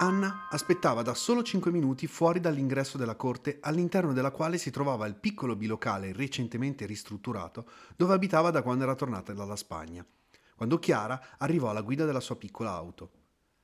Anna 0.00 0.46
aspettava 0.48 1.02
da 1.02 1.12
solo 1.12 1.42
5 1.42 1.72
minuti 1.72 2.06
fuori 2.06 2.38
dall'ingresso 2.38 2.96
della 2.96 3.16
corte 3.16 3.58
all'interno 3.60 4.12
della 4.12 4.30
quale 4.30 4.56
si 4.56 4.70
trovava 4.70 5.06
il 5.06 5.16
piccolo 5.16 5.56
bilocale 5.56 6.12
recentemente 6.12 6.86
ristrutturato 6.86 7.66
dove 7.96 8.14
abitava 8.14 8.52
da 8.52 8.62
quando 8.62 8.84
era 8.84 8.94
tornata 8.94 9.32
dalla 9.32 9.56
Spagna, 9.56 10.06
quando 10.54 10.78
Chiara 10.78 11.20
arrivò 11.38 11.70
alla 11.70 11.80
guida 11.80 12.04
della 12.04 12.20
sua 12.20 12.36
piccola 12.36 12.70
auto. 12.70 13.10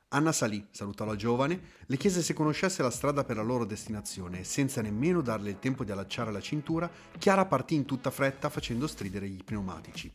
Anna 0.08 0.32
salì, 0.32 0.66
salutò 0.72 1.04
la 1.04 1.14
giovane, 1.14 1.60
le 1.86 1.96
chiese 1.96 2.20
se 2.20 2.34
conoscesse 2.34 2.82
la 2.82 2.90
strada 2.90 3.22
per 3.22 3.36
la 3.36 3.42
loro 3.42 3.64
destinazione 3.64 4.40
e 4.40 4.44
senza 4.44 4.82
nemmeno 4.82 5.20
darle 5.20 5.50
il 5.50 5.60
tempo 5.60 5.84
di 5.84 5.92
allacciare 5.92 6.32
la 6.32 6.40
cintura, 6.40 6.90
Chiara 7.16 7.44
partì 7.44 7.76
in 7.76 7.84
tutta 7.84 8.10
fretta 8.10 8.48
facendo 8.48 8.88
stridere 8.88 9.26
i 9.26 9.40
pneumatici. 9.44 10.12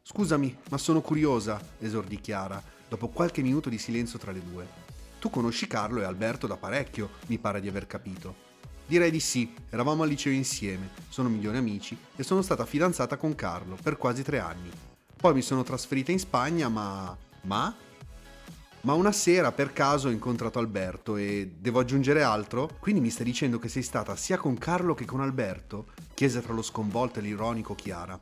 Scusami, 0.00 0.58
ma 0.70 0.78
sono 0.78 1.00
curiosa, 1.00 1.60
esordì 1.80 2.20
Chiara, 2.20 2.62
dopo 2.88 3.08
qualche 3.08 3.42
minuto 3.42 3.68
di 3.68 3.78
silenzio 3.78 4.18
tra 4.20 4.30
le 4.30 4.42
due. 4.44 4.87
Tu 5.18 5.30
conosci 5.30 5.66
Carlo 5.66 6.00
e 6.00 6.04
Alberto 6.04 6.46
da 6.46 6.56
parecchio, 6.56 7.10
mi 7.26 7.38
pare 7.38 7.60
di 7.60 7.68
aver 7.68 7.86
capito. 7.86 8.46
Direi 8.86 9.10
di 9.10 9.20
sì, 9.20 9.52
eravamo 9.68 10.02
al 10.02 10.08
liceo 10.08 10.32
insieme, 10.32 10.90
sono 11.08 11.28
migliori 11.28 11.58
amici 11.58 11.98
e 12.16 12.22
sono 12.22 12.40
stata 12.40 12.64
fidanzata 12.64 13.16
con 13.16 13.34
Carlo 13.34 13.76
per 13.82 13.96
quasi 13.98 14.22
tre 14.22 14.38
anni. 14.38 14.70
Poi 15.14 15.34
mi 15.34 15.42
sono 15.42 15.62
trasferita 15.62 16.12
in 16.12 16.18
Spagna, 16.18 16.68
ma... 16.68 17.16
ma? 17.42 17.74
Ma 18.82 18.92
una 18.92 19.12
sera 19.12 19.50
per 19.50 19.72
caso 19.72 20.08
ho 20.08 20.12
incontrato 20.12 20.60
Alberto 20.60 21.16
e 21.16 21.52
devo 21.58 21.80
aggiungere 21.80 22.22
altro? 22.22 22.70
Quindi 22.78 23.00
mi 23.00 23.10
stai 23.10 23.26
dicendo 23.26 23.58
che 23.58 23.68
sei 23.68 23.82
stata 23.82 24.14
sia 24.14 24.38
con 24.38 24.56
Carlo 24.56 24.94
che 24.94 25.04
con 25.04 25.20
Alberto? 25.20 25.88
chiese 26.14 26.40
tra 26.40 26.54
lo 26.54 26.62
sconvolto 26.62 27.18
e 27.18 27.22
l'ironico 27.22 27.74
Chiara. 27.74 28.18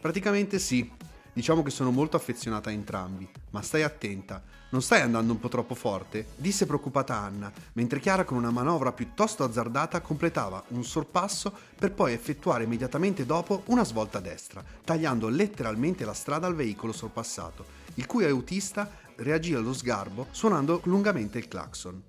Praticamente 0.00 0.58
sì, 0.60 0.90
diciamo 1.36 1.62
che 1.62 1.68
sono 1.68 1.90
molto 1.90 2.16
affezionata 2.16 2.70
a 2.70 2.72
entrambi, 2.72 3.28
ma 3.50 3.60
stai 3.60 3.82
attenta, 3.82 4.42
non 4.70 4.80
stai 4.80 5.02
andando 5.02 5.34
un 5.34 5.38
po' 5.38 5.48
troppo 5.48 5.74
forte? 5.74 6.28
disse 6.36 6.64
preoccupata 6.64 7.14
Anna, 7.14 7.52
mentre 7.74 8.00
Chiara 8.00 8.24
con 8.24 8.38
una 8.38 8.50
manovra 8.50 8.92
piuttosto 8.92 9.44
azzardata 9.44 10.00
completava 10.00 10.64
un 10.68 10.82
sorpasso 10.82 11.52
per 11.78 11.92
poi 11.92 12.14
effettuare 12.14 12.64
immediatamente 12.64 13.26
dopo 13.26 13.64
una 13.66 13.84
svolta 13.84 14.16
a 14.16 14.22
destra, 14.22 14.64
tagliando 14.82 15.28
letteralmente 15.28 16.06
la 16.06 16.14
strada 16.14 16.46
al 16.46 16.54
veicolo 16.54 16.94
sorpassato, 16.94 17.66
il 17.96 18.06
cui 18.06 18.24
autista 18.24 18.90
reagì 19.16 19.52
allo 19.52 19.74
sgarbo 19.74 20.28
suonando 20.30 20.80
lungamente 20.84 21.36
il 21.36 21.48
clacson. 21.48 22.02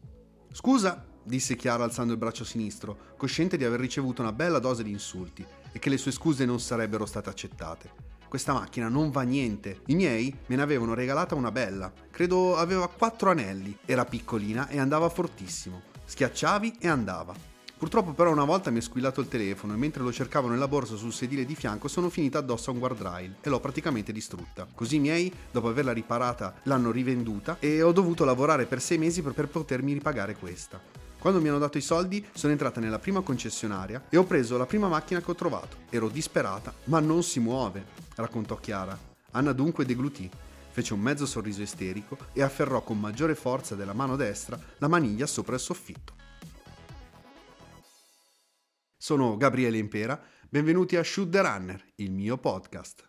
Scusa, 0.54 1.04
disse 1.22 1.58
Chiara 1.58 1.84
alzando 1.84 2.14
il 2.14 2.18
braccio 2.18 2.46
sinistro, 2.46 2.98
cosciente 3.18 3.58
di 3.58 3.66
aver 3.66 3.82
ricevuto 3.82 4.22
una 4.22 4.32
bella 4.32 4.60
dose 4.60 4.84
di 4.84 4.92
insulti 4.92 5.46
e 5.74 5.80
che 5.80 5.90
le 5.90 5.98
sue 5.98 6.12
scuse 6.14 6.46
non 6.46 6.62
sarebbero 6.62 7.06
state 7.06 7.30
accettate. 7.30 8.07
Questa 8.28 8.54
macchina 8.54 8.90
non 8.90 9.10
va 9.10 9.22
niente. 9.22 9.82
I 9.86 9.96
miei 9.96 10.36
me 10.48 10.56
ne 10.56 10.62
avevano 10.62 10.94
regalata 10.94 11.36
una 11.36 11.52
bella. 11.52 11.92
Credo 12.12 12.58
aveva 12.58 12.90
quattro 12.90 13.30
anelli. 13.30 13.78
Era 13.86 14.06
piccolina 14.06 14.68
e 14.68 14.80
andava 14.80 15.08
fortissimo. 15.10 15.82
Schiacciavi 16.06 16.76
e 16.80 16.88
andava. 16.88 17.34
Purtroppo 17.78 18.14
però 18.14 18.32
una 18.32 18.44
volta 18.44 18.72
mi 18.72 18.80
è 18.80 18.82
squillato 18.82 19.22
il 19.22 19.28
telefono 19.28 19.74
e 19.74 19.78
mentre 19.78 20.02
lo 20.02 20.12
cercavo 20.12 20.48
nella 20.48 20.68
borsa 20.68 20.96
sul 20.96 21.14
sedile 21.14 21.46
di 21.46 21.54
fianco 21.54 21.88
sono 21.88 22.10
finita 22.10 22.40
addosso 22.40 22.72
a 22.72 22.74
un 22.74 22.80
guardrail 22.80 23.36
e 23.40 23.50
l'ho 23.50 23.60
praticamente 23.60 24.12
distrutta. 24.12 24.68
Così 24.74 24.96
i 24.96 25.00
miei, 25.00 25.32
dopo 25.52 25.70
averla 25.70 25.94
riparata, 25.94 26.56
l'hanno 26.64 26.90
rivenduta 26.90 27.58
e 27.60 27.84
ho 27.84 27.92
dovuto 27.92 28.26
lavorare 28.26 28.66
per 28.66 28.82
sei 28.82 28.98
mesi 28.98 29.22
per, 29.22 29.48
potermi 29.48 29.94
ripagare 29.94 30.36
questa. 30.36 30.82
Quando 31.28 31.44
mi 31.44 31.52
hanno 31.52 31.60
dato 31.60 31.78
i 31.78 31.82
soldi 31.82 32.26
sono 32.34 32.54
entrata 32.54 32.80
nella 32.80 33.00
prima 33.00 33.20
concessionaria 33.20 34.06
e 34.08 34.16
ho 34.16 34.24
preso 34.24 34.56
la 34.56 34.66
prima 34.66 34.88
macchina 34.88 35.20
che 35.20 35.30
ho 35.30 35.36
trovato. 35.36 35.80
Ero 35.90 36.08
disperata, 36.08 36.74
ma 36.86 37.02
non 37.02 37.22
si 37.22 37.42
muove, 37.42 37.84
raccontò 38.16 38.56
Chiara. 38.56 38.98
Anna 39.32 39.52
dunque 39.52 39.84
deglutì, 39.84 40.30
fece 40.70 40.94
un 40.94 41.02
mezzo 41.02 41.26
sorriso 41.26 41.62
isterico 41.62 42.18
e 42.32 42.42
afferrò 42.42 42.82
con 42.82 42.98
maggiore 42.98 43.36
forza 43.36 43.76
della 43.76 43.92
mano 43.92 44.16
destra 44.16 44.58
la 44.78 44.88
maniglia 44.88 45.26
sopra 45.26 45.56
il 45.56 45.60
soffitto. 45.60 46.14
Sono 48.96 49.36
Gabriele 49.36 49.78
Impera, 49.78 50.18
benvenuti 50.48 50.96
a 50.96 51.04
Shoot 51.04 51.30
the 51.30 51.42
Runner, 51.42 51.86
il 51.96 52.10
mio 52.10 52.38
podcast. 52.38 53.06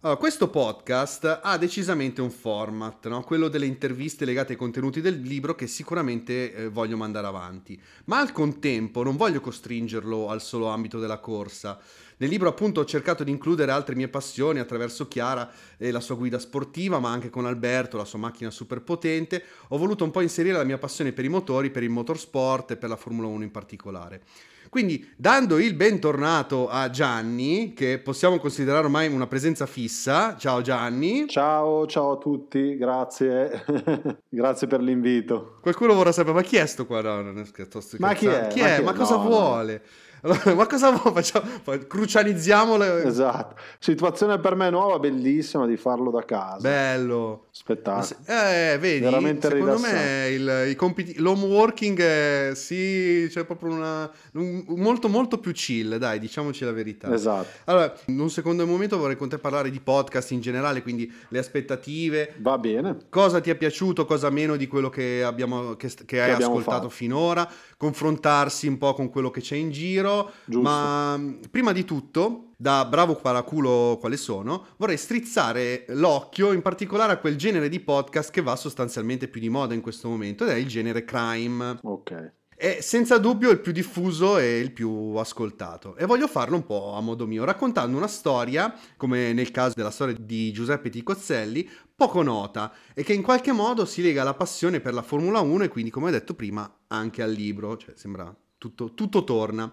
Allora, 0.00 0.20
questo 0.20 0.46
podcast 0.48 1.40
ha 1.42 1.58
decisamente 1.58 2.20
un 2.20 2.30
format, 2.30 3.08
no? 3.08 3.24
quello 3.24 3.48
delle 3.48 3.66
interviste 3.66 4.24
legate 4.24 4.52
ai 4.52 4.58
contenuti 4.58 5.00
del 5.00 5.20
libro 5.20 5.56
che 5.56 5.66
sicuramente 5.66 6.54
eh, 6.54 6.68
voglio 6.68 6.96
mandare 6.96 7.26
avanti, 7.26 7.76
ma 8.04 8.20
al 8.20 8.30
contempo 8.30 9.02
non 9.02 9.16
voglio 9.16 9.40
costringerlo 9.40 10.28
al 10.28 10.40
solo 10.40 10.68
ambito 10.68 11.00
della 11.00 11.18
corsa. 11.18 11.80
Nel 12.18 12.30
libro 12.30 12.48
appunto 12.48 12.78
ho 12.78 12.84
cercato 12.84 13.24
di 13.24 13.32
includere 13.32 13.72
altre 13.72 13.96
mie 13.96 14.06
passioni 14.06 14.60
attraverso 14.60 15.08
Chiara 15.08 15.50
e 15.76 15.90
la 15.90 16.00
sua 16.00 16.14
guida 16.14 16.38
sportiva, 16.38 17.00
ma 17.00 17.10
anche 17.10 17.28
con 17.28 17.44
Alberto, 17.44 17.96
la 17.96 18.04
sua 18.04 18.20
macchina 18.20 18.52
super 18.52 18.82
potente. 18.82 19.42
Ho 19.70 19.78
voluto 19.78 20.04
un 20.04 20.12
po' 20.12 20.20
inserire 20.20 20.56
la 20.56 20.64
mia 20.64 20.78
passione 20.78 21.12
per 21.12 21.24
i 21.24 21.28
motori, 21.28 21.70
per 21.70 21.82
il 21.82 21.90
motorsport 21.90 22.70
e 22.70 22.76
per 22.76 22.88
la 22.88 22.96
Formula 22.96 23.26
1 23.26 23.42
in 23.42 23.50
particolare. 23.50 24.22
Quindi 24.68 25.12
dando 25.16 25.58
il 25.58 25.74
bentornato 25.74 26.68
a 26.68 26.90
Gianni, 26.90 27.72
che 27.74 27.98
possiamo 27.98 28.38
considerare 28.38 28.84
ormai 28.84 29.08
una 29.08 29.26
presenza 29.26 29.66
fissa. 29.66 30.36
Ciao 30.36 30.60
Gianni. 30.60 31.26
Ciao, 31.28 31.86
ciao 31.86 32.12
a 32.12 32.16
tutti, 32.18 32.76
grazie. 32.76 33.64
grazie 34.28 34.66
per 34.66 34.80
l'invito. 34.80 35.58
Qualcuno 35.60 35.94
vorrà 35.94 36.12
sapere, 36.12 36.34
ma 36.34 36.42
chi 36.42 36.56
è 36.56 36.66
sto 36.66 36.86
qua? 36.86 37.00
No, 37.00 37.22
non 37.22 37.38
è 37.38 37.44
scherzo, 37.44 37.80
ma 37.98 38.12
chi 38.14 38.26
è? 38.26 38.46
Chi 38.48 38.60
è? 38.60 38.78
Ma, 38.80 38.92
ma 38.92 38.98
cosa 38.98 39.16
no, 39.16 39.22
vuole? 39.22 39.82
No. 39.84 40.06
Allora, 40.22 40.54
ma 40.54 40.66
cosa 40.66 40.96
facciamo? 40.96 41.46
Crucializziamole. 41.86 43.04
Esatto. 43.04 43.56
Situazione 43.78 44.38
per 44.38 44.54
me 44.54 44.70
nuova, 44.70 44.98
bellissima 44.98 45.66
di 45.66 45.76
farlo 45.76 46.10
da 46.10 46.24
casa. 46.24 46.58
Bello. 46.60 47.46
Spettacolo. 47.50 48.20
Eh, 48.26 48.78
vedi, 48.78 49.00
Veramente 49.00 49.48
secondo 49.48 49.74
rilassante. 49.74 49.98
me 49.98 50.28
il, 50.28 50.70
i 50.70 50.74
compiti, 50.76 51.18
l'home 51.18 51.44
working 51.44 51.98
è, 52.00 52.50
sì, 52.54 53.26
c'è 53.28 53.44
proprio 53.44 53.72
una, 53.72 54.10
un, 54.34 54.64
molto 54.68 55.08
molto 55.08 55.38
più 55.38 55.52
chill, 55.52 55.96
dai, 55.96 56.18
diciamoci 56.20 56.64
la 56.64 56.72
verità. 56.72 57.12
Esatto. 57.12 57.48
Allora, 57.64 57.92
in 58.06 58.20
un 58.20 58.30
secondo 58.30 58.64
momento 58.66 58.96
vorrei 58.96 59.16
con 59.16 59.28
te 59.28 59.38
parlare 59.38 59.70
di 59.70 59.80
podcast 59.80 60.30
in 60.30 60.40
generale, 60.40 60.82
quindi 60.82 61.12
le 61.28 61.38
aspettative. 61.38 62.34
Va 62.38 62.58
bene. 62.58 62.96
Cosa 63.08 63.40
ti 63.40 63.50
è 63.50 63.56
piaciuto, 63.56 64.04
cosa 64.04 64.30
meno 64.30 64.56
di 64.56 64.68
quello 64.68 64.88
che, 64.88 65.22
abbiamo, 65.24 65.74
che, 65.74 65.88
che, 65.88 66.04
che 66.04 66.22
hai 66.22 66.32
ascoltato 66.32 66.82
fatto. 66.82 66.88
finora, 66.90 67.48
confrontarsi 67.76 68.68
un 68.68 68.78
po' 68.78 68.94
con 68.94 69.10
quello 69.10 69.30
che 69.30 69.40
c'è 69.40 69.56
in 69.56 69.70
giro, 69.70 70.07
Giusto. 70.44 70.60
ma 70.62 71.20
prima 71.50 71.72
di 71.72 71.84
tutto 71.84 72.48
da 72.56 72.84
bravo 72.84 73.14
paraculo 73.14 73.98
quale 74.00 74.16
sono, 74.16 74.66
vorrei 74.78 74.96
strizzare 74.96 75.84
l'occhio 75.90 76.52
in 76.52 76.60
particolare 76.60 77.12
a 77.12 77.18
quel 77.18 77.36
genere 77.36 77.68
di 77.68 77.78
podcast 77.78 78.30
che 78.32 78.42
va 78.42 78.56
sostanzialmente 78.56 79.28
più 79.28 79.40
di 79.40 79.48
moda 79.48 79.74
in 79.74 79.80
questo 79.80 80.08
momento 80.08 80.44
ed 80.44 80.50
è 80.50 80.54
il 80.54 80.66
genere 80.66 81.04
crime. 81.04 81.78
Ok. 81.82 82.32
È 82.58 82.80
senza 82.80 83.18
dubbio 83.18 83.50
il 83.50 83.60
più 83.60 83.70
diffuso 83.70 84.36
e 84.36 84.58
il 84.58 84.72
più 84.72 84.90
ascoltato. 85.14 85.94
E 85.94 86.06
voglio 86.06 86.26
farlo 86.26 86.56
un 86.56 86.66
po' 86.66 86.94
a 86.94 87.00
modo 87.00 87.24
mio, 87.24 87.44
raccontando 87.44 87.96
una 87.96 88.08
storia, 88.08 88.74
come 88.96 89.32
nel 89.32 89.52
caso 89.52 89.74
della 89.76 89.92
storia 89.92 90.16
di 90.18 90.50
Giuseppe 90.50 90.90
Ticozzelli, 90.90 91.70
poco 91.94 92.20
nota 92.22 92.72
e 92.94 93.04
che 93.04 93.12
in 93.12 93.22
qualche 93.22 93.52
modo 93.52 93.84
si 93.84 94.02
lega 94.02 94.22
alla 94.22 94.34
passione 94.34 94.80
per 94.80 94.92
la 94.92 95.02
Formula 95.02 95.38
1 95.38 95.62
e 95.64 95.68
quindi, 95.68 95.92
come 95.92 96.08
ho 96.08 96.10
detto 96.10 96.34
prima, 96.34 96.68
anche 96.88 97.22
al 97.22 97.30
libro. 97.30 97.76
Cioè, 97.76 97.94
sembra 97.94 98.36
tutto, 98.58 98.92
tutto 98.94 99.24
torna. 99.24 99.72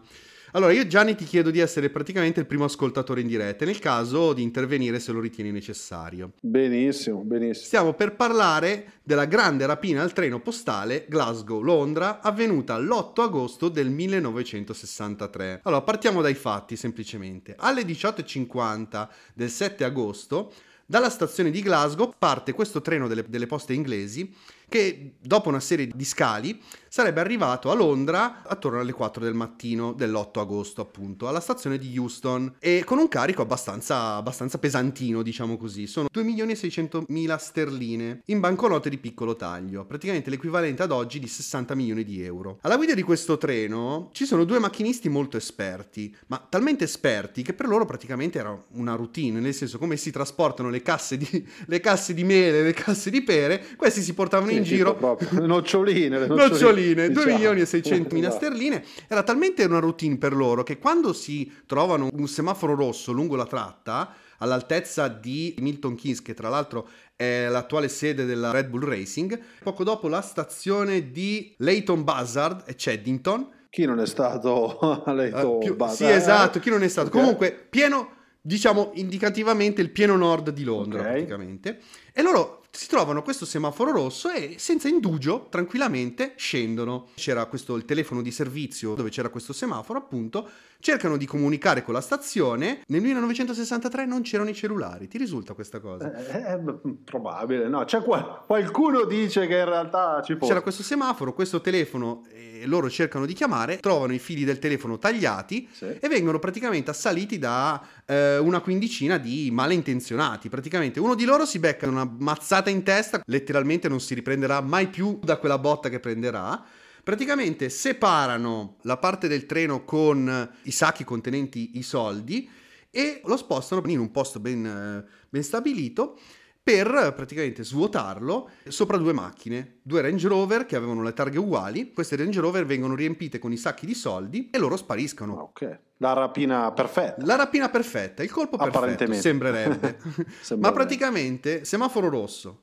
Allora, 0.55 0.71
io 0.71 0.87
Gianni 0.87 1.15
ti 1.15 1.25
chiedo 1.25 1.51
di 1.51 1.59
essere 1.59 1.89
praticamente 1.89 2.39
il 2.39 2.45
primo 2.45 2.63
ascoltatore 2.63 3.19
in 3.19 3.27
diretta, 3.27 3.65
nel 3.65 3.79
caso 3.79 4.31
di 4.31 4.41
intervenire 4.41 5.01
se 5.01 5.11
lo 5.11 5.19
ritieni 5.19 5.51
necessario. 5.51 6.31
Benissimo, 6.39 7.23
benissimo. 7.23 7.65
Stiamo 7.65 7.93
per 7.93 8.15
parlare 8.15 8.93
della 9.03 9.25
grande 9.25 9.65
rapina 9.65 10.01
al 10.01 10.13
treno 10.13 10.39
postale 10.39 11.07
Glasgow-Londra 11.09 12.21
avvenuta 12.21 12.79
l'8 12.79 13.21
agosto 13.21 13.67
del 13.67 13.89
1963. 13.89 15.59
Allora, 15.63 15.81
partiamo 15.81 16.21
dai 16.21 16.35
fatti 16.35 16.77
semplicemente. 16.77 17.53
Alle 17.57 17.81
18.50 17.81 19.09
del 19.33 19.49
7 19.49 19.83
agosto, 19.83 20.53
dalla 20.85 21.09
stazione 21.09 21.49
di 21.51 21.61
Glasgow 21.61 22.13
parte 22.17 22.53
questo 22.53 22.79
treno 22.79 23.07
delle, 23.07 23.25
delle 23.27 23.47
poste 23.47 23.73
inglesi 23.73 24.33
che 24.69 25.15
dopo 25.19 25.49
una 25.49 25.59
serie 25.59 25.89
di 25.93 26.05
scali 26.05 26.61
sarebbe 26.95 27.19
arrivato 27.19 27.71
a 27.71 27.73
Londra 27.73 28.41
attorno 28.43 28.79
alle 28.79 28.93
4 28.93 29.21
del 29.21 29.33
mattino 29.33 29.91
dell'8 29.91 30.39
agosto, 30.39 30.79
appunto, 30.79 31.27
alla 31.27 31.41
stazione 31.41 31.77
di 31.77 31.93
Euston 31.93 32.55
e 32.57 32.83
con 32.85 32.99
un 32.99 33.09
carico 33.09 33.41
abbastanza, 33.41 34.15
abbastanza 34.15 34.59
pesantino, 34.59 35.21
diciamo 35.21 35.57
così. 35.57 35.87
Sono 35.87 36.07
2 36.09 36.23
milioni 36.23 36.53
e 36.53 36.55
600 36.55 37.03
mila 37.09 37.37
sterline 37.37 38.21
in 38.27 38.39
banconote 38.39 38.89
di 38.89 38.97
piccolo 38.97 39.35
taglio, 39.35 39.83
praticamente 39.83 40.29
l'equivalente 40.29 40.83
ad 40.83 40.93
oggi 40.93 41.19
di 41.19 41.27
60 41.27 41.75
milioni 41.75 42.05
di 42.05 42.23
euro. 42.23 42.59
Alla 42.61 42.77
guida 42.77 42.93
di 42.93 43.01
questo 43.01 43.37
treno 43.37 44.09
ci 44.13 44.25
sono 44.25 44.45
due 44.45 44.59
macchinisti 44.59 45.09
molto 45.09 45.35
esperti, 45.35 46.15
ma 46.27 46.47
talmente 46.47 46.85
esperti 46.85 47.41
che 47.41 47.51
per 47.51 47.67
loro 47.67 47.83
praticamente 47.83 48.39
era 48.39 48.57
una 48.75 48.95
routine, 48.95 49.41
nel 49.41 49.53
senso 49.53 49.79
come 49.79 49.97
si 49.97 50.11
trasportano 50.11 50.69
le 50.69 50.81
casse 50.81 51.17
di, 51.17 51.27
le 51.67 51.79
casse 51.81 52.13
di 52.13 52.23
mele, 52.23 52.63
le 52.63 52.73
casse 52.73 53.09
di 53.09 53.21
pere, 53.21 53.65
questi 53.75 53.99
si 53.99 54.13
portavano 54.13 54.51
in 54.51 54.63
giro 54.63 54.95
proprio. 54.95 55.27
noccioline, 55.45 56.19
le 56.19 56.27
noccioline. 56.27 56.49
noccioline 56.49 56.84
sterline, 56.85 57.07
2 57.09 57.23
Diciamo. 57.23 57.33
milioni 57.35 57.61
e 57.61 57.65
600 57.65 58.15
mila 58.15 58.27
Esatto. 58.29 58.45
sterline. 58.45 58.83
Era 59.07 59.23
talmente 59.23 59.63
una 59.63 59.79
routine 59.79 60.17
per 60.17 60.33
loro 60.33 60.63
che 60.63 60.77
quando 60.77 61.13
si 61.13 61.51
trovano 61.65 62.09
un 62.11 62.27
semaforo 62.27 62.75
rosso 62.75 63.11
lungo 63.11 63.35
la 63.35 63.45
tratta, 63.45 64.13
all'altezza 64.39 65.07
di 65.07 65.55
Milton 65.59 65.95
Keynes, 65.95 66.21
che 66.21 66.33
tra 66.33 66.49
l'altro 66.49 66.87
è 67.15 67.47
l'attuale 67.49 67.87
sede 67.87 68.25
della 68.25 68.51
Red 68.51 68.67
Bull 68.67 68.83
Racing, 68.83 69.39
poco 69.63 69.83
dopo 69.83 70.07
la 70.07 70.21
stazione 70.21 71.11
di 71.11 71.53
Leighton 71.57 72.03
Buzzard 72.03 72.63
e 72.65 72.75
Cheddington, 72.75 73.49
Chi 73.69 73.85
non 73.85 73.99
è 73.99 74.05
stato 74.05 74.79
a 74.79 75.21
eh, 75.21 75.57
più- 75.59 75.75
base- 75.75 76.05
sì, 76.05 76.09
esatto, 76.11 76.59
chi 76.59 76.69
non 76.69 76.83
è 76.83 76.87
stato. 76.87 77.07
Ok. 77.07 77.13
Comunque, 77.13 77.51
pieno, 77.69 78.09
diciamo, 78.41 78.91
indicativamente 78.95 79.81
il 79.81 79.89
pieno 79.91 80.15
nord 80.17 80.49
di 80.51 80.63
Londra, 80.63 80.99
Ok. 81.01 81.07
praticamente. 81.07 81.79
E 82.13 82.21
loro 82.21 82.61
si 82.75 82.87
trovano 82.87 83.21
questo 83.21 83.45
semaforo 83.45 83.91
rosso 83.91 84.29
e 84.29 84.55
senza 84.57 84.87
indugio, 84.87 85.47
tranquillamente, 85.49 86.33
scendono. 86.35 87.07
C'era 87.15 87.45
questo, 87.45 87.75
il 87.75 87.85
telefono 87.85 88.21
di 88.21 88.31
servizio 88.31 88.95
dove 88.95 89.09
c'era 89.09 89.29
questo 89.29 89.53
semaforo, 89.53 89.99
appunto, 89.99 90.49
cercano 90.79 91.17
di 91.17 91.25
comunicare 91.25 91.83
con 91.83 91.93
la 91.93 92.01
stazione. 92.01 92.81
Nel 92.87 93.01
1963 93.01 94.05
non 94.05 94.21
c'erano 94.21 94.49
i 94.49 94.53
cellulari. 94.53 95.07
Ti 95.07 95.17
risulta 95.17 95.53
questa 95.53 95.79
cosa? 95.79 96.13
Eh, 96.13 96.53
eh, 96.53 96.59
probabile, 97.03 97.67
no, 97.67 97.83
c'è 97.85 98.01
qual- 98.01 98.43
qualcuno 98.45 99.05
dice 99.05 99.47
che 99.47 99.57
in 99.57 99.65
realtà 99.65 100.21
ci 100.23 100.33
fosse. 100.33 100.47
C'era 100.47 100.61
questo 100.61 100.83
semaforo, 100.83 101.33
questo 101.33 101.61
telefono, 101.61 102.23
e 102.31 102.65
loro 102.67 102.89
cercano 102.89 103.25
di 103.25 103.33
chiamare, 103.33 103.77
trovano 103.77 104.13
i 104.13 104.19
fili 104.19 104.43
del 104.43 104.59
telefono 104.59 104.97
tagliati 104.97 105.67
Sì. 105.71 105.85
e 105.99 106.07
vengono 106.07 106.39
praticamente 106.39 106.89
assaliti 106.91 107.37
da 107.37 107.81
eh, 108.05 108.37
una 108.37 108.59
quindicina 108.61 109.17
di 109.17 109.49
malintenzionati. 109.51 110.49
Praticamente 110.49 110.99
uno 110.99 111.15
di 111.15 111.25
loro 111.25 111.45
si 111.45 111.59
becca 111.59 111.87
una 111.87 112.09
mazzata 112.19 112.69
in 112.69 112.83
testa, 112.83 113.21
letteralmente 113.25 113.87
non 113.89 113.99
si 113.99 114.13
riprenderà 114.13 114.61
mai 114.61 114.87
più 114.87 115.19
da 115.21 115.37
quella 115.37 115.57
botta 115.57 115.89
che 115.89 115.99
prenderà. 115.99 116.63
Praticamente 117.05 117.69
separano 117.69 118.77
la 118.81 118.97
parte 118.97 119.27
del 119.27 119.45
treno 119.45 119.83
con 119.85 120.49
i 120.63 120.71
sacchi 120.71 121.03
contenenti 121.03 121.77
i 121.77 121.83
soldi 121.83 122.49
e 122.89 123.21
lo 123.25 123.37
spostano 123.37 123.83
in 123.85 123.99
un 123.99 124.09
posto 124.09 124.39
ben, 124.39 124.65
eh, 124.65 125.05
ben 125.29 125.43
stabilito 125.43 126.17
per 126.63 127.13
praticamente 127.15 127.63
svuotarlo 127.63 128.49
sopra 128.69 128.97
due 128.97 129.13
macchine, 129.13 129.77
due 129.83 130.01
Range 130.01 130.27
Rover 130.27 130.65
che 130.65 130.75
avevano 130.75 131.03
le 131.03 131.13
targhe 131.13 131.37
uguali. 131.37 131.93
Queste 131.93 132.15
Range 132.15 132.39
Rover 132.39 132.65
vengono 132.65 132.95
riempite 132.95 133.37
con 133.37 133.51
i 133.51 133.57
sacchi 133.57 133.85
di 133.85 133.93
soldi 133.93 134.49
e 134.51 134.57
loro 134.57 134.75
spariscono. 134.75 135.37
Ah, 135.37 135.43
Ok, 135.43 135.79
la 135.97 136.13
rapina 136.13 136.71
perfetta. 136.71 137.23
La 137.23 137.35
rapina 137.35 137.69
perfetta, 137.69 138.23
il 138.23 138.31
colpo 138.31 138.57
perfetto, 138.57 138.77
Apparentemente. 138.79 139.21
sembrerebbe. 139.21 139.97
Sembrerebbe. 140.41 140.55
Ma 140.57 140.71
praticamente, 140.71 141.65
semaforo 141.65 142.09
rosso, 142.09 142.61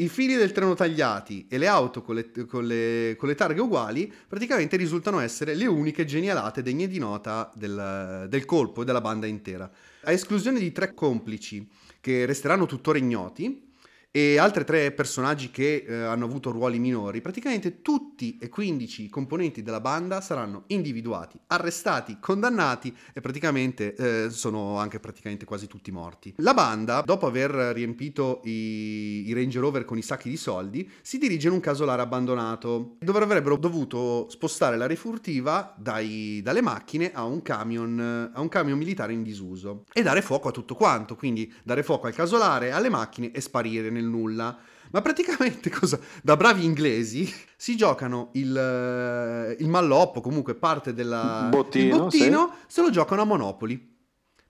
i 0.00 0.08
fili 0.08 0.34
del 0.34 0.52
treno 0.52 0.74
tagliati 0.74 1.46
e 1.48 1.58
le 1.58 1.66
auto 1.66 2.02
con 2.02 2.14
le, 2.14 2.30
con 2.46 2.66
le- 2.66 3.16
con 3.18 3.28
le 3.28 3.34
targhe 3.34 3.60
uguali, 3.60 4.12
praticamente 4.26 4.76
risultano 4.76 5.20
essere 5.20 5.54
le 5.54 5.66
uniche 5.66 6.04
genialate 6.06 6.62
degne 6.62 6.88
di 6.88 6.98
nota 6.98 7.50
del, 7.54 8.26
del 8.28 8.44
colpo 8.46 8.82
e 8.82 8.84
della 8.86 9.00
banda 9.02 9.26
intera. 9.26 9.70
A 10.04 10.12
esclusione 10.12 10.58
di 10.58 10.72
tre 10.72 10.94
complici 10.94 11.66
che 12.00 12.24
resteranno 12.24 12.64
tuttora 12.64 12.96
ignoti, 12.98 13.68
e 14.12 14.38
altri 14.38 14.64
tre 14.64 14.90
personaggi 14.90 15.50
che 15.50 15.84
eh, 15.86 15.94
hanno 15.94 16.24
avuto 16.24 16.50
ruoli 16.50 16.80
minori, 16.80 17.20
praticamente 17.20 17.80
tutti 17.80 18.38
e 18.40 18.48
15 18.48 19.04
i 19.04 19.08
componenti 19.08 19.62
della 19.62 19.80
banda 19.80 20.20
saranno 20.20 20.64
individuati, 20.68 21.38
arrestati, 21.46 22.18
condannati 22.18 22.94
e 23.12 23.20
praticamente 23.20 23.94
eh, 23.94 24.30
sono 24.30 24.78
anche 24.78 24.98
praticamente 24.98 25.44
quasi 25.44 25.68
tutti 25.68 25.92
morti. 25.92 26.34
La 26.38 26.54
banda, 26.54 27.02
dopo 27.02 27.26
aver 27.26 27.50
riempito 27.72 28.40
i, 28.44 29.28
i 29.28 29.32
Range 29.32 29.60
Rover 29.60 29.84
con 29.84 29.96
i 29.96 30.02
sacchi 30.02 30.28
di 30.28 30.36
soldi, 30.36 30.90
si 31.02 31.18
dirige 31.18 31.46
in 31.46 31.54
un 31.54 31.60
casolare 31.60 32.02
abbandonato 32.02 32.96
dove 32.98 33.18
avrebbero 33.20 33.56
dovuto 33.56 34.28
spostare 34.28 34.76
la 34.76 34.86
rifurtiva 34.86 35.72
dai- 35.78 36.40
dalle 36.42 36.62
macchine 36.62 37.12
a 37.12 37.22
un, 37.22 37.42
camion, 37.42 38.30
a 38.34 38.40
un 38.40 38.48
camion 38.48 38.76
militare 38.76 39.12
in 39.12 39.22
disuso 39.22 39.84
e 39.92 40.02
dare 40.02 40.20
fuoco 40.20 40.48
a 40.48 40.52
tutto 40.52 40.74
quanto, 40.74 41.14
quindi 41.14 41.52
dare 41.62 41.84
fuoco 41.84 42.08
al 42.08 42.14
casolare, 42.14 42.72
alle 42.72 42.88
macchine 42.88 43.30
e 43.30 43.40
sparire 43.40 43.88
nel 44.00 44.08
nulla. 44.08 44.58
Ma 44.92 45.00
praticamente 45.02 45.70
cosa? 45.70 45.98
Da 46.22 46.36
bravi 46.36 46.64
inglesi 46.64 47.32
si 47.56 47.76
giocano 47.76 48.30
il, 48.32 48.56
eh, 48.56 49.56
il 49.62 49.68
malloppo, 49.68 50.20
comunque 50.20 50.54
parte 50.54 50.92
del 50.92 51.46
Bottino, 51.50 51.96
bottino 51.98 52.54
se 52.66 52.80
lo 52.82 52.90
giocano 52.90 53.22
a 53.22 53.24
Monopoli. 53.24 53.88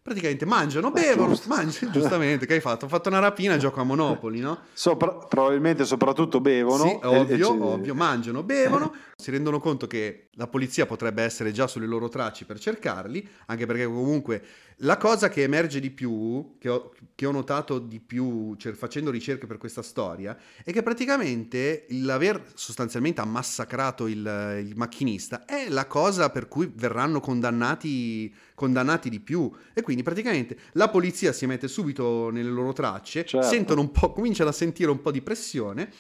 Praticamente 0.03 0.47
mangiano, 0.47 0.89
Eh, 0.89 0.93
bevono, 0.93 1.29
giusto. 1.35 1.49
mangiano, 1.55 1.93
giustamente, 1.93 2.47
che 2.47 2.55
hai 2.55 2.61
fatto? 2.61 2.87
Ho 2.87 2.89
fatto 2.89 3.11
una 3.11 3.19
rapina, 3.19 3.59
gioco 3.59 3.81
a 3.81 3.85
Monopoli, 3.85 4.41
no? 4.41 4.61
Sopra- 4.73 5.13
probabilmente 5.13 5.85
soprattutto 5.85 6.41
bevono. 6.41 6.85
Sì, 6.85 6.91
e- 6.93 6.99
e 7.03 7.07
ovvio, 7.07 7.47
ci- 7.47 7.59
ovvio, 7.61 7.95
mangiano, 7.95 8.43
bevono, 8.43 8.95
si 9.15 9.31
rendono 9.31 9.61
conto 9.61 9.87
che 9.87 10.31
la 10.33 10.47
polizia 10.47 10.87
potrebbe 10.87 11.23
essere 11.23 11.53
già 11.53 11.67
sulle 11.67 11.87
loro 11.87 12.09
tracce 12.09 12.47
per 12.47 12.59
cercarli, 12.59 13.29
anche 13.47 13.67
perché 13.67 13.85
comunque 13.85 14.43
la 14.83 14.97
cosa 14.97 15.29
che 15.29 15.43
emerge 15.43 15.81
di 15.81 15.91
più, 15.91 16.57
che 16.59 16.69
ho, 16.69 16.93
che 17.15 17.27
ho 17.27 17.31
notato 17.31 17.79
di 17.79 18.01
più 18.01 18.55
cer- 18.57 18.77
facendo 18.77 19.11
ricerche 19.11 19.47
per 19.47 19.59
questa 19.59 19.83
storia, 19.83 20.37
è 20.65 20.73
che 20.73 20.83
praticamente 20.83 21.87
l'aver 21.91 22.43
sostanzialmente 22.55 23.21
ammassacrato 23.21 24.07
il, 24.07 24.63
il 24.65 24.73
macchinista 24.77 25.45
è 25.45 25.69
la 25.69 25.87
cosa 25.87 26.31
per 26.31 26.49
cui 26.49 26.71
verranno 26.75 27.21
condannati, 27.21 28.33
condannati 28.55 29.11
di 29.11 29.21
più. 29.21 29.51
E 29.75 29.83
quindi 29.83 30.03
praticamente 30.03 30.57
la 30.73 30.89
polizia 30.89 31.33
si 31.33 31.47
mette 31.47 31.69
subito 31.69 32.31
nelle 32.31 32.51
loro 32.51 32.73
tracce, 32.73 33.25
Certo. 33.25 33.47
sentono 33.47 33.83
un 33.83 33.91
po', 33.91 34.13
cominciano 34.13 34.49
a 34.51 34.53
sentire 34.53 34.91
un 34.91 35.01
po' 35.03 35.11
di 35.11 35.21
pressione 35.21 35.91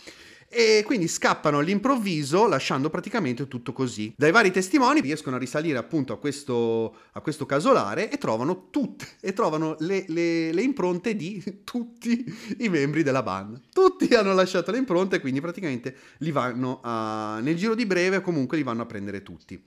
e 0.52 0.82
quindi 0.85 1.06
scappano 1.06 1.58
all'improvviso 1.58 2.49
lasciando 2.49 2.91
praticamente 2.91 3.47
tutto 3.47 3.73
così. 3.73 4.12
Dai 4.17 4.32
vari 4.32 4.50
testimoni 4.50 5.00
riescono 5.00 5.37
a 5.37 5.38
risalire 5.38 5.79
appunto 5.79 6.12
a 6.12 6.19
questo, 6.19 6.97
a 7.12 7.20
questo 7.20 7.47
casolare 7.47 8.11
e 8.11 8.19
trovano 8.19 8.69
tutte 8.70 9.06
e 9.20 9.32
trovano 9.32 9.76
le, 9.79 10.05
le- 10.08 10.52
le 10.52 10.62
impronte 10.62 11.14
di 11.14 11.41
tutti 11.62 12.25
i 12.58 12.69
membri 12.69 13.05
della 13.05 13.23
band. 13.23 13.61
Tutti 13.73 14.12
hanno 14.14 14.35
lasciato 14.35 14.73
le 14.73 14.79
impronte 14.79 15.20
quindi 15.20 15.41
praticamente 15.41 15.94
li 16.19 16.32
vanno 16.32 16.81
a, 16.82 17.38
nel 17.41 17.55
giro 17.55 17.76
di 17.76 17.87
breve 17.87 18.20
comunque 18.20 18.56
li 18.56 18.64
vanno 18.64 18.82
a 18.82 18.87
prendere 18.87 19.23
tutti. 19.23 19.62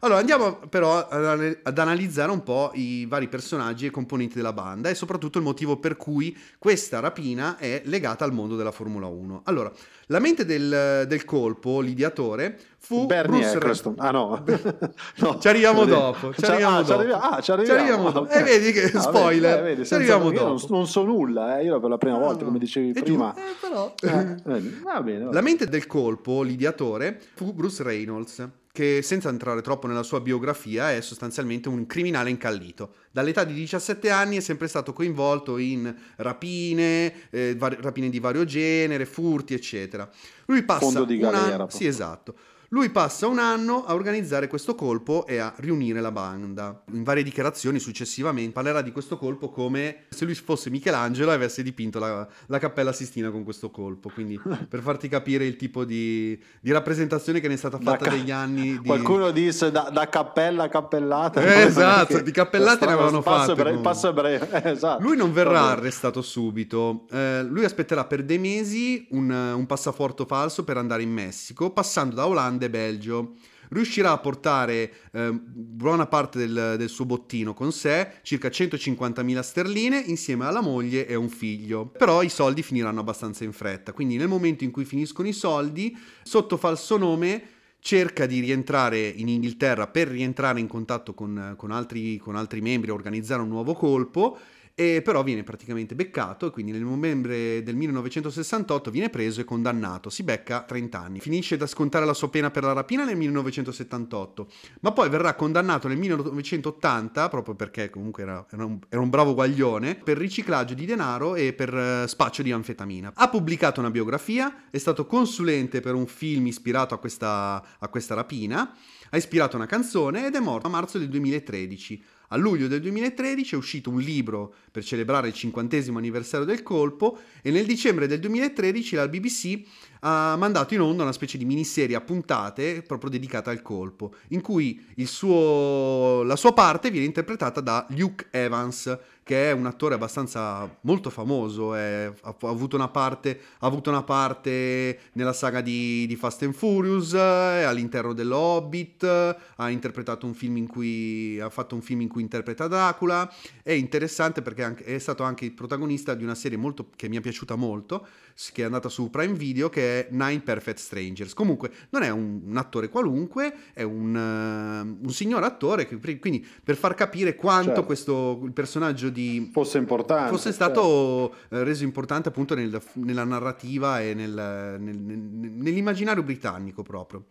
Allora 0.00 0.18
andiamo 0.20 0.58
però 0.68 1.08
ad 1.08 1.78
analizzare 1.78 2.30
un 2.30 2.42
po' 2.42 2.70
i 2.74 3.06
vari 3.06 3.28
personaggi 3.28 3.86
e 3.86 3.90
componenti 3.90 4.36
della 4.36 4.52
banda 4.52 4.88
e 4.90 4.94
soprattutto 4.94 5.38
il 5.38 5.44
motivo 5.44 5.78
per 5.78 5.96
cui 5.96 6.36
questa 6.58 7.00
rapina 7.00 7.56
è 7.56 7.80
legata 7.86 8.24
al 8.24 8.32
mondo 8.32 8.56
della 8.56 8.72
Formula 8.72 9.06
1. 9.06 9.42
Allora, 9.44 9.72
la 10.08 10.18
mente 10.18 10.44
del, 10.44 11.04
del 11.08 11.24
colpo, 11.24 11.80
l'ideatore, 11.80 12.58
fu 12.78 13.06
Bernie 13.06 13.40
Bruce 13.40 13.56
Eccleston. 13.56 13.94
Ah 13.98 14.10
no. 14.10 14.44
No. 15.18 15.38
Ci 15.40 15.48
arriviamo 15.48 15.84
dopo, 15.86 16.32
ci 16.34 16.42
Ci- 16.42 16.50
arriviamo 16.50 16.76
ah, 16.76 16.82
ci 16.82 16.86
dopo. 16.88 17.00
arriviamo- 17.00 17.22
ah, 17.22 17.36
ci 17.36 17.42
Ci 17.42 17.50
arriviamo. 17.52 17.78
arriviamo 17.80 18.10
dopo. 18.10 18.30
E 18.30 18.42
vedi 18.42 18.72
che 18.72 18.92
Ah, 18.94 19.00
spoiler, 19.00 19.54
vedi, 19.62 19.70
eh, 19.70 19.74
vedi, 19.74 19.86
ci 19.86 19.94
arriviamo 19.94 20.30
io 20.30 20.42
non, 20.44 20.56
dopo. 20.56 20.74
non 20.74 20.86
so 20.86 21.04
nulla, 21.04 21.58
eh, 21.58 21.64
io 21.64 21.80
per 21.80 21.88
la 21.90 21.98
prima 21.98 22.18
volta, 22.18 22.44
come 22.44 22.58
dicevi 22.58 22.92
prima. 22.92 23.34
giusto, 23.34 23.40
eh, 23.40 23.68
però... 23.68 23.94
Eh, 24.02 24.70
va 24.82 25.00
bene. 25.02 25.24
va 25.24 25.32
La 25.32 25.40
mente 25.40 25.66
del 25.66 25.86
colpo, 25.86 26.42
l'ideatore, 26.42 27.20
fu 27.34 27.52
Bruce 27.52 27.82
Reynolds, 27.82 28.46
che 28.76 29.00
senza 29.00 29.30
entrare 29.30 29.62
troppo 29.62 29.86
nella 29.86 30.02
sua 30.02 30.20
biografia 30.20 30.92
è 30.92 31.00
sostanzialmente 31.00 31.70
un 31.70 31.86
criminale 31.86 32.28
incallito. 32.28 32.96
Dall'età 33.10 33.42
di 33.44 33.54
17 33.54 34.10
anni 34.10 34.36
è 34.36 34.40
sempre 34.40 34.68
stato 34.68 34.92
coinvolto 34.92 35.56
in 35.56 35.94
rapine, 36.16 37.30
eh, 37.30 37.54
vari- 37.56 37.78
rapine 37.80 38.10
di 38.10 38.20
vario 38.20 38.44
genere, 38.44 39.06
furti, 39.06 39.54
eccetera. 39.54 40.06
Lui 40.44 40.62
passa 40.62 40.80
Fondo 40.80 41.04
di 41.06 41.14
un 41.14 41.20
galera, 41.20 41.38
anno- 41.44 41.56
proprio. 41.56 41.78
Sì, 41.78 41.86
esatto. 41.86 42.34
Lui 42.70 42.90
passa 42.90 43.28
un 43.28 43.38
anno 43.38 43.84
a 43.84 43.94
organizzare 43.94 44.48
questo 44.48 44.74
colpo 44.74 45.24
e 45.26 45.38
a 45.38 45.54
riunire 45.58 46.00
la 46.00 46.10
banda. 46.10 46.82
In 46.92 47.04
varie 47.04 47.22
dichiarazioni 47.22 47.78
successivamente 47.78 48.52
parlerà 48.52 48.82
di 48.82 48.90
questo 48.90 49.16
colpo 49.16 49.50
come 49.50 50.04
se 50.08 50.24
lui 50.24 50.34
fosse 50.34 50.70
Michelangelo 50.70 51.30
e 51.30 51.34
avesse 51.34 51.62
dipinto 51.62 51.98
la, 51.98 52.26
la 52.46 52.58
Cappella 52.58 52.92
Sistina 52.92 53.30
con 53.30 53.44
questo 53.44 53.70
colpo. 53.70 54.08
Quindi 54.08 54.40
per 54.68 54.80
farti 54.80 55.08
capire 55.08 55.46
il 55.46 55.56
tipo 55.56 55.84
di, 55.84 56.40
di 56.60 56.72
rappresentazione 56.72 57.40
che 57.40 57.48
ne 57.48 57.54
è 57.54 57.56
stata 57.56 57.78
fatta 57.78 58.06
ca- 58.06 58.10
negli 58.10 58.30
anni. 58.32 58.78
Di... 58.80 58.86
Qualcuno 58.86 59.30
disse 59.30 59.70
da, 59.70 59.88
da 59.92 60.08
cappella 60.08 60.64
a 60.64 60.68
cappellata. 60.68 61.40
Eh, 61.40 61.62
esatto, 61.62 62.20
di 62.20 62.32
cappellate 62.32 62.84
ne 62.86 62.92
avevano 62.92 63.22
è 63.22 63.54
breve- 63.54 63.70
Il 63.70 63.80
passo 63.80 64.08
è 64.08 64.12
breve, 64.12 64.62
eh, 64.62 64.70
esatto. 64.70 65.02
Lui 65.02 65.16
non 65.16 65.32
verrà 65.32 65.60
bene. 65.60 65.72
arrestato 65.72 66.20
subito, 66.20 67.06
Eh, 67.10 67.44
lui 67.44 67.64
aspetterà 67.64 68.04
per 68.04 68.24
dei 68.24 68.38
mesi 68.38 69.06
un, 69.10 69.30
un 69.30 69.66
passaporto 69.66 70.24
falso 70.24 70.64
per 70.64 70.76
andare 70.76 71.02
in 71.02 71.12
Messico, 71.12 71.70
passando 71.70 72.16
da 72.16 72.26
Olanda 72.26 72.55
e 72.64 72.70
Belgio. 72.70 73.34
Riuscirà 73.68 74.12
a 74.12 74.18
portare 74.18 74.92
eh, 75.12 75.30
buona 75.32 76.06
parte 76.06 76.38
del, 76.38 76.76
del 76.78 76.88
suo 76.88 77.04
bottino 77.04 77.52
con 77.52 77.72
sé, 77.72 78.12
circa 78.22 78.48
150.000 78.48 79.40
sterline, 79.40 79.98
insieme 79.98 80.46
alla 80.46 80.60
moglie 80.60 81.06
e 81.06 81.14
un 81.16 81.28
figlio. 81.28 81.86
Però 81.86 82.22
i 82.22 82.28
soldi 82.28 82.62
finiranno 82.62 83.00
abbastanza 83.00 83.44
in 83.44 83.52
fretta, 83.52 83.92
quindi 83.92 84.16
nel 84.16 84.28
momento 84.28 84.64
in 84.64 84.70
cui 84.70 84.84
finiscono 84.84 85.26
i 85.26 85.32
soldi, 85.32 85.96
sotto 86.22 86.56
falso 86.56 86.96
nome 86.96 87.54
cerca 87.80 88.26
di 88.26 88.40
rientrare 88.40 88.98
in 88.98 89.28
Inghilterra 89.28 89.86
per 89.86 90.08
rientrare 90.08 90.58
in 90.58 90.66
contatto 90.66 91.14
con, 91.14 91.54
con 91.56 91.70
altri, 91.70 92.16
con 92.16 92.34
altri 92.34 92.60
membri, 92.60 92.90
organizzare 92.90 93.42
un 93.42 93.48
nuovo 93.48 93.74
colpo 93.74 94.38
e 94.78 95.00
però 95.00 95.22
viene 95.22 95.42
praticamente 95.42 95.94
beccato 95.94 96.46
e 96.46 96.50
quindi 96.50 96.70
nel 96.70 96.82
novembre 96.82 97.62
del 97.62 97.74
1968 97.76 98.90
viene 98.90 99.08
preso 99.08 99.40
e 99.40 99.44
condannato, 99.44 100.10
si 100.10 100.22
becca 100.22 100.64
30 100.64 101.00
anni, 101.00 101.18
finisce 101.18 101.56
da 101.56 101.66
scontare 101.66 102.04
la 102.04 102.12
sua 102.12 102.28
pena 102.28 102.50
per 102.50 102.62
la 102.62 102.74
rapina 102.74 103.02
nel 103.02 103.16
1978, 103.16 104.46
ma 104.80 104.92
poi 104.92 105.08
verrà 105.08 105.34
condannato 105.34 105.88
nel 105.88 105.96
1980, 105.96 107.28
proprio 107.30 107.54
perché 107.54 107.88
comunque 107.88 108.24
era, 108.24 108.44
era, 108.50 108.66
un, 108.66 108.78
era 108.90 109.00
un, 109.00 109.08
bravo 109.08 109.32
guaglione, 109.32 109.94
per 109.94 110.18
riciclaggio 110.18 110.74
di 110.74 110.84
denaro 110.84 111.36
e 111.36 111.54
per 111.54 111.72
uh, 111.72 112.06
spaccio 112.06 112.42
di 112.42 112.52
anfetamina. 112.52 113.12
Ha 113.14 113.28
pubblicato 113.30 113.80
una 113.80 113.90
biografia, 113.90 114.64
è 114.70 114.76
stato 114.76 115.06
consulente 115.06 115.80
per 115.80 115.94
un 115.94 116.06
film 116.06 116.48
ispirato 116.48 116.92
a 116.92 116.98
questa, 116.98 117.64
a 117.78 117.88
questa 117.88 118.14
rapina, 118.14 118.76
ha 119.16 119.18
ispirato 119.18 119.56
una 119.56 119.66
canzone 119.66 120.26
ed 120.26 120.34
è 120.34 120.40
morto 120.40 120.66
a 120.66 120.70
marzo 120.70 120.98
del 120.98 121.08
2013. 121.08 122.02
A 122.30 122.36
luglio 122.36 122.68
del 122.68 122.80
2013 122.80 123.54
è 123.54 123.56
uscito 123.56 123.88
un 123.88 124.00
libro 124.00 124.52
per 124.70 124.84
celebrare 124.84 125.28
il 125.28 125.34
cinquantesimo 125.34 125.98
anniversario 125.98 126.44
del 126.44 126.62
colpo 126.62 127.18
e 127.40 127.50
nel 127.50 127.64
dicembre 127.64 128.06
del 128.06 128.18
2013 128.18 128.96
la 128.96 129.08
BBC 129.08 129.62
ha 130.00 130.36
mandato 130.36 130.74
in 130.74 130.80
onda 130.80 131.04
una 131.04 131.12
specie 131.12 131.38
di 131.38 131.44
miniserie 131.44 131.96
a 131.96 132.00
puntate 132.00 132.82
proprio 132.82 133.08
dedicata 133.08 133.50
al 133.50 133.62
colpo, 133.62 134.14
in 134.28 134.40
cui 134.40 134.84
suo, 135.04 136.22
la 136.24 136.36
sua 136.36 136.52
parte 136.52 136.90
viene 136.90 137.06
interpretata 137.06 137.60
da 137.60 137.86
Luke 137.90 138.26
Evans, 138.30 138.98
che 139.26 139.50
è 139.50 139.52
un 139.52 139.66
attore 139.66 139.96
abbastanza 139.96 140.72
molto 140.82 141.10
famoso, 141.10 141.74
è, 141.74 142.08
ha, 142.22 142.28
ha, 142.28 142.48
avuto 142.48 142.78
parte, 142.92 143.40
ha, 143.58 143.66
avuto 143.66 143.90
una 143.90 144.04
parte, 144.04 145.00
nella 145.14 145.32
saga 145.32 145.60
di, 145.62 146.06
di 146.06 146.14
Fast 146.14 146.44
and 146.44 146.54
Furious, 146.54 147.12
all'interno 147.12 148.12
dello 148.12 148.36
Hobbit, 148.36 149.02
ha 149.02 149.68
interpretato 149.68 150.26
un 150.26 150.34
film 150.34 150.58
in 150.58 150.68
cui 150.68 151.40
ha 151.40 151.50
fatto 151.50 151.74
un 151.74 151.82
film 151.82 152.02
in 152.02 152.08
cui 152.08 152.22
interpreta 152.22 152.68
Dracula, 152.68 153.28
è 153.64 153.72
interessante 153.72 154.42
perché 154.42 154.76
è 154.84 154.98
stato 154.98 155.24
anche 155.24 155.44
il 155.44 155.54
protagonista 155.54 156.14
di 156.14 156.22
una 156.22 156.36
serie 156.36 156.56
molto, 156.56 156.90
che 156.94 157.08
mi 157.08 157.16
è 157.16 157.20
piaciuta 157.20 157.56
molto, 157.56 158.06
che 158.52 158.62
è 158.62 158.64
andata 158.64 158.88
su 158.88 159.10
Prime 159.10 159.34
Video, 159.34 159.68
che 159.68 160.06
è 160.06 160.08
Nine 160.12 160.42
Perfect 160.42 160.78
Strangers. 160.78 161.34
Comunque 161.34 161.72
non 161.90 162.04
è 162.04 162.10
un, 162.10 162.42
un 162.46 162.56
attore 162.58 162.88
qualunque, 162.90 163.52
è 163.72 163.82
un, 163.82 164.14
uh, 164.14 165.04
un 165.04 165.10
signor 165.10 165.42
attore, 165.42 165.84
che, 165.88 165.98
quindi 166.20 166.46
per 166.62 166.76
far 166.76 166.94
capire 166.94 167.34
quanto 167.34 167.70
certo. 167.70 167.84
questo 167.86 168.40
il 168.44 168.52
personaggio 168.52 169.14
di... 169.16 169.48
Fosse 169.52 169.78
importante. 169.78 170.30
Fosse 170.30 170.52
stato 170.52 171.34
certo. 171.40 171.64
reso 171.64 171.84
importante 171.84 172.28
appunto 172.28 172.54
nel, 172.54 172.80
nella 172.94 173.24
narrativa 173.24 174.02
e 174.02 174.12
nel, 174.12 174.76
nel, 174.78 174.96
nell'immaginario 174.96 176.22
britannico 176.22 176.82
proprio. 176.82 177.24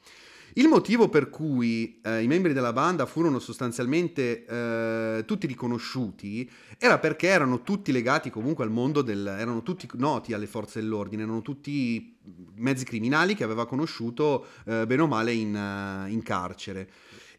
Il 0.57 0.69
motivo 0.69 1.09
per 1.09 1.29
cui 1.29 1.99
eh, 2.01 2.21
i 2.21 2.27
membri 2.27 2.53
della 2.53 2.71
banda 2.71 3.05
furono 3.05 3.39
sostanzialmente 3.39 4.45
eh, 4.45 5.23
tutti 5.25 5.47
riconosciuti 5.47 6.49
era 6.77 6.97
perché 6.97 7.27
erano 7.27 7.61
tutti 7.61 7.91
legati 7.91 8.29
comunque 8.29 8.63
al 8.63 8.71
mondo 8.71 9.01
del... 9.01 9.27
erano 9.27 9.63
tutti 9.63 9.87
noti 9.95 10.31
alle 10.31 10.47
forze 10.47 10.79
dell'ordine, 10.79 11.23
erano 11.23 11.41
tutti 11.41 12.17
mezzi 12.55 12.85
criminali 12.85 13.35
che 13.35 13.43
aveva 13.43 13.65
conosciuto 13.67 14.45
eh, 14.65 14.85
bene 14.87 15.01
o 15.01 15.07
male 15.07 15.33
in, 15.33 15.53
uh, 15.53 16.09
in 16.09 16.23
carcere. 16.23 16.89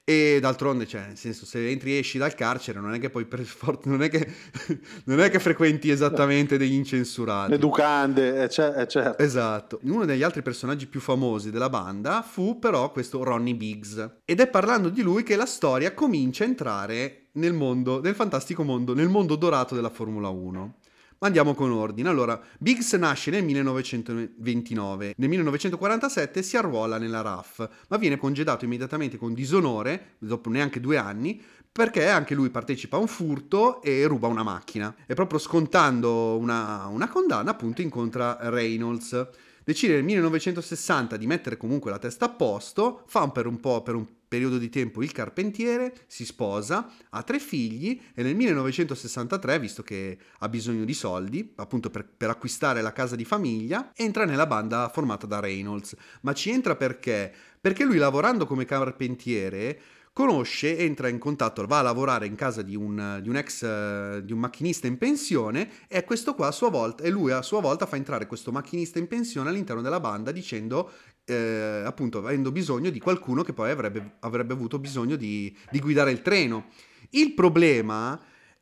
E 0.08 0.38
d'altronde, 0.40 0.86
cioè, 0.86 1.04
nel 1.08 1.16
senso, 1.16 1.44
se 1.44 1.68
entri 1.68 1.96
e 1.96 1.98
esci 1.98 2.16
dal 2.16 2.32
carcere, 2.36 2.78
non 2.78 2.94
è 2.94 3.00
che 3.00 3.10
poi 3.10 3.25
per 3.25 3.40
forza, 3.42 3.90
non 3.90 4.04
è 4.04 4.08
che, 4.08 4.25
non 5.06 5.18
è 5.18 5.28
che 5.28 5.40
frequenti 5.40 5.90
esattamente 5.90 6.56
degli 6.56 6.75
incensurati. 6.75 7.54
Educande, 7.54 8.44
eh, 8.44 8.48
certo. 8.48 9.18
Esatto. 9.18 9.80
Uno 9.82 10.04
degli 10.04 10.22
altri 10.22 10.42
personaggi 10.42 10.86
più 10.86 11.00
famosi 11.00 11.50
della 11.50 11.68
banda 11.68 12.22
fu 12.22 12.60
però 12.60 12.92
questo 12.92 13.25
Ronnie 13.25 13.56
Biggs. 13.56 14.18
Ed 14.25 14.38
è 14.38 14.46
parlando 14.46 14.90
di 14.90 15.02
lui 15.02 15.25
che 15.25 15.34
la 15.34 15.44
storia 15.44 15.92
comincia 15.92 16.44
a 16.44 16.46
entrare 16.46 17.26
nel 17.32 17.52
mondo, 17.52 18.00
nel 18.00 18.14
fantastico 18.14 18.62
mondo, 18.62 18.94
nel 18.94 19.08
mondo 19.08 19.34
dorato 19.34 19.75
della 19.75 19.90
Formula 19.90 20.28
1. 20.28 20.75
Ma 21.18 21.28
andiamo 21.28 21.54
con 21.54 21.70
ordine. 21.70 22.08
Allora, 22.08 22.40
Biggs 22.58 22.92
nasce 22.94 23.30
nel 23.30 23.44
1929. 23.44 25.14
Nel 25.16 25.28
1947 25.28 26.42
si 26.42 26.56
arruola 26.56 26.99
nella 26.99 27.23
RAF, 27.23 27.68
ma 27.88 27.96
viene 27.96 28.18
congedato 28.18 28.64
immediatamente 28.64 29.16
con 29.16 29.32
disonore, 29.32 30.16
dopo 30.18 30.50
neanche 30.50 30.78
due 30.78 30.99
anni, 30.99 31.42
perché 31.73 32.08
anche 32.08 32.35
lui 32.35 32.50
partecipa 32.50 32.96
a 32.96 33.00
un 33.00 33.06
furto 33.06 33.82
e 33.82 34.06
ruba 34.06 34.28
una 34.28 34.42
macchina. 34.42 34.94
E 35.06 35.14
proprio 35.14 35.38
scontando 35.38 36.37
una, 36.37 36.87
una 36.87 37.08
condanna, 37.08 37.50
appunto, 37.50 37.82
incontra 37.82 38.38
Reynolds. 38.50 39.28
Decide 39.64 39.94
nel 39.94 40.04
1960 40.04 41.16
di 41.16 41.26
mettere 41.26 41.56
comunque 41.56 41.90
la 41.90 41.99
testa 41.99 42.26
a 42.26 42.28
posto, 42.30 43.02
fa 43.06 43.28
per 43.30 43.46
un 43.46 43.58
po' 43.58 43.82
per 43.82 43.94
un 43.94 44.06
periodo 44.36 44.58
di 44.58 44.68
tempo 44.68 45.02
il 45.02 45.12
carpentiere, 45.12 45.94
si 46.06 46.26
sposa, 46.26 46.90
ha 47.08 47.22
tre 47.22 47.38
figli 47.38 47.98
e 48.14 48.22
nel 48.22 48.36
1963, 48.36 49.58
visto 49.58 49.82
che 49.82 50.18
ha 50.40 50.48
bisogno 50.50 50.84
di 50.84 50.92
soldi, 50.92 51.54
appunto 51.56 51.88
per, 51.88 52.06
per, 52.06 52.28
acquistare 52.28 52.82
la 52.82 52.92
casa 52.92 53.16
di 53.16 53.24
famiglia, 53.24 53.92
entra 53.96 54.26
nella 54.26 54.46
banda 54.46 54.90
formata 54.92 55.26
da 55.26 55.40
Reynolds. 55.40 55.96
Ma 56.20 56.34
ci 56.34 56.50
entra 56.50 56.76
perché? 56.76 57.32
Perché 57.58 57.84
lui 57.84 57.96
lavorando 57.96 58.46
come 58.46 58.66
carpentiere 58.66 59.80
conosce, 60.12 60.78
entra 60.78 61.08
in 61.08 61.18
contatto, 61.18 61.64
va 61.66 61.78
a 61.78 61.82
lavorare 61.82 62.26
in 62.26 62.36
casa 62.36 62.62
di 62.62 62.74
un, 62.74 63.18
di 63.22 63.28
un 63.28 63.36
ex, 63.36 64.18
di 64.18 64.32
un 64.32 64.38
macchinista 64.38 64.86
in 64.86 64.98
pensione 64.98 65.70
e 65.88 66.04
questo 66.04 66.34
qua 66.34 66.48
a 66.48 66.52
sua 66.52 66.70
volta, 66.70 67.04
e 67.04 67.10
lui 67.10 67.32
a 67.32 67.42
sua 67.42 67.60
volta 67.60 67.84
fa 67.84 67.96
entrare 67.96 68.26
questo 68.26 68.50
macchinista 68.52 68.98
in 68.98 69.08
pensione 69.08 69.48
all'interno 69.50 69.82
della 69.82 70.00
banda 70.00 70.30
dicendo 70.30 70.90
eh, 71.26 71.83
appunto 71.85 72.18
avendo 72.18 72.52
bisogno 72.52 72.90
di 72.90 73.00
qualcuno 73.00 73.42
che 73.42 73.52
poi 73.52 73.71
avrebbe, 73.71 74.16
avrebbe 74.21 74.52
avuto 74.52 74.78
bisogno 74.78 75.16
di, 75.16 75.54
di 75.71 75.80
guidare 75.80 76.12
il 76.12 76.23
treno. 76.23 76.66
Il 77.11 77.35
problema 77.35 78.18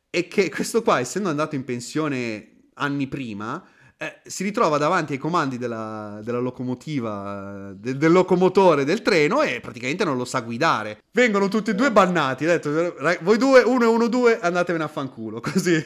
è 0.09 0.27
che 0.27 0.49
questo 0.49 0.81
qua, 0.81 0.99
essendo 0.99 1.29
andato 1.29 1.55
in 1.55 1.63
pensione 1.63 2.69
anni 2.75 3.07
prima, 3.07 3.63
eh, 3.97 4.19
si 4.25 4.43
ritrova 4.43 4.77
davanti 4.77 5.13
ai 5.13 5.19
comandi 5.19 5.57
della, 5.57 6.19
della 6.21 6.39
locomotiva, 6.39 7.73
del, 7.75 7.97
del, 7.97 8.11
locomotore 8.11 8.83
del 8.83 9.01
treno 9.01 9.41
e 9.41 9.61
praticamente 9.61 10.03
non 10.03 10.17
lo 10.17 10.25
sa 10.25 10.41
guidare. 10.41 11.03
Vengono 11.11 11.47
tutti 11.47 11.69
e 11.69 11.75
due 11.75 11.91
bannati. 11.91 12.45
Ha 12.45 12.59
detto, 12.59 12.95
voi 13.21 13.37
due, 13.37 13.61
uno 13.61 13.83
e 13.83 13.87
uno, 13.87 14.07
due, 14.07 14.39
andatevene 14.39 14.83
a 14.83 14.89
fanculo. 14.89 15.39
Così. 15.41 15.81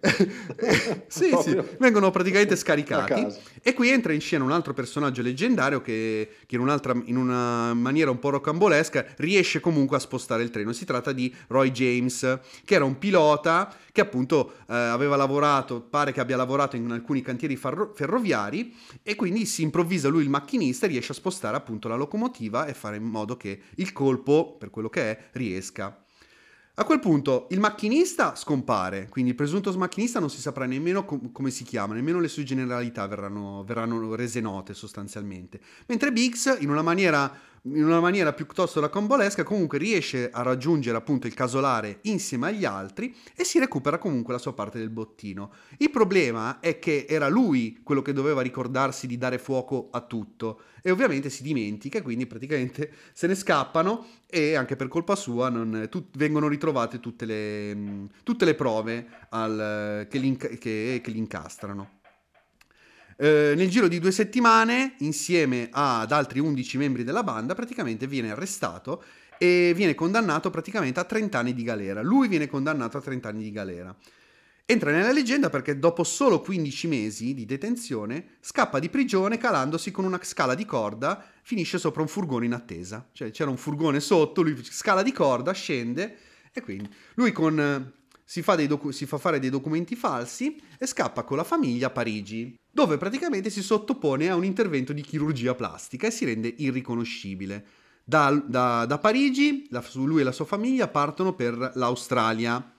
sì, 1.08 1.36
sì, 1.42 1.60
vengono 1.78 2.10
praticamente 2.10 2.56
scaricati. 2.56 3.26
E 3.62 3.74
qui 3.74 3.90
entra 3.90 4.12
in 4.12 4.20
scena 4.20 4.44
un 4.44 4.52
altro 4.52 4.72
personaggio 4.72 5.20
leggendario 5.20 5.82
che, 5.82 6.36
che 6.46 6.56
in, 6.56 6.80
in, 7.04 7.16
una 7.16 7.74
maniera 7.74 8.10
un 8.10 8.18
po' 8.18 8.30
rocambolesca 8.30 9.04
riesce 9.16 9.60
comunque 9.60 9.98
a 9.98 10.00
spostare 10.00 10.42
il 10.42 10.50
treno. 10.50 10.72
Si 10.72 10.86
tratta 10.86 11.12
di 11.12 11.34
Roy 11.48 11.70
James, 11.70 12.38
che 12.64 12.74
era 12.74 12.84
un 12.84 12.98
pilota 12.98 13.74
che 13.92 14.00
appunto 14.00 14.54
eh, 14.68 14.74
aveva 14.74 15.16
lavorato, 15.16 15.80
pare 15.80 16.12
che 16.12 16.20
abbia 16.20 16.36
lavorato 16.36 16.76
in 16.76 16.90
alcuni 16.90 17.20
cantieri 17.20 17.56
farro- 17.56 17.92
ferroviari 17.94 18.74
e 19.02 19.14
quindi 19.14 19.44
si 19.44 19.62
improvvisa 19.62 20.08
lui 20.08 20.22
il 20.22 20.30
macchinista 20.30 20.86
e 20.86 20.90
riesce 20.90 21.12
a 21.12 21.16
spostare 21.16 21.56
appunto 21.56 21.88
la 21.88 21.96
locomotiva 21.96 22.66
e 22.66 22.72
fare 22.72 22.96
in 22.96 23.04
modo 23.04 23.36
che 23.36 23.60
il 23.74 23.92
colpo, 23.92 24.56
per 24.56 24.70
quello 24.70 24.88
che 24.88 25.10
è, 25.10 25.18
riesca. 25.32 26.04
A 26.80 26.84
quel 26.84 26.98
punto 26.98 27.46
il 27.50 27.60
macchinista 27.60 28.34
scompare, 28.34 29.06
quindi 29.10 29.32
il 29.32 29.36
presunto 29.36 29.70
macchinista 29.76 30.18
non 30.18 30.30
si 30.30 30.40
saprà 30.40 30.64
nemmeno 30.64 31.04
com- 31.04 31.30
come 31.30 31.50
si 31.50 31.62
chiama, 31.62 31.92
nemmeno 31.92 32.20
le 32.20 32.28
sue 32.28 32.42
generalità 32.42 33.06
verranno, 33.06 33.62
verranno 33.64 34.14
rese 34.14 34.40
note 34.40 34.72
sostanzialmente. 34.72 35.60
Mentre 35.88 36.10
Biggs, 36.10 36.56
in 36.60 36.70
una 36.70 36.80
maniera 36.80 37.30
in 37.62 37.84
una 37.84 38.00
maniera 38.00 38.32
piuttosto 38.32 38.80
racambolesca, 38.80 39.42
comunque 39.42 39.78
riesce 39.78 40.30
a 40.30 40.42
raggiungere 40.42 40.96
appunto 40.96 41.26
il 41.26 41.34
casolare 41.34 41.98
insieme 42.02 42.48
agli 42.48 42.64
altri 42.64 43.14
e 43.36 43.44
si 43.44 43.58
recupera 43.58 43.98
comunque 43.98 44.32
la 44.32 44.38
sua 44.38 44.54
parte 44.54 44.78
del 44.78 44.90
bottino. 44.90 45.52
Il 45.78 45.90
problema 45.90 46.60
è 46.60 46.78
che 46.78 47.06
era 47.08 47.28
lui 47.28 47.80
quello 47.82 48.02
che 48.02 48.12
doveva 48.12 48.40
ricordarsi 48.40 49.06
di 49.06 49.18
dare 49.18 49.38
fuoco 49.38 49.88
a 49.90 50.00
tutto 50.00 50.62
e 50.82 50.90
ovviamente 50.90 51.28
si 51.28 51.42
dimentica, 51.42 52.00
quindi 52.00 52.26
praticamente 52.26 52.90
se 53.12 53.26
ne 53.26 53.34
scappano 53.34 54.06
e 54.26 54.54
anche 54.54 54.76
per 54.76 54.88
colpa 54.88 55.14
sua 55.14 55.50
non, 55.50 55.86
tut, 55.90 56.16
vengono 56.16 56.48
ritrovate 56.48 57.00
tutte 57.00 57.26
le, 57.26 58.08
tutte 58.22 58.46
le 58.46 58.54
prove 58.54 59.06
al, 59.30 60.06
che, 60.08 60.18
li, 60.18 60.36
che, 60.36 61.00
che 61.02 61.10
li 61.10 61.18
incastrano. 61.18 61.98
Eh, 63.22 63.52
nel 63.54 63.68
giro 63.68 63.86
di 63.86 63.98
due 63.98 64.12
settimane, 64.12 64.94
insieme 65.00 65.68
ad 65.70 66.10
altri 66.10 66.38
11 66.38 66.78
membri 66.78 67.04
della 67.04 67.22
banda, 67.22 67.54
praticamente 67.54 68.06
viene 68.06 68.30
arrestato 68.30 69.04
e 69.36 69.74
viene 69.76 69.94
condannato 69.94 70.48
praticamente 70.48 71.00
a 71.00 71.04
30 71.04 71.38
anni 71.38 71.52
di 71.52 71.62
galera. 71.62 72.00
Lui 72.00 72.28
viene 72.28 72.48
condannato 72.48 72.96
a 72.96 73.02
30 73.02 73.28
anni 73.28 73.42
di 73.42 73.50
galera. 73.50 73.94
Entra 74.64 74.90
nella 74.90 75.12
leggenda 75.12 75.50
perché 75.50 75.78
dopo 75.78 76.02
solo 76.02 76.40
15 76.40 76.86
mesi 76.86 77.34
di 77.34 77.44
detenzione 77.44 78.36
scappa 78.40 78.78
di 78.78 78.88
prigione 78.88 79.36
calandosi 79.36 79.90
con 79.90 80.06
una 80.06 80.18
scala 80.22 80.54
di 80.54 80.64
corda, 80.64 81.22
finisce 81.42 81.76
sopra 81.76 82.00
un 82.00 82.08
furgone 82.08 82.46
in 82.46 82.54
attesa. 82.54 83.06
Cioè 83.12 83.30
c'era 83.32 83.50
un 83.50 83.58
furgone 83.58 84.00
sotto, 84.00 84.40
lui 84.40 84.56
scala 84.64 85.02
di 85.02 85.12
corda, 85.12 85.52
scende 85.52 86.16
e 86.54 86.62
quindi 86.62 86.88
lui 87.16 87.32
con 87.32 87.92
si 88.30 88.42
fa, 88.42 88.54
docu- 88.54 88.92
si 88.92 89.06
fa, 89.06 89.18
fare 89.18 89.40
dei 89.40 89.50
documenti 89.50 89.96
falsi 89.96 90.56
e 90.78 90.86
scappa 90.86 91.24
con 91.24 91.36
la 91.36 91.42
famiglia 91.42 91.88
a 91.88 91.90
Parigi, 91.90 92.54
dove 92.70 92.96
praticamente 92.96 93.50
si 93.50 93.60
sottopone 93.60 94.28
a 94.28 94.36
un 94.36 94.44
intervento 94.44 94.92
di 94.92 95.02
chirurgia 95.02 95.56
plastica 95.56 96.06
e 96.06 96.12
si 96.12 96.24
rende 96.24 96.54
irriconoscibile. 96.58 97.66
Da, 98.04 98.30
da, 98.30 98.86
da 98.86 98.98
Parigi 98.98 99.66
la, 99.70 99.84
lui 99.94 100.20
e 100.20 100.24
la 100.24 100.30
sua 100.30 100.44
famiglia 100.44 100.86
partono 100.86 101.34
per 101.34 101.72
l'Australia, 101.74 102.72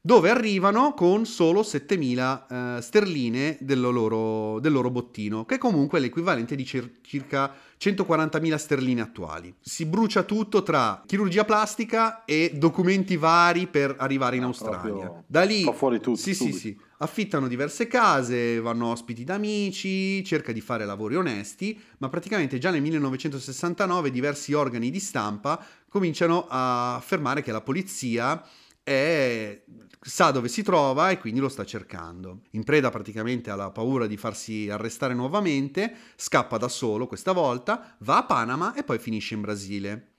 dove 0.00 0.30
arrivano 0.30 0.94
con 0.94 1.26
solo 1.26 1.60
7.000 1.60 2.76
eh, 2.78 2.82
sterline 2.82 3.58
del 3.60 3.80
loro, 3.80 4.58
del 4.60 4.72
loro, 4.72 4.90
bottino, 4.90 5.44
che 5.44 5.58
comunque 5.58 5.98
è 5.98 6.00
l'equivalente 6.00 6.54
di 6.56 6.64
cir- 6.64 7.00
circa 7.02 7.52
140.000 7.78 8.54
sterline 8.56 9.00
attuali. 9.00 9.54
Si 9.60 9.86
brucia 9.86 10.22
tutto 10.22 10.62
tra 10.62 11.02
chirurgia 11.06 11.44
plastica 11.44 12.24
e 12.24 12.52
documenti 12.54 13.16
vari 13.16 13.66
per 13.66 13.96
arrivare 13.98 14.36
in 14.36 14.42
ah, 14.42 14.46
Australia. 14.46 15.22
Da 15.26 15.42
lì 15.42 15.70
fuori 15.74 16.00
tutto. 16.00 16.16
Sì, 16.16 16.34
sì, 16.34 16.52
sì. 16.52 16.76
Affittano 17.00 17.46
diverse 17.46 17.86
case, 17.86 18.58
vanno 18.58 18.88
ospiti 18.88 19.22
da 19.22 19.34
amici, 19.34 20.24
cerca 20.24 20.50
di 20.50 20.60
fare 20.60 20.84
lavori 20.84 21.14
onesti, 21.14 21.80
ma 21.98 22.08
praticamente 22.08 22.58
già 22.58 22.70
nel 22.70 22.82
1969 22.82 24.10
diversi 24.10 24.52
organi 24.52 24.90
di 24.90 24.98
stampa 24.98 25.64
cominciano 25.88 26.46
a 26.48 26.96
affermare 26.96 27.42
che 27.42 27.52
la 27.52 27.60
polizia 27.60 28.44
è, 28.82 29.62
sa 30.00 30.30
dove 30.30 30.48
si 30.48 30.62
trova 30.62 31.10
e 31.10 31.18
quindi 31.18 31.40
lo 31.40 31.48
sta 31.48 31.64
cercando. 31.64 32.42
In 32.50 32.64
preda 32.64 32.90
praticamente 32.90 33.50
alla 33.50 33.70
paura 33.70 34.06
di 34.06 34.16
farsi 34.16 34.68
arrestare 34.70 35.14
nuovamente, 35.14 35.94
scappa 36.16 36.56
da 36.56 36.68
solo 36.68 37.06
questa 37.06 37.32
volta, 37.32 37.96
va 38.00 38.18
a 38.18 38.24
Panama 38.24 38.74
e 38.74 38.84
poi 38.84 38.98
finisce 38.98 39.34
in 39.34 39.40
Brasile. 39.40 40.17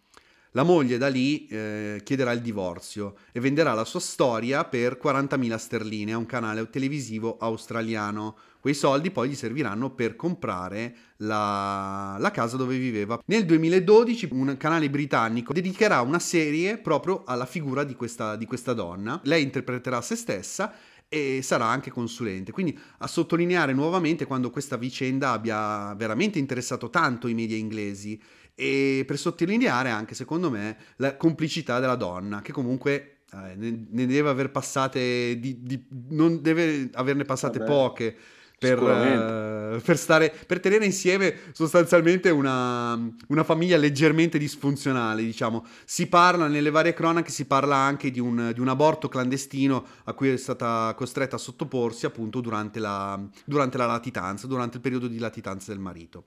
La 0.53 0.63
moglie 0.63 0.98
da 0.98 1.10
lì 1.10 1.46
eh, 1.46 2.01
chiederà 2.03 2.32
il 2.32 2.41
divorzio 2.41 3.18
e 3.32 3.39
venderà 3.39 3.74
la 3.74 3.86
sua 3.86 4.00
storia 4.00 4.65
per 4.65 5.00
40.000 5.01 5.56
sterline 5.58 6.13
a 6.13 6.18
un 6.18 6.25
canale 6.25 6.68
televisivo 6.72 7.38
australiano. 7.38 8.36
Quei 8.60 8.74
soldi 8.74 9.12
poi 9.12 9.29
gli 9.29 9.36
serviranno 9.36 9.91
per 9.91 10.15
comprare 10.15 10.96
la, 11.18 12.18
la 12.18 12.32
casa 12.32 12.58
dove 12.58 12.79
viveva. 12.79 13.22
Nel 13.27 13.46
2012 13.46 14.29
un 14.32 14.58
canale 14.58 14.89
britannico 14.89 15.53
dedicherà 15.53 16.01
una 16.01 16.20
serie 16.20 16.79
proprio 16.79 17.22
alla 17.25 17.46
figura 17.46 17.84
di 17.84 17.96
questa, 17.96 18.36
di 18.36 18.48
questa 18.48 18.74
donna. 18.74 19.22
Lei 19.25 19.44
interpreterà 19.44 20.01
se 20.01 20.15
stessa 20.15 20.74
e 21.08 21.41
sarà 21.44 21.65
anche 21.65 21.91
consulente. 21.91 22.51
Quindi 22.51 22.77
a 22.98 23.08
sottolineare 23.08 23.74
nuovamente 23.74 24.25
quando 24.25 24.50
questa 24.50 24.77
vicenda 24.77 25.32
abbia 25.32 25.94
veramente 25.96 26.39
interessato 26.39 26.89
tanto 26.89 27.27
i 27.27 27.36
media 27.36 27.58
inglesi 27.58 28.20
e 28.60 29.06
per 29.08 29.18
sottolineare 29.18 29.89
anche, 29.89 30.13
secondo 30.13 30.51
me, 30.51 30.75
la 30.98 31.16
complicità 31.16 31.80
della 31.80 31.96
donna, 31.96 32.42
che 32.42 32.51
comunque 32.51 33.20
eh, 33.32 33.56
ne, 33.56 33.86
ne, 33.89 34.06
deve 34.06 34.28
aver 34.28 34.51
passate, 34.51 35.39
di, 35.39 35.63
di, 35.63 35.86
non 36.10 36.42
deve 36.42 36.89
averne 36.92 37.24
passate 37.24 37.60
Vabbè, 37.60 37.72
poche. 37.72 38.16
Per, 38.60 38.78
uh, 38.78 39.80
per, 39.80 39.98
stare, 39.98 40.36
per 40.46 40.60
tenere 40.60 40.84
insieme 40.84 41.34
sostanzialmente 41.54 42.30
una, 42.30 42.94
una, 43.28 43.44
famiglia 43.46 43.78
leggermente 43.78 44.38
disfunzionale, 44.38 45.24
diciamo. 45.24 45.66
Si 45.86 46.08
parla, 46.08 46.48
nelle 46.48 46.70
varie 46.70 46.94
cronache 46.94 47.32
si 47.32 47.46
parla 47.46 47.78
anche 47.78 48.12
di 48.12 48.20
un, 48.20 48.51
di 48.54 48.60
un 48.60 48.68
aborto 48.68 49.08
clandestino 49.08 49.86
a 50.04 50.12
cui 50.12 50.28
è 50.28 50.36
stata 50.36 50.94
costretta 50.98 51.38
a 51.38 51.39
sottoporsi 51.39 52.06
appunto 52.06 52.42
durante 52.42 52.80
la, 52.80 53.18
durante 53.46 53.78
la 53.78 53.86
latitanza, 53.86 54.46
durante 54.46 54.75
il 54.75 54.82
periodo 54.82 55.08
di 55.08 55.20
latitanza 55.20 55.72
del 55.72 55.80
marito. 55.80 56.25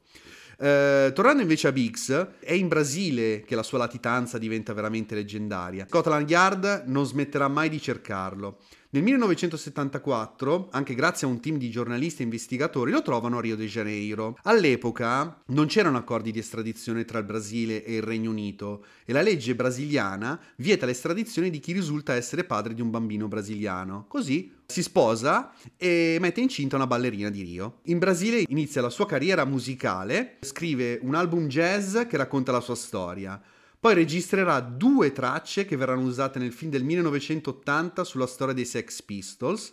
Eh, 0.59 1.13
tornando 1.15 1.43
invece 1.43 1.69
a 1.69 1.73
Biggs, 1.73 2.29
è 2.41 2.53
in 2.53 2.69
Brasile 2.69 3.43
che 3.43 3.55
la 3.55 3.63
sua 3.63 3.79
latitanza 3.79 4.39
diventa 4.39 4.73
veramente 4.73 5.15
leggendaria. 5.15 5.87
Scotland 5.89 6.29
Yard 6.29 6.85
non 6.87 7.05
smetterà 7.05 7.49
mai 7.49 7.69
di 7.69 7.81
cercarlo. 7.81 8.59
Nel 8.95 9.05
1974, 9.05 10.69
anche 10.71 10.95
grazie 10.95 11.27
a 11.27 11.31
un 11.31 11.41
team 11.41 11.57
di 11.57 11.71
giornalisti 11.71 12.21
e 12.21 12.25
investigatori, 12.25 12.91
lo 12.91 13.01
trovano 13.01 13.39
a 13.39 13.41
Rio 13.41 13.57
de 13.57 13.65
Janeiro. 13.65 14.37
All'epoca 14.43 15.41
non 15.47 15.65
c'erano 15.65 15.97
accordi 15.97 16.31
di 16.31 16.41
estradizione 16.41 17.07
tra 17.07 17.19
il 17.19 17.25
Brasile 17.25 17.87
e 17.87 17.95
il 17.95 18.03
Regno 18.03 18.29
Unito 18.29 18.85
e 19.07 19.15
la 19.15 19.23
legge 19.23 19.55
brasiliana 19.55 20.39
vieta 20.57 20.85
l'estradizione 20.85 21.49
di 21.49 21.59
chi 21.59 21.73
risulta 21.73 22.13
essere 22.13 22.45
padre 22.45 22.75
di 22.75 22.83
un 22.83 22.91
bambino 22.91 23.29
brasiliano. 23.29 24.05
Così 24.09 24.53
si 24.67 24.83
sposa 24.83 25.55
e 25.79 26.19
mette 26.21 26.43
incinta 26.43 26.77
una 26.77 26.87
ballerina 26.87 27.31
di 27.31 27.45
Rio. 27.45 27.79
In 27.85 27.99
Brasile 27.99 28.45
inizia 28.47 28.83
la 28.83 28.91
sua 28.91 29.07
carriera 29.07 29.47
musicale, 29.47 30.37
scrive 30.41 30.99
un 31.01 31.15
album 31.15 31.47
jazz 31.47 31.97
che 32.07 32.19
racconta 32.19 32.53
la 32.53 32.61
sua 32.61 32.75
storia. 32.75 33.41
Poi 33.83 33.95
registrerà 33.95 34.61
due 34.61 35.11
tracce 35.11 35.65
che 35.65 35.75
verranno 35.75 36.03
usate 36.03 36.39
nel 36.39 36.53
film 36.53 36.71
del 36.71 36.85
1980 36.85 38.05
sulla 38.05 38.29
storia 38.29 38.55
dei 38.55 38.64
Sex 38.64 39.03
Pistols 39.03 39.73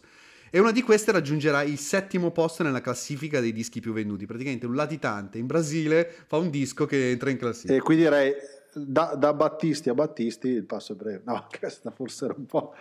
e 0.50 0.58
una 0.58 0.72
di 0.72 0.82
queste 0.82 1.12
raggiungerà 1.12 1.62
il 1.62 1.78
settimo 1.78 2.32
posto 2.32 2.64
nella 2.64 2.82
classifica 2.82 3.40
dei 3.40 3.54
dischi 3.54 3.82
più 3.82 3.94
venduti. 3.94 4.26
Praticamente 4.26 4.66
un 4.66 4.74
latitante 4.74 5.38
in 5.38 5.46
Brasile 5.46 6.12
fa 6.26 6.38
un 6.38 6.50
disco 6.50 6.88
che 6.88 7.12
entra 7.12 7.30
in 7.30 7.38
classifica. 7.38 7.76
E 7.76 7.82
qui 7.82 7.98
direi 7.98 8.34
da, 8.74 9.14
da 9.16 9.32
Battisti 9.32 9.90
a 9.90 9.94
Battisti 9.94 10.48
il 10.48 10.66
passo 10.66 10.94
è 10.94 10.96
breve. 10.96 11.22
No, 11.26 11.46
questa 11.60 11.92
forse 11.92 12.26
era 12.26 12.34
un 12.36 12.48
po' 12.48 12.74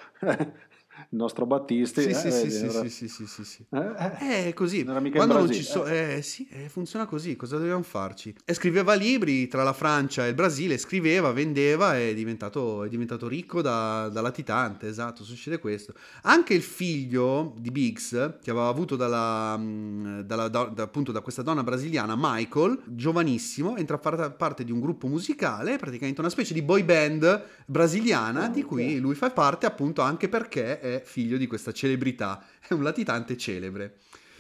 il 1.10 1.16
nostro 1.16 1.46
Battisti. 1.46 2.02
Sì, 2.02 2.08
eh, 2.08 2.14
sì, 2.14 2.28
vedi, 2.28 2.50
sì, 2.50 2.64
era... 2.64 2.80
sì, 2.80 2.90
sì, 2.90 3.08
sì, 3.08 3.26
sì, 3.26 3.44
sì, 3.44 3.66
Eh, 3.70 4.16
eh, 4.20 4.46
è 4.48 4.52
così. 4.52 4.82
Non 4.82 5.10
Quando 5.10 5.34
non 5.34 5.50
ci 5.52 5.62
so... 5.62 5.86
Eh. 5.86 6.20
sì, 6.22 6.48
eh, 6.50 6.68
funziona 6.68 7.06
così, 7.06 7.36
cosa 7.36 7.56
dobbiamo 7.56 7.82
farci? 7.82 8.34
E 8.44 8.54
scriveva 8.54 8.94
libri 8.94 9.48
tra 9.48 9.62
la 9.62 9.72
Francia 9.72 10.26
e 10.26 10.30
il 10.30 10.34
Brasile, 10.34 10.78
scriveva, 10.78 11.32
vendeva 11.32 11.96
e 11.96 12.10
è 12.10 12.14
diventato, 12.14 12.84
è 12.84 12.88
diventato 12.88 13.28
ricco 13.28 13.62
da, 13.62 14.08
da, 14.08 14.20
latitante, 14.20 14.88
esatto, 14.88 15.24
succede 15.24 15.58
questo. 15.58 15.94
Anche 16.22 16.54
il 16.54 16.62
figlio 16.62 17.54
di 17.58 17.70
Biggs, 17.70 18.38
che 18.42 18.50
aveva 18.50 18.68
avuto 18.68 18.96
dalla, 18.96 19.58
dalla, 20.24 20.48
da, 20.48 20.72
appunto 20.76 21.12
da 21.12 21.20
questa 21.20 21.42
donna 21.42 21.62
brasiliana, 21.62 22.14
Michael, 22.16 22.82
giovanissimo, 22.86 23.76
entra 23.76 23.96
a 23.96 24.00
far 24.00 24.36
parte 24.36 24.64
di 24.64 24.72
un 24.72 24.80
gruppo 24.80 25.06
musicale, 25.06 25.76
praticamente 25.76 26.20
una 26.20 26.30
specie 26.30 26.54
di 26.54 26.62
boy 26.62 26.82
band 26.82 27.44
brasiliana, 27.66 28.46
oh, 28.46 28.48
di 28.48 28.62
cui 28.62 28.84
okay. 28.84 28.98
lui 28.98 29.14
fa 29.14 29.30
parte 29.30 29.66
appunto 29.66 30.02
anche 30.02 30.28
perché 30.28 30.80
è 30.96 31.02
figlio 31.04 31.36
di 31.36 31.46
questa 31.46 31.72
celebrità, 31.72 32.44
è 32.66 32.72
un 32.72 32.82
latitante 32.82 33.36
celebre. 33.36 33.98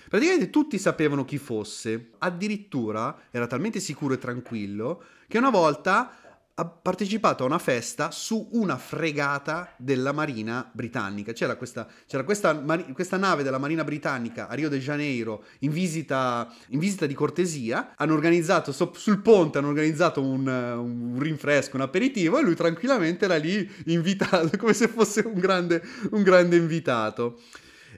Praticamente 0.08 0.50
tutti 0.50 0.78
sapevano 0.78 1.24
chi 1.24 1.36
fosse, 1.36 2.12
addirittura 2.18 3.24
era 3.30 3.46
talmente 3.46 3.78
sicuro 3.78 4.14
e 4.14 4.18
tranquillo 4.18 5.02
che 5.28 5.36
una 5.38 5.50
volta 5.50 6.27
ha 6.60 6.64
partecipato 6.64 7.44
a 7.44 7.46
una 7.46 7.58
festa 7.58 8.10
su 8.10 8.48
una 8.52 8.76
fregata 8.76 9.74
della 9.76 10.10
Marina 10.10 10.68
britannica. 10.72 11.32
C'era 11.32 11.54
questa, 11.54 11.86
c'era 12.06 12.24
questa, 12.24 12.52
questa 12.92 13.16
nave 13.16 13.44
della 13.44 13.58
Marina 13.58 13.84
britannica 13.84 14.48
a 14.48 14.54
Rio 14.54 14.68
de 14.68 14.80
Janeiro 14.80 15.44
in 15.60 15.70
visita, 15.70 16.52
in 16.70 16.80
visita 16.80 17.06
di 17.06 17.14
cortesia. 17.14 17.94
Hanno 17.96 18.14
organizzato 18.14 18.72
so, 18.72 18.92
sul 18.96 19.22
ponte 19.22 19.58
hanno 19.58 19.68
organizzato 19.68 20.20
un, 20.20 20.48
un, 20.48 21.16
rinfresco, 21.20 21.76
un 21.76 21.82
aperitivo 21.82 22.38
e 22.38 22.42
lui 22.42 22.56
tranquillamente 22.56 23.26
era 23.26 23.36
lì 23.36 23.70
invitato 23.86 24.50
come 24.58 24.74
se 24.74 24.88
fosse 24.88 25.20
un 25.20 25.38
grande, 25.38 25.80
un 26.10 26.24
grande 26.24 26.56
invitato. 26.56 27.40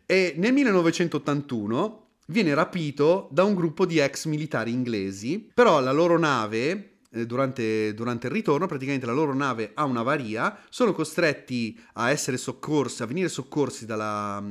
E 0.05 0.35
nel 0.37 0.53
1981 0.53 2.09
viene 2.27 2.53
rapito 2.53 3.29
da 3.33 3.42
un 3.42 3.55
gruppo 3.55 3.87
di 3.87 3.99
ex 3.99 4.27
militari 4.27 4.70
inglesi, 4.70 5.51
però 5.55 5.81
la 5.81 5.92
loro 5.92 6.18
nave 6.18 6.89
durante, 7.11 7.92
durante, 7.94 8.29
il 8.29 8.33
ritorno, 8.33 8.66
praticamente 8.66 9.07
la 9.07 9.12
loro 9.12 9.35
nave 9.35 9.73
ha 9.75 9.85
un'avaria, 9.85 10.61
sono 10.68 10.92
costretti 10.92 11.79
a 11.94 12.11
essere 12.11 12.37
soccorsi, 12.37 13.03
a 13.03 13.07
venire 13.07 13.29
soccorsi 13.29 13.85
dalla, 13.85 14.42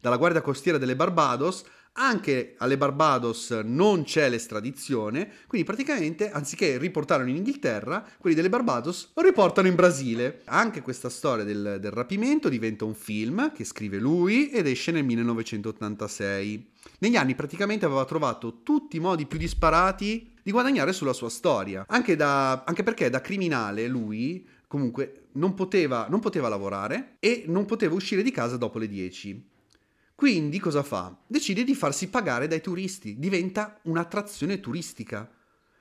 dalla 0.00 0.16
Guardia 0.16 0.42
Costiera 0.42 0.78
delle 0.78 0.96
Barbados, 0.96 1.64
anche 1.94 2.54
alle 2.56 2.78
Barbados 2.78 3.50
non 3.64 4.04
c'è 4.04 4.30
l'estradizione, 4.30 5.30
quindi 5.46 5.66
praticamente 5.66 6.30
anziché 6.30 6.78
riportarlo 6.78 7.28
in 7.28 7.36
Inghilterra, 7.36 8.06
quelli 8.18 8.34
delle 8.34 8.48
Barbados 8.48 9.10
lo 9.14 9.22
riportano 9.22 9.68
in 9.68 9.74
Brasile. 9.74 10.40
Anche 10.46 10.80
questa 10.80 11.10
storia 11.10 11.44
del, 11.44 11.76
del 11.80 11.90
rapimento 11.90 12.48
diventa 12.48 12.86
un 12.86 12.94
film 12.94 13.52
che 13.52 13.64
scrive 13.64 13.98
lui 13.98 14.48
ed 14.50 14.66
esce 14.66 14.90
nel 14.90 15.04
1986. 15.04 16.70
Negli 17.00 17.16
anni 17.16 17.34
praticamente 17.34 17.84
aveva 17.84 18.06
trovato 18.06 18.62
tutti 18.62 18.96
i 18.96 19.00
modi 19.00 19.26
più 19.26 19.38
disparati 19.38 20.31
di 20.42 20.50
guadagnare 20.50 20.92
sulla 20.92 21.12
sua 21.12 21.28
storia. 21.28 21.84
Anche, 21.88 22.16
da, 22.16 22.64
anche 22.64 22.82
perché 22.82 23.10
da 23.10 23.20
criminale 23.20 23.86
lui 23.86 24.46
comunque 24.66 25.28
non 25.32 25.54
poteva, 25.54 26.06
non 26.08 26.20
poteva 26.20 26.48
lavorare 26.48 27.16
e 27.20 27.44
non 27.46 27.64
poteva 27.66 27.94
uscire 27.94 28.22
di 28.22 28.30
casa 28.30 28.56
dopo 28.56 28.78
le 28.78 28.88
10. 28.88 29.50
Quindi 30.14 30.58
cosa 30.58 30.82
fa? 30.82 31.16
Decide 31.26 31.64
di 31.64 31.74
farsi 31.74 32.08
pagare 32.08 32.46
dai 32.46 32.60
turisti, 32.60 33.18
diventa 33.18 33.78
un'attrazione 33.82 34.60
turistica. 34.60 35.28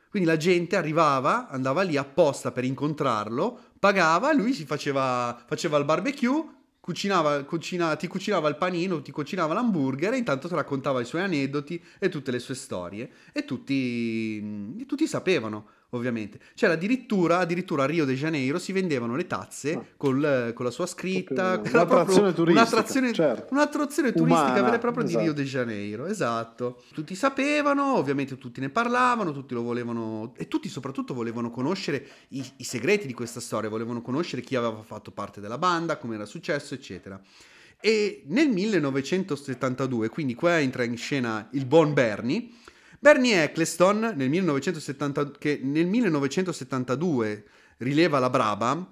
Quindi 0.10 0.28
la 0.28 0.38
gente 0.38 0.76
arrivava, 0.76 1.48
andava 1.48 1.84
lì 1.84 1.96
apposta 1.96 2.52
per 2.52 2.66
incontrarlo, 2.66 3.58
pagava, 3.80 4.34
lui 4.34 4.54
si 4.54 4.66
faceva, 4.66 5.42
faceva 5.48 5.78
il 5.78 5.86
barbecue, 5.86 6.44
cucinava, 6.82 7.44
cucina, 7.44 7.96
ti 7.96 8.08
cucinava 8.08 8.50
il 8.50 8.58
panino, 8.58 9.02
ti 9.02 9.12
cucinava 9.12 9.54
l'hamburger 9.54 10.14
e 10.14 10.18
intanto 10.18 10.48
ti 10.48 10.56
raccontava 10.56 11.00
i 11.00 11.06
suoi 11.06 11.22
aneddoti 11.22 11.82
e 12.00 12.10
tutte 12.10 12.32
le 12.32 12.40
sue 12.40 12.56
storie. 12.56 13.10
E 13.32 13.46
tutti, 13.46 14.86
tutti 14.86 15.08
sapevano 15.08 15.68
ovviamente. 15.92 16.40
C'era 16.56 16.74
addirittura, 16.74 17.40
addirittura 17.40 17.84
a 17.84 17.86
Rio 17.86 18.06
de 18.06 18.16
Janeiro 18.16 18.60
si 18.60 18.72
vendevano 18.72 19.16
le 19.16 19.28
tazze 19.28 19.74
ah. 19.74 19.86
col, 19.98 20.52
con 20.54 20.66
la 20.66 20.72
sua 20.72 20.86
scritta. 20.86 21.62
Un'attrazione 21.64 22.34
turistica. 22.34 22.62
Un'attrazione, 22.62 23.14
certo. 23.14 23.54
un'attrazione 23.54 24.12
turistica 24.12 24.42
Umana, 24.42 24.62
vera 24.62 24.76
e 24.76 24.80
propria 24.80 25.04
esatto. 25.04 25.20
di 25.20 25.26
Rio 25.26 25.34
de 25.34 25.44
Janeiro, 25.44 26.06
esatto. 26.06 26.84
Tutti 26.94 27.16
sapevano, 27.16 27.96
ovviamente 27.96 28.38
tutti 28.38 28.62
ne 28.62 28.70
parlavano, 28.70 29.32
tutti 29.32 29.54
lo 29.54 29.62
volevano 29.62 30.34
e 30.38 30.48
tutti 30.48 30.70
soprattutto 30.70 31.14
volevano 31.14 31.50
conoscere 31.50 32.06
i, 32.30 32.44
i 32.58 32.64
segreti 32.64 33.08
di 33.08 33.14
questa 33.14 33.40
storia, 33.40 33.70
volevano 33.70 34.02
conoscere 34.02 34.42
chi 34.42 34.56
aveva 34.56 34.82
fatto 34.84 35.12
parte 35.12 35.42
della 35.42 35.58
banda, 35.58 35.98
come 35.98 36.16
era 36.16 36.26
successo, 36.26 36.74
eccetera. 36.74 37.20
E 37.84 38.24
nel 38.28 38.50
1972, 38.50 40.10
quindi 40.10 40.36
qua 40.36 40.60
entra 40.60 40.84
in 40.84 40.96
scena 40.98 41.50
il 41.54 41.66
buon 41.66 41.94
Bernie, 41.94 42.48
Bernie 43.04 43.42
Eccleston 43.42 44.14
nel 44.16 44.30
1970, 44.30 45.32
che 45.40 45.60
nel 45.64 45.88
1972 45.88 47.46
rileva 47.78 48.20
la 48.20 48.30
Brabham, 48.30 48.88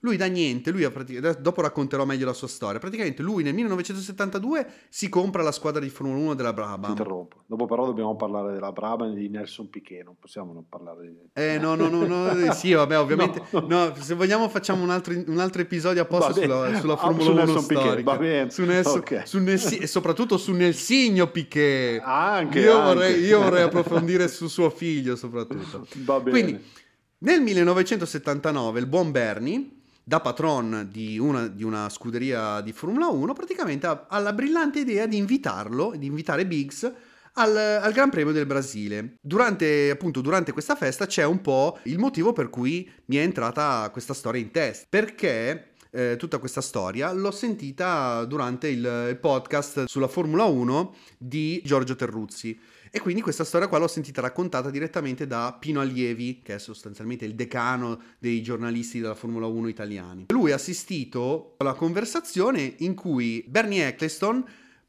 lui 0.00 0.16
da 0.16 0.26
niente, 0.26 0.70
lui 0.70 0.88
pratic- 0.88 1.40
dopo 1.40 1.60
racconterò 1.60 2.04
meglio 2.04 2.26
la 2.26 2.32
sua 2.32 2.46
storia. 2.46 2.78
Praticamente 2.78 3.22
lui 3.22 3.42
nel 3.42 3.54
1972 3.54 4.66
si 4.88 5.08
compra 5.08 5.42
la 5.42 5.50
squadra 5.50 5.80
di 5.80 5.88
Formula 5.88 6.18
1 6.20 6.34
della 6.34 6.52
Brabham. 6.52 6.90
Interrompo. 6.90 7.42
Dopo 7.46 7.66
però 7.66 7.84
dobbiamo 7.84 8.14
parlare 8.14 8.52
della 8.52 8.70
Brabham 8.70 9.10
e 9.10 9.14
di 9.14 9.28
Nelson 9.28 9.68
Piquet, 9.70 10.04
non 10.04 10.16
possiamo 10.18 10.52
non 10.52 10.68
parlare 10.68 11.08
di... 11.08 11.16
Eh 11.32 11.58
no, 11.58 11.74
no, 11.74 11.88
no, 11.88 12.06
no 12.06 12.30
eh, 12.30 12.52
sì, 12.52 12.72
vabbè, 12.72 12.98
ovviamente. 13.00 13.42
no, 13.50 13.66
no. 13.66 13.94
se 13.96 14.14
vogliamo 14.14 14.48
facciamo 14.48 14.84
un 14.84 14.90
altro, 14.90 15.14
un 15.26 15.38
altro 15.38 15.62
episodio 15.62 16.02
apposta 16.02 16.32
sulla, 16.32 16.78
sulla, 16.78 16.96
Formula 16.96 17.42
ah, 17.42 17.50
1 17.50 17.60
storica. 17.60 18.02
Va 18.02 18.18
bene. 18.18 18.50
Su 18.50 18.62
Nelson, 18.64 18.98
okay. 18.98 19.26
su 19.26 19.38
Nelsi, 19.38 19.78
e 19.78 19.86
soprattutto 19.88 20.36
su 20.36 20.52
Nelsigno 20.52 21.28
Piquet. 21.28 22.00
Anche, 22.04 22.60
io, 22.60 22.78
anche. 22.78 22.94
Vorrei, 22.94 23.20
io 23.24 23.42
vorrei 23.42 23.62
approfondire 23.66 24.28
su 24.28 24.46
suo 24.46 24.70
figlio 24.70 25.16
soprattutto. 25.16 25.86
Va 26.04 26.20
bene. 26.20 26.30
Quindi, 26.30 26.64
nel 27.20 27.40
1979 27.40 28.78
il 28.78 28.86
buon 28.86 29.10
Bernie 29.10 29.76
da 30.08 30.20
patron 30.20 30.88
di 30.90 31.18
una, 31.18 31.48
di 31.48 31.62
una, 31.62 31.90
scuderia 31.90 32.62
di 32.62 32.72
Formula 32.72 33.08
1, 33.08 33.34
praticamente 33.34 33.86
ha, 33.86 34.06
ha, 34.08 34.18
la 34.18 34.32
brillante 34.32 34.78
idea 34.78 35.04
di 35.04 35.18
invitarlo, 35.18 35.92
di 35.98 36.06
invitare 36.06 36.46
Biggs 36.46 36.90
al, 37.34 37.54
al, 37.54 37.92
Gran 37.92 38.08
Premio 38.08 38.32
del 38.32 38.46
Brasile. 38.46 39.16
Durante, 39.20 39.90
appunto, 39.90 40.22
durante 40.22 40.52
questa 40.52 40.76
festa 40.76 41.04
c'è 41.04 41.24
un 41.24 41.42
po' 41.42 41.78
il 41.82 41.98
motivo 41.98 42.32
per 42.32 42.48
cui 42.48 42.90
mi 43.04 43.16
è 43.16 43.20
entrata 43.20 43.90
questa 43.92 44.14
storia 44.14 44.40
in 44.40 44.50
testa. 44.50 44.86
Perché 44.88 45.72
eh, 45.90 46.16
tutta 46.16 46.38
questa 46.38 46.62
storia 46.62 47.12
l'ho 47.12 47.30
sentita 47.30 48.24
durante 48.24 48.68
il, 48.68 49.08
il 49.10 49.18
podcast 49.20 49.84
sulla 49.84 50.08
Formula 50.08 50.44
1 50.44 50.94
di 51.18 51.60
Giorgio 51.62 51.94
Terruzzi 51.96 52.58
e 52.90 53.00
quindi 53.00 53.20
questa 53.20 53.44
storia 53.44 53.68
qua 53.68 53.78
l'ho 53.78 53.88
sentita 53.88 54.20
raccontata 54.20 54.70
direttamente 54.70 55.26
da 55.26 55.56
Pino 55.58 55.80
Allievi, 55.80 56.40
che 56.42 56.54
è 56.54 56.58
sostanzialmente 56.58 57.24
il 57.24 57.34
decano 57.34 58.00
dei 58.18 58.42
giornalisti 58.42 59.00
della 59.00 59.14
Formula 59.14 59.46
1 59.46 59.68
italiani. 59.68 60.26
Lui 60.28 60.52
ha 60.52 60.56
assistito 60.56 61.54
alla 61.58 61.74
conversazione 61.74 62.74
in 62.78 62.94
cui 62.94 63.44
Bernie 63.46 63.86
Eccleston 63.86 64.44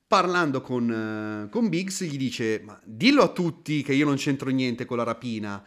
parlando 0.08 0.62
con, 0.62 1.46
uh, 1.46 1.50
con 1.50 1.70
Biggs 1.70 2.04
gli 2.04 2.18
dice 2.18 2.62
ma 2.66 2.80
dillo 2.84 3.22
a 3.22 3.28
tutti 3.28 3.84
che 3.84 3.94
io 3.94 4.06
non 4.06 4.16
c'entro 4.16 4.50
niente 4.50 4.86
con 4.86 4.98
la 4.98 5.04
rapina 5.04 5.64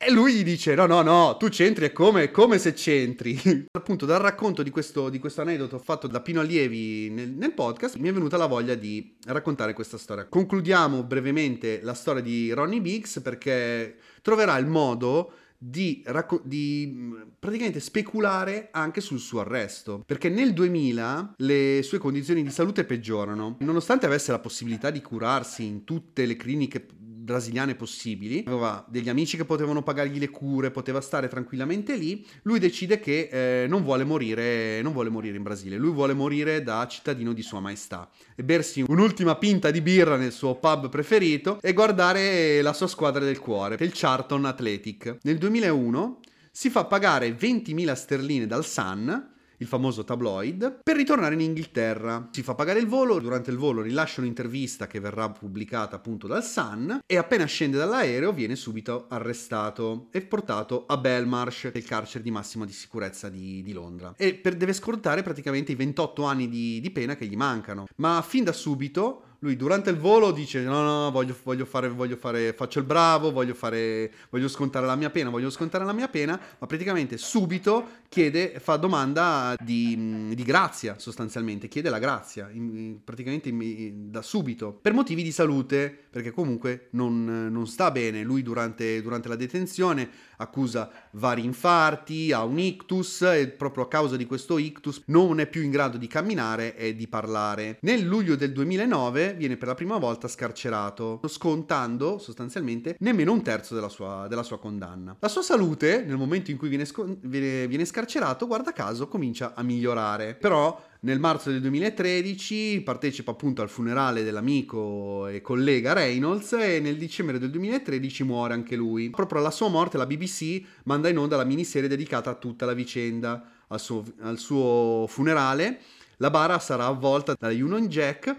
e 0.00 0.12
lui 0.12 0.34
gli 0.34 0.44
dice: 0.44 0.76
No, 0.76 0.86
no, 0.86 1.02
no, 1.02 1.36
tu 1.36 1.48
c'entri, 1.48 1.86
è 1.86 1.92
come, 1.92 2.30
come 2.30 2.58
se 2.58 2.72
c'entri. 2.72 3.66
Appunto, 3.72 4.06
dal 4.06 4.20
racconto 4.20 4.62
di 4.62 4.70
questo, 4.70 5.08
di 5.08 5.18
questo, 5.18 5.40
aneddoto 5.40 5.78
fatto 5.80 6.06
da 6.06 6.20
Pino 6.20 6.40
Allievi 6.40 7.10
nel, 7.10 7.30
nel, 7.30 7.52
podcast, 7.52 7.96
mi 7.96 8.08
è 8.08 8.12
venuta 8.12 8.36
la 8.36 8.46
voglia 8.46 8.76
di 8.76 9.16
raccontare 9.26 9.72
questa 9.72 9.98
storia. 9.98 10.26
Concludiamo 10.26 11.02
brevemente 11.02 11.80
la 11.82 11.94
storia 11.94 12.22
di 12.22 12.52
Ronnie 12.52 12.80
Biggs 12.80 13.20
perché 13.20 13.96
troverà 14.22 14.56
il 14.58 14.66
modo 14.66 15.32
di, 15.58 16.02
racco- 16.06 16.40
di, 16.44 17.12
praticamente 17.36 17.80
speculare 17.80 18.68
anche 18.70 19.00
sul 19.00 19.18
suo 19.18 19.40
arresto. 19.40 20.04
Perché 20.06 20.28
nel 20.28 20.52
2000 20.52 21.34
le 21.38 21.80
sue 21.82 21.98
condizioni 21.98 22.44
di 22.44 22.50
salute 22.50 22.84
peggiorano. 22.84 23.56
Nonostante 23.60 24.06
avesse 24.06 24.30
la 24.30 24.38
possibilità 24.38 24.90
di 24.90 25.02
curarsi 25.02 25.64
in 25.64 25.82
tutte 25.82 26.24
le 26.24 26.36
cliniche 26.36 26.86
brasiliane 27.28 27.74
possibili, 27.74 28.42
aveva 28.46 28.82
degli 28.88 29.10
amici 29.10 29.36
che 29.36 29.44
potevano 29.44 29.82
pagargli 29.82 30.18
le 30.18 30.30
cure, 30.30 30.70
poteva 30.70 31.02
stare 31.02 31.28
tranquillamente 31.28 31.94
lì, 31.94 32.24
lui 32.42 32.58
decide 32.58 32.98
che 32.98 33.28
eh, 33.30 33.66
non, 33.68 33.82
vuole 33.82 34.04
morire, 34.04 34.80
non 34.80 34.94
vuole 34.94 35.10
morire 35.10 35.36
in 35.36 35.42
Brasile, 35.42 35.76
lui 35.76 35.92
vuole 35.92 36.14
morire 36.14 36.62
da 36.62 36.86
cittadino 36.88 37.34
di 37.34 37.42
Sua 37.42 37.60
Maestà. 37.60 38.08
E 38.34 38.42
bersi 38.42 38.82
un'ultima 38.86 39.36
pinta 39.36 39.70
di 39.70 39.82
birra 39.82 40.16
nel 40.16 40.32
suo 40.32 40.54
pub 40.54 40.88
preferito 40.88 41.58
e 41.60 41.74
guardare 41.74 42.62
la 42.62 42.72
sua 42.72 42.86
squadra 42.86 43.22
del 43.22 43.38
cuore, 43.38 43.76
il 43.80 43.92
Charlton 43.92 44.46
Athletic. 44.46 45.18
Nel 45.22 45.36
2001 45.36 46.20
si 46.50 46.70
fa 46.70 46.86
pagare 46.86 47.36
20.000 47.36 47.92
sterline 47.92 48.46
dal 48.46 48.64
Sun 48.64 49.36
il 49.58 49.66
famoso 49.66 50.04
tabloid, 50.04 50.80
per 50.82 50.96
ritornare 50.96 51.34
in 51.34 51.40
Inghilterra. 51.40 52.28
Si 52.32 52.42
fa 52.42 52.54
pagare 52.54 52.80
il 52.80 52.86
volo, 52.86 53.18
durante 53.18 53.50
il 53.50 53.56
volo 53.56 53.82
rilascia 53.82 54.20
un'intervista 54.20 54.86
che 54.86 55.00
verrà 55.00 55.30
pubblicata 55.30 55.96
appunto 55.96 56.26
dal 56.26 56.44
Sun 56.44 57.00
e 57.06 57.16
appena 57.16 57.44
scende 57.44 57.76
dall'aereo 57.76 58.32
viene 58.32 58.56
subito 58.56 59.06
arrestato 59.08 60.08
e 60.10 60.22
portato 60.22 60.84
a 60.86 60.96
Belmarsh, 60.96 61.70
il 61.74 61.84
carcere 61.84 62.24
di 62.24 62.30
massima 62.30 62.64
di 62.64 62.72
sicurezza 62.72 63.28
di, 63.28 63.62
di 63.62 63.72
Londra. 63.72 64.14
E 64.16 64.34
per, 64.34 64.56
deve 64.56 64.72
scontare 64.72 65.22
praticamente 65.22 65.72
i 65.72 65.76
28 65.76 66.24
anni 66.24 66.48
di, 66.48 66.80
di 66.80 66.90
pena 66.90 67.16
che 67.16 67.26
gli 67.26 67.36
mancano. 67.36 67.86
Ma 67.96 68.22
fin 68.22 68.44
da 68.44 68.52
subito 68.52 69.22
lui 69.40 69.56
durante 69.56 69.90
il 69.90 69.96
volo 69.96 70.32
dice 70.32 70.62
no 70.62 70.82
no 70.82 71.10
voglio, 71.10 71.36
voglio, 71.42 71.64
fare, 71.64 71.88
voglio 71.88 72.16
fare 72.16 72.52
faccio 72.52 72.80
il 72.80 72.84
bravo 72.84 73.30
voglio 73.30 73.54
fare 73.54 74.12
voglio 74.30 74.48
scontare 74.48 74.84
la 74.84 74.96
mia 74.96 75.10
pena 75.10 75.30
voglio 75.30 75.50
scontare 75.50 75.84
la 75.84 75.92
mia 75.92 76.08
pena 76.08 76.38
ma 76.58 76.66
praticamente 76.66 77.16
subito 77.16 77.86
chiede 78.08 78.58
fa 78.58 78.76
domanda 78.76 79.54
di, 79.62 80.32
di 80.34 80.42
grazia 80.42 80.98
sostanzialmente 80.98 81.68
chiede 81.68 81.88
la 81.88 81.98
grazia 81.98 82.48
in, 82.52 82.98
praticamente 83.04 83.48
in, 83.48 84.10
da 84.10 84.22
subito 84.22 84.72
per 84.72 84.92
motivi 84.92 85.22
di 85.22 85.32
salute 85.32 86.06
perché 86.10 86.30
comunque 86.32 86.88
non, 86.90 87.48
non 87.50 87.66
sta 87.66 87.90
bene. 87.90 88.22
Lui 88.22 88.42
durante, 88.42 89.00
durante 89.02 89.28
la 89.28 89.36
detenzione 89.36 90.08
accusa 90.38 90.90
vari 91.12 91.44
infarti 91.44 92.32
ha 92.32 92.44
un 92.44 92.58
ictus 92.58 93.22
e 93.22 93.48
proprio 93.48 93.84
a 93.84 93.88
causa 93.88 94.16
di 94.16 94.26
questo 94.26 94.58
ictus 94.58 95.02
non 95.06 95.40
è 95.40 95.46
più 95.46 95.62
in 95.62 95.70
grado 95.70 95.96
di 95.96 96.06
camminare 96.06 96.76
e 96.76 96.96
di 96.96 97.06
parlare. 97.06 97.78
Nel 97.82 98.04
luglio 98.04 98.36
del 98.36 98.52
2009 98.52 99.27
viene 99.34 99.56
per 99.56 99.68
la 99.68 99.74
prima 99.74 99.98
volta 99.98 100.28
scarcerato, 100.28 101.20
scontando 101.26 102.18
sostanzialmente 102.18 102.96
nemmeno 103.00 103.32
un 103.32 103.42
terzo 103.42 103.74
della 103.74 103.88
sua, 103.88 104.26
della 104.28 104.42
sua 104.42 104.58
condanna. 104.58 105.16
La 105.18 105.28
sua 105.28 105.42
salute, 105.42 106.02
nel 106.02 106.16
momento 106.16 106.50
in 106.50 106.56
cui 106.56 106.68
viene, 106.68 106.84
scon- 106.84 107.18
viene, 107.22 107.66
viene 107.66 107.84
scarcerato, 107.84 108.46
guarda 108.46 108.72
caso, 108.72 109.08
comincia 109.08 109.54
a 109.54 109.62
migliorare. 109.62 110.34
Però 110.34 110.80
nel 111.00 111.20
marzo 111.20 111.50
del 111.50 111.60
2013 111.60 112.80
partecipa 112.80 113.30
appunto 113.30 113.62
al 113.62 113.68
funerale 113.68 114.24
dell'amico 114.24 115.28
e 115.28 115.40
collega 115.40 115.92
Reynolds 115.92 116.54
e 116.54 116.80
nel 116.80 116.96
dicembre 116.96 117.38
del 117.38 117.50
2013 117.50 118.24
muore 118.24 118.54
anche 118.54 118.74
lui. 118.74 119.10
Proprio 119.10 119.38
alla 119.40 119.52
sua 119.52 119.68
morte 119.68 119.96
la 119.96 120.06
BBC 120.06 120.62
manda 120.84 121.08
in 121.08 121.18
onda 121.18 121.36
la 121.36 121.44
miniserie 121.44 121.88
dedicata 121.88 122.30
a 122.30 122.34
tutta 122.34 122.66
la 122.66 122.72
vicenda, 122.72 123.44
al 123.68 123.80
suo, 123.80 124.04
al 124.20 124.38
suo 124.38 125.06
funerale. 125.08 125.80
La 126.16 126.30
bara 126.30 126.58
sarà 126.58 126.86
avvolta 126.86 127.36
da 127.38 127.48
Union 127.48 127.86
Jack 127.86 128.34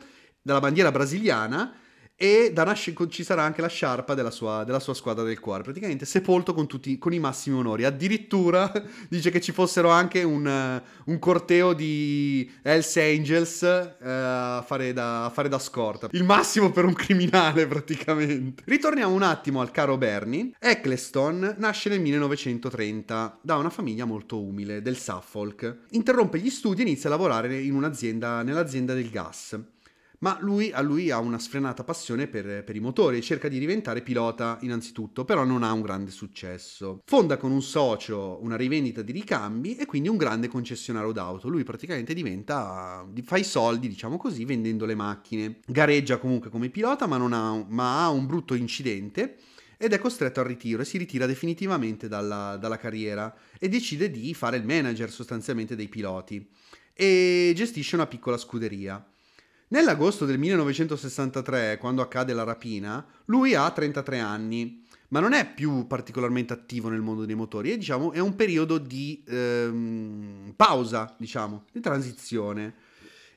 dalla 0.49 0.59
bandiera 0.59 0.91
brasiliana 0.91 1.73
e 2.21 2.51
da 2.51 2.65
nasce, 2.65 2.93
ci 3.07 3.23
sarà 3.23 3.43
anche 3.43 3.62
la 3.62 3.69
sciarpa 3.69 4.13
della 4.13 4.29
sua, 4.29 4.65
della 4.65 4.81
sua, 4.81 4.93
squadra 4.93 5.23
del 5.23 5.39
cuore, 5.39 5.63
praticamente 5.63 6.03
sepolto 6.03 6.53
con, 6.53 6.67
tutti, 6.67 6.97
con 6.97 7.13
i 7.13 7.19
massimi 7.19 7.55
onori. 7.57 7.85
Addirittura 7.85 8.69
dice 9.07 9.31
che 9.31 9.39
ci 9.39 9.53
fossero 9.53 9.88
anche 9.88 10.23
un, 10.23 10.81
un 11.05 11.19
corteo 11.19 11.71
di 11.71 12.51
Hells 12.62 12.97
Angels 12.97 13.63
eh, 13.63 13.95
a, 14.01 14.62
fare 14.67 14.91
da, 14.91 15.23
a, 15.23 15.29
fare 15.29 15.47
da, 15.47 15.59
scorta. 15.59 16.09
Il 16.12 16.25
massimo 16.25 16.71
per 16.71 16.83
un 16.83 16.93
criminale 16.93 17.67
praticamente. 17.67 18.63
Ritorniamo 18.65 19.13
un 19.13 19.23
attimo 19.23 19.62
al 19.62 19.71
caro 19.71 19.97
Bernie. 19.97 20.51
Eccleston 20.59 21.55
nasce 21.57 21.88
nel 21.88 22.01
1930 22.01 23.39
da 23.41 23.55
una 23.55 23.69
famiglia 23.69 24.03
molto 24.03 24.41
umile 24.41 24.81
del 24.81 24.97
Suffolk. 24.97 25.85
Interrompe 25.91 26.39
gli 26.39 26.49
studi 26.49 26.81
e 26.81 26.85
inizia 26.85 27.07
a 27.07 27.13
lavorare 27.13 27.62
in 27.62 27.75
un'azienda, 27.75 28.43
nell'azienda 28.43 28.93
del 28.93 29.09
gas 29.09 29.57
ma 30.19 30.38
lui, 30.41 30.71
a 30.71 30.82
lui 30.82 31.12
ha 31.12 31.19
una 31.19 31.39
sfrenata 31.39 31.84
passione 31.84 32.27
per, 32.27 32.63
per, 32.63 32.75
i 32.75 32.79
motori 32.79 33.17
e 33.17 33.21
cerca 33.21 33.47
di 33.47 33.60
diventare 33.60 34.01
pilota 34.01 34.58
innanzitutto, 34.62 35.23
però 35.23 35.43
non 35.43 35.63
ha 35.63 35.71
un 35.71 35.82
grande 35.82 36.12
successo. 36.12 37.01
Fonda 37.05 37.38
con 37.38 37.51
un 37.51 37.62
socio 37.62 38.39
una 38.41 38.55
rivendita 38.55 39.01
di 39.01 39.12
ricambi 39.12 39.75
e 39.75 39.86
quindi 39.86 40.10
un 40.10 40.17
grande 40.17 40.47
concessionario 40.47 41.12
d'auto. 41.12 41.47
Lui 41.47 41.63
praticamente 41.63 42.13
diventa, 42.13 43.08
fa 43.23 43.38
i 43.38 43.43
soldi, 43.43 43.88
diciamo 43.88 44.17
così, 44.17 44.43
vendendo 44.45 44.86
le 44.86 44.95
macchine. 44.95 45.60
Gareggia 45.65 46.17
comunque 46.17 46.49
come 46.49 46.69
pilota, 46.69 47.08
ma, 47.08 47.15
ha, 47.15 47.65
ma 47.67 48.03
ha 48.03 48.10
un 48.10 48.25
brutto 48.25 48.55
incidente 48.55 49.38
ed 49.77 49.93
è 49.93 49.99
costretto 49.99 50.41
al 50.41 50.45
ritiro 50.45 50.82
e 50.82 50.86
si 50.86 50.97
ritira 50.97 51.25
definitivamente 51.25 52.10
dalla, 52.10 52.58
dalla 52.58 52.77
carriera 52.77 53.34
e 53.58 53.69
decide 53.69 54.12
di 54.12 54.34
fare 54.34 54.58
il 54.58 54.65
manager 54.65 55.10
sostanzialmente 55.10 55.77
dei 55.77 55.88
piloti 55.88 56.45
e 56.93 57.53
gestisce 57.55 57.95
una 57.95 58.05
piccola 58.05 58.36
scuderia. 58.36 59.01
Nell'agosto 59.71 60.25
del 60.25 60.39
1963, 60.39 61.77
quando 61.77 62.01
accade 62.01 62.34
la 62.34 62.43
rapina, 62.43 63.05
lui 63.25 63.53
ha 63.53 63.69
33 63.69 64.17
anni, 64.17 64.84
ma 65.10 65.19
non 65.19 65.34
è 65.34 65.47
più 65.47 65.86
particolarmente 65.86 66.53
attivo 66.53 66.89
nel 66.89 67.01
mondo 67.01 67.23
dei 67.23 67.36
motori, 67.36 67.69
è, 67.69 67.77
diciamo, 67.77 68.12
è 68.12 68.17
un 68.19 68.36
periodo 68.36 68.79
di 68.79 69.23
ehm, 69.27 70.53
pausa, 70.55 71.15
diciamo, 71.19 71.65
di 71.71 71.82
transizione. 71.82 72.73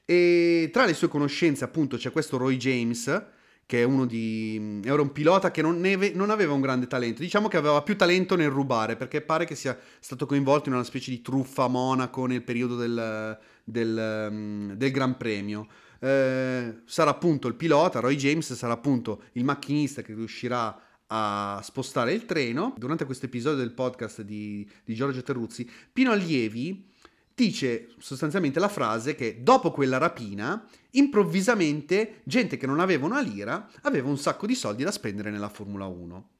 E 0.06 0.70
tra 0.72 0.86
le 0.86 0.94
sue 0.94 1.08
conoscenze, 1.08 1.64
appunto, 1.64 1.98
c'è 1.98 2.10
questo 2.10 2.38
Roy 2.38 2.56
James, 2.56 3.24
che 3.66 3.82
è 3.82 3.84
uno 3.84 4.06
di... 4.06 4.80
era 4.84 5.02
un 5.02 5.12
pilota 5.12 5.50
che 5.50 5.60
non, 5.60 5.80
ne, 5.80 6.12
non, 6.14 6.30
aveva 6.30 6.54
un 6.54 6.62
grande 6.62 6.86
talento, 6.86 7.20
diciamo 7.20 7.48
che 7.48 7.58
aveva 7.58 7.82
più 7.82 7.94
talento 7.94 8.36
nel 8.36 8.48
rubare, 8.48 8.96
perché 8.96 9.20
pare 9.20 9.44
che 9.44 9.54
sia 9.54 9.78
stato 10.00 10.24
coinvolto 10.24 10.70
in 10.70 10.76
una 10.76 10.84
specie 10.84 11.10
di 11.10 11.20
truffa 11.20 11.64
a 11.64 11.68
Monaco 11.68 12.24
nel 12.24 12.42
periodo 12.42 12.76
del, 12.76 13.38
del, 13.64 14.28
um, 14.30 14.72
del 14.74 14.90
Gran 14.90 15.18
Premio. 15.18 15.66
Eh, 16.04 16.80
sarà 16.84 17.10
appunto 17.10 17.46
il 17.46 17.54
pilota, 17.54 18.00
Roy 18.00 18.16
James 18.16 18.54
sarà 18.54 18.72
appunto 18.72 19.22
il 19.34 19.44
macchinista 19.44 20.02
che 20.02 20.14
riuscirà 20.14 20.76
a 21.06 21.60
spostare 21.62 22.12
il 22.12 22.24
treno. 22.24 22.74
Durante 22.76 23.04
questo 23.04 23.26
episodio 23.26 23.58
del 23.58 23.70
podcast 23.70 24.22
di, 24.22 24.68
di 24.84 24.94
Giorgio 24.96 25.22
Terruzzi, 25.22 25.70
Pino 25.92 26.10
Allievi 26.10 26.90
dice 27.32 27.90
sostanzialmente 27.98 28.58
la 28.58 28.68
frase 28.68 29.14
che 29.14 29.44
dopo 29.44 29.70
quella 29.70 29.98
rapina, 29.98 30.66
improvvisamente 30.90 32.22
gente 32.24 32.56
che 32.56 32.66
non 32.66 32.80
aveva 32.80 33.06
una 33.06 33.20
lira 33.20 33.70
aveva 33.82 34.08
un 34.08 34.18
sacco 34.18 34.46
di 34.46 34.56
soldi 34.56 34.82
da 34.82 34.90
spendere 34.90 35.30
nella 35.30 35.48
Formula 35.48 35.86
1. 35.86 36.30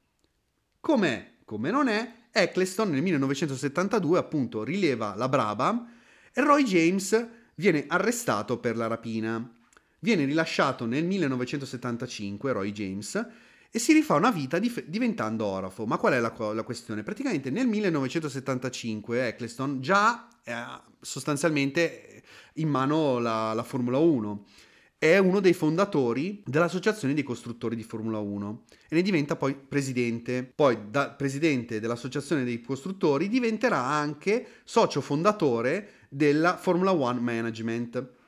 Com'è? 0.81 1.35
Come 1.45 1.71
non 1.71 1.87
è? 1.87 2.15
Eccleston 2.31 2.89
nel 2.89 3.01
1972 3.01 4.17
appunto 4.17 4.63
rileva 4.63 5.15
la 5.15 5.29
Brabham 5.29 5.87
e 6.33 6.41
Roy 6.41 6.63
James 6.63 7.41
viene 7.55 7.85
arrestato 7.87 8.57
per 8.57 8.75
la 8.75 8.87
rapina. 8.87 9.51
Viene 9.99 10.25
rilasciato 10.25 10.85
nel 10.85 11.05
1975 11.05 12.51
Roy 12.51 12.71
James 12.71 13.27
e 13.71 13.79
si 13.79 13.93
rifà 13.93 14.15
una 14.15 14.31
vita 14.31 14.59
dif- 14.59 14.83
diventando 14.85 15.45
orafo. 15.45 15.85
Ma 15.85 15.97
qual 15.97 16.13
è 16.13 16.19
la, 16.19 16.33
la, 16.53 16.63
questione? 16.63 17.03
Praticamente 17.03 17.49
nel 17.49 17.67
1975 17.67 19.27
Eccleston 19.27 19.81
già 19.81 20.27
ha 20.45 20.83
sostanzialmente 20.99 22.23
in 22.55 22.67
mano 22.69 23.19
la, 23.19 23.53
la 23.53 23.63
Formula 23.63 23.97
1 23.97 24.45
è 25.03 25.17
uno 25.17 25.41
dei 25.41 25.51
fondatori 25.51 26.41
dell'Associazione 26.45 27.13
dei 27.13 27.23
Costruttori 27.23 27.75
di 27.75 27.83
Formula 27.83 28.19
1 28.19 28.63
e 28.87 28.95
ne 28.95 29.01
diventa 29.01 29.35
poi 29.35 29.53
presidente. 29.53 30.43
Poi 30.43 30.77
da 30.89 31.09
presidente 31.09 31.81
dell'Associazione 31.81 32.45
dei 32.45 32.61
Costruttori 32.61 33.27
diventerà 33.27 33.79
anche 33.79 34.47
socio 34.63 35.01
fondatore 35.01 36.02
della 36.13 36.57
Formula 36.57 36.91
1 36.91 37.19
Management 37.19 38.21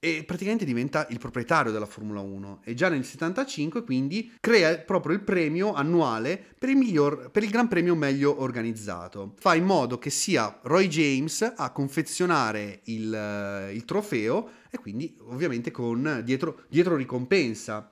e 0.00 0.22
praticamente 0.24 0.64
diventa 0.64 1.08
il 1.10 1.18
proprietario 1.18 1.72
della 1.72 1.86
Formula 1.86 2.20
1 2.20 2.60
e 2.62 2.74
già 2.74 2.88
nel 2.88 3.04
75 3.04 3.82
quindi 3.82 4.32
crea 4.38 4.78
proprio 4.78 5.14
il 5.14 5.22
premio 5.22 5.72
annuale 5.72 6.40
per 6.56 6.68
il, 6.68 6.76
miglior, 6.76 7.30
per 7.32 7.42
il 7.42 7.50
Gran 7.50 7.66
Premio 7.66 7.96
meglio 7.96 8.40
organizzato. 8.40 9.34
Fa 9.38 9.56
in 9.56 9.64
modo 9.64 9.98
che 9.98 10.10
sia 10.10 10.60
Roy 10.62 10.86
James 10.86 11.52
a 11.56 11.72
confezionare 11.72 12.82
il, 12.84 13.70
il 13.72 13.84
trofeo 13.84 14.50
e 14.70 14.78
quindi 14.78 15.16
ovviamente 15.22 15.72
con 15.72 16.22
dietro, 16.24 16.62
dietro 16.68 16.94
ricompensa. 16.94 17.90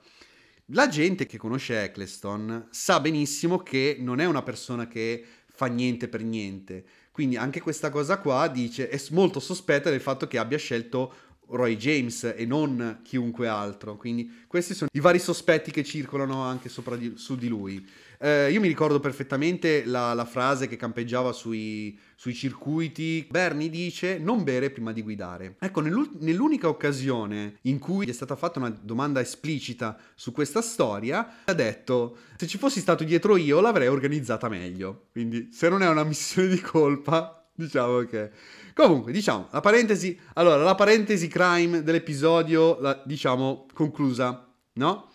La 0.71 0.87
gente 0.87 1.25
che 1.25 1.37
conosce 1.37 1.83
Eccleston 1.83 2.67
sa 2.71 3.01
benissimo 3.01 3.59
che 3.59 3.97
non 3.99 4.19
è 4.19 4.25
una 4.25 4.43
persona 4.43 4.87
che 4.87 5.23
fa 5.45 5.65
niente 5.65 6.07
per 6.07 6.23
niente. 6.23 6.85
Quindi 7.17 7.35
anche 7.35 7.61
questa 7.61 7.89
cosa 7.89 8.19
qua 8.19 8.47
dice, 8.47 8.89
è 8.89 9.01
molto 9.09 9.39
sospetta 9.39 9.89
del 9.89 10.01
fatto 10.01 10.27
che 10.27 10.37
abbia 10.37 10.59
scelto 10.59 11.11
Roy 11.49 11.77
James 11.77 12.33
e 12.35 12.45
non 12.45 12.99
chiunque 13.03 13.47
altro. 13.47 13.95
Quindi 13.95 14.43
questi 14.47 14.73
sono 14.73 14.89
i 14.93 14.99
vari 14.99 15.19
sospetti 15.19 15.71
che 15.71 15.83
circolano 15.83 16.41
anche 16.41 16.69
di, 16.97 17.13
su 17.15 17.35
di 17.35 17.47
lui. 17.47 17.85
Eh, 18.19 18.51
io 18.51 18.59
mi 18.59 18.67
ricordo 18.67 18.99
perfettamente 18.99 19.85
la, 19.85 20.13
la 20.13 20.25
frase 20.25 20.67
che 20.67 20.75
campeggiava 20.75 21.31
sui, 21.31 21.97
sui, 22.15 22.33
circuiti. 22.33 23.27
Bernie 23.29 23.69
dice 23.69 24.17
non 24.17 24.43
bere 24.43 24.71
prima 24.71 24.91
di 24.91 25.03
guidare. 25.03 25.55
Ecco, 25.59 25.81
nell'unica 25.81 26.67
occasione 26.67 27.57
in 27.63 27.77
cui 27.77 28.05
gli 28.05 28.09
è 28.09 28.13
stata 28.13 28.35
fatta 28.35 28.59
una 28.59 28.75
domanda 28.81 29.21
esplicita 29.21 29.97
su 30.15 30.31
questa 30.31 30.61
storia, 30.61 31.43
ha 31.45 31.53
detto 31.53 32.17
se 32.37 32.47
ci 32.47 32.57
fossi 32.57 32.79
stato 32.79 33.03
dietro 33.03 33.37
io 33.37 33.61
l'avrei 33.61 33.87
organizzata 33.87 34.49
meglio. 34.49 35.07
Quindi 35.11 35.49
se 35.51 35.69
non 35.69 35.83
è 35.83 35.87
una 35.87 36.03
missione 36.03 36.47
di 36.47 36.59
colpa, 36.59 37.36
diciamo 37.57 37.99
che... 38.01 38.31
Comunque, 38.73 39.11
diciamo, 39.11 39.47
la 39.51 39.59
parentesi, 39.59 40.17
allora, 40.35 40.61
la 40.61 40.75
parentesi 40.75 41.27
crime 41.27 41.81
dell'episodio, 41.81 42.79
la, 42.79 43.01
diciamo, 43.05 43.65
conclusa, 43.73 44.53
no? 44.73 45.11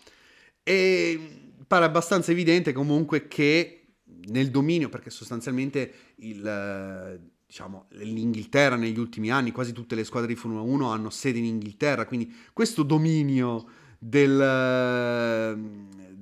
E 0.61 1.53
pare 1.65 1.85
abbastanza 1.85 2.31
evidente 2.31 2.73
comunque 2.73 3.27
che 3.27 3.95
nel 4.27 4.51
dominio, 4.51 4.89
perché 4.89 5.09
sostanzialmente 5.09 5.93
il, 6.17 7.21
diciamo, 7.45 7.85
l'Inghilterra 7.91 8.75
negli 8.75 8.99
ultimi 8.99 9.31
anni, 9.31 9.51
quasi 9.51 9.71
tutte 9.71 9.95
le 9.95 10.03
squadre 10.03 10.27
di 10.27 10.35
Formula 10.35 10.61
1 10.61 10.91
hanno 10.91 11.09
sede 11.09 11.39
in 11.39 11.45
Inghilterra, 11.45 12.05
quindi 12.05 12.35
questo 12.51 12.83
dominio 12.83 13.65
del, 13.97 14.37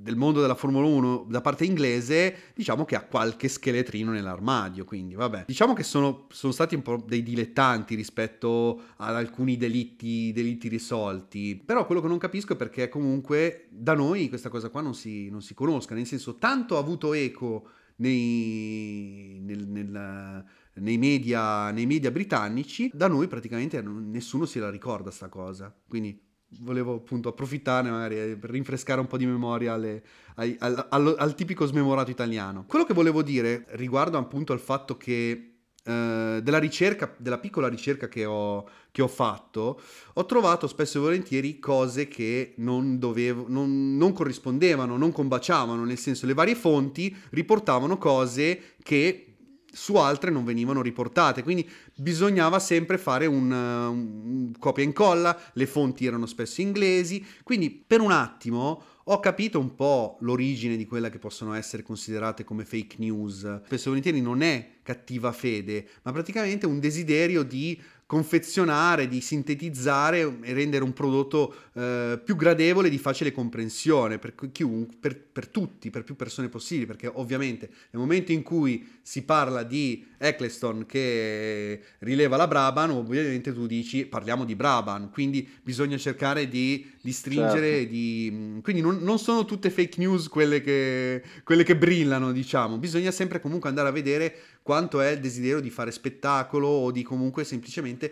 del 0.01 0.15
mondo 0.15 0.41
della 0.41 0.55
Formula 0.55 0.87
1 0.87 1.27
da 1.29 1.41
parte 1.41 1.63
inglese, 1.63 2.51
diciamo 2.55 2.85
che 2.85 2.95
ha 2.95 3.03
qualche 3.03 3.47
scheletrino 3.47 4.11
nell'armadio, 4.11 4.83
quindi 4.83 5.13
vabbè. 5.13 5.45
Diciamo 5.47 5.73
che 5.73 5.83
sono, 5.83 6.27
sono 6.31 6.51
stati 6.51 6.75
un 6.75 6.81
po' 6.81 7.03
dei 7.05 7.21
dilettanti 7.21 7.95
rispetto 7.95 8.81
ad 8.97 9.15
alcuni 9.15 9.57
delitti, 9.57 10.31
delitti, 10.33 10.67
risolti, 10.67 11.61
però 11.63 11.85
quello 11.85 12.01
che 12.01 12.07
non 12.07 12.17
capisco 12.17 12.53
è 12.53 12.55
perché 12.55 12.89
comunque 12.89 13.67
da 13.69 13.93
noi 13.93 14.27
questa 14.29 14.49
cosa 14.49 14.69
qua 14.69 14.81
non 14.81 14.95
si, 14.95 15.29
non 15.29 15.41
si 15.41 15.53
conosca, 15.53 15.93
nel 15.93 16.07
senso 16.07 16.37
tanto 16.37 16.77
ha 16.77 16.79
avuto 16.79 17.13
eco 17.13 17.69
nei, 17.97 19.39
nel, 19.41 19.67
nel, 19.67 20.45
nei, 20.75 20.97
media, 20.97 21.69
nei 21.71 21.85
media 21.85 22.09
britannici, 22.09 22.89
da 22.93 23.07
noi 23.07 23.27
praticamente 23.27 23.81
nessuno 23.81 24.45
se 24.45 24.59
la 24.59 24.71
ricorda 24.71 25.11
sta 25.11 25.29
cosa, 25.29 25.73
quindi 25.87 26.29
volevo 26.59 26.95
appunto 26.95 27.29
approfittarne 27.29 27.89
magari 27.89 28.35
per 28.35 28.49
rinfrescare 28.49 28.99
un 28.99 29.07
po' 29.07 29.17
di 29.17 29.25
memoria 29.25 29.73
alle, 29.73 30.03
ai, 30.35 30.55
al, 30.59 30.87
al, 30.89 31.15
al, 31.17 31.35
tipico 31.35 31.65
smemorato 31.65 32.11
italiano. 32.11 32.65
Quello 32.67 32.85
che 32.85 32.93
volevo 32.93 33.21
dire 33.23 33.65
riguardo 33.69 34.17
appunto 34.17 34.53
al 34.53 34.59
fatto 34.59 34.97
che 34.97 35.51
eh, 35.83 36.39
della 36.43 36.59
ricerca, 36.59 37.11
della 37.17 37.39
piccola 37.39 37.67
ricerca 37.67 38.07
che 38.07 38.25
ho, 38.25 38.67
che 38.91 39.01
ho, 39.01 39.07
fatto, 39.07 39.81
ho 40.13 40.25
trovato 40.25 40.67
spesso 40.67 40.99
e 40.99 41.01
volentieri 41.01 41.57
cose 41.57 42.07
che 42.07 42.53
non, 42.57 42.99
dovevo, 42.99 43.45
non, 43.47 43.97
non 43.97 44.13
corrispondevano, 44.13 44.97
non 44.97 45.11
combaciavano, 45.11 45.83
nel 45.83 45.97
senso 45.97 46.25
le 46.25 46.33
varie 46.33 46.55
fonti 46.55 47.15
riportavano 47.31 47.97
cose 47.97 48.75
che 48.83 49.30
su 49.71 49.95
altre 49.95 50.31
non 50.31 50.43
venivano 50.43 50.81
riportate, 50.81 51.43
quindi 51.43 51.67
bisognava 51.95 52.59
sempre 52.59 52.97
fare 52.97 53.25
un, 53.25 53.51
un, 53.51 54.51
copia 54.59 54.83
e 54.83 54.87
incolla, 54.87 55.39
le 55.53 55.65
fonti 55.65 56.05
erano 56.05 56.25
spesso 56.25 56.61
inglesi, 56.61 57.25
quindi 57.43 57.69
per 57.71 58.01
un 58.01 58.11
attimo 58.11 58.83
ho 59.05 59.19
capito 59.19 59.59
un 59.59 59.75
po' 59.75 60.17
l'origine 60.21 60.77
di 60.77 60.85
quella 60.85 61.09
che 61.09 61.17
possono 61.17 61.53
essere 61.53 61.83
considerate 61.83 62.43
come 62.43 62.65
fake 62.65 62.97
news. 62.99 63.61
Spesso 63.65 63.85
e 63.85 63.87
volentieri 63.87 64.21
non 64.21 64.41
è 64.41 64.79
cattiva 64.83 65.31
fede, 65.31 65.87
ma 66.03 66.11
praticamente 66.11 66.65
un 66.65 66.79
desiderio 66.79 67.43
di 67.43 67.79
confezionare, 68.11 69.07
di 69.07 69.21
sintetizzare 69.21 70.39
e 70.41 70.51
rendere 70.51 70.83
un 70.83 70.91
prodotto 70.91 71.55
eh, 71.71 72.19
più 72.21 72.35
gradevole 72.35 72.87
e 72.87 72.89
di 72.89 72.97
facile 72.97 73.31
comprensione 73.31 74.19
per, 74.19 74.35
chiunque, 74.51 74.97
per, 74.99 75.17
per, 75.17 75.47
tutti, 75.47 75.89
per 75.89 76.03
più 76.03 76.17
persone 76.17 76.49
possibili, 76.49 76.85
perché 76.85 77.07
ovviamente 77.07 77.69
nel 77.91 78.01
momento 78.01 78.33
in 78.33 78.43
cui 78.43 78.85
si 79.01 79.23
parla 79.23 79.63
di 79.63 80.05
Eccleston 80.17 80.85
che 80.85 81.81
rileva 81.99 82.35
la 82.35 82.47
Brabham, 82.47 82.91
ovviamente 82.91 83.53
tu 83.53 83.65
dici 83.65 84.05
parliamo 84.05 84.43
di 84.43 84.57
Brabham, 84.57 85.09
quindi 85.09 85.47
bisogna 85.63 85.95
cercare 85.95 86.49
di, 86.49 86.91
di 86.99 87.13
stringere, 87.13 87.77
certo. 87.77 87.91
di, 87.91 88.59
quindi 88.61 88.81
non, 88.81 88.97
non, 88.97 89.19
sono 89.19 89.45
tutte 89.45 89.69
fake 89.69 89.99
news 89.99 90.27
quelle 90.27 90.59
che, 90.59 91.23
quelle 91.45 91.63
che 91.63 91.77
brillano, 91.77 92.33
diciamo, 92.33 92.77
bisogna 92.77 93.11
sempre 93.11 93.39
comunque 93.39 93.69
andare 93.69 93.87
a 93.87 93.91
vedere 93.91 94.35
quanto 94.63 95.01
è 95.01 95.09
il 95.09 95.19
desiderio 95.19 95.59
di 95.59 95.69
fare 95.69 95.91
spettacolo 95.91 96.67
o 96.67 96.91
di 96.91 97.03
comunque 97.03 97.43
semplicemente 97.43 98.11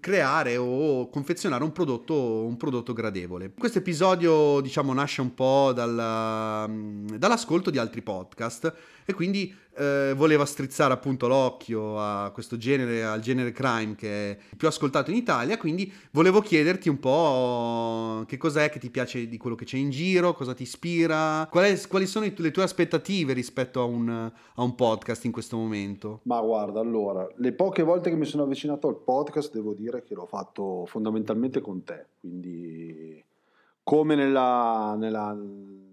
creare 0.00 0.56
o 0.56 1.08
confezionare 1.08 1.64
un 1.64 1.72
prodotto, 1.72 2.44
un 2.44 2.56
prodotto 2.56 2.92
gradevole. 2.92 3.52
Questo 3.56 3.78
episodio 3.78 4.60
diciamo 4.60 4.92
nasce 4.92 5.20
un 5.20 5.34
po' 5.34 5.72
dalla, 5.74 6.68
dall'ascolto 6.68 7.70
di 7.70 7.78
altri 7.78 8.02
podcast 8.02 8.72
e 9.04 9.12
quindi 9.12 9.54
eh, 9.78 10.12
voleva 10.14 10.44
strizzare 10.44 10.92
appunto 10.92 11.28
l'occhio 11.28 12.00
a 12.00 12.30
questo 12.32 12.56
genere, 12.56 13.04
al 13.04 13.20
genere 13.20 13.52
crime 13.52 13.94
che 13.94 14.30
è 14.32 14.38
più 14.56 14.66
ascoltato 14.66 15.10
in 15.10 15.16
Italia, 15.16 15.56
quindi 15.56 15.92
volevo 16.10 16.40
chiederti 16.40 16.88
un 16.88 16.98
po' 16.98 18.24
che 18.26 18.36
cos'è 18.36 18.70
che 18.70 18.78
ti 18.78 18.90
piace 18.90 19.28
di 19.28 19.36
quello 19.36 19.54
che 19.56 19.64
c'è 19.64 19.76
in 19.76 19.90
giro, 19.90 20.34
cosa 20.34 20.54
ti 20.54 20.62
ispira, 20.62 21.46
qual 21.50 21.64
è, 21.64 21.80
quali 21.86 22.06
sono 22.06 22.26
le 22.34 22.50
tue 22.50 22.62
aspettative 22.62 23.32
rispetto 23.32 23.80
a 23.80 23.84
un, 23.84 24.08
a 24.08 24.62
un 24.62 24.74
podcast 24.74 25.24
in 25.24 25.32
questo 25.32 25.56
momento? 25.56 26.20
Ma 26.24 26.40
guarda, 26.40 26.80
allora, 26.80 27.26
le 27.36 27.52
poche 27.52 27.82
volte 27.82 28.10
che 28.10 28.16
mi 28.16 28.24
sono 28.24 28.42
avvicinato 28.42 28.88
al 28.88 28.96
podcast 28.96 29.52
devo 29.52 29.74
dire 29.74 30.02
che 30.02 30.14
l'ho 30.14 30.26
fatto 30.26 30.84
fondamentalmente 30.86 31.60
con 31.60 31.84
te, 31.84 32.06
quindi 32.20 33.24
come 33.88 34.14
nella, 34.14 34.96
nella, 34.98 35.34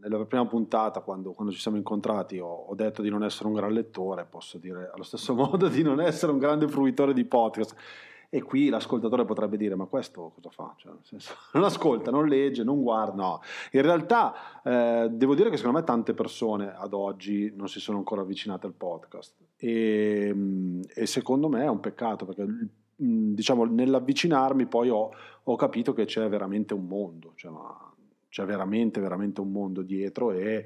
nella 0.08 0.26
prima 0.26 0.46
puntata, 0.46 1.02
quando, 1.02 1.32
quando, 1.32 1.54
ci 1.54 1.60
siamo 1.60 1.78
incontrati, 1.78 2.38
ho, 2.40 2.48
ho, 2.48 2.76
detto 2.76 3.02
di 3.02 3.10
non 3.10 3.24
essere 3.24 3.48
un 3.48 3.54
gran 3.54 3.72
lettore, 3.72 4.26
posso 4.26 4.58
dire 4.58 4.90
allo 4.94 5.04
stesso 5.04 5.34
modo 5.36 5.68
di 5.68 5.82
non 5.82 6.00
essere 6.00 6.32
un 6.32 6.38
grande 6.38 6.68
fruitore 6.68 7.14
di 7.14 7.26
podcast. 7.26 7.76
E 8.30 8.42
qui 8.42 8.70
l'ascoltatore 8.70 9.24
potrebbe 9.24 9.56
dire: 9.56 9.76
Ma 9.76 9.86
questo 9.86 10.32
cosa 10.36 10.50
fa? 10.50 10.74
Cioè, 10.78 10.92
senso, 11.04 11.36
non 11.54 11.64
ascolta, 11.64 12.12
non 12.12 12.28
legge, 12.28 12.64
non 12.64 12.82
guarda. 12.82 13.22
No. 13.22 13.42
In 13.72 13.82
realtà, 13.82 14.62
eh, 14.64 15.08
devo 15.10 15.36
dire 15.36 15.50
che 15.50 15.58
secondo 15.58 15.80
me 15.80 15.86
tante 15.86 16.14
persone 16.14 16.74
ad 16.76 16.94
oggi 16.94 17.54
non 17.56 17.68
si 17.68 17.80
sono 17.80 17.98
ancora 17.98 18.22
avvicinate 18.22 18.66
al 18.66 18.74
podcast. 18.74 19.36
E, 19.58 20.32
mm, 20.34 20.82
e 20.94 21.06
secondo 21.06 21.48
me 21.48 21.64
è 21.64 21.70
un 21.70 21.80
peccato 21.80 22.26
perché 22.26 22.44
mm, 22.46 23.34
diciamo, 23.34 23.64
nell'avvicinarmi 23.66 24.66
poi 24.66 24.90
ho, 24.90 25.12
ho, 25.44 25.56
capito 25.56 25.94
che 25.94 26.06
c'è 26.06 26.28
veramente 26.28 26.74
un 26.74 26.88
mondo, 26.88 27.32
cioè, 27.36 27.52
c'è 28.36 28.44
veramente, 28.44 29.00
veramente 29.00 29.40
un 29.40 29.50
mondo 29.50 29.82
dietro 29.82 30.32
e 30.32 30.66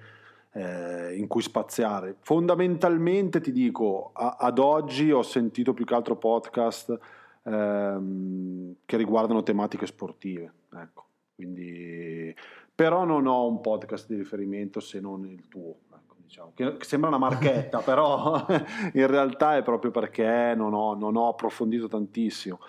eh, 0.54 1.16
in 1.16 1.28
cui 1.28 1.44
spaziare. 1.44 2.16
Fondamentalmente 2.22 3.42
ti 3.42 3.52
dico, 3.52 4.10
a, 4.12 4.38
ad 4.40 4.58
oggi 4.58 5.12
ho 5.12 5.22
sentito 5.22 5.76
più 5.76 5.86
che 5.86 5.94
altro 5.94 6.16
podcast 6.16 6.98
ehm, 7.44 8.74
che 8.84 8.98
riguardano 8.98 9.44
tematiche 9.44 9.86
sportive. 9.86 10.52
Ecco. 10.74 11.06
Quindi, 11.36 12.36
però 12.74 13.06
non 13.06 13.28
ho 13.28 13.46
un 13.46 13.62
podcast 13.62 14.08
di 14.08 14.16
riferimento 14.16 14.80
se 14.80 15.00
non 15.00 15.28
il 15.28 15.48
tuo. 15.48 15.76
Ecco, 15.94 16.16
diciamo. 16.24 16.54
che, 16.56 16.78
sembra 16.80 17.10
una 17.10 17.20
marchetta, 17.20 17.82
però 17.86 18.48
in 18.94 19.06
realtà 19.06 19.58
è 19.58 19.62
proprio 19.62 19.92
perché 19.92 20.56
non 20.56 20.74
ho, 20.74 20.96
non 20.96 21.16
ho 21.16 21.28
approfondito 21.28 21.88
tantissimo. 21.88 22.62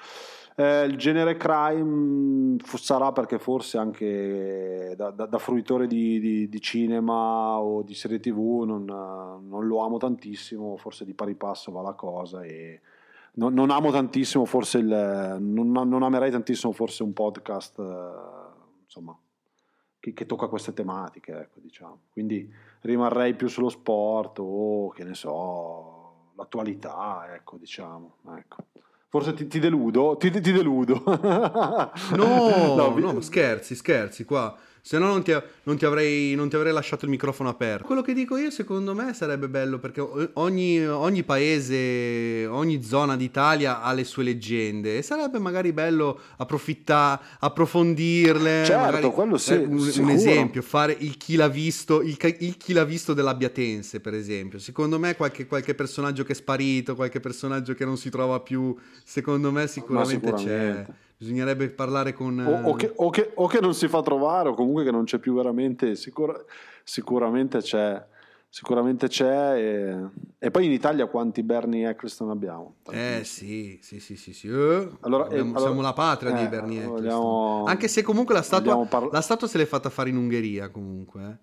Eh, 0.60 0.84
il 0.84 0.98
genere 0.98 1.38
crime 1.38 2.58
sarà 2.74 3.12
perché 3.12 3.38
forse 3.38 3.78
anche 3.78 4.92
da, 4.94 5.10
da, 5.10 5.24
da 5.24 5.38
fruitore 5.38 5.86
di, 5.86 6.20
di, 6.20 6.48
di, 6.50 6.60
cinema 6.60 7.58
o 7.58 7.80
di 7.80 7.94
serie 7.94 8.20
tv 8.20 8.64
non, 8.66 8.84
non, 8.84 9.66
lo 9.66 9.78
amo 9.78 9.96
tantissimo, 9.96 10.76
forse 10.76 11.06
di 11.06 11.14
pari 11.14 11.34
passo 11.34 11.72
va 11.72 11.80
la 11.80 11.94
cosa 11.94 12.42
e 12.42 12.82
non, 13.36 13.54
non 13.54 13.70
amo 13.70 13.90
tantissimo 13.90 14.44
forse 14.44 14.78
il, 14.78 15.38
non, 15.40 15.70
non, 15.70 16.02
amerei 16.02 16.30
tantissimo 16.30 16.72
forse 16.72 17.04
un 17.04 17.14
podcast 17.14 17.78
eh, 17.78 18.82
insomma 18.84 19.18
che, 19.98 20.12
che, 20.12 20.26
tocca 20.26 20.48
queste 20.48 20.74
tematiche 20.74 21.32
ecco, 21.32 21.60
diciamo. 21.60 22.00
quindi 22.10 22.52
rimarrei 22.82 23.34
più 23.34 23.48
sullo 23.48 23.70
sport 23.70 24.40
o 24.40 24.90
che 24.90 25.04
ne 25.04 25.14
so 25.14 26.32
l'attualità 26.36 27.34
ecco 27.34 27.56
diciamo 27.56 28.16
ecco. 28.36 28.64
Forse 29.10 29.34
ti, 29.34 29.48
ti, 29.48 29.58
deludo, 29.58 30.16
ti, 30.16 30.30
ti 30.30 30.52
deludo. 30.52 31.02
no, 31.04 31.90
no, 32.76 32.96
no, 32.96 33.20
scherzi, 33.20 33.74
scherzi, 33.74 34.24
qua 34.24 34.56
se 34.82 34.98
no 34.98 35.06
non 35.06 35.22
ti, 35.22 35.36
non, 35.64 35.76
ti 35.76 35.84
avrei, 35.84 36.34
non 36.34 36.48
ti, 36.48 36.56
avrei, 36.56 36.72
lasciato 36.72 37.04
il 37.04 37.10
microfono 37.10 37.48
aperto. 37.48 37.84
Quello 37.84 38.02
che 38.02 38.14
dico 38.14 38.36
io, 38.36 38.50
secondo 38.50 38.94
me, 38.94 39.12
sarebbe 39.12 39.48
bello 39.48 39.78
perché 39.78 40.00
ogni, 40.34 40.86
ogni 40.86 41.22
paese, 41.22 42.46
ogni 42.46 42.82
zona 42.82 43.16
d'Italia 43.16 43.82
ha 43.82 43.92
le 43.92 44.04
sue 44.04 44.24
leggende 44.24 44.98
e 44.98 45.02
sarebbe 45.02 45.38
magari 45.38 45.72
bello 45.72 46.18
approfittare, 46.36 47.20
approfondirle. 47.40 48.64
Certo, 48.64 48.80
magari, 48.80 49.10
quello 49.10 49.36
sì. 49.36 49.54
Un, 49.54 49.92
un, 49.98 50.10
esempio, 50.10 50.62
fare 50.62 50.96
il 50.98 51.16
chi 51.16 51.36
l'ha 51.36 51.48
visto, 51.48 52.00
il, 52.00 52.16
il 52.38 52.56
chi 52.56 52.72
l'ha 52.72 52.84
visto 52.84 53.12
dell'Abbiatense, 53.12 54.00
per 54.00 54.14
esempio. 54.14 54.58
Secondo 54.58 54.98
me 54.98 55.14
qualche, 55.14 55.46
qualche, 55.46 55.74
personaggio 55.74 56.24
che 56.24 56.32
è 56.32 56.34
sparito, 56.36 56.94
qualche 56.94 57.20
personaggio 57.20 57.74
che 57.74 57.84
non 57.84 57.96
si 57.96 58.10
trova 58.10 58.40
più, 58.40 58.74
secondo 59.04 59.52
me 59.52 59.66
sicuramente, 59.66 60.26
sicuramente. 60.26 60.84
c'è 60.86 61.08
bisognerebbe 61.20 61.68
parlare 61.68 62.14
con... 62.14 62.38
O, 62.38 62.70
o, 62.70 62.74
che, 62.74 62.90
o, 62.96 63.10
che, 63.10 63.32
o, 63.34 63.46
che, 63.46 63.60
non 63.60 63.74
si 63.74 63.88
fa 63.88 64.00
trovare 64.00 64.48
o 64.48 64.54
comunque 64.54 64.84
che 64.84 64.90
non 64.90 65.04
c'è 65.04 65.18
più 65.18 65.34
veramente, 65.34 65.94
sicura, 65.94 66.34
sicuramente 66.82 67.58
c'è. 67.58 68.08
Sicuramente 68.52 69.06
c'è 69.06 69.54
e, 69.54 70.08
e, 70.36 70.50
poi 70.50 70.64
in 70.64 70.72
Italia 70.72 71.06
quanti 71.06 71.44
Bernie 71.44 71.88
Eccleston 71.88 72.30
abbiamo? 72.30 72.78
Eh 72.90 73.20
sì, 73.22 73.78
sì, 73.80 74.00
sì, 74.00 74.16
sì, 74.16 74.32
sì. 74.32 74.48
Uh, 74.48 74.96
allora, 75.02 75.26
abbiamo, 75.26 75.56
eh, 75.56 75.60
siamo 75.60 75.80
la 75.80 75.92
patria 75.92 76.36
eh, 76.36 76.42
di 76.42 76.48
Bernie 76.48 76.78
Eccleston. 76.78 76.96
Vogliamo, 76.96 77.64
Anche 77.66 77.86
se 77.86 78.02
comunque 78.02 78.34
la 78.34 78.42
statua, 78.42 78.84
parla- 78.86 79.10
la 79.12 79.20
statua 79.20 79.46
se 79.46 79.56
l'è 79.56 79.66
fatta 79.66 79.88
fare 79.88 80.08
in 80.08 80.16
Ungheria 80.16 80.68
comunque. 80.68 81.38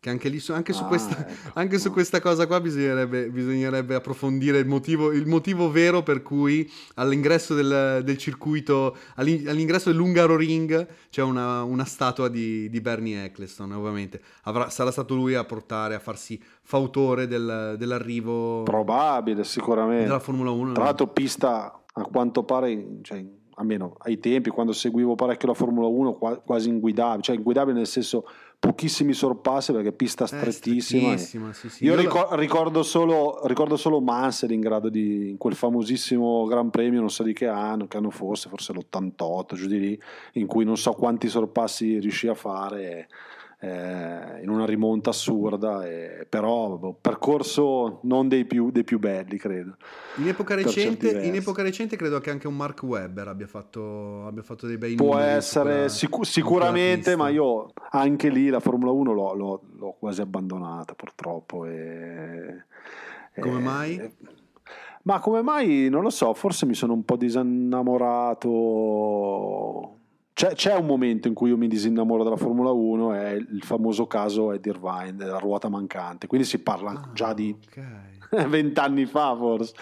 Che 0.00 0.08
anche, 0.08 0.30
lì, 0.30 0.42
anche, 0.48 0.72
su, 0.72 0.82
ah, 0.82 0.86
questa, 0.86 1.28
ecco. 1.28 1.50
anche 1.52 1.78
su, 1.78 1.92
questa, 1.92 2.22
cosa 2.22 2.46
qua 2.46 2.58
bisognerebbe, 2.58 3.28
bisognerebbe 3.28 3.94
approfondire 3.94 4.56
il 4.56 4.66
motivo, 4.66 5.12
il 5.12 5.26
motivo, 5.26 5.70
vero 5.70 6.02
per 6.02 6.22
cui 6.22 6.66
all'ingresso 6.94 7.54
del, 7.54 8.00
del 8.02 8.16
circuito, 8.16 8.96
all'ingresso 9.16 9.90
dell'Ungaro 9.90 10.36
Ring 10.36 10.88
c'è 11.10 11.20
una, 11.20 11.64
una 11.64 11.84
statua 11.84 12.28
di, 12.28 12.70
di, 12.70 12.80
Bernie 12.80 13.24
Eccleston, 13.24 13.72
ovviamente. 13.72 14.22
Avrà, 14.44 14.70
sarà 14.70 14.90
stato 14.90 15.14
lui 15.14 15.34
a 15.34 15.44
portare, 15.44 15.96
a 15.96 15.98
farsi 15.98 16.42
fautore 16.62 17.26
del, 17.26 17.74
dell'arrivo... 17.76 18.62
Probabile, 18.62 19.44
sicuramente. 19.44 20.04
Della 20.04 20.18
Formula 20.18 20.50
1. 20.50 20.72
Tra 20.72 20.84
l'altro 20.84 21.08
pista, 21.08 21.78
a 21.92 22.02
quanto 22.04 22.42
pare, 22.44 23.00
cioè, 23.02 23.22
almeno 23.56 23.96
ai 23.98 24.18
tempi, 24.18 24.48
quando 24.48 24.72
seguivo 24.72 25.14
parecchio 25.14 25.48
la 25.48 25.54
Formula 25.54 25.86
1, 25.86 26.42
quasi 26.42 26.70
inguidabile, 26.70 27.22
cioè 27.22 27.36
inguidabile 27.36 27.76
nel 27.76 27.86
senso 27.86 28.24
pochissimi 28.60 29.14
sorpassi 29.14 29.72
perché 29.72 29.90
pista 29.90 30.26
strettissima. 30.26 31.14
Eh, 31.14 31.18
sì, 31.18 31.40
sì. 31.70 31.84
Io, 31.84 31.96
ricor- 31.96 32.34
ricordo, 32.34 32.82
solo, 32.82 33.40
ricordo 33.46 33.76
solo 33.76 34.00
Mansell 34.00 34.50
in 34.50 34.60
grado 34.60 34.90
di 34.90 35.30
in 35.30 35.38
quel 35.38 35.54
famosissimo 35.54 36.44
Gran 36.44 36.68
Premio, 36.68 37.00
non 37.00 37.10
so 37.10 37.22
di 37.22 37.32
che 37.32 37.46
anno, 37.46 37.86
che 37.86 37.96
anno 37.96 38.10
fosse, 38.10 38.50
forse 38.50 38.74
l'88, 38.74 39.54
giù 39.54 39.66
di 39.66 39.80
lì, 39.80 40.02
in 40.34 40.46
cui 40.46 40.66
non 40.66 40.76
so 40.76 40.92
quanti 40.92 41.28
sorpassi 41.28 41.98
riuscì 41.98 42.28
a 42.28 42.34
fare 42.34 43.08
eh, 43.62 44.40
in 44.42 44.48
una 44.48 44.64
rimonta 44.64 45.10
assurda, 45.10 45.86
e, 45.86 46.26
però 46.28 46.76
boh, 46.76 46.96
percorso 46.98 48.00
non 48.04 48.26
dei 48.26 48.46
più, 48.46 48.70
dei 48.70 48.84
più, 48.84 48.98
belli, 48.98 49.36
credo. 49.36 49.76
In 50.16 50.28
epoca, 50.28 50.54
recente, 50.54 51.10
in 51.22 51.34
epoca, 51.34 51.60
recente, 51.62 51.96
credo 51.96 52.20
che 52.20 52.30
anche 52.30 52.46
un 52.46 52.56
Mark 52.56 52.82
Webber 52.82 53.28
abbia 53.28 53.46
fatto, 53.46 54.24
abbia 54.26 54.42
fatto 54.42 54.66
dei 54.66 54.78
bei 54.78 54.94
Può 54.94 55.18
essere, 55.18 55.90
sicu- 55.90 56.24
sicuramente, 56.24 57.16
ma 57.16 57.28
io 57.28 57.70
anche 57.90 58.30
lì 58.30 58.48
la 58.48 58.60
Formula 58.60 58.92
1 58.92 59.12
l'ho, 59.12 59.34
l'ho, 59.34 59.60
l'ho 59.76 59.94
quasi 59.98 60.22
abbandonata 60.22 60.94
purtroppo. 60.94 61.66
E, 61.66 62.64
Come 63.38 63.58
e, 63.58 63.62
mai? 63.62 64.14
Ma 65.02 65.20
come 65.20 65.42
mai? 65.42 65.88
Non 65.90 66.02
lo 66.02 66.10
so, 66.10 66.32
forse 66.34 66.66
mi 66.66 66.74
sono 66.74 66.92
un 66.94 67.04
po' 67.04 67.16
disinnamorato 67.16 69.99
c'è, 70.32 70.54
c'è, 70.54 70.74
un 70.74 70.86
momento 70.86 71.28
in 71.28 71.34
cui 71.34 71.50
io 71.50 71.56
mi 71.56 71.68
disinnamoro 71.68 72.24
della 72.24 72.36
Formula 72.36 72.70
1, 72.70 73.12
è 73.12 73.32
il 73.32 73.62
famoso 73.62 74.06
caso 74.06 74.52
Eddie 74.52 74.72
Irvine, 74.72 75.16
della 75.16 75.38
ruota 75.38 75.68
mancante. 75.68 76.26
Quindi 76.26 76.46
si 76.46 76.60
parla 76.60 76.92
ah, 76.92 77.10
già 77.12 77.34
di 77.34 77.54
vent'anni 78.48 79.02
okay. 79.02 79.12
fa, 79.12 79.36
forse. 79.36 79.74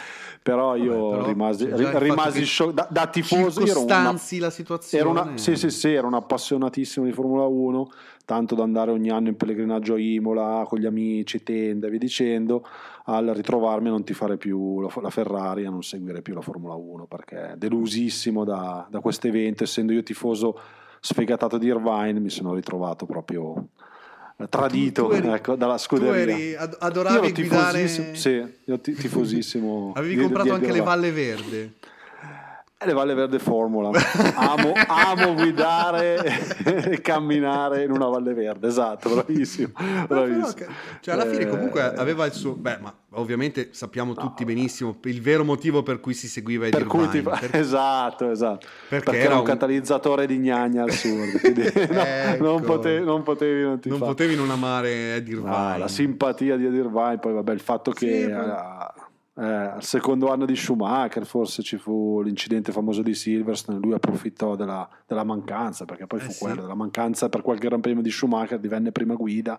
Però 0.43 0.75
io 0.75 1.11
Vabbè, 1.11 1.17
però 1.17 1.27
rimasi, 1.27 1.69
rimasi 1.71 2.45
shock, 2.45 2.73
da, 2.73 2.89
da, 2.91 3.07
tifoso. 3.07 3.65
Ero 3.65 3.83
una, 3.83 4.13
la 4.13 4.51
situazione. 4.51 5.03
Ero 5.05 5.11
una, 5.11 5.37
sì, 5.37 5.57
sì, 5.57 5.71
sì, 5.71 5.93
ero 5.93 6.07
un 6.07 6.15
appassionatissimo 6.15 7.05
di 7.05 7.13
Formula 7.13 7.45
1, 7.45 7.91
tanto 8.29 8.55
da 8.55 8.63
andare 8.63 8.91
ogni 8.91 9.09
anno 9.09 9.29
in 9.29 9.39
pellegrinaggio 9.39 9.95
a 9.95 9.99
Imola 9.99 10.63
con 10.69 10.79
gli 10.79 10.85
amici, 10.85 11.43
tende 11.43 11.87
e 11.87 11.91
via 11.91 11.99
dicendo 11.99 12.63
al 13.05 13.25
ritrovarmi 13.29 13.89
a 13.89 13.93
non 13.93 14.05
tifare 14.05 14.37
più 14.37 14.83
la 14.83 15.09
Ferrari, 15.09 15.65
a 15.65 15.71
non 15.71 15.83
seguire 15.83 16.21
più 16.21 16.35
la 16.35 16.43
Formula 16.43 16.75
1, 16.75 17.07
perché 17.07 17.55
delusissimo 17.57 18.45
da, 18.45 18.87
da 18.91 19.01
questo 19.01 19.29
evento, 19.29 19.65
essendo 19.65 19.95
io 19.95 20.03
tifoso 20.03 20.61
sfegatato 21.01 21.57
di 21.57 21.69
Irvine, 21.69 22.21
mi 22.21 22.29
sono 22.29 22.53
ritrovato 22.53 23.07
proprio 23.07 23.69
tradito 24.51 25.05
tu, 25.05 25.09
tu 25.09 25.15
eri, 25.15 25.29
ecco, 25.29 25.55
dalla 25.55 25.79
scuderia. 25.79 26.35
Tu 26.35 26.41
eri, 26.43 26.55
adoravi 26.81 27.33
guidare... 27.33 27.89
Sì, 27.89 28.45
io 28.63 28.79
tifosissimo. 28.79 29.93
Avevi 29.97 30.17
di, 30.17 30.21
comprato 30.21 30.49
di, 30.49 30.55
anche 30.55 30.73
le 30.73 30.83
Valle 30.83 31.13
Verde. 31.13 31.73
E 32.81 32.87
le 32.87 32.93
Valle 32.93 33.15
Verde 33.15 33.41
Formula. 33.41 33.91
Amo, 34.37 34.73
amo 34.87 35.35
guidare 35.35 36.23
e 36.65 37.01
camminare 37.01 37.83
in 37.83 37.91
una 37.91 38.07
Valle 38.07 38.35
Verde, 38.35 38.69
esatto, 38.69 39.11
bravissimo. 39.11 39.73
bravissimo. 40.07 40.53
Però, 40.55 40.71
cioè, 41.01 41.15
alla 41.15 41.27
fine 41.27 41.49
comunque 41.49 41.81
eh, 41.81 41.99
aveva 41.99 42.25
il 42.25 42.33
suo... 42.33 42.55
Beh, 42.55 42.79
ma 42.79 42.95
ovviamente 43.15 43.71
sappiamo 43.73 44.13
no, 44.15 44.21
tutti 44.21 44.45
benissimo 44.45 44.97
il 45.03 45.21
vero 45.21 45.43
motivo 45.43 45.83
per 45.83 45.99
cui 45.99 46.15
si 46.15 46.29
seguiva 46.29 46.67
Eddie 46.67 46.79
per 46.79 46.87
cui 46.87 47.09
ti 47.09 47.21
per... 47.21 47.51
Esatto, 47.51 48.31
esatto. 48.31 48.69
Perché, 48.89 49.11
perché 49.11 49.25
era 49.25 49.35
un, 49.35 49.41
un 49.41 49.47
catalizzatore 49.47 50.27
di 50.29 50.39
gnagna 50.39 50.85
al 50.85 50.93
sud. 50.93 51.41
no, 51.91 52.01
ecco. 52.01 52.45
non, 52.45 52.63
potevi, 52.63 53.05
non 53.05 53.25
potevi 53.25 53.61
non, 53.61 53.81
non, 53.83 53.99
potevi 53.99 54.37
non 54.37 54.51
amare 54.51 55.17
Eddie 55.17 55.35
Irvine. 55.35 55.51
No, 55.51 55.79
la 55.79 55.89
simpatia 55.89 56.57
di 56.57 56.67
Eddie 56.67 56.79
Irvine, 56.79 57.19
poi 57.19 57.33
vabbè 57.33 57.53
il 57.53 57.61
fatto 57.61 57.91
che... 57.91 58.23
Sì, 58.23 58.31
uh, 58.31 59.07
eh, 59.41 59.45
al 59.45 59.85
secondo 59.85 60.33
anno 60.33 60.45
di 60.45 60.57
Schumacher 60.57 61.25
forse 61.25 61.63
ci 61.63 61.77
fu 61.77 62.21
l'incidente 62.23 62.73
famoso 62.73 63.03
di 63.03 63.15
Silverstone, 63.15 63.79
lui 63.79 63.93
approfittò 63.93 64.57
della, 64.57 64.89
della 65.07 65.23
mancanza, 65.23 65.85
perché 65.85 66.07
poi 66.09 66.19
eh 66.19 66.23
fu 66.23 66.31
sì. 66.33 66.39
quello, 66.41 66.63
della 66.63 66.75
mancanza 66.75 67.29
per 67.29 67.43
qualche 67.43 67.69
gran 67.69 67.81
premio 67.81 68.03
di 68.03 68.11
Schumacher, 68.11 68.59
divenne 68.59 68.91
prima 68.91 69.15
guida 69.15 69.57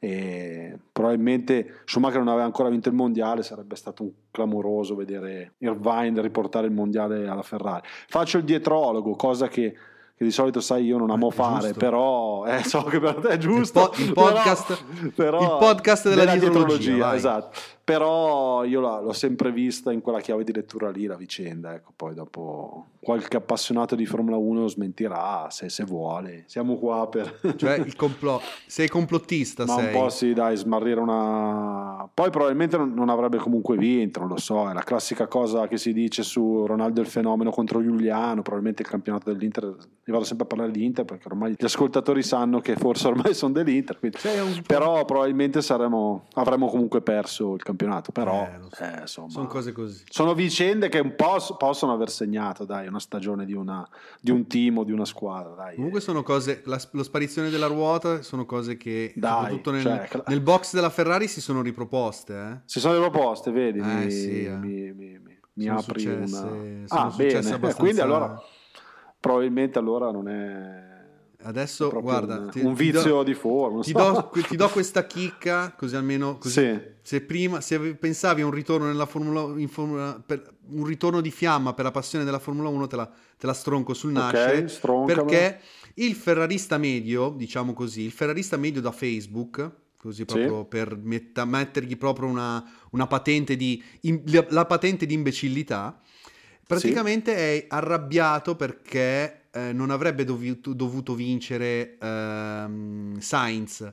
e 0.00 0.76
probabilmente 0.90 1.82
Schumacher 1.84 2.18
non 2.18 2.28
aveva 2.28 2.44
ancora 2.44 2.68
vinto 2.68 2.88
il 2.88 2.96
mondiale, 2.96 3.44
sarebbe 3.44 3.76
stato 3.76 4.02
un 4.02 4.10
clamoroso 4.32 4.96
vedere 4.96 5.52
Irvine 5.58 6.20
riportare 6.20 6.66
il 6.66 6.72
mondiale 6.72 7.28
alla 7.28 7.42
Ferrari. 7.42 7.86
Faccio 8.08 8.38
il 8.38 8.44
dietrologo, 8.44 9.14
cosa 9.14 9.46
che 9.46 9.76
che 10.14 10.24
di 10.24 10.30
solito 10.30 10.60
sai 10.60 10.84
io 10.84 10.98
non 10.98 11.10
amo 11.10 11.28
eh, 11.28 11.32
fare, 11.32 11.66
giusto. 11.68 11.78
però 11.78 12.44
eh, 12.44 12.62
so 12.62 12.82
che 12.84 13.00
per 13.00 13.14
te 13.16 13.28
è 13.28 13.38
giusto. 13.38 13.92
Il, 13.96 14.12
po- 14.12 14.28
il 14.28 14.32
podcast, 14.32 14.84
però, 15.14 15.38
però 15.38 15.52
il 15.52 15.58
podcast 15.58 16.08
della, 16.08 16.24
della 16.24 16.32
dietrologia, 16.32 16.76
dietrologia 16.76 17.14
esatto 17.14 17.58
però 17.84 18.64
io 18.64 18.80
la, 18.80 19.00
l'ho 19.00 19.12
sempre 19.12 19.50
vista 19.50 19.92
in 19.92 20.00
quella 20.00 20.20
chiave 20.20 20.44
di 20.44 20.52
lettura 20.52 20.90
lì 20.90 21.06
la 21.06 21.16
vicenda, 21.16 21.74
ecco, 21.74 21.92
poi 21.96 22.14
dopo 22.14 22.86
qualche 23.02 23.36
appassionato 23.36 23.96
di 23.96 24.06
Formula 24.06 24.36
1 24.36 24.68
smentirà 24.68 25.48
se, 25.50 25.68
se 25.68 25.82
vuole, 25.82 26.44
siamo 26.46 26.76
qua 26.76 27.08
per... 27.08 27.40
Cioè 27.56 27.78
il 27.78 27.96
complotto, 27.96 28.44
sei 28.66 28.88
complottista 28.88 29.64
Ma 29.64 29.74
sei. 29.74 29.86
un 29.86 30.00
po' 30.00 30.08
sì, 30.08 30.32
dai, 30.32 30.56
smarrire 30.56 31.00
una... 31.00 32.08
Poi 32.14 32.30
probabilmente 32.30 32.76
non, 32.76 32.94
non 32.94 33.08
avrebbe 33.08 33.38
comunque 33.38 33.76
vinto, 33.76 34.20
non 34.20 34.28
lo 34.28 34.38
so, 34.38 34.70
è 34.70 34.72
la 34.72 34.82
classica 34.82 35.26
cosa 35.26 35.66
che 35.66 35.78
si 35.78 35.92
dice 35.92 36.22
su 36.22 36.64
Ronaldo 36.64 37.00
il 37.00 37.08
fenomeno 37.08 37.50
contro 37.50 37.82
Giuliano, 37.82 38.42
probabilmente 38.42 38.82
il 38.82 38.88
campionato 38.88 39.32
dell'Inter, 39.32 39.64
io 39.64 40.12
vado 40.12 40.24
sempre 40.24 40.44
a 40.44 40.48
parlare 40.48 40.70
di 40.70 40.84
Inter 40.84 41.04
perché 41.04 41.26
ormai 41.26 41.54
gli 41.58 41.64
ascoltatori 41.64 42.22
sanno 42.22 42.60
che 42.60 42.76
forse 42.76 43.08
ormai 43.08 43.34
sono 43.34 43.52
dell'Inter, 43.52 43.98
quindi... 43.98 44.18
però 44.64 45.04
probabilmente 45.04 45.60
saremo, 45.60 46.26
avremmo 46.34 46.68
comunque 46.68 47.00
perso 47.00 47.54
il 47.54 47.62
campionato, 47.62 47.71
però 47.76 48.44
Eh, 48.44 48.58
so. 48.70 48.82
eh, 48.84 49.00
insomma, 49.00 49.28
Sono 49.30 49.46
cose 49.46 49.72
così. 49.72 50.04
sono 50.08 50.34
vicende 50.34 50.88
che 50.88 50.98
un 50.98 51.14
po' 51.16 51.36
possono 51.58 51.92
aver 51.92 52.10
segnato, 52.10 52.64
dai, 52.64 52.86
una 52.86 53.00
stagione 53.00 53.44
di, 53.44 53.52
una, 53.54 53.86
di 54.20 54.30
un 54.30 54.46
team 54.46 54.78
o 54.78 54.84
di 54.84 54.92
una 54.92 55.04
squadra, 55.04 55.54
dai. 55.54 55.74
Comunque 55.76 56.00
sono 56.00 56.22
cose, 56.22 56.62
la, 56.66 56.78
lo 56.92 57.02
sparizione 57.02 57.50
della 57.50 57.66
ruota 57.66 58.22
sono 58.22 58.44
cose 58.44 58.76
che 58.76 59.12
Dai, 59.16 59.30
soprattutto 59.32 59.70
nel, 59.70 59.82
cioè, 59.82 60.08
nel 60.26 60.40
box 60.40 60.74
della 60.74 60.90
Ferrari 60.90 61.28
si 61.28 61.40
sono 61.40 61.62
riproposte. 61.62 62.34
Eh? 62.34 62.58
Si 62.64 62.80
sono 62.80 62.98
le 62.98 63.10
proposte, 63.10 63.50
vedi? 63.50 63.78
Eh, 63.78 63.82
mi, 63.82 64.10
sì, 64.10 64.44
eh. 64.44 64.56
mi, 64.56 64.92
mi- 64.92 65.18
mi- 65.22 65.38
mi 65.54 65.68
apri 65.68 66.00
successe- 66.00 66.36
una... 66.38 66.84
Ah, 66.88 67.12
bene. 67.14 67.38
abbastanza- 67.38 67.76
Quindi 67.76 68.00
allora, 68.00 68.40
probabilmente 69.20 69.78
allora 69.78 70.10
non 70.10 70.28
è... 70.28 70.90
Adesso 71.44 71.90
guarda, 72.00 72.38
un, 72.38 72.50
ti- 72.50 72.60
un 72.60 72.74
vizio 72.74 73.02
do- 73.02 73.22
di 73.22 73.34
forma. 73.34 73.82
Ti 73.82 73.92
do, 73.92 74.30
ti 74.48 74.56
do 74.56 74.68
questa 74.68 75.06
chicca 75.06 75.72
così 75.76 75.96
almeno 75.96 76.38
così 76.38 76.54
Sì. 76.60 76.80
se 77.02 77.20
prima 77.22 77.60
se 77.60 77.78
pensavi 77.96 78.42
a 78.42 78.46
un 78.46 78.52
ritorno 78.52 78.86
nella 78.86 79.06
Formula, 79.06 79.58
in 79.60 79.68
Formula 79.68 80.22
per, 80.24 80.54
un 80.70 80.84
ritorno 80.84 81.20
di 81.20 81.30
fiamma 81.30 81.72
per 81.74 81.84
la 81.84 81.90
passione 81.90 82.24
della 82.24 82.38
Formula 82.38 82.68
1 82.68 82.86
te 82.86 82.96
la, 82.96 83.10
te 83.36 83.46
la 83.46 83.52
stronco 83.54 83.92
sul 83.94 84.12
nasce 84.12 84.60
Ok, 84.62 84.70
stroncamela. 84.70 85.24
perché 85.24 85.60
il 85.94 86.14
ferrarista 86.14 86.78
medio 86.78 87.30
diciamo 87.36 87.72
così 87.74 88.02
il 88.02 88.12
ferrarista 88.12 88.56
medio 88.56 88.80
da 88.80 88.92
Facebook 88.92 89.70
così 89.98 90.24
proprio 90.24 90.64
per 90.64 90.96
metta- 90.96 91.44
mettergli 91.44 91.96
proprio 91.96 92.28
una, 92.28 92.64
una 92.90 93.06
patente 93.06 93.56
di 93.56 93.82
in- 94.02 94.22
la, 94.26 94.44
la 94.50 94.64
patente 94.64 95.06
di 95.06 95.14
imbecillità 95.14 96.00
praticamente 96.66 97.34
è 97.34 97.66
arrabbiato 97.68 98.54
perché 98.56 99.41
eh, 99.52 99.72
non 99.72 99.90
avrebbe 99.90 100.24
dovuto, 100.24 100.72
dovuto 100.72 101.14
vincere 101.14 101.96
ehm, 101.98 103.18
Sainz 103.18 103.92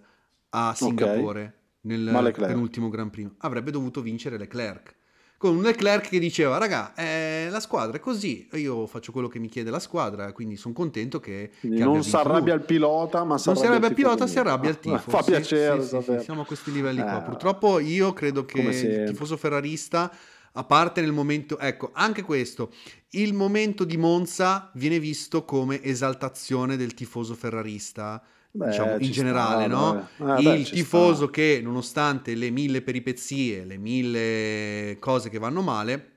a 0.49 0.74
Singapore 0.76 1.53
nel 1.82 2.01
Ma 2.01 2.22
Leclerc. 2.22 2.51
penultimo 2.51 2.89
Gran 2.89 3.10
Premio. 3.10 3.36
Avrebbe 3.39 3.72
dovuto 3.72 4.01
vincere 4.01 4.38
Leclerc. 4.38 4.95
Con 5.38 5.55
un 5.55 5.62
Leclerc 5.62 6.10
che 6.10 6.20
diceva, 6.20 6.57
raga, 6.57 6.93
eh, 6.95 7.47
la 7.49 7.62
squadra 7.62 7.95
è 7.95 8.01
così, 8.01 8.49
io 8.53 8.86
faccio 8.88 9.14
quello 9.14 9.30
che 9.30 9.39
mi 9.39 9.47
chiede 9.47 9.70
la 9.70 9.80
squadra, 9.80 10.34
quindi 10.34 10.57
sono 10.57 10.74
contento 10.74 11.22
che... 11.22 11.51
Che 11.62 11.68
non 11.70 12.03
si 12.03 12.14
arrabbia 12.14 12.53
il 12.55 12.62
pilota, 12.64 13.24
ma 13.24 13.38
si 13.38 13.49
arrabbia 13.49 13.88
il 13.88 13.93
pilota, 13.93 14.28
si 14.28 14.38
arrabbia 14.38 14.70
il 14.70 14.76
Ah, 14.76 14.80
tifo. 14.97 15.10
Fa 15.12 15.22
Sì, 15.22 15.32
piacere 15.32 15.82
sì, 15.82 15.88
sì, 15.95 16.01
sì, 16.03 16.20
siamo 16.26 16.41
a 16.41 16.45
questi 16.45 16.74
livelli 16.74 17.01
qua. 17.01 17.20
Eh, 17.22 17.24
Purtroppo 17.24 17.80
io 17.80 18.12
credo 18.12 18.43
che 18.43 18.60
il 18.60 19.03
tifoso 19.07 19.38
ferrarista, 19.38 20.12
a 20.53 20.63
parte 20.63 21.01
nel 21.01 21.11
momento, 21.11 21.59
ecco, 21.59 21.91
anche 21.93 22.21
questo, 22.23 22.73
il 23.11 23.33
momento 23.33 23.83
di 23.83 23.97
Monza 23.97 24.71
viene 24.73 24.99
visto 24.99 25.45
come 25.45 25.81
esaltazione 25.83 26.77
del 26.77 26.93
tifoso 26.93 27.35
ferrarista. 27.35 28.23
Beh, 28.51 28.67
diciamo, 28.67 28.97
in 28.97 29.11
generale, 29.11 29.65
sta, 29.65 29.75
no? 29.75 30.07
beh, 30.17 30.55
il 30.57 30.65
ci 30.65 30.73
tifoso 30.73 31.23
sta. 31.23 31.31
che, 31.31 31.59
nonostante 31.63 32.33
le 32.33 32.49
mille 32.49 32.81
peripezie, 32.81 33.63
le 33.63 33.77
mille 33.77 34.97
cose 34.99 35.29
che 35.29 35.37
vanno 35.37 35.61
male, 35.61 36.11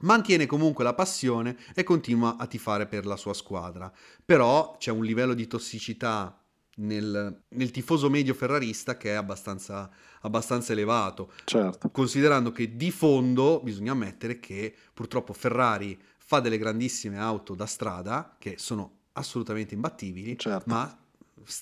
mantiene 0.00 0.46
comunque 0.46 0.82
la 0.82 0.94
passione 0.94 1.56
e 1.74 1.84
continua 1.84 2.36
a 2.38 2.46
tifare 2.46 2.86
per 2.86 3.06
la 3.06 3.16
sua 3.16 3.34
squadra. 3.34 3.92
Però 4.24 4.76
c'è 4.78 4.90
un 4.90 5.04
livello 5.04 5.34
di 5.34 5.46
tossicità 5.46 6.39
nel, 6.76 7.42
nel 7.48 7.70
tifoso 7.70 8.08
medio 8.08 8.34
ferrarista 8.34 8.96
che 8.96 9.10
è 9.10 9.14
abbastanza, 9.14 9.90
abbastanza 10.22 10.72
elevato, 10.72 11.32
Certo. 11.44 11.90
considerando 11.90 12.52
che 12.52 12.76
di 12.76 12.90
fondo 12.90 13.60
bisogna 13.62 13.92
ammettere 13.92 14.38
che 14.38 14.74
purtroppo 14.94 15.32
Ferrari 15.32 15.98
fa 16.18 16.40
delle 16.40 16.58
grandissime 16.58 17.18
auto 17.18 17.54
da 17.54 17.66
strada 17.66 18.36
che 18.38 18.54
sono 18.58 18.98
assolutamente 19.12 19.74
imbattibili, 19.74 20.38
Certo. 20.38 20.64
ma 20.66 20.94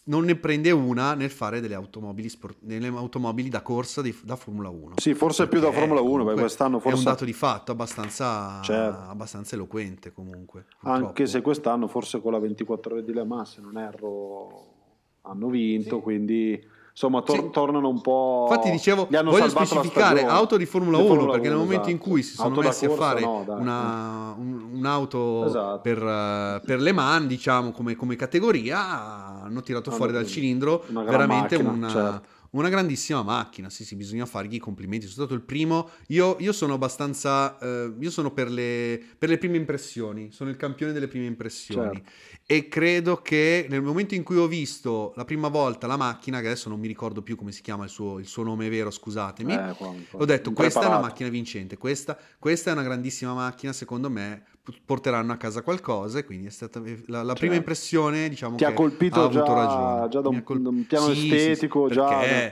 non 0.05 0.25
ne 0.25 0.37
prende 0.37 0.71
una 0.73 1.15
nel 1.15 1.31
fare 1.31 1.61
delle 1.61 1.75
automobili, 1.75 2.29
sport- 2.29 2.59
nelle 2.63 2.89
automobili 2.89 3.49
da 3.49 3.63
corsa 3.63 4.03
di- 4.03 4.15
da 4.25 4.37
Formula 4.37 4.69
1. 4.69 4.95
Sì, 4.99 5.15
forse 5.15 5.49
più 5.49 5.61
da 5.61 5.73
Formula 5.73 6.01
1, 6.01 6.25
perché 6.25 6.41
quest'anno 6.41 6.73
è 6.75 6.85
un 6.85 6.91
forse... 6.91 7.05
dato 7.05 7.25
di 7.25 7.33
fatto 7.33 7.73
abbastanza, 7.73 8.61
Certo. 8.63 9.09
abbastanza 9.09 9.55
eloquente 9.55 10.13
comunque. 10.13 10.67
Anche 10.81 10.99
purtroppo. 11.07 11.27
se 11.27 11.41
quest'anno 11.41 11.87
forse 11.87 12.21
con 12.21 12.33
la 12.33 12.39
24 12.39 12.95
ore 12.95 13.05
di 13.05 13.13
Le 13.15 13.25
Mans, 13.25 13.55
se 13.55 13.61
non 13.63 13.79
erro, 13.79 14.75
hanno 15.29 15.49
vinto, 15.49 16.01
quindi 16.01 16.61
insomma 16.91 17.23
tor- 17.23 17.39
Sì. 17.45 17.51
tornano 17.53 17.89
un 17.89 18.01
po'... 18.01 18.47
Infatti 18.49 18.71
dicevo, 18.73 19.07
voglio 19.09 19.49
specificare 19.49 20.25
auto 20.25 20.57
di 20.57 20.67
Formula 20.67 20.99
Di 20.99 21.09
1 21.09 21.27
perché 21.27 21.47
nel 21.49 21.57
1, 21.57 21.63
momento 21.65 21.89
in 21.91 21.95
esatto. 21.97 22.11
cui 22.11 22.23
si 22.25 22.35
sono 22.35 22.49
Auto 22.49 22.61
messi 22.63 22.85
a 22.87 22.89
corsa, 22.89 23.03
fare 23.05 23.21
no, 23.21 23.45
una- 23.47 24.35
un- 24.37 24.69
un'auto 24.73 25.45
Esatto. 25.47 25.81
per, 25.81 26.61
per 26.65 26.81
Le 26.81 26.93
Mans, 26.93 27.27
diciamo 27.27 27.71
come, 27.71 27.95
come 27.95 28.17
categoria, 28.17 29.43
hanno 29.45 29.61
tirato 29.63 29.91
Hanno 29.91 29.99
fuori 29.99 30.13
dal 30.13 30.27
cilindro 30.27 30.85
una 30.89 31.05
veramente 31.05 31.63
macchina, 31.63 31.71
una, 31.71 31.89
certo. 31.89 32.27
una 32.51 32.69
grandissima 32.69 33.23
macchina. 33.23 33.71
Sì, 33.71 33.85
sì, 33.85 33.95
bisogna 33.95 34.27
fargli 34.27 34.55
i 34.55 34.59
complimenti. 34.59 35.07
Sono 35.07 35.27
stato 35.27 35.35
il 35.35 35.43
primo. 35.43 35.91
Io, 36.09 36.37
io 36.41 36.53
sono 36.53 36.75
abbastanza. 36.75 37.59
eh, 37.61 37.93
io 37.99 38.11
sono 38.11 38.33
per 38.33 38.51
le, 38.51 39.01
per 39.17 39.29
le 39.29 39.39
prime 39.39 39.57
impressioni. 39.57 40.33
Sono 40.33 40.51
il 40.51 40.57
campione 40.57 40.93
delle 40.93 41.07
prime 41.07 41.27
impressioni. 41.27 41.95
Certo. 41.95 42.11
E 42.51 42.67
credo 42.69 43.21
che 43.21 43.67
nel 43.69 43.83
momento 43.83 44.15
in 44.15 44.23
cui 44.23 44.39
ho 44.39 44.47
visto 44.47 45.13
la 45.17 45.27
prima 45.27 45.49
volta 45.49 45.87
la 45.87 45.99
macchina, 45.99 46.41
che 46.41 46.47
adesso 46.47 46.71
non 46.71 46.81
mi 46.81 46.87
ricordo 46.87 47.21
più 47.21 47.37
come 47.37 47.53
si 47.53 47.61
chiama 47.61 47.85
il 47.85 47.91
suo, 47.91 48.19
il 48.19 48.27
suo 48.27 48.43
nome 48.43 48.71
vero, 48.71 48.91
scusatemi. 48.91 49.53
Eh, 49.53 49.75
Ho 50.13 50.25
detto, 50.25 50.53
questa 50.55 50.81
è 50.81 50.87
una 50.87 51.01
macchina 51.01 51.29
vincente, 51.29 51.77
questa, 51.77 52.17
questa 52.39 52.71
è 52.71 52.73
una 52.73 52.83
grandissima 52.83 53.35
macchina, 53.35 53.75
secondo 53.75 54.09
me 54.09 54.45
porteranno 54.85 55.33
a 55.33 55.37
casa 55.37 55.63
qualcosa 55.63 56.19
e 56.19 56.25
quindi 56.25 56.47
è 56.47 56.51
stata 56.51 56.81
la, 57.07 57.23
la 57.23 57.33
prima 57.35 57.53
Certo. 57.53 57.55
impressione, 57.55 58.29
diciamo 58.29 58.57
Ti 58.57 58.65
ha 58.65 58.73
colpito 58.73 59.21
ha 59.21 59.25
avuto 59.25 59.45
già- 59.45 59.53
ragione. 59.55 60.09
già 60.09 60.21
da 60.21 60.29
un- 60.29 60.43
col- 60.43 60.63
da 60.63 60.69
un 60.69 60.87
piano 60.87 61.07
Sì, 61.07 61.15
sì, 61.15 61.21
sì, 61.29 61.35
estetico, 61.35 61.89
già 61.89 62.09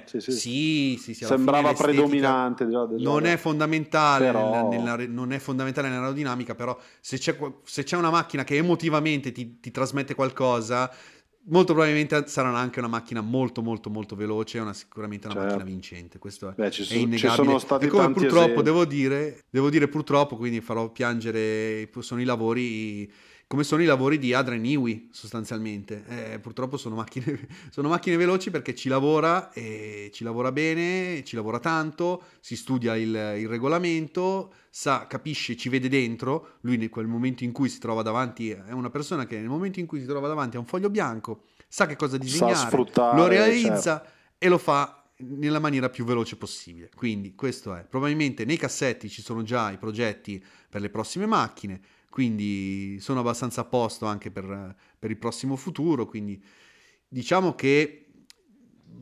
sì, 0.06 0.20
sì. 0.20 0.96
sì, 0.98 1.14
Sembrava 1.14 1.72
predominante 1.72 2.68
già, 2.68 2.86
già 2.88 2.94
Non 3.08 3.26
è 3.26 3.36
fondamentale, 3.36 4.26
Però- 4.26 4.68
nella- 4.68 4.96
nella- 4.96 5.12
non 5.12 5.32
è 5.32 5.38
fondamentale 5.38 5.88
nell'aerodinamica, 5.88 6.54
però 6.54 6.76
se 7.00 7.18
c'è, 7.18 7.36
se 7.64 7.82
c'è 7.84 7.96
una 7.96 8.10
macchina 8.10 8.44
che 8.44 8.56
emotivamente 8.56 9.32
ti, 9.32 9.60
ti 9.60 9.70
trasmette 9.70 10.14
qualcosa, 10.14 10.90
molto 11.48 11.72
probabilmente 11.74 12.26
sarà 12.26 12.56
anche 12.56 12.78
una 12.78 12.88
macchina 12.88 13.20
molto 13.20 13.62
molto 13.62 13.90
molto 13.90 14.16
veloce, 14.16 14.58
una, 14.58 14.72
sicuramente 14.72 15.26
una 15.26 15.34
Certo. 15.36 15.48
macchina 15.56 15.70
vincente, 15.70 16.18
questo 16.18 16.50
è, 16.50 16.52
Beh, 16.56 16.70
ci, 16.70 16.82
è 16.82 16.84
so- 16.84 16.90
ci 16.94 17.00
innegabile. 17.02 17.34
sono 17.44 17.58
stati 17.58 17.86
e 17.86 17.88
come 17.88 18.12
purtroppo 18.12 18.42
esempi. 18.44 18.62
devo 18.62 18.84
dire, 18.84 19.44
devo 19.50 19.70
dire 19.70 19.88
purtroppo, 19.88 20.36
quindi 20.36 20.60
farò 20.60 20.90
piangere, 20.90 21.88
sono 22.00 22.20
i 22.20 22.24
lavori, 22.24 23.10
come 23.48 23.62
sono 23.62 23.82
i 23.82 23.86
lavori 23.86 24.18
di 24.18 24.34
Adrian 24.34 24.60
Newey 24.60 25.08
sostanzialmente. 25.12 26.04
Eh, 26.08 26.38
purtroppo 26.40 26.76
sono 26.76 26.96
macchine, 26.96 27.46
sono 27.70 27.88
macchine 27.88 28.16
veloci 28.16 28.50
perché 28.50 28.74
ci 28.74 28.88
lavora 28.88 29.52
e 29.52 30.10
ci 30.12 30.24
lavora 30.24 30.50
bene, 30.50 31.22
ci 31.24 31.36
lavora 31.36 31.60
tanto, 31.60 32.24
si 32.40 32.56
studia 32.56 32.96
il, 32.96 33.08
il 33.38 33.48
regolamento, 33.48 34.52
sa, 34.70 35.06
capisce, 35.06 35.56
ci 35.56 35.68
vede 35.68 35.88
dentro. 35.88 36.54
Lui 36.62 36.74
in 36.74 36.88
quel 36.88 37.06
momento 37.06 37.44
in 37.44 37.52
cui 37.52 37.68
si 37.68 37.78
trova 37.78 38.02
davanti 38.02 38.50
è 38.50 38.72
una 38.72 38.90
persona 38.90 39.26
che 39.26 39.36
nel 39.36 39.48
momento 39.48 39.78
in 39.78 39.86
cui 39.86 40.00
si 40.00 40.06
trova 40.06 40.26
davanti 40.26 40.56
a 40.56 40.60
un 40.60 40.66
foglio 40.66 40.90
bianco 40.90 41.44
sa 41.68 41.86
che 41.86 41.96
cosa 41.96 42.16
disegnare, 42.16 42.76
lo 42.94 43.26
realizza 43.26 43.98
certo. 44.00 44.10
e 44.38 44.48
lo 44.48 44.58
fa 44.58 45.02
nella 45.18 45.58
maniera 45.58 45.88
più 45.88 46.04
veloce 46.04 46.36
possibile. 46.36 46.90
Quindi 46.94 47.34
questo 47.34 47.74
è. 47.74 47.84
Probabilmente 47.84 48.44
nei 48.44 48.56
cassetti 48.56 49.08
ci 49.08 49.22
sono 49.22 49.42
già 49.42 49.70
i 49.70 49.78
progetti 49.78 50.42
per 50.68 50.80
le 50.80 50.90
prossime 50.90 51.26
macchine, 51.26 51.80
quindi 52.10 52.98
sono 53.00 53.20
abbastanza 53.20 53.62
a 53.62 53.64
posto 53.64 54.06
anche 54.06 54.30
per, 54.30 54.74
per 54.98 55.10
il 55.10 55.18
prossimo 55.18 55.56
futuro, 55.56 56.06
quindi 56.06 56.42
diciamo 57.08 57.54
che 57.54 58.06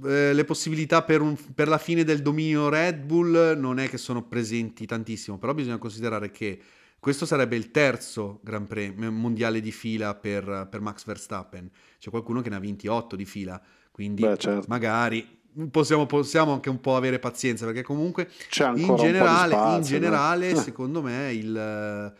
eh, 0.05 0.32
le 0.32 0.44
possibilità 0.44 1.02
per, 1.02 1.20
un- 1.20 1.36
per 1.55 1.68
la 1.68 1.78
fine 1.78 2.05
del 2.05 2.22
dominio 2.22 2.68
Red 2.68 2.98
Bull 3.05 3.59
non 3.59 3.78
è 3.78 3.88
che 3.88 3.98
sono 3.98 4.22
presenti 4.24 4.86
tantissimo, 4.86 5.38
però 5.38 5.55
bisogna 5.55 5.78
considerare 5.78 6.30
che 6.30 6.61
questo 6.98 7.26
sarebbe 7.26 7.57
il 7.57 7.70
terzo 7.70 8.40
Gran 8.42 8.66
Premio 8.66 9.12
mondiale 9.12 9.61
di 9.61 9.70
fila 9.72 10.14
per, 10.14 10.68
per 10.70 10.80
Max 10.80 11.05
Verstappen. 11.05 11.70
C'è 11.98 12.09
qualcuno 12.09 12.40
che 12.40 12.48
ne 12.48 12.57
ha 12.57 12.61
28 12.61 13.14
di 13.14 13.26
fila, 13.26 13.61
quindi 13.90 14.22
Beh, 14.22 14.38
certo. 14.38 14.64
magari 14.68 15.42
possiamo, 15.70 16.07
possiamo 16.07 16.52
anche 16.52 16.70
un 16.70 16.80
po' 16.80 16.96
avere 16.96 17.18
pazienza, 17.18 17.66
perché 17.66 17.82
comunque 17.82 18.30
in 18.76 18.96
generale, 18.96 19.52
spazio, 19.52 19.96
in 19.96 20.02
no? 20.02 20.09
generale 20.09 20.48
Eh. 20.50 20.57
secondo 20.57 21.02
me, 21.02 21.32
il, 21.32 22.14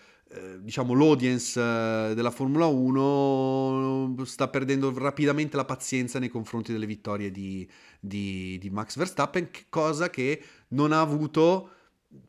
diciamo, 0.61 0.95
l'audience 0.95 1.61
eh, 1.61 2.13
della 2.15 2.31
Formula 2.31 2.67
1 2.67 4.25
sta 4.25 4.49
perdendo 4.49 4.93
rapidamente 4.97 5.57
la 5.57 5.65
pazienza 5.65 6.19
nei 6.19 6.29
confronti 6.29 6.73
delle 6.73 6.87
vittorie 6.87 7.31
di, 7.31 7.69
di- 8.01 8.59
di 8.59 8.71
Max 8.71 8.97
Verstappen, 8.97 9.49
cosa 9.69 10.11
che 10.11 10.43
non 10.69 10.93
ha 10.93 11.01
avuto 11.01 11.71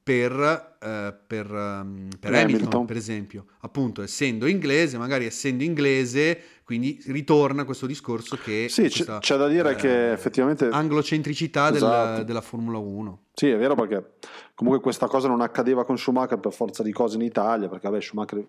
per, 0.01 0.77
eh, 0.81 1.15
per, 1.27 1.51
um, 1.51 2.07
per 2.19 2.33
Hamilton, 2.33 2.55
Hamilton, 2.57 2.85
per 2.85 2.97
esempio. 2.97 3.45
Appunto, 3.59 4.01
essendo 4.01 4.47
inglese, 4.47 4.97
magari 4.97 5.25
essendo 5.25 5.63
inglese, 5.63 6.41
quindi 6.66 6.99
ritorna 7.05 7.63
questo 7.63 7.86
discorso 7.86 8.38
che... 8.38 8.66
Sì, 8.70 8.89
questa, 8.89 9.20
c'è 9.20 9.38
da 9.38 9.47
dire 9.47 9.74
eh, 9.74 9.76
che 9.76 10.11
effettivamente... 10.11 10.68
Anglocentricità 10.68 11.72
esatto. 11.72 12.11
della, 12.11 12.24
della 12.24 12.41
Formula 12.41 12.80
1. 12.80 13.20
Sì, 13.34 13.49
è 13.49 13.57
vero 13.57 13.76
perché 13.76 14.13
comunque 14.55 14.82
questa 14.82 15.05
cosa 15.05 15.28
non 15.28 15.41
accadeva 15.41 15.86
con 15.86 15.95
Schumacher 15.95 16.39
per 16.39 16.51
forza 16.51 16.82
di 16.82 16.91
cose 16.91 17.18
in 17.18 17.22
Italia, 17.22 17.70
perché 17.70 17.88
vabbè, 17.88 18.01
Schumacher, 18.01 18.47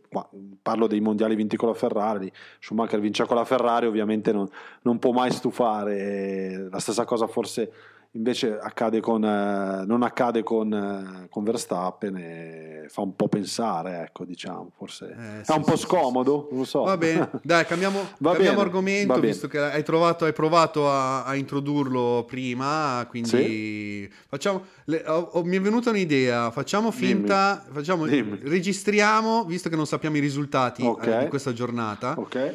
parlo 0.63 0.87
dei 0.87 1.01
mondiali 1.01 1.35
vinti 1.35 1.59
con 1.59 1.69
la 1.69 1.75
Ferrari, 1.75 2.33
Schumacher 2.59 3.01
vince 3.01 3.27
con 3.27 3.37
la 3.37 3.45
Ferrari, 3.45 3.85
ovviamente 3.85 4.33
non, 4.33 4.49
non 4.83 4.99
può 4.99 5.13
mai 5.13 5.31
stufare. 5.31 6.69
La 6.71 6.79
stessa 6.79 7.05
cosa 7.05 7.27
forse 7.27 7.71
invece 8.13 8.59
accade 8.59 9.01
con, 9.01 9.25
eh, 9.25 9.85
non 9.87 10.03
accade 10.03 10.43
con, 10.43 10.73
eh, 10.73 11.29
con, 11.29 11.45
Verstappen 11.45 12.17
e 12.17 12.87
fa 12.89 13.03
un 13.03 13.15
po' 13.15 13.29
pensare, 13.29 14.03
ecco, 14.03 14.25
diciamo, 14.25 14.71
forse 14.77 15.07
eh, 15.11 15.45
sì, 15.45 15.53
è 15.53 15.55
un 15.55 15.65
sì, 15.65 15.71
po' 15.71 15.77
scomodo, 15.77 16.47
sì, 16.49 16.55
non 16.57 16.67
so. 16.67 16.83
Va 16.83 16.97
bene, 16.97 17.31
dai, 17.43 17.65
cambiamo, 17.67 18.01
cambiamo 18.23 18.61
argomento, 18.61 19.19
visto 19.21 19.49
che 19.49 19.59
hai, 19.59 19.83
trovato, 19.83 20.25
hai 20.25 20.33
provato 20.33 20.89
a, 20.89 21.25
a, 21.25 21.35
introdurlo 21.35 22.25
prima, 22.27 23.05
quindi 23.09 24.11
facciamo, 24.29 24.65
le, 24.85 25.03
oh, 25.07 25.31
oh, 25.33 25.45
mi 25.45 25.57
è 25.57 25.61
venuta 25.61 25.91
un'idea, 25.91 26.51
facciamo 26.51 26.91
finta, 26.91 27.63
Dimmi. 27.63 27.75
Facciamo, 27.75 28.07
Dimmi. 28.07 28.39
registriamo, 28.43 29.45
visto 29.45 29.69
che 29.69 29.77
non 29.77 29.87
sappiamo 29.87 30.17
i 30.17 30.21
risultati 30.21 30.83
eh, 30.83 30.87
okay. 30.87 31.25
di 31.25 31.29
questa 31.29 31.53
giornata, 31.53 32.15
ok. 32.17 32.55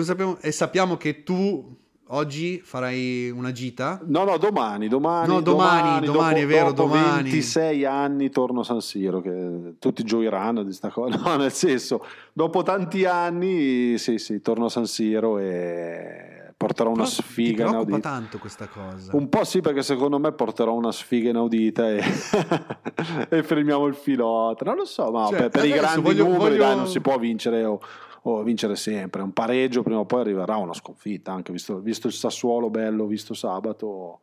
Sappiamo, 0.00 0.38
e 0.40 0.50
sappiamo 0.50 0.96
che 0.96 1.22
tu 1.22 1.82
Oggi 2.08 2.60
farai 2.62 3.30
una 3.30 3.50
gita? 3.50 3.98
No, 4.04 4.24
no, 4.24 4.36
domani, 4.36 4.88
domani. 4.88 5.26
No, 5.26 5.40
domani, 5.40 6.04
domani, 6.04 6.06
domani 6.06 6.40
dopo, 6.40 6.52
è 6.52 6.54
vero, 6.54 6.72
dopo 6.72 6.88
domani. 6.88 7.30
26 7.30 7.84
anni 7.86 8.28
torno 8.28 8.60
a 8.60 8.64
San 8.64 8.82
Siro, 8.82 9.22
che 9.22 9.76
tutti 9.78 10.02
gioiranno 10.04 10.62
di 10.62 10.72
sta 10.72 10.90
cosa. 10.90 11.16
No, 11.24 11.36
nel 11.36 11.52
senso, 11.52 12.04
dopo 12.32 12.62
tanti 12.62 13.06
anni, 13.06 13.96
sì, 13.96 14.18
sì, 14.18 14.42
torno 14.42 14.66
a 14.66 14.68
San 14.68 14.84
Siro 14.84 15.38
e 15.38 16.52
porterò 16.54 16.90
una 16.90 17.04
Però 17.04 17.14
sfiga 17.14 17.64
ti 17.64 17.70
inaudita. 17.70 17.98
tanto 18.00 18.38
questa 18.38 18.66
cosa. 18.66 19.16
Un 19.16 19.30
po' 19.30 19.44
sì, 19.44 19.62
perché 19.62 19.82
secondo 19.82 20.18
me 20.18 20.32
porterò 20.32 20.74
una 20.74 20.92
sfiga 20.92 21.30
inaudita 21.30 21.88
e, 21.90 22.02
e 23.30 23.42
fermiamo 23.42 23.86
il 23.86 23.94
filotto. 23.94 24.62
Non 24.64 24.76
lo 24.76 24.84
so, 24.84 25.10
ma 25.10 25.26
cioè, 25.28 25.38
per, 25.38 25.48
per 25.48 25.64
i 25.64 25.72
grandi 25.72 26.02
voglio, 26.02 26.24
numeri 26.24 26.40
voglio... 26.40 26.56
dai, 26.58 26.76
non 26.76 26.86
si 26.86 27.00
può 27.00 27.16
vincere. 27.18 27.64
Oh 27.64 27.80
o 28.26 28.42
vincere 28.42 28.76
sempre. 28.76 29.22
Un 29.22 29.32
pareggio 29.32 29.82
prima 29.82 30.00
o 30.00 30.06
poi 30.06 30.20
arriverà 30.20 30.56
una 30.56 30.74
sconfitta, 30.74 31.32
anche 31.32 31.52
visto, 31.52 31.78
visto 31.80 32.06
il 32.06 32.12
Sassuolo 32.12 32.70
bello, 32.70 33.06
visto 33.06 33.34
sabato 33.34 34.20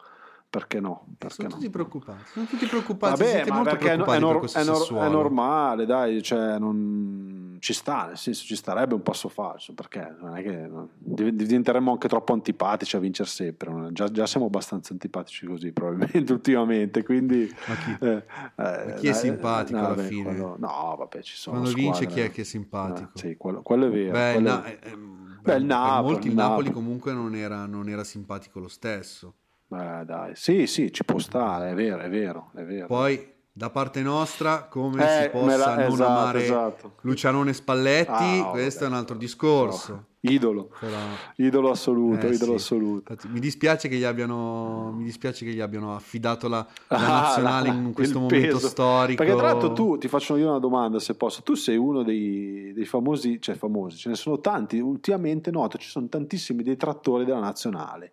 perché 0.51 0.81
no? 0.81 1.05
Perché 1.17 1.35
sono 1.35 1.47
no? 1.47 1.53
tutti 1.55 1.69
preoccupati. 1.69 2.23
Sono 2.25 2.45
tutti 2.45 2.65
preoccupati. 2.65 3.23
Vabbè, 3.23 3.45
ma 3.47 3.61
perché 3.61 3.91
è, 3.91 3.93
è, 3.93 3.95
nor- 3.95 4.51
è, 4.51 4.63
nor- 4.65 4.93
è, 4.97 5.09
normale, 5.09 5.85
dai, 5.85 6.21
cioè 6.21 6.59
non... 6.59 7.55
ci 7.61 7.71
sta, 7.71 8.07
nel 8.07 8.17
senso 8.17 8.43
ci 8.43 8.57
starebbe 8.57 8.93
un 8.93 9.01
passo 9.01 9.29
falso, 9.29 9.73
perché 9.73 10.13
non 10.19 10.35
è 10.35 10.43
che 10.43 10.67
no? 10.67 10.89
diventeremmo 10.97 11.91
anche 11.93 12.09
troppo 12.09 12.33
antipatici 12.33 12.97
a 12.97 12.99
vincere 12.99 13.29
sempre. 13.29 13.93
Già, 13.93 14.11
già, 14.11 14.25
siamo 14.25 14.47
abbastanza 14.47 14.91
antipatici 14.91 15.45
così, 15.45 15.71
probabilmente 15.71 16.33
ultimamente. 16.33 17.01
Quindi, 17.05 17.49
ma 17.67 17.75
chi, 17.75 18.05
eh, 18.05 18.25
ma 18.57 18.93
chi 18.95 19.07
è 19.07 19.13
simpatico 19.13 19.77
eh, 19.77 19.79
alla 19.79 19.87
vabbè, 19.95 20.03
fine? 20.03 20.23
Quello, 20.23 20.55
no, 20.59 20.95
vabbè, 20.97 21.21
ci 21.21 21.37
sono. 21.37 21.59
Quando 21.59 21.77
squadre, 21.77 21.99
vince, 21.99 22.13
chi 22.13 22.19
è 22.19 22.29
che 22.29 22.41
è 22.41 22.43
simpatico? 22.43 23.11
Eh, 23.15 23.19
sì, 23.19 23.37
quello, 23.37 23.61
quello, 23.61 23.85
è 23.85 23.89
vero. 23.89 24.11
Beh, 24.11 24.33
quello 24.33 24.49
na- 24.49 24.63
è... 24.65 24.79
Eh, 24.83 24.97
Beh, 25.41 25.55
il 25.55 25.65
Napoli, 25.65 26.11
molti 26.11 26.27
il 26.27 26.33
Napoli, 26.35 26.67
Napoli 26.67 26.71
comunque 26.71 27.13
non 27.13 27.35
era, 27.35 27.65
non 27.65 27.87
era 27.87 28.03
simpatico 28.03 28.59
lo 28.59 28.67
stesso. 28.67 29.35
Beh, 29.71 30.03
dai, 30.03 30.35
sì, 30.35 30.67
sì, 30.67 30.91
ci 30.91 31.05
può 31.05 31.17
stare, 31.17 31.71
è 31.71 31.73
vero, 31.73 32.01
è 32.01 32.09
vero, 32.09 32.51
è 32.53 32.63
vero. 32.63 32.87
Poi 32.87 33.25
da 33.53 33.69
parte 33.69 34.01
nostra, 34.01 34.65
come 34.65 35.01
eh, 35.01 35.23
si 35.23 35.29
possa 35.29 35.57
la, 35.57 35.75
non 35.75 35.93
esatto, 35.93 36.09
amare 36.09 36.43
esatto. 36.43 36.91
Lucianone 37.03 37.53
Spalletti, 37.53 38.11
ah, 38.11 38.49
questo 38.49 38.81
vabbè, 38.81 38.91
è 38.91 38.93
un 38.93 38.99
altro 38.99 39.15
discorso. 39.15 39.93
No. 39.93 40.05
Idolo, 40.23 40.71
Però... 40.77 40.97
idolo 41.37 41.71
assoluto, 41.71 42.27
eh, 42.27 42.33
idolo 42.33 42.51
sì. 42.51 42.63
assoluto. 42.63 43.13
Infatti, 43.13 43.29
mi, 43.31 43.39
dispiace 43.39 43.87
che 43.87 43.95
gli 43.95 44.03
abbiano, 44.03 44.91
mi 44.93 45.05
dispiace 45.05 45.45
che 45.45 45.53
gli 45.53 45.61
abbiano 45.61 45.95
affidato 45.95 46.49
la, 46.49 46.67
la 46.89 46.97
ah, 46.97 47.21
nazionale 47.21 47.69
la, 47.69 47.73
in 47.73 47.93
questo 47.93 48.19
momento 48.19 48.55
peso. 48.55 48.67
storico. 48.67 49.23
Perché 49.23 49.39
tra 49.39 49.47
l'altro 49.47 49.71
tu, 49.71 49.97
ti 49.97 50.09
faccio 50.09 50.35
io 50.35 50.49
una 50.49 50.59
domanda 50.59 50.99
se 50.99 51.15
posso, 51.15 51.43
tu 51.43 51.53
sei 51.53 51.77
uno 51.77 52.03
dei, 52.03 52.73
dei 52.73 52.85
famosi, 52.85 53.39
cioè 53.39 53.55
famosi, 53.55 53.95
ce 53.95 54.09
ne 54.09 54.15
sono 54.15 54.41
tanti, 54.41 54.79
ultimamente 54.79 55.49
noto, 55.49 55.77
ci 55.77 55.87
sono 55.87 56.09
tantissimi 56.09 56.61
detrattori 56.61 57.23
della 57.23 57.39
nazionale 57.39 58.11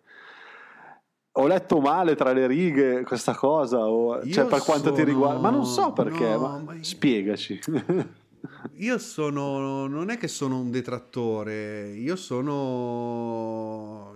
ho 1.39 1.47
letto 1.47 1.79
male 1.79 2.15
tra 2.15 2.33
le 2.33 2.47
righe 2.47 3.03
questa 3.03 3.33
cosa, 3.33 3.87
o, 3.87 4.21
cioè 4.29 4.45
per 4.45 4.61
quanto 4.61 4.85
sono... 4.85 4.95
ti 4.95 5.03
riguarda, 5.03 5.39
ma 5.39 5.49
non 5.49 5.65
so 5.65 5.93
perché, 5.93 6.27
no, 6.29 6.39
ma 6.39 6.57
ma 6.59 6.75
spiegaci. 6.81 7.59
io 8.75 8.97
sono, 8.97 9.87
non 9.87 10.09
è 10.09 10.17
che 10.17 10.27
sono 10.27 10.59
un 10.59 10.69
detrattore, 10.69 11.91
io 11.91 12.15
sono, 12.15 12.55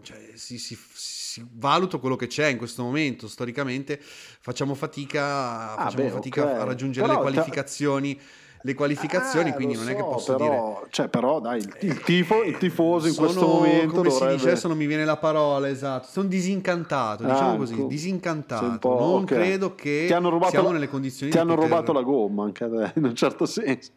cioè, 0.01 0.31
si, 0.33 0.57
si, 0.57 0.77
si 0.93 1.45
valuto 1.53 1.99
quello 1.99 2.15
che 2.15 2.27
c'è 2.27 2.47
in 2.47 2.57
questo 2.57 2.83
momento, 2.83 3.27
storicamente 3.27 3.99
facciamo 4.01 4.73
fatica, 4.73 5.75
ah, 5.75 5.83
facciamo 5.85 6.03
beh, 6.03 6.09
fatica 6.09 6.43
okay. 6.43 6.55
a 6.55 6.63
raggiungere 6.63 7.07
Però 7.07 7.23
le 7.23 7.31
qualificazioni. 7.31 8.15
Te 8.15 8.21
le 8.65 8.73
qualificazioni, 8.75 9.49
eh, 9.49 9.53
quindi 9.53 9.75
non 9.75 9.83
so, 9.83 9.89
è 9.89 9.95
che 9.95 10.03
posso 10.03 10.35
però, 10.35 10.77
dire... 10.79 10.87
Cioè, 10.89 11.07
però 11.09 11.41
dai, 11.41 11.59
il, 11.59 11.75
il, 11.81 12.01
tifo, 12.01 12.43
il 12.43 12.57
tifoso 12.57 13.07
in 13.07 13.13
sono, 13.13 13.27
questo 13.27 13.45
momento 13.45 13.95
come 13.95 14.07
dovrebbe... 14.07 14.29
si 14.29 14.35
dice, 14.35 14.47
adesso 14.47 14.67
non 14.69 14.77
mi 14.77 14.85
viene 14.85 15.03
la 15.03 15.17
parola, 15.17 15.67
esatto, 15.67 16.07
sono 16.09 16.29
disincantato, 16.29 17.23
diciamo 17.23 17.53
ah, 17.53 17.57
così, 17.57 17.73
ecco. 17.73 17.87
disincantato. 17.87 18.89
Non 18.89 19.23
okay. 19.23 19.37
credo 19.37 19.75
che 19.75 20.05
ti 20.07 20.13
hanno 20.13 20.29
rubato 20.29 20.51
siamo 20.51 20.67
la, 20.67 20.73
nelle 20.75 20.87
condizioni 20.87 21.31
Ti 21.31 21.37
hanno 21.37 21.55
poter... 21.55 21.69
rubato 21.69 21.91
la 21.91 22.01
gomma, 22.01 22.43
anche 22.45 22.63
in 22.95 23.03
un 23.03 23.15
certo 23.15 23.45
senso. 23.45 23.91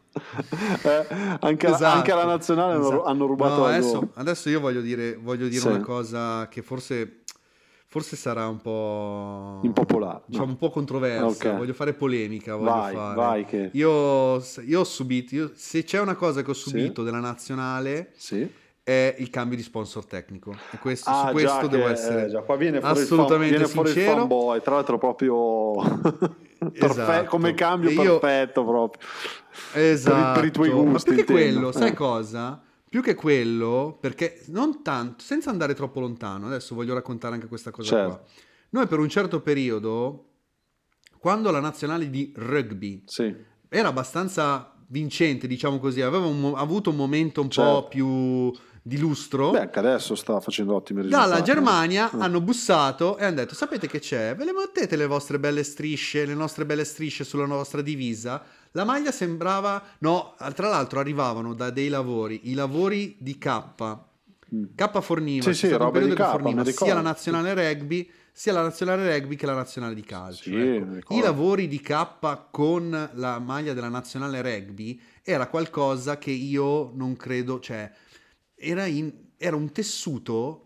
eh, 0.83 1.07
anche, 1.41 1.67
esatto, 1.67 1.85
anche 1.85 2.11
alla 2.11 2.25
nazionale 2.25 2.81
esatto. 2.81 3.05
hanno 3.05 3.27
rubato 3.27 3.57
no, 3.57 3.63
la 3.63 3.69
adesso, 3.69 3.93
gomma. 3.93 4.11
Adesso 4.15 4.49
io 4.49 4.59
voglio 4.59 4.81
dire, 4.81 5.17
voglio 5.17 5.47
dire 5.47 5.61
sì. 5.61 5.69
una 5.69 5.81
cosa 5.81 6.49
che 6.49 6.63
forse 6.63 7.21
forse 7.97 8.15
sarà 8.17 8.47
un 8.47 8.59
po' 8.61 9.61
impopolare, 9.63 10.21
diciamo 10.27 10.45
no. 10.45 10.53
un 10.53 10.59
po' 10.59 10.69
controversa. 10.69 11.25
Okay. 11.25 11.57
Voglio 11.57 11.73
fare 11.73 11.95
polemica. 11.95 12.55
Voglio 12.55 12.71
vai, 12.71 12.95
fare. 12.95 13.15
vai 13.15 13.45
che... 13.47 13.71
io, 13.73 14.35
io, 14.67 14.81
ho 14.81 14.85
subito, 14.85 15.35
io, 15.35 15.51
se 15.55 15.83
c'è 15.83 15.99
una 15.99 16.15
cosa 16.15 16.43
che 16.43 16.51
ho 16.51 16.55
subito 16.55 17.01
sì. 17.01 17.09
della 17.09 17.21
nazionale, 17.21 18.11
sì. 18.15 18.47
è 18.83 19.15
il 19.17 19.31
cambio 19.31 19.57
di 19.57 19.63
sponsor 19.63 20.05
tecnico. 20.05 20.55
E 20.73 20.77
questo, 20.77 21.09
ah, 21.09 21.29
su 21.29 21.33
questo 21.33 21.69
devo 21.69 21.87
che, 21.87 21.93
essere 21.93 22.27
eh, 22.27 22.29
già, 22.29 22.45
viene 22.57 22.79
assolutamente 22.83 23.65
fan, 23.65 23.73
viene 23.73 23.89
sincero. 23.89 24.17
Fanboy, 24.19 24.61
tra 24.61 24.75
l'altro, 24.75 24.99
proprio 24.99 25.75
esatto. 26.75 27.29
come 27.31 27.55
cambio 27.55 27.89
io... 27.89 28.19
perfetto 28.19 28.63
proprio. 28.63 29.09
Esatto. 29.73 30.33
Per, 30.33 30.41
per 30.41 30.45
i 30.45 30.51
tuoi 30.51 30.69
gusti. 30.69 31.09
Ma 31.09 31.17
perché 31.17 31.33
quello, 31.33 31.73
sai 31.73 31.89
eh. 31.89 31.95
cosa? 31.95 32.61
Più 32.97 33.05
che 33.05 33.15
quello, 33.15 33.99
perché 34.01 34.41
non 34.47 34.83
tanto, 34.83 35.23
senza 35.23 35.51
andare 35.51 35.75
troppo 35.75 36.01
lontano, 36.01 36.47
adesso 36.47 36.75
voglio 36.75 36.95
raccontare 36.95 37.35
anche 37.35 37.47
questa 37.47 37.71
cosa 37.71 37.91
certo. 37.91 38.09
qua. 38.09 38.23
Noi 38.71 38.87
per 38.87 39.01
un 39.01 39.09
certo 39.11 39.43
periodo, 39.43 40.31
quando 41.19 41.51
la 41.51 41.61
nazionale 41.61 42.09
di 42.09 42.33
rugby 42.35 43.03
sì. 43.05 43.37
era 43.69 43.89
abbastanza 43.89 44.75
vincente, 44.87 45.47
diciamo 45.47 45.79
così, 45.79 46.01
aveva 46.01 46.25
un, 46.25 46.55
avuto 46.57 46.89
un 46.89 46.97
momento 46.97 47.43
un 47.43 47.51
certo. 47.51 47.83
po' 47.83 47.89
più 47.89 48.51
di 48.81 48.97
lustro. 48.97 49.51
Beh, 49.51 49.69
che 49.69 49.79
adesso 49.79 50.15
sta 50.15 50.41
facendo 50.41 50.75
ottimi 50.75 51.03
risultati. 51.03 51.29
Dalla 51.29 51.43
Germania 51.43 52.11
eh. 52.11 52.19
hanno 52.19 52.41
bussato 52.41 53.19
e 53.19 53.27
hanno 53.27 53.35
detto: 53.35 53.55
Sapete 53.55 53.89
che 53.89 53.99
c'è? 53.99 54.35
Ve 54.35 54.47
le 54.47 54.53
mettete 54.53 54.97
le 54.97 55.07
vostre 55.07 55.39
belle 55.39 55.65
strisce, 55.65 56.25
le 56.25 56.33
nostre 56.33 56.65
belle 56.65 56.85
strisce 56.85 57.25
sulla 57.25 57.45
nostra 57.45 57.83
divisa? 57.83 58.43
La 58.77 58.85
maglia 58.85 59.11
sembrava, 59.11 59.83
no, 60.01 60.35
tra 60.55 60.69
l'altro 60.69 61.01
arrivavano 61.01 61.55
da 61.55 61.71
dei 61.71 61.89
lavori, 61.89 62.51
i 62.51 62.53
lavori 62.53 63.17
di 63.19 63.39
K. 63.39 63.63
K 64.75 65.01
forniva, 65.01 65.43
sì, 65.51 65.55
sì, 65.55 65.69
periodo 65.69 66.15
che 66.15 66.23
K, 66.23 66.31
forniva 66.31 66.63
sia 66.63 66.93
la 66.93 67.01
nazionale 67.01 67.55
rugby 67.55 68.09
sia 68.31 68.53
la 68.53 68.61
nazionale 68.61 69.17
rugby 69.17 69.35
che 69.35 69.47
la 69.47 69.55
nazionale 69.55 69.95
di 69.95 70.03
calcio. 70.03 70.51
Sì, 70.51 70.55
ecco. 70.57 71.15
I 71.15 71.21
lavori 71.21 71.69
di 71.69 71.81
K 71.81 72.49
con 72.51 73.11
la 73.15 73.39
maglia 73.39 73.73
della 73.73 73.89
nazionale 73.89 74.43
rugby 74.43 75.01
era 75.23 75.47
qualcosa 75.47 76.19
che 76.19 76.33
io 76.33 76.93
non 76.95 77.17
credo, 77.17 77.59
cioè 77.61 77.91
era, 78.55 78.85
in, 78.85 79.11
era 79.39 79.57
un 79.57 79.73
tessuto 79.73 80.66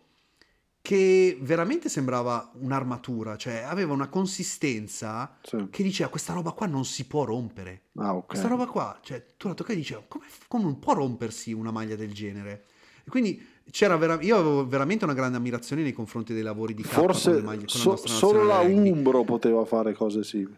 che 0.82 1.38
veramente 1.40 1.88
sembrava 1.88 2.50
un'armatura, 2.54 3.36
cioè 3.36 3.62
aveva 3.66 3.92
una 3.92 4.08
consistenza 4.08 5.36
sì. 5.42 5.68
che 5.70 5.82
diceva 5.82 6.08
questa 6.08 6.32
roba 6.32 6.52
qua 6.52 6.66
non 6.66 6.84
si 6.84 7.06
può 7.06 7.24
rompere. 7.24 7.82
Ah, 7.96 8.14
okay. 8.14 8.28
Questa 8.28 8.48
roba 8.48 8.66
qua, 8.66 8.98
cioè 9.02 9.24
tu 9.36 9.48
la 9.48 9.54
toccavi 9.54 9.74
e 9.74 9.82
dicevi 9.82 10.02
come, 10.08 10.24
come 10.48 10.64
non 10.64 10.78
può 10.78 10.94
rompersi 10.94 11.52
una 11.52 11.70
maglia 11.70 11.96
del 11.96 12.12
genere? 12.12 12.64
E 13.04 13.10
quindi 13.10 13.46
c'era 13.70 13.96
vera- 13.96 14.20
io 14.20 14.36
avevo 14.36 14.66
veramente 14.66 15.04
una 15.04 15.14
grande 15.14 15.36
ammirazione 15.36 15.82
nei 15.82 15.92
confronti 15.92 16.32
dei 16.32 16.42
lavori 16.42 16.74
di 16.74 16.82
K 16.82 16.86
Forse 16.86 17.42
maglie, 17.42 17.68
so, 17.68 17.96
solo 17.96 18.42
la. 18.44 18.60
Umbro 18.60 19.22
poteva 19.24 19.64
fare 19.64 19.92
cose 19.92 20.24
simili. 20.24 20.56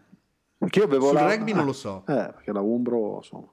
Perché 0.57 0.79
io 0.79 0.85
avevo 0.85 1.07
Sul 1.07 1.15
la... 1.15 1.33
rugby 1.33 1.51
non 1.51 1.65
lo 1.65 1.73
so. 1.73 2.03
Eh, 2.07 2.31
perché 2.33 2.53
la 2.53 2.61
Umbro 2.61 3.17
insomma 3.17 3.51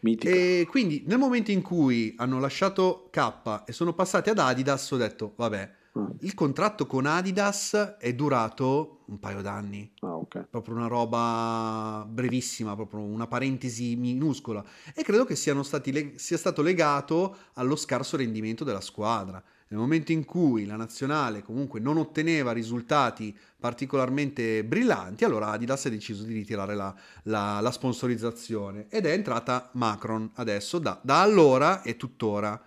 Mitica. 0.00 0.34
E 0.34 0.66
quindi 0.68 1.04
nel 1.06 1.18
momento 1.18 1.50
in 1.50 1.60
cui 1.60 2.14
hanno 2.16 2.40
lasciato 2.40 3.08
K 3.10 3.64
e 3.66 3.72
sono 3.72 3.92
passati 3.92 4.30
ad 4.30 4.38
Adidas 4.38 4.90
ho 4.90 4.96
detto 4.96 5.34
vabbè. 5.36 5.78
Il 6.20 6.34
contratto 6.34 6.86
con 6.86 7.04
Adidas 7.04 7.96
è 7.98 8.14
durato 8.14 9.00
un 9.06 9.18
paio 9.18 9.42
d'anni, 9.42 9.92
Ah, 10.00 10.14
ok. 10.16 10.46
proprio 10.48 10.76
una 10.76 10.86
roba 10.86 12.06
brevissima, 12.08 12.76
proprio 12.76 13.00
una 13.00 13.26
parentesi 13.26 13.96
minuscola. 13.96 14.64
E 14.94 15.02
credo 15.02 15.24
che 15.24 15.34
siano 15.34 15.64
stati 15.64 15.90
leg- 15.90 16.14
sia 16.14 16.38
stato 16.38 16.62
legato 16.62 17.36
allo 17.54 17.74
scarso 17.74 18.16
rendimento 18.16 18.62
della 18.62 18.80
squadra. 18.80 19.42
Nel 19.68 19.78
momento 19.80 20.12
in 20.12 20.24
cui 20.24 20.64
la 20.64 20.76
nazionale 20.76 21.42
comunque 21.42 21.80
non 21.80 21.96
otteneva 21.96 22.52
risultati 22.52 23.36
particolarmente 23.58 24.64
brillanti, 24.64 25.24
allora 25.24 25.48
Adidas 25.50 25.86
ha 25.86 25.90
deciso 25.90 26.22
di 26.22 26.34
ritirare 26.34 26.74
la, 26.76 26.94
la- 27.24 27.60
la 27.60 27.70
sponsorizzazione 27.72 28.86
ed 28.88 29.06
è 29.06 29.12
entrata 29.12 29.70
Macron 29.74 30.30
adesso, 30.34 30.78
da, 30.78 31.00
da 31.02 31.20
allora 31.20 31.82
e 31.82 31.96
tuttora. 31.96 32.60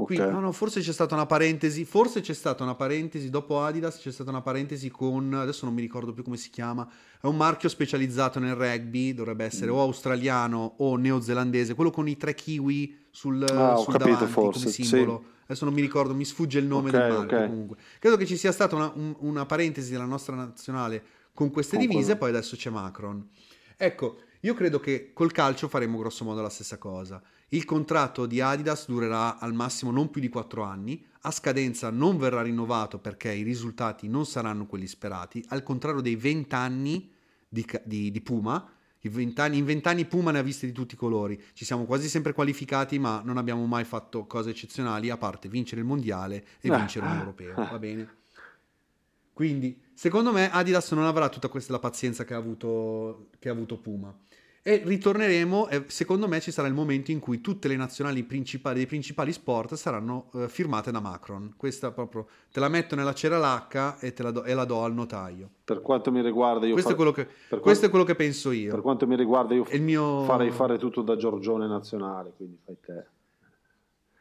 Ok. 0.00 0.06
Quindi, 0.14 0.30
no, 0.30 0.38
no, 0.38 0.52
forse 0.52 0.80
c'è 0.80 0.92
stata 0.92 1.14
una 1.16 1.26
parentesi, 1.26 1.84
forse 1.84 2.20
c'è 2.20 2.32
stata 2.32 2.62
una 2.62 2.76
parentesi 2.76 3.30
dopo 3.30 3.60
Adidas, 3.62 3.98
c'è 3.98 4.12
stata 4.12 4.30
una 4.30 4.42
parentesi 4.42 4.90
con, 4.90 5.34
adesso 5.34 5.64
non 5.64 5.74
mi 5.74 5.80
ricordo 5.80 6.12
più 6.12 6.22
come 6.22 6.36
si 6.36 6.50
chiama, 6.50 6.88
è 7.20 7.26
un 7.26 7.36
marchio 7.36 7.68
specializzato 7.68 8.38
nel 8.38 8.54
rugby, 8.54 9.12
dovrebbe 9.12 9.44
essere 9.44 9.72
Mm. 9.72 9.74
o 9.74 9.80
australiano 9.80 10.74
o 10.78 10.94
neozelandese, 10.96 11.74
quello 11.74 11.90
con 11.90 12.06
i 12.08 12.16
tre 12.16 12.34
kiwi 12.34 13.06
sul, 13.10 13.42
Ah, 13.42 13.74
sul 13.76 13.92
capito, 13.92 14.10
davanti 14.10 14.32
forse, 14.32 14.60
come 14.60 14.72
sì. 14.72 14.84
simbolo. 14.84 15.24
Adesso 15.46 15.64
non 15.64 15.74
mi 15.74 15.80
ricordo, 15.80 16.14
mi 16.14 16.24
sfugge 16.24 16.60
il 16.60 16.66
nome 16.66 16.90
Ok, 16.90 16.96
del 16.96 17.12
marchio 17.12 17.38
ok. 17.38 17.46
comunque. 17.48 17.76
Credo 17.98 18.16
che 18.16 18.26
ci 18.26 18.36
sia 18.36 18.52
stata 18.52 18.76
una, 18.76 18.92
un- 18.94 19.16
una 19.20 19.46
parentesi 19.46 19.90
della 19.90 20.04
nostra 20.04 20.36
nazionale 20.36 21.02
con 21.34 21.50
queste 21.50 21.76
Con 21.76 21.84
divise, 21.86 22.02
quello. 22.04 22.18
poi 22.20 22.28
adesso 22.30 22.54
c'è 22.54 22.70
Macron. 22.70 23.28
Ecco, 23.76 24.18
io 24.42 24.54
credo 24.54 24.78
che 24.78 25.10
col 25.12 25.32
calcio 25.32 25.66
faremo 25.66 25.98
grosso 25.98 26.24
modo 26.24 26.40
la 26.40 26.50
stessa 26.50 26.78
cosa. 26.78 27.20
Il 27.48 27.64
contratto 27.64 28.26
di 28.26 28.40
Adidas 28.40 28.86
durerà 28.86 29.38
al 29.38 29.54
massimo 29.54 29.90
non 29.90 30.10
più 30.10 30.20
di 30.20 30.28
4 30.28 30.62
anni, 30.62 31.02
a 31.22 31.30
scadenza 31.30 31.90
non 31.90 32.18
verrà 32.18 32.42
rinnovato 32.42 32.98
perché 32.98 33.32
i 33.32 33.42
risultati 33.42 34.06
non 34.08 34.26
saranno 34.26 34.66
quelli 34.66 34.86
sperati, 34.86 35.42
al 35.48 35.62
contrario 35.62 36.00
dei 36.00 36.14
20 36.16 36.54
anni 36.54 37.10
di, 37.48 37.66
di- 37.84 38.10
di 38.10 38.20
Puma. 38.20 38.72
I 39.02 39.08
20 39.08 39.40
anni- 39.40 39.58
in 39.58 39.64
20 39.64 39.88
anni 39.88 40.04
Puma 40.06 40.30
ne 40.32 40.40
ha 40.40 40.42
viste 40.42 40.66
di 40.66 40.72
tutti 40.72 40.94
i 40.94 40.98
colori, 40.98 41.40
ci 41.54 41.64
siamo 41.64 41.84
quasi 41.84 42.08
sempre 42.08 42.32
qualificati 42.32 42.98
ma 42.98 43.22
non 43.24 43.36
abbiamo 43.38 43.64
mai 43.64 43.84
fatto 43.84 44.26
cose 44.26 44.50
eccezionali 44.50 45.08
a 45.08 45.16
parte 45.16 45.48
vincere 45.48 45.80
il 45.80 45.86
mondiale 45.86 46.44
e 46.60 46.68
Ah. 46.70 46.76
vincere 46.78 47.06
un 47.06 47.16
europeo, 47.16 47.54
va 47.54 47.78
bene? 47.78 48.16
Quindi, 49.32 49.80
secondo 49.94 50.32
me, 50.32 50.50
Adidas 50.50 50.90
non 50.92 51.04
avrà 51.04 51.28
tutta 51.28 51.46
questa 51.48 51.72
la 51.72 51.78
pazienza 51.78 52.24
che 52.24 52.34
ha 52.34 52.38
avuto, 52.38 53.28
che 53.38 53.48
ha 53.48 53.52
avuto 53.52 53.78
Puma. 53.78 54.12
E 54.68 54.82
ritorneremo, 54.84 55.68
e 55.68 55.84
secondo 55.86 56.28
me 56.28 56.40
ci 56.40 56.50
sarà 56.50 56.68
il 56.68 56.74
momento 56.74 57.10
in 57.10 57.20
cui 57.20 57.40
tutte 57.40 57.68
le 57.68 57.76
nazionali 57.76 58.22
principali 58.22 58.76
dei 58.76 58.86
principali 58.86 59.32
sport 59.32 59.72
saranno 59.76 60.30
eh, 60.34 60.46
firmate 60.50 60.90
da 60.90 61.00
Macron. 61.00 61.54
Questa 61.56 61.90
proprio, 61.90 62.26
te 62.52 62.60
la 62.60 62.68
metto 62.68 62.94
nella 62.94 63.14
ceralacca 63.14 63.98
e, 63.98 64.12
te 64.12 64.22
la 64.22 64.30
do, 64.30 64.44
e 64.44 64.52
la 64.52 64.66
do 64.66 64.82
al 64.84 64.92
notaio. 64.92 65.48
Per 65.64 65.80
quanto 65.80 66.12
mi 66.12 66.20
riguarda, 66.20 66.66
io 66.66 66.72
Questo, 66.74 66.90
fa- 66.90 66.94
è 66.94 66.98
quello 66.98 67.12
che, 67.12 67.24
questo 67.24 67.54
è 67.56 67.60
quanto- 67.60 67.88
quello 67.88 68.04
che 68.04 68.14
penso 68.14 68.50
io. 68.50 68.70
per 68.72 68.82
quanto 68.82 69.06
mi 69.06 69.16
riguarda, 69.16 69.54
io 69.54 69.64
È 69.64 69.74
il 69.74 69.80
mio... 69.82 70.24
farei 70.24 70.50
fare 70.50 70.76
tutto 70.76 71.00
da 71.00 71.16
Giorgione 71.16 71.66
nazionale, 71.66 72.34
quindi 72.36 72.58
fai 72.62 72.76
te. 72.84 73.06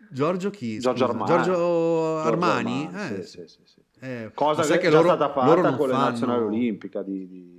Giorgio 0.10 0.50
chi? 0.50 0.80
Giorgio? 0.80 1.04
Armani. 1.04 1.30
Giorgio 1.30 1.52
Giorgio 1.52 2.18
Armani? 2.20 2.86
Armani, 2.86 3.18
Eh, 3.20 3.24
sì, 3.24 3.44
sì, 3.48 3.60
sì, 3.66 3.82
eh, 4.00 4.32
Cosa 4.34 4.64
sai 4.64 4.80
che, 4.80 4.88
è 4.88 4.92
loro- 4.92 5.10
stata 5.10 5.30
fatta 5.34 5.76
con 5.76 5.90
fanno- 5.90 5.98
nazionali 5.98 6.44
olimpiche. 6.44 7.04
Di, 7.04 7.28
di- 7.28 7.57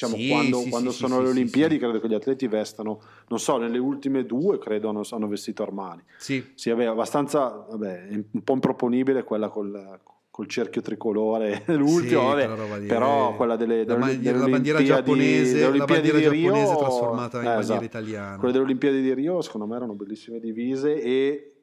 diciamo, 0.00 0.16
Sì, 0.16 0.28
quando, 0.28 0.58
sì, 0.58 0.70
quando 0.70 0.90
sì, 0.92 0.98
sono 0.98 1.20
le 1.20 1.28
Olimpiadi, 1.28 1.78
credo 1.78 2.00
che 2.00 2.08
gli 2.08 2.14
atleti 2.14 2.46
vestano, 2.46 3.00
non 3.28 3.38
so, 3.38 3.58
nelle 3.58 3.78
ultime 3.78 4.24
due 4.24 4.58
credo 4.58 4.88
hanno, 4.88 5.02
hanno 5.10 5.28
vestito 5.28 5.62
Armani. 5.62 6.02
Sì, 6.16 6.52
Sì, 6.54 6.70
vabbè, 6.70 6.84
abbastanza, 6.86 7.66
vabbè, 7.68 8.08
un 8.32 8.42
po' 8.42 8.54
improponibile 8.54 9.24
quella 9.24 9.48
col, 9.48 10.00
col 10.30 10.46
cerchio 10.46 10.80
tricolore, 10.80 11.64
l'ultimo, 11.76 12.28
vabbè, 12.28 12.46
quella 12.48 12.78
però 12.86 13.32
eh. 13.32 13.36
quelle 13.36 13.56
delle, 13.56 13.76
la, 13.78 13.84
delle- 13.84 13.98
bandiera- 13.98 14.38
delle 14.38 14.50
la 14.50 14.56
bandiera 14.56 14.82
giapponese, 14.82 15.58
delle 15.58 15.76
la 15.78 15.84
bandiera 15.84 16.18
di 16.18 16.28
Rio, 16.28 16.52
giapponese 16.52 16.76
trasformata 16.76 17.36
in 17.38 17.42
eh, 17.42 17.46
bandiera 17.46 17.60
esatto. 17.60 17.84
italiana. 17.84 18.36
Quelle 18.38 18.52
delle 18.52 18.64
Olimpiadi 18.64 19.02
di 19.02 19.14
Rio 19.14 19.40
secondo 19.42 19.66
me 19.66 19.76
erano 19.76 19.92
bellissime 19.94 20.40
divise 20.40 21.00
e 21.02 21.54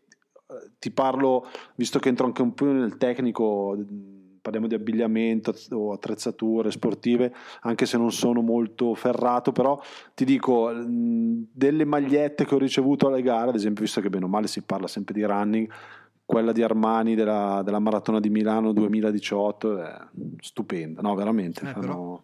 eh, 0.49 0.71
ti 0.77 0.91
parlo, 0.91 1.47
visto 1.75 1.97
che 1.97 2.09
entro 2.09 2.25
anche 2.27 2.41
un 2.43 2.53
po' 2.53 2.65
nel 2.65 2.97
tecnico, 2.97 3.75
parliamo 4.41 4.67
di 4.67 4.75
abbigliamento 4.75 5.53
o 5.71 5.91
attrezzature 5.91 6.71
sportive, 6.71 7.33
anche 7.61 7.85
se 7.85 7.97
non 7.97 8.11
sono 8.11 8.41
molto 8.41 8.93
ferrato, 8.95 9.51
però 9.51 9.79
ti 10.13 10.25
dico, 10.25 10.71
delle 10.73 11.85
magliette 11.85 12.45
che 12.45 12.55
ho 12.55 12.59
ricevuto 12.59 13.07
alle 13.07 13.21
gare, 13.21 13.49
ad 13.49 13.55
esempio, 13.55 13.83
visto 13.83 14.01
che 14.01 14.09
bene 14.09 14.25
o 14.25 14.29
male 14.29 14.47
si 14.47 14.61
parla 14.61 14.87
sempre 14.87 15.13
di 15.13 15.23
running, 15.23 15.69
quella 16.25 16.51
di 16.51 16.61
Armani 16.61 17.15
della, 17.15 17.61
della 17.63 17.79
maratona 17.79 18.19
di 18.19 18.29
Milano 18.29 18.73
2018 18.73 19.81
è 19.81 19.97
stupenda, 20.41 21.01
no 21.01 21.15
veramente. 21.15 21.61
Eh, 21.61 21.71
fanno- 21.71 22.23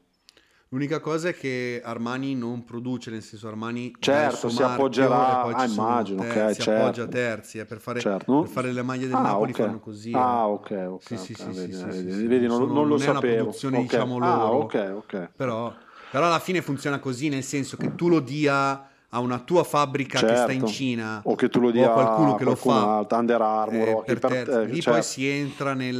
L'unica 0.73 0.99
cosa 0.99 1.29
è 1.29 1.35
che 1.35 1.81
Armani 1.85 2.33
non 2.33 2.63
produce, 2.63 3.11
nel 3.11 3.21
senso 3.21 3.47
Armani 3.47 3.93
Certo, 3.99 4.49
si 4.49 4.63
appoggerà- 4.63 5.41
ah, 5.41 5.65
immagino, 5.65 6.21
ok, 6.23 6.27
terzi, 6.33 6.61
certo. 6.63 6.81
appoggia 6.81 7.05
terzi, 7.07 7.59
eh, 7.59 7.65
per, 7.65 7.77
fare, 7.79 7.99
Certo. 7.99 8.39
per 8.39 8.49
fare 8.49 8.71
le 8.71 8.81
maglie 8.81 9.05
del 9.05 9.15
Ah, 9.17 9.21
Napoli 9.21 9.51
ok. 9.51 9.57
fanno 9.61 9.79
così. 9.79 10.09
eh. 10.13 10.17
Ah, 10.17 10.47
ok, 10.47 10.85
ok. 10.89 11.03
Sì, 11.03 11.17
sì, 11.17 11.35
sì, 11.35 11.43
vedi, 11.51 11.73
sì, 11.73 11.83
vedi, 11.83 12.11
sì, 12.11 12.17
sì. 12.17 12.25
vedi, 12.27 12.47
non, 12.47 12.57
Sono- 12.57 12.73
non 12.73 12.87
lo 12.87 12.95
non 12.97 13.01
è 13.03 13.05
una 13.05 13.13
sapevo. 13.19 13.35
produzione, 13.35 13.81
diciamo, 13.81 14.17
Ah, 14.17 14.25
loro. 14.25 14.55
ok, 14.63 14.91
ok. 14.95 15.29
Però, 15.35 15.75
però 16.09 16.25
alla 16.25 16.39
fine 16.39 16.63
funziona 16.63 16.97
così, 16.97 17.29
nel 17.29 17.43
senso 17.43 17.77
che 17.77 17.93
tu 17.93 18.09
lo 18.09 18.19
dia 18.19 18.87
a 19.09 19.19
una 19.19 19.37
tua 19.41 19.63
fabbrica 19.63 20.21
che 20.21 20.35
sta 20.35 20.51
in 20.51 20.61
Certo. 20.61 20.65
Cina 20.73 21.21
O 21.25 21.35
che 21.35 21.49
tu 21.49 21.59
lo 21.59 21.69
dia 21.69 21.85
a 21.91 21.93
qualcuno 21.93 22.33
che 22.33 22.43
lo 22.45 22.55
qualcun 22.55 22.73
fa 22.83 22.97
altro, 22.97 23.17
Under 23.19 23.41
Armour, 23.43 23.87
eh, 23.87 24.03
per 24.05 24.17
per- 24.17 24.31
terzi. 24.31 24.51
eh, 24.57 24.65
lì 24.65 24.81
certo. 24.81 24.89
poi 24.89 25.03
si 25.03 25.27
entra 25.27 25.73
nel, 25.75 25.93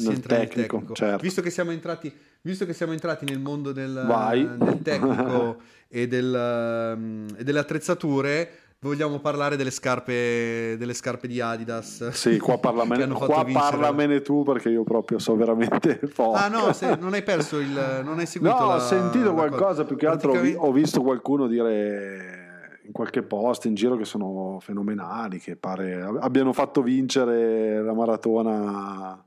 si 0.00 0.06
Nel 0.08 0.14
entra 0.16 0.36
nel 0.38 0.48
tecnico, 0.48 0.76
tecnico. 0.78 0.94
certo. 0.94 1.22
Visto, 1.22 1.42
che 1.42 1.50
siamo 1.50 1.70
entrati, 1.70 2.12
visto 2.44 2.66
che 2.66 2.74
siamo 2.74 2.92
entrati 2.92 3.24
nel 3.24 3.38
mondo 3.38 3.72
del, 3.72 4.56
del 4.58 4.82
tecnico 4.82 5.56
e, 5.88 6.06
del, 6.06 6.94
um, 6.96 7.26
e 7.38 7.42
delle 7.42 7.58
attrezzature, 7.58 8.50
vogliamo 8.80 9.18
parlare 9.18 9.56
delle 9.56 9.70
scarpe, 9.70 10.76
delle 10.76 10.92
scarpe 10.92 11.26
di 11.26 11.40
Adidas. 11.40 12.08
Sì, 12.10 12.38
qua, 12.38 12.58
parlamene, 12.58 13.06
qua 13.16 13.46
parlamene 13.50 14.20
tu 14.20 14.42
perché 14.42 14.68
io 14.68 14.84
proprio 14.84 15.18
so 15.18 15.34
veramente 15.36 15.96
poco. 16.14 16.36
Ah 16.36 16.48
no, 16.48 16.72
se- 16.74 16.96
non 16.96 17.14
hai 17.14 17.22
perso 17.22 17.58
il... 17.58 18.02
non 18.04 18.18
hai 18.18 18.26
seguito 18.26 18.54
No, 18.58 18.66
la- 18.66 18.74
ho 18.74 18.78
sentito 18.80 19.32
qualcosa, 19.32 19.64
cosa. 19.64 19.84
più 19.84 19.96
che 19.96 20.06
altro 20.06 20.32
Praticamente- 20.32 20.68
ho 20.68 20.72
visto 20.72 21.00
qualcuno 21.00 21.46
dire 21.46 22.42
in 22.84 22.92
qualche 22.92 23.22
post 23.22 23.64
in 23.64 23.74
giro 23.74 23.96
che 23.96 24.04
sono 24.04 24.58
fenomenali, 24.60 25.38
che 25.40 25.56
pare 25.56 26.02
abbiano 26.20 26.52
fatto 26.52 26.82
vincere 26.82 27.82
la 27.82 27.94
maratona. 27.94 29.24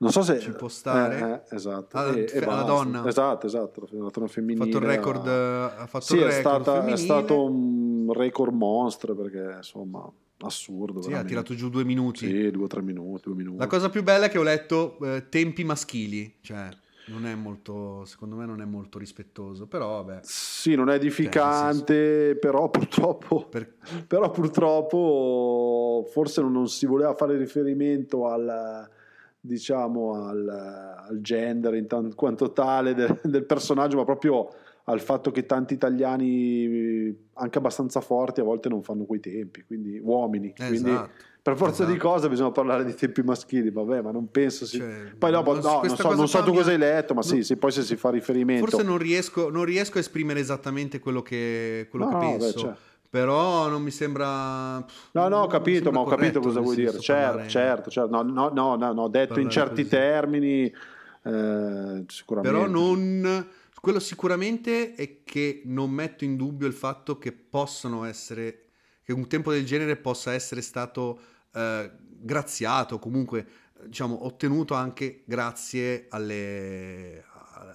Non 0.00 0.12
so 0.12 0.22
se 0.22 0.38
Ci 0.38 0.52
può 0.52 0.68
stare. 0.68 1.18
Eh, 1.18 1.54
eh, 1.54 1.56
esatto. 1.56 1.96
Ah, 1.98 2.14
E- 2.16 2.22
e 2.22 2.26
fe- 2.28 2.40
la 2.40 2.46
basta. 2.46 2.64
donna. 2.64 3.06
Esatto, 3.06 3.46
esatto, 3.46 3.86
la 3.90 3.98
maratona 3.98 4.24
ha 4.26 4.28
femminile. 4.30 4.64
fatto 4.64 4.78
il 4.78 4.84
record, 4.90 5.26
ha 5.26 5.86
fatto 5.86 6.04
Sì, 6.06 6.16
il 6.16 6.22
è, 6.22 6.36
record 6.36 6.62
stata- 6.62 6.86
è 6.86 6.96
stato 6.96 7.44
un 7.44 8.10
record 8.14 8.54
mostro 8.54 9.14
perché 9.14 9.56
insomma 9.58 10.10
assurdo. 10.38 11.02
Sì, 11.02 11.12
ha 11.12 11.22
tirato 11.22 11.54
giù 11.54 11.68
due 11.68 11.84
minuti. 11.84 12.26
Sì, 12.26 12.50
due 12.50 12.64
o 12.64 12.66
tre 12.66 12.80
minuti, 12.80 13.24
due 13.26 13.34
minuti. 13.34 13.58
La 13.58 13.66
cosa 13.66 13.90
più 13.90 14.02
bella 14.02 14.24
è 14.24 14.28
che 14.30 14.38
ho 14.38 14.42
letto 14.42 14.96
eh, 15.02 15.28
tempi 15.28 15.64
maschili, 15.64 16.36
cioè 16.40 16.70
non 17.08 17.26
è 17.26 17.34
molto, 17.34 18.06
secondo 18.06 18.36
me 18.36 18.46
non 18.46 18.62
è 18.62 18.64
molto 18.64 18.98
rispettoso, 18.98 19.66
però 19.66 20.02
vabbè. 20.02 20.20
Sì, 20.22 20.74
non 20.76 20.88
è 20.88 20.94
edificante, 20.94 22.36
però 22.40 22.70
purtroppo, 22.70 23.44
Per- 23.50 23.74
però 24.06 24.30
purtroppo 24.30 26.06
forse 26.10 26.40
non, 26.40 26.52
non 26.52 26.68
si 26.68 26.86
voleva 26.86 27.12
fare 27.14 27.36
riferimento 27.36 28.26
al, 28.28 28.88
diciamo, 29.40 30.14
al, 30.26 30.48
al 30.48 31.20
gender 31.20 31.74
in 31.74 31.86
tan- 31.86 32.14
quanto 32.14 32.52
tale 32.52 32.94
del, 32.94 33.18
del 33.24 33.44
personaggio, 33.44 33.96
ma 33.96 34.04
proprio 34.04 34.48
al 34.84 35.00
fatto 35.00 35.30
che 35.30 35.46
tanti 35.46 35.74
italiani 35.74 37.14
anche 37.34 37.58
abbastanza 37.58 38.00
forti 38.00 38.40
a 38.40 38.44
volte 38.44 38.68
non 38.68 38.82
fanno 38.82 39.04
quei 39.04 39.20
tempi, 39.20 39.64
quindi 39.64 39.98
uomini. 40.02 40.52
quindi 40.56 40.90
esatto. 40.90 41.10
per 41.42 41.56
forza 41.56 41.84
di 41.84 41.92
esatto. 41.92 42.08
cose 42.08 42.28
bisogna 42.28 42.50
parlare 42.50 42.84
di 42.84 42.94
tempi 42.94 43.22
maschili, 43.22 43.70
vabbè, 43.70 44.02
ma 44.02 44.10
non 44.10 44.30
penso 44.30 44.66
si... 44.66 44.78
Cioè, 44.78 45.12
Poi 45.16 45.30
dopo, 45.30 45.52
non- 45.52 45.62
no, 45.62 45.80
non 45.82 45.96
so, 45.96 46.02
cosa 46.02 46.16
non 46.16 46.28
so 46.28 46.42
tu 46.42 46.52
cosa 46.52 46.70
hai 46.70 46.78
letto, 46.78 47.14
ma 47.14 47.20
no. 47.20 47.26
sì, 47.26 47.44
sì, 47.44 47.56
poi 47.56 47.70
se 47.70 47.82
si 47.82 47.96
fa 47.96 48.10
riferimento... 48.10 48.66
Forse 48.66 48.84
non 48.84 48.98
riesco, 48.98 49.48
non 49.48 49.64
riesco 49.64 49.98
a 49.98 50.00
esprimere 50.00 50.40
esattamente 50.40 50.98
quello 50.98 51.22
che, 51.22 51.86
quello 51.88 52.06
No, 52.06 52.18
che 52.18 52.24
no, 52.24 52.32
beh, 52.32 52.38
penso, 52.38 52.58
cioè. 52.58 52.74
Però 53.10 53.68
non 53.68 53.82
mi 53.82 53.90
sembra... 53.90 54.76
No, 54.76 55.28
no, 55.28 55.38
ho 55.38 55.46
capito, 55.48 55.90
ma 55.90 55.98
ho 55.98 56.04
capito 56.04 56.38
cosa 56.38 56.60
vuoi 56.60 56.76
dire. 56.76 56.98
Certo, 57.00 57.48
certo, 57.48 57.90
certo. 57.90 58.10
No, 58.10 58.22
no, 58.22 58.50
no, 58.50 58.76
no, 58.76 58.92
no, 58.92 59.08
detto 59.08 59.40
in 59.40 59.50
certi 59.50 59.82
così. 59.82 59.88
termini, 59.88 60.72
eh, 61.24 62.04
sicuramente. 62.06 62.56
Però 62.56 62.70
non... 62.70 63.48
Quello 63.80 63.98
sicuramente 63.98 64.94
è 64.94 65.24
che 65.24 65.62
non 65.64 65.90
metto 65.90 66.24
in 66.24 66.36
dubbio 66.36 66.68
il 66.68 66.72
fatto 66.72 67.18
che 67.18 67.32
possano 67.32 68.04
essere... 68.04 68.66
che 69.02 69.12
un 69.12 69.26
tempo 69.26 69.50
del 69.50 69.66
genere 69.66 69.96
possa 69.96 70.32
essere 70.32 70.60
stato 70.62 71.18
eh, 71.52 71.90
graziato, 71.98 72.98
comunque 73.00 73.46
diciamo 73.86 74.26
ottenuto 74.26 74.74
anche 74.74 75.22
grazie 75.24 76.06
alle- 76.10 77.24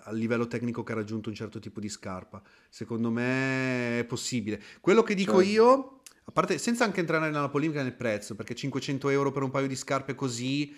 al 0.04 0.18
livello 0.18 0.48
tecnico 0.48 0.84
che 0.84 0.92
ha 0.92 0.96
raggiunto 0.96 1.30
un 1.30 1.36
certo 1.36 1.60
tipo 1.60 1.80
di 1.80 1.90
scarpa. 1.90 2.42
Secondo 2.70 3.10
me 3.12 4.00
è 4.00 4.04
possibile. 4.06 4.62
Quello 4.82 5.04
che 5.04 5.16
dico 5.16 5.38
Certo. 5.42 5.50
io, 5.50 6.00
a 6.26 6.32
parte 6.32 6.58
senza 6.58 6.84
anche 6.84 7.00
entrare 7.00 7.30
nella 7.30 7.50
polemica 7.50 7.82
nel 7.84 7.94
prezzo, 7.94 8.36
perché 8.36 8.56
500 8.56 9.10
euro 9.10 9.32
per 9.32 9.44
un 9.44 9.52
paio 9.52 9.68
di 9.68 9.76
scarpe 9.76 10.16
così 10.16 10.76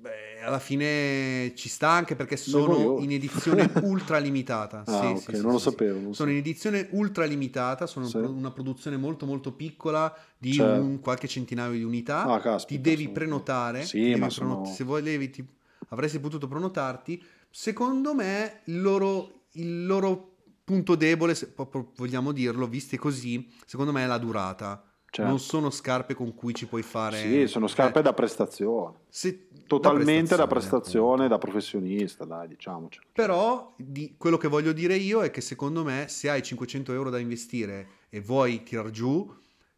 Beh, 0.00 0.40
alla 0.42 0.58
fine 0.58 1.52
ci 1.54 1.68
sta 1.68 1.90
anche 1.90 2.16
perché 2.16 2.38
sono 2.38 2.98
in 3.00 3.10
edizione 3.12 3.70
ultra 3.82 4.16
limitata. 4.16 4.82
Ah, 4.86 4.98
Sì, 5.00 5.06
ok, 5.06 5.18
sì, 5.18 5.36
sì, 5.36 5.42
non 5.42 5.52
lo 5.52 5.58
sì, 5.58 5.64
sapevo, 5.64 5.98
sì. 5.98 6.02
non 6.04 6.14
Sono 6.14 6.30
in 6.30 6.36
edizione 6.38 6.88
ultra 6.92 7.26
limitata, 7.26 7.86
sono 7.86 8.08
una 8.30 8.50
produzione 8.50 8.96
molto 8.96 9.26
molto 9.26 9.52
piccola 9.52 10.10
di 10.38 10.54
Certo. 10.54 10.82
un 10.82 11.00
qualche 11.00 11.28
centinaio 11.28 11.72
di 11.72 11.82
unità. 11.82 12.22
Ah, 12.22 12.40
caspita, 12.40 12.80
ti 12.80 12.88
devi 12.88 13.02
sono- 13.02 13.12
prenotare. 13.14 13.84
Sì, 13.84 14.00
devi 14.00 14.20
ma 14.20 14.30
sono- 14.30 14.64
Se 14.64 14.84
volevi, 14.84 15.28
ti- 15.28 15.44
avresti 15.88 16.18
potuto 16.18 16.48
prenotarti. 16.48 17.22
Secondo 17.50 18.14
me, 18.14 18.60
il 18.64 18.80
loro, 18.80 19.42
il 19.52 19.86
loro 19.86 20.36
punto 20.64 20.94
debole, 20.94 21.34
se 21.34 21.48
proprio 21.50 21.90
vogliamo 21.96 22.32
dirlo, 22.32 22.66
viste 22.68 22.96
così, 22.96 23.50
secondo 23.66 23.92
me 23.92 24.04
è 24.04 24.06
la 24.06 24.18
durata. 24.18 24.84
Certo. 25.12 25.28
Non 25.28 25.40
sono 25.40 25.70
scarpe 25.70 26.14
con 26.14 26.32
cui 26.34 26.54
ci 26.54 26.66
puoi 26.68 26.82
fare. 26.82 27.18
Sì, 27.18 27.48
sono 27.48 27.66
scarpe 27.66 27.94
cioè, 27.94 28.02
da 28.02 28.12
prestazione. 28.12 29.00
se- 29.08 29.48
Totalmente 29.66 30.36
da 30.36 30.44
appunto. 30.44 30.54
prestazione, 30.60 31.26
da 31.26 31.38
professionista, 31.38 32.24
dai, 32.24 32.46
diciamoci. 32.46 33.00
Però 33.12 33.74
di- 33.76 34.14
quello 34.16 34.36
che 34.36 34.46
voglio 34.46 34.72
dire 34.72 34.94
io 34.94 35.22
è 35.22 35.32
che 35.32 35.40
secondo 35.40 35.82
me 35.82 36.06
se 36.08 36.30
hai 36.30 36.42
500 36.42 36.92
euro 36.92 37.10
da 37.10 37.18
investire 37.18 37.88
e 38.08 38.20
vuoi 38.20 38.62
tirar 38.62 38.90
giù, 38.90 39.28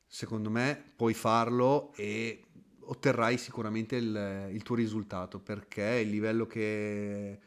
secondo 0.06 0.50
me 0.50 0.92
puoi 0.94 1.14
farlo 1.14 1.92
e 1.96 2.44
otterrai 2.80 3.38
sicuramente 3.38 3.96
il, 3.96 4.48
il 4.52 4.62
tuo 4.62 4.74
risultato 4.74 5.38
perché 5.40 6.00
il 6.04 6.10
livello 6.10 6.46
che, 6.46 7.38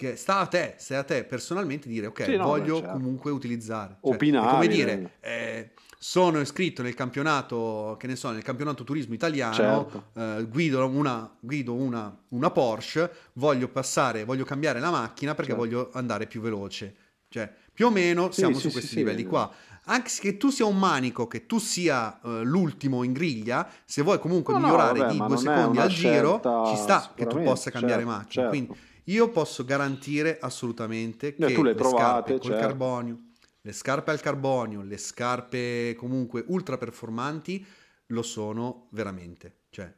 che 0.00 0.16
sta 0.16 0.38
a 0.38 0.46
te, 0.46 0.76
se 0.78 0.96
a 0.96 1.02
te 1.04 1.24
personalmente 1.24 1.86
dire 1.86 2.06
ok, 2.06 2.24
Sì, 2.24 2.36
no, 2.36 2.44
voglio 2.44 2.76
beh, 2.76 2.80
certo. 2.80 2.92
comunque 2.94 3.30
utilizzare. 3.30 3.98
Cioè, 4.00 4.10
è 4.12 4.14
Opinare, 4.14 4.50
come 4.50 4.66
dire, 4.66 5.12
eh, 5.20 5.70
sono 5.98 6.40
iscritto 6.40 6.80
nel 6.80 6.94
campionato, 6.94 7.96
che 7.98 8.06
ne 8.06 8.16
so, 8.16 8.30
nel 8.30 8.42
campionato 8.42 8.82
turismo 8.82 9.12
italiano, 9.12 9.54
Certo. 9.54 10.04
eh, 10.14 10.46
guido, 10.48 10.86
una, 10.88 11.30
guido 11.38 11.74
una, 11.74 12.18
una 12.28 12.50
Porsche, 12.50 13.10
voglio 13.34 13.68
passare, 13.68 14.24
voglio 14.24 14.44
cambiare 14.44 14.80
la 14.80 14.90
macchina 14.90 15.34
perché 15.34 15.50
Certo. 15.50 15.66
voglio 15.66 15.90
andare 15.92 16.26
più 16.26 16.40
veloce. 16.40 16.94
Cioè, 17.28 17.52
più 17.70 17.86
o 17.86 17.90
meno 17.90 18.30
siamo 18.32 18.54
sì, 18.54 18.60
su 18.62 18.66
sì, 18.68 18.72
questi 18.72 18.90
sì, 18.92 18.96
livelli 18.96 19.22
eh. 19.22 19.26
qua. 19.26 19.52
Anche 19.84 20.08
se 20.08 20.22
che 20.22 20.38
tu 20.38 20.48
sia 20.48 20.64
un 20.64 20.78
manico, 20.78 21.26
che 21.26 21.44
tu 21.44 21.58
sia 21.58 22.18
eh, 22.24 22.42
l'ultimo 22.42 23.02
in 23.02 23.12
griglia, 23.12 23.68
se 23.84 24.00
vuoi 24.00 24.18
comunque 24.18 24.54
No, 24.54 24.60
no, 24.60 24.66
migliorare 24.66 24.98
vabbè, 25.00 25.12
di 25.12 25.18
due 25.18 25.36
secondi 25.36 25.78
al 25.78 25.88
giro, 25.88 26.40
ci 26.68 26.76
sta 26.76 27.12
che 27.14 27.26
tu 27.26 27.42
possa 27.42 27.70
cambiare 27.70 28.02
certo, 28.02 28.16
macchina. 28.16 28.44
certo. 28.44 28.48
Quindi 28.48 28.88
io 29.04 29.30
posso 29.30 29.64
garantire 29.64 30.38
assolutamente 30.40 31.34
che 31.34 31.52
tu 31.52 31.62
le 31.62 31.72
le 31.74 31.78
scarpe 31.78 31.88
provate, 31.88 32.38
col 32.38 32.50
certo. 32.50 32.66
carbonio, 32.66 33.18
le 33.62 33.72
scarpe 33.72 34.10
al 34.10 34.20
carbonio, 34.20 34.82
le 34.82 34.96
scarpe 34.98 35.94
comunque 35.96 36.44
ultra 36.48 36.78
performanti 36.78 37.64
lo 38.06 38.22
sono 38.22 38.88
veramente. 38.90 39.54
Cioè, 39.70 39.92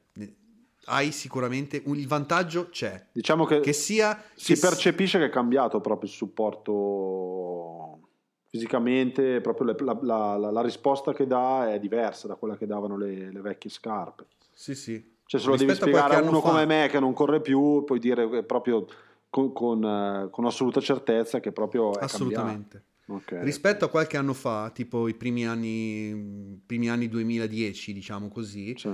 hai 0.86 1.12
sicuramente 1.12 1.82
un- 1.86 1.96
il 1.96 2.08
vantaggio 2.08 2.68
c'è. 2.70 3.06
Diciamo 3.12 3.44
che, 3.44 3.60
Che 3.60 3.72
sia 3.72 4.20
si 4.34 4.54
che 4.54 4.60
percepisce 4.60 5.18
che 5.18 5.26
è 5.26 5.30
cambiato 5.30 5.80
proprio 5.80 6.08
il 6.08 6.14
supporto 6.14 8.08
fisicamente, 8.48 9.40
proprio 9.40 9.74
la, 9.78 9.98
la- 10.02 10.36
la- 10.36 10.50
la 10.50 10.60
risposta 10.60 11.12
che 11.14 11.26
dà 11.26 11.72
è 11.72 11.78
diversa 11.78 12.26
da 12.28 12.34
quella 12.34 12.56
che 12.56 12.66
davano 12.66 12.96
le, 12.96 13.30
le 13.32 13.40
vecchie 13.40 13.70
scarpe. 13.70 14.26
Sì, 14.52 14.74
sì. 14.74 15.11
Cioè, 15.32 15.40
se 15.40 15.46
lo 15.48 15.56
devi 15.56 15.74
spiegare 15.74 16.16
a 16.16 16.20
uno 16.20 16.40
fa. 16.42 16.48
come 16.50 16.66
me 16.66 16.88
che 16.90 17.00
non 17.00 17.14
corre 17.14 17.40
più, 17.40 17.84
puoi 17.86 17.98
dire 17.98 18.44
proprio 18.44 18.84
con, 19.30 19.50
con, 19.54 19.82
eh, 19.82 20.28
con 20.30 20.44
assoluta 20.44 20.78
certezza 20.78 21.40
che 21.40 21.52
proprio 21.52 21.98
è 21.98 22.02
Assolutamente. 22.04 22.84
cambiato. 23.06 23.34
Ok. 23.34 23.42
Rispetto 23.42 23.86
a 23.86 23.88
qualche 23.88 24.18
anno 24.18 24.34
fa, 24.34 24.70
tipo 24.74 25.08
i 25.08 25.14
primi 25.14 25.46
anni, 25.46 26.60
primi 26.66 26.90
anni 26.90 27.08
2010, 27.08 27.94
diciamo 27.94 28.28
così, 28.28 28.74
Sì. 28.76 28.90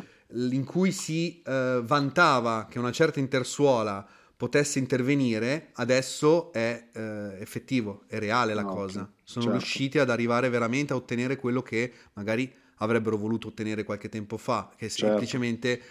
in 0.50 0.64
cui 0.64 0.92
si 0.92 1.42
eh, 1.44 1.80
vantava 1.82 2.68
che 2.70 2.78
una 2.78 2.92
certa 2.92 3.18
intersuola 3.18 4.06
potesse 4.36 4.78
intervenire, 4.78 5.70
adesso 5.72 6.52
è 6.52 6.88
eh, 6.92 7.36
effettivo, 7.40 8.04
è 8.06 8.20
reale 8.20 8.54
la 8.54 8.60
Ah, 8.62 8.66
ok. 8.66 8.70
cosa. 8.70 9.12
Sono 9.24 9.46
Certo. 9.46 9.58
riusciti 9.58 9.98
ad 9.98 10.08
arrivare 10.08 10.48
veramente 10.50 10.92
a 10.92 10.96
ottenere 10.96 11.34
quello 11.34 11.62
che 11.62 11.92
magari 12.12 12.52
avrebbero 12.76 13.16
voluto 13.16 13.48
ottenere 13.48 13.82
qualche 13.82 14.08
tempo 14.08 14.36
fa, 14.36 14.70
che 14.76 14.88
Certo. 14.88 15.06
semplicemente 15.06 15.82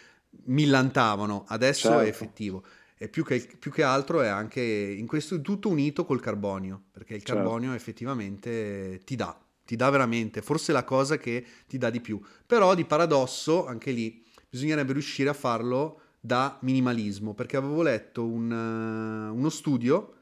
millantavano, 0.45 1.45
adesso 1.47 1.87
Certo. 1.89 1.99
è 2.03 2.07
effettivo. 2.07 2.63
E 2.97 3.09
più 3.09 3.23
che, 3.23 3.47
più 3.59 3.71
che 3.71 3.83
altro 3.83 4.21
è 4.21 4.27
anche 4.27 4.61
in 4.61 5.05
questo 5.05 5.39
tutto 5.41 5.69
unito 5.69 6.03
col 6.05 6.19
carbonio, 6.19 6.85
perché 6.91 7.13
il 7.13 7.23
Certo. 7.23 7.41
carbonio 7.41 7.73
effettivamente 7.73 9.01
ti 9.03 9.15
dà, 9.15 9.37
ti 9.65 9.75
dà 9.75 9.89
veramente, 9.89 10.41
forse 10.41 10.71
la 10.71 10.83
cosa 10.83 11.17
che 11.17 11.45
ti 11.67 11.77
dà 11.77 11.89
di 11.89 12.01
più. 12.01 12.19
Però 12.45 12.73
di 12.73 12.85
paradosso, 12.85 13.67
anche 13.67 13.91
lì, 13.91 14.23
bisognerebbe 14.49 14.93
riuscire 14.93 15.29
a 15.29 15.33
farlo 15.33 16.01
da 16.19 16.57
minimalismo, 16.61 17.33
perché 17.33 17.55
avevo 17.57 17.81
letto 17.83 18.25
un, 18.25 18.51
eh, 18.51 19.29
uno 19.29 19.49
studio 19.49 20.13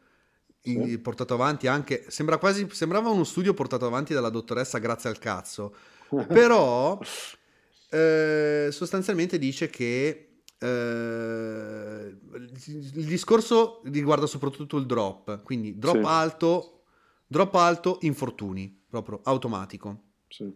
Sì. 0.61 0.97
portato 0.97 1.33
avanti 1.35 1.67
anche, 1.67 2.05
sembra 2.09 2.37
quasi, 2.37 2.67
sembrava 2.71 3.09
uno 3.09 3.23
studio 3.23 3.53
portato 3.53 3.85
avanti 3.85 4.13
dalla 4.13 4.29
dottoressa 4.29 4.79
Grazie 4.79 5.09
al 5.09 5.19
cazzo, 5.19 5.73
però 6.27 6.99
eh, 7.89 8.69
sostanzialmente 8.71 9.37
dice 9.37 9.69
che 9.69 10.41
eh, 10.57 12.17
il 12.33 13.05
discorso 13.05 13.81
riguarda 13.85 14.25
soprattutto 14.25 14.77
il 14.77 14.85
drop, 14.85 15.43
quindi 15.43 15.77
drop 15.77 15.97
Sì. 15.97 16.03
alto, 16.05 16.83
drop 17.27 17.55
alto, 17.55 17.97
infortuni, 18.01 18.83
proprio 18.89 19.21
automatico. 19.23 20.01
Sì. 20.27 20.51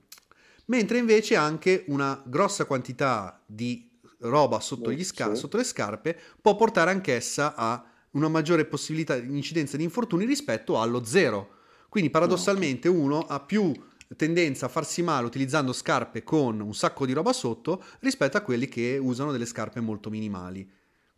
Mentre 0.65 0.97
invece 0.99 1.35
anche 1.35 1.85
una 1.87 2.21
grossa 2.25 2.65
quantità 2.65 3.41
di 3.45 3.89
roba 4.19 4.59
sotto, 4.59 4.89
Beh, 4.89 4.95
gli 4.95 5.03
sca- 5.03 5.33
sì. 5.33 5.39
sotto 5.39 5.57
le 5.57 5.63
scarpe 5.63 6.19
può 6.41 6.55
portare 6.55 6.91
anch'essa 6.91 7.55
a 7.55 7.83
una 8.11 8.27
maggiore 8.27 8.65
possibilità 8.65 9.17
di 9.17 9.35
incidenza 9.35 9.77
di 9.77 9.83
infortuni 9.83 10.25
rispetto 10.25 10.79
allo 10.79 11.03
zero. 11.03 11.57
Quindi 11.89 12.09
paradossalmente 12.09 12.87
uno 12.87 13.19
ha 13.21 13.39
più 13.39 13.73
tendenza 14.15 14.65
a 14.65 14.69
farsi 14.69 15.01
male 15.03 15.25
utilizzando 15.25 15.71
scarpe 15.73 16.23
con 16.23 16.59
un 16.59 16.73
sacco 16.73 17.05
di 17.05 17.13
roba 17.13 17.31
sotto 17.33 17.83
rispetto 17.99 18.37
a 18.37 18.41
quelli 18.41 18.67
che 18.67 18.97
usano 19.01 19.31
delle 19.31 19.45
scarpe 19.45 19.79
molto 19.79 20.09
minimali. 20.09 20.67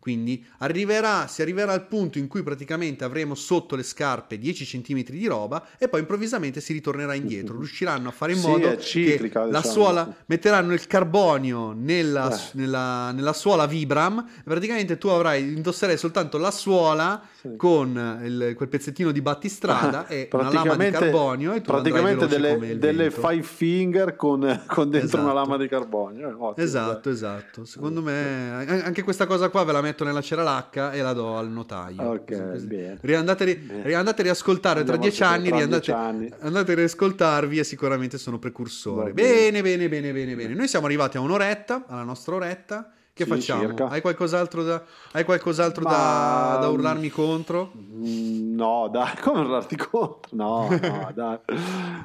Quindi 0.02 0.44
arriverà, 0.58 1.28
si 1.28 1.42
arriverà 1.42 1.72
al 1.72 1.86
punto 1.86 2.18
in 2.18 2.26
cui 2.26 2.42
praticamente 2.42 3.04
avremo 3.04 3.36
sotto 3.36 3.76
le 3.76 3.84
scarpe 3.84 4.36
10 4.36 4.64
cm 4.82 5.04
di 5.04 5.26
roba 5.26 5.64
e 5.78 5.88
poi 5.88 6.00
improvvisamente 6.00 6.60
si 6.60 6.72
ritornerà 6.72 7.14
indietro. 7.14 7.56
Riusciranno 7.56 8.08
a 8.08 8.10
fare 8.12 8.32
in 8.32 8.40
modo 8.40 8.76
ciclica, 8.78 9.44
che 9.44 9.50
la 9.52 9.58
diciamo. 9.60 9.72
suola 9.72 10.16
metteranno 10.26 10.72
il 10.72 10.84
carbonio 10.88 11.70
nella, 11.72 12.36
Eh. 12.36 12.40
nella- 12.54 13.12
nella 13.12 13.32
suola 13.32 13.66
Vibram 13.66 14.28
praticamente 14.42 14.98
tu 14.98 15.06
avrai 15.06 15.52
indosserai 15.52 15.96
soltanto 15.96 16.36
la 16.36 16.50
suola 16.50 17.22
Sì. 17.42 17.56
con 17.56 18.20
il- 18.22 18.54
quel 18.54 18.68
pezzettino 18.68 19.10
di 19.10 19.20
battistrada 19.20 20.06
e 20.08 20.28
una 20.30 20.52
lama 20.52 20.76
di 20.76 20.90
carbonio 20.90 21.52
e 21.54 21.60
tu 21.60 21.72
praticamente 21.72 22.28
delle, 22.28 22.78
delle 22.78 23.10
five 23.10 23.42
finger 23.42 24.14
con, 24.14 24.62
con 24.68 24.88
dentro 24.90 25.20
una 25.20 25.30
Esatto. 25.32 25.44
lama 25.44 25.56
di 25.56 25.66
carbonio. 25.68 26.28
Eh, 26.28 26.32
ottimo, 26.38 26.64
Esatto, 26.64 27.00
dai. 27.08 27.12
esatto. 27.12 27.64
Secondo 27.64 28.00
me 28.00 28.52
an- 28.64 28.82
anche 28.84 29.02
questa 29.02 29.26
cosa 29.26 29.48
qua 29.48 29.64
ve 29.64 29.72
la 29.72 29.80
metto 29.80 30.04
nella 30.04 30.20
ceralacca 30.20 30.92
e 30.92 31.02
la 31.02 31.12
do 31.12 31.36
al 31.36 31.50
notaio. 31.50 32.00
Ok. 32.10 32.98
Riandate, 33.00 33.44
ri- 33.44 33.68
riandate 33.82 34.20
a 34.20 34.24
riascoltare 34.24 34.84
tra 34.84 34.96
dieci 34.96 35.24
anni, 35.24 35.50
riandate, 35.50 35.68
dieci 35.68 35.90
anni. 35.90 36.32
andate 36.42 36.72
a 36.72 36.74
riascoltarvi 36.76 37.58
e 37.58 37.64
sicuramente 37.64 38.18
sono 38.18 38.38
precursori. 38.38 39.12
Bene, 39.12 39.62
bene, 39.62 39.88
bene, 39.88 40.12
bene, 40.12 40.34
bene. 40.36 40.54
Noi 40.54 40.68
siamo 40.68 40.86
arrivati 40.86 41.16
a 41.16 41.20
un'oretta, 41.20 41.86
alla 41.88 42.04
nostra 42.04 42.36
oretta. 42.36 42.92
Che 43.14 43.24
Sì, 43.24 43.30
facciamo? 43.30 43.60
circa. 43.60 43.88
Hai 43.88 44.00
qualcos'altro, 44.00 44.62
da, 44.62 44.82
hai 45.12 45.24
qualcos'altro 45.24 45.84
da, 45.84 45.90
Ma- 45.90 46.56
da 46.56 46.68
urlarmi 46.68 47.10
contro? 47.10 47.70
Mm, 47.76 48.54
No, 48.54 48.88
dai, 48.90 49.14
come 49.20 49.40
urlarti 49.40 49.76
contro? 49.76 50.30
No, 50.30 50.68
no, 50.68 51.10
dai. 51.14 51.38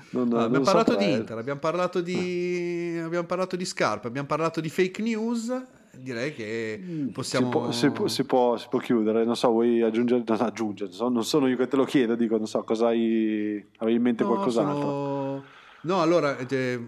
Non, 0.10 0.34
Ah, 0.34 0.44
abbiamo 0.44 0.50
non 0.50 0.64
parlato 0.64 0.92
saprei. 0.92 1.08
di 1.08 1.14
Inter, 1.14 1.38
abbiamo 1.38 1.60
parlato 1.62 2.02
di, 2.02 3.00
abbiamo 3.02 3.26
parlato 3.26 3.56
di 3.56 3.64
scarpe, 3.64 4.08
abbiamo 4.08 4.28
parlato 4.28 4.60
di 4.60 4.70
fake 4.70 5.02
news. 5.02 5.66
Direi 5.98 6.34
che 6.34 6.78
Mm, 6.84 7.08
possiamo. 7.08 7.46
Si 7.46 7.52
può, 7.52 7.72
si, 7.72 7.90
può, 7.90 8.08
si, 8.08 8.24
può, 8.26 8.58
si 8.58 8.68
può 8.70 8.80
chiudere, 8.80 9.24
non 9.24 9.36
so, 9.38 9.50
vuoi 9.50 9.82
aggiungere? 9.82 10.24
No, 10.28 10.36
aggiungere, 10.36 10.90
non 10.90 10.98
so- 11.00 11.10
non 11.10 11.24
sono 11.24 11.48
io 11.48 11.56
che 11.56 11.68
te 11.68 11.76
lo 11.78 11.86
chiedo, 11.86 12.16
dico, 12.16 12.36
non 12.38 12.48
so, 12.48 12.64
cosa 12.64 12.88
hai, 12.88 13.66
avevi 13.78 13.96
in 13.96 14.04
mente 14.04 14.24
No, 14.24 14.30
qualcos'altro? 14.32 14.82
sono- 14.82 15.44
No, 15.82 16.02
allora, 16.02 16.38
eh, 16.38 16.80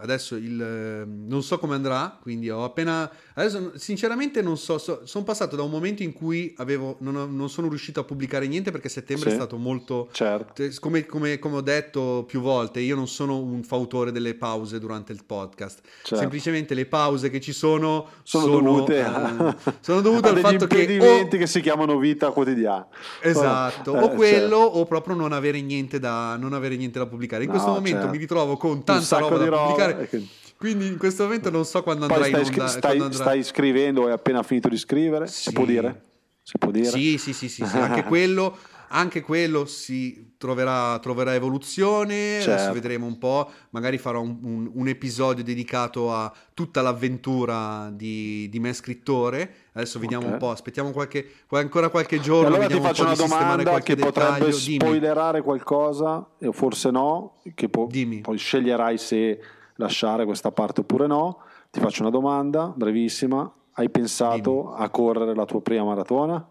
adesso 0.00 0.34
il, 0.36 0.60
eh, 0.60 1.04
non 1.06 1.42
so 1.42 1.58
come 1.58 1.74
andrà, 1.74 2.18
quindi 2.20 2.50
ho 2.50 2.64
appena... 2.64 3.10
Adesso 3.34 3.72
sinceramente 3.76 4.42
non 4.42 4.56
so, 4.56 4.78
so- 4.78 5.02
sono 5.04 5.24
passato 5.24 5.54
da 5.56 5.62
un 5.62 5.70
momento 5.70 6.02
in 6.02 6.12
cui 6.12 6.52
avevo, 6.58 6.96
non, 7.00 7.34
non 7.36 7.48
sono 7.50 7.68
riuscito 7.68 8.00
a 8.00 8.04
pubblicare 8.04 8.46
niente 8.48 8.70
perché 8.70 8.88
settembre 8.88 9.28
Sì. 9.28 9.34
è 9.34 9.38
stato 9.38 9.56
molto... 9.56 10.08
Certo, 10.12 10.52
Te- 10.54 10.74
Come, 10.80 11.06
come- 11.06 11.38
come 11.38 11.56
ho 11.56 11.60
detto 11.60 12.24
più 12.26 12.40
volte, 12.40 12.80
io 12.80 12.96
non 12.96 13.06
sono 13.08 13.38
un 13.38 13.62
fautore 13.62 14.12
delle 14.12 14.34
pause 14.34 14.78
durante 14.78 15.12
il 15.12 15.24
podcast. 15.24 15.80
certo. 16.02 16.16
Semplicemente 16.16 16.74
le 16.74 16.86
pause 16.86 17.30
che 17.30 17.40
ci 17.40 17.52
sono 17.52 18.06
sono, 18.22 18.46
dovute, 18.60 19.00
eh, 19.00 19.56
sono 19.80 20.00
dovute 20.00 20.28
al 20.28 20.38
fatto 20.40 20.66
che 20.66 20.98
o- 21.00 21.28
che 21.28 21.46
si 21.46 21.60
chiamano 21.60 21.98
vita 21.98 22.30
quotidiana. 22.30 22.86
Esatto, 23.20 23.94
Eh, 23.96 24.02
o 24.02 24.08
quello 24.10 24.58
certo. 24.62 24.78
o 24.78 24.84
proprio 24.86 25.14
non 25.14 25.32
avere 25.32 25.60
niente 25.60 25.98
da, 25.98 26.36
non 26.36 26.52
avere 26.52 26.76
niente 26.76 26.98
da 26.98 27.06
pubblicare. 27.06 27.42
In 27.44 27.50
No, 27.50 27.54
questo 27.54 27.72
momento 27.72 27.98
certo. 27.98 28.12
mi 28.12 28.18
ritrovo 28.18 28.56
con 28.56 28.84
tanta 28.84 29.18
roba 29.18 29.36
da 29.38 29.56
pubblicare. 29.56 29.87
E 29.90 30.08
che- 30.08 30.26
Quindi 30.56 30.86
in 30.88 30.98
questo 30.98 31.22
momento 31.24 31.50
non 31.50 31.64
so 31.64 31.82
quando 31.82 32.04
andrà 32.06 32.18
Poi 32.20 32.28
stai, 32.28 32.40
in 32.42 32.46
onda. 32.48 32.66
stai, 32.66 32.98
andrà- 32.98 33.12
stai 33.12 33.44
scrivendo, 33.44 34.06
hai 34.06 34.12
appena 34.12 34.42
finito 34.42 34.68
di 34.68 34.76
scrivere? 34.76 35.26
Si 35.28 35.42
Sì. 35.50 35.52
può 35.52 35.64
dire? 35.64 36.02
Si 36.42 36.58
può 36.58 36.70
dire? 36.70 36.86
Sì, 36.90 37.16
sì, 37.18 37.32
sì, 37.32 37.48
sì, 37.48 37.64
sì, 37.66 37.76
anche 37.78 38.02
quello, 38.08 38.56
anche 38.88 39.20
quello 39.20 39.66
si 39.66 40.32
troverà, 40.38 40.98
troverà 40.98 41.34
evoluzione, 41.34 42.36
adesso 42.40 42.56
Certo. 42.56 42.72
vedremo 42.72 43.06
un 43.06 43.18
po', 43.18 43.50
magari 43.70 43.98
farò 43.98 44.20
un, 44.22 44.38
un- 44.42 44.70
un 44.72 44.88
episodio 44.88 45.44
dedicato 45.44 46.12
a 46.12 46.32
tutta 46.54 46.80
l'avventura 46.80 47.90
di, 47.92 48.48
di 48.48 48.58
me 48.60 48.72
scrittore, 48.72 49.54
adesso 49.72 49.98
vediamo 49.98 50.26
Ok. 50.26 50.32
un 50.32 50.38
po', 50.38 50.50
aspettiamo 50.50 50.90
qualche, 50.90 51.28
qua- 51.46 51.60
ancora 51.60 51.88
qualche 51.90 52.16
E 52.16 52.20
giorno, 52.20 52.48
allora 52.54 52.66
ti 52.66 52.74
un 52.74 52.80
faccio 52.82 52.94
po' 52.94 53.02
una 53.02 53.10
di 53.12 53.18
sistemare 53.18 53.46
domanda 53.50 53.70
qualche 53.70 53.94
che 53.94 54.00
potrebbe 54.02 54.30
dettaglio, 54.38 54.56
dimmi, 54.56 54.74
spoilerare 54.76 55.42
qualcosa, 55.42 56.26
e 56.38 56.50
forse 56.52 56.90
no, 56.90 57.36
che 57.54 57.68
po- 57.68 57.88
poi 58.22 58.38
sceglierai 58.38 58.96
se 58.98 59.40
lasciare 59.82 60.24
questa 60.24 60.52
parte 60.52 60.80
oppure 60.82 61.06
no. 61.06 61.38
Ti 61.70 61.80
faccio 61.80 62.02
una 62.02 62.10
domanda 62.10 62.72
brevissima. 62.74 63.50
Hai 63.72 63.90
pensato 63.90 64.74
a 64.74 64.88
correre 64.90 65.34
la 65.34 65.44
tua 65.44 65.60
prima 65.60 65.84
maratona? 65.84 66.46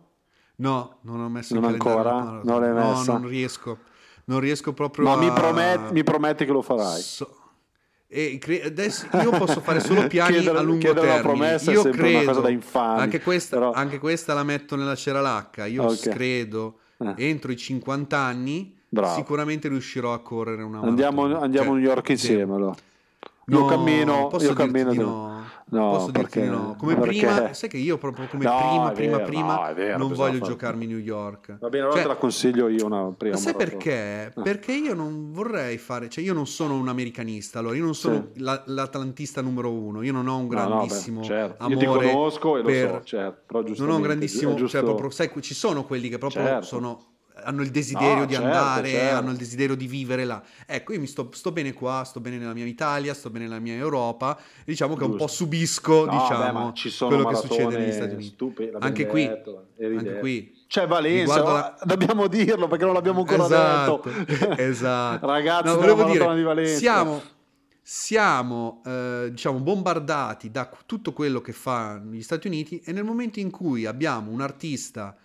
no, 0.60 0.98
non 1.02 1.20
ho 1.22 1.30
messo 1.30 1.54
Non 1.54 1.66
ancora? 1.66 2.42
Non 2.44 2.62
l'hai 2.62 2.74
No, 2.74 2.90
messa? 2.96 3.12
non 3.18 3.28
riesco, 3.28 3.78
non 4.26 4.40
riesco 4.40 4.74
proprio 4.74 5.06
Ma 5.06 5.14
a... 5.14 5.18
mi, 5.18 5.32
prometti, 5.32 5.94
mi 5.94 6.04
prometti 6.04 6.46
che 6.46 6.52
lo 6.52 6.62
farai. 6.62 7.00
So- 7.02 7.30
e 8.10 8.38
cre- 8.40 8.64
adesso 8.64 9.06
io 9.22 9.32
posso 9.32 9.60
fare 9.60 9.82
solo 9.82 10.08
piani 10.08 10.36
Chiedere- 10.36 10.58
a 10.58 10.62
lungo 10.62 10.94
termine. 10.94 11.20
promessa 11.22 11.72
io 11.72 11.84
credo, 11.90 12.48
infami, 12.48 13.02
anche, 13.02 13.20
questa, 13.22 13.58
però- 13.58 13.72
anche 13.74 14.00
questa 14.00 14.34
la 14.34 14.44
metto 14.44 14.76
nella 14.78 14.96
ceralacca. 14.96 15.66
Io 15.66 15.84
Ok. 15.84 16.10
credo 16.10 16.80
Eh. 17.00 17.14
entro 17.18 17.52
i 17.52 17.58
50 17.58 18.18
anni 18.18 18.76
Bravo. 18.88 19.14
sicuramente 19.16 19.68
riuscirò 19.68 20.14
a 20.14 20.20
correre 20.20 20.64
una 20.64 20.80
Andiamo, 20.80 21.24
maratona. 21.24 21.44
andiamo 21.44 21.72
a 21.72 21.74
Cioè, 21.74 21.82
New 21.82 21.90
York 21.90 22.06
sì. 22.06 22.12
insieme 22.14 22.56
allora. 22.56 22.76
No, 23.50 23.60
io 23.60 23.66
cammino, 23.66 24.28
posso 24.28 24.44
io 24.48 24.54
dirti 24.54 24.72
cammino 24.74 24.92
di 24.92 24.98
no. 24.98 25.46
No, 25.70 25.90
posso 25.92 26.12
dirti 26.12 26.22
perché- 26.22 26.42
di 26.42 26.48
no. 26.50 26.76
Come 26.78 26.96
perché- 26.96 27.18
prima, 27.26 27.54
sai 27.54 27.70
che 27.70 27.78
io 27.78 27.98
proprio 27.98 28.28
come 28.28 28.44
No, 28.44 28.58
prima, 28.58 28.92
prima, 28.92 29.16
vero, 29.18 29.26
prima 29.30 29.68
no, 29.70 29.74
vero, 29.74 29.98
non 29.98 30.08
voglio 30.14 30.40
fare- 30.40 30.52
giocarmi 30.52 30.86
New 30.86 30.98
York. 30.98 31.58
Va 31.58 31.70
bene, 31.70 31.84
allora 31.84 31.94
Cioè, 31.94 32.02
te 32.02 32.08
la 32.10 32.16
consiglio 32.18 32.68
io 32.68 32.86
una 32.86 33.14
prima 33.18 33.36
Ma 33.36 33.40
sai 33.40 33.56
perché? 33.56 34.34
Perché 34.44 34.74
io 34.74 34.94
non 34.94 35.32
vorrei 35.32 35.78
fare, 35.78 36.10
cioè 36.10 36.26
io 36.26 36.34
non 36.34 36.46
sono 36.46 36.76
un 36.76 36.90
americanista, 36.90 37.60
allora 37.60 37.76
io 37.78 37.86
non 37.86 37.96
sono 37.96 38.28
la- 38.36 38.62
l'atlantista 38.66 39.42
numero 39.42 39.72
uno, 39.72 40.02
io 40.02 40.12
non 40.12 40.28
ho 40.28 40.38
un 40.38 40.48
No, 40.48 40.54
no, 40.56 40.64
beh, 40.64 40.66
grandissimo 40.76 41.24
certo. 41.24 41.64
amore 41.64 41.86
Io 41.86 41.94
ti 41.94 42.00
conosco 42.12 42.58
e 42.58 42.62
lo 42.62 42.66
per- 42.66 42.90
so, 42.90 43.02
certo, 43.06 43.42
però 43.46 43.64
non 43.78 43.90
ho 43.92 43.96
un 43.96 44.02
grandissimo, 44.02 44.56
giusto- 44.56 44.78
cioè 44.78 44.84
proprio, 44.84 45.10
sai, 45.10 45.32
ci 45.40 45.54
sono 45.54 45.86
quelli 45.86 46.10
che 46.10 46.18
proprio 46.18 46.44
Certo. 46.44 46.66
sono, 46.66 47.00
hanno 47.48 47.62
il 47.62 47.72
desiderio 47.72 48.20
No, 48.20 48.26
di 48.26 48.34
certo, 48.34 48.48
andare, 48.48 48.90
certo. 48.90 49.16
hanno 49.16 49.32
il 49.32 49.38
desiderio 49.38 49.76
di 49.76 49.88
vivere 49.88 50.26
là. 50.26 50.44
Ecco, 50.66 50.92
io 50.94 51.00
mi 51.00 51.08
sto, 51.08 51.30
sto 51.32 51.52
bene 51.52 51.72
qua, 51.74 52.04
sto 52.06 52.20
bene 52.20 52.38
nella 52.38 52.54
mia 52.54 52.66
Italia, 52.66 53.14
sto 53.14 53.30
bene 53.30 53.46
nella 53.46 53.60
mia 53.60 53.74
Europa, 53.76 54.38
diciamo 54.66 54.96
che 54.96 55.04
un 55.06 55.12
po' 55.12 55.18
Giusto. 55.26 55.34
subisco, 55.46 56.06
No, 56.06 56.12
diciamo, 56.12 56.72
beh, 56.74 57.06
quello 57.08 57.26
che 57.30 57.36
succede 57.36 57.78
negli 57.78 57.92
Stati 57.94 58.14
Uniti. 58.16 58.36
l'abbiamo 58.56 58.78
Anche 58.80 59.08
qui, 59.08 59.28
detto, 59.28 59.68
eri 59.78 59.96
anche 59.98 60.20
qui. 60.20 60.56
C'è 60.68 60.86
Valencia, 60.86 61.36
Riguardo 61.36 61.52
la- 61.54 61.78
dobbiamo 61.86 62.28
dirlo 62.28 62.68
perché 62.68 62.84
non 62.84 62.94
l'abbiamo 62.94 63.20
ancora 63.22 63.46
Esatto, 63.46 64.04
detto. 64.10 64.52
esatto. 64.62 65.26
Ragazzi, 65.26 65.68
No, 65.68 65.76
volevo 65.78 66.04
dire, 66.04 66.36
di 66.36 66.44
Valencia. 66.44 66.78
siamo, 66.78 67.22
siamo 67.82 68.82
eh, 68.86 69.28
diciamo, 69.32 69.60
bombardati 69.60 70.52
da 70.52 70.70
tutto 70.86 71.14
quello 71.14 71.40
che 71.40 71.54
fanno 71.54 72.12
gli 72.12 72.22
Stati 72.22 72.48
Uniti 72.48 72.82
e 72.84 72.92
nel 72.92 73.06
momento 73.06 73.40
in 73.40 73.50
cui 73.50 73.86
abbiamo 73.86 74.32
un 74.32 74.42
artista 74.42 75.16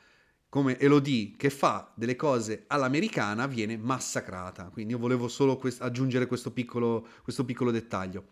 come 0.52 0.78
Elodie 0.78 1.32
che 1.38 1.48
fa 1.48 1.90
delle 1.94 2.14
cose 2.14 2.64
all'americana 2.66 3.46
viene 3.46 3.78
massacrata. 3.78 4.68
Quindi 4.70 4.92
io 4.92 4.98
volevo 4.98 5.26
solo 5.26 5.56
quest- 5.56 5.80
aggiungere 5.80 6.26
questo 6.26 6.50
piccolo, 6.50 7.06
questo 7.22 7.46
piccolo 7.46 7.70
dettaglio. 7.70 8.22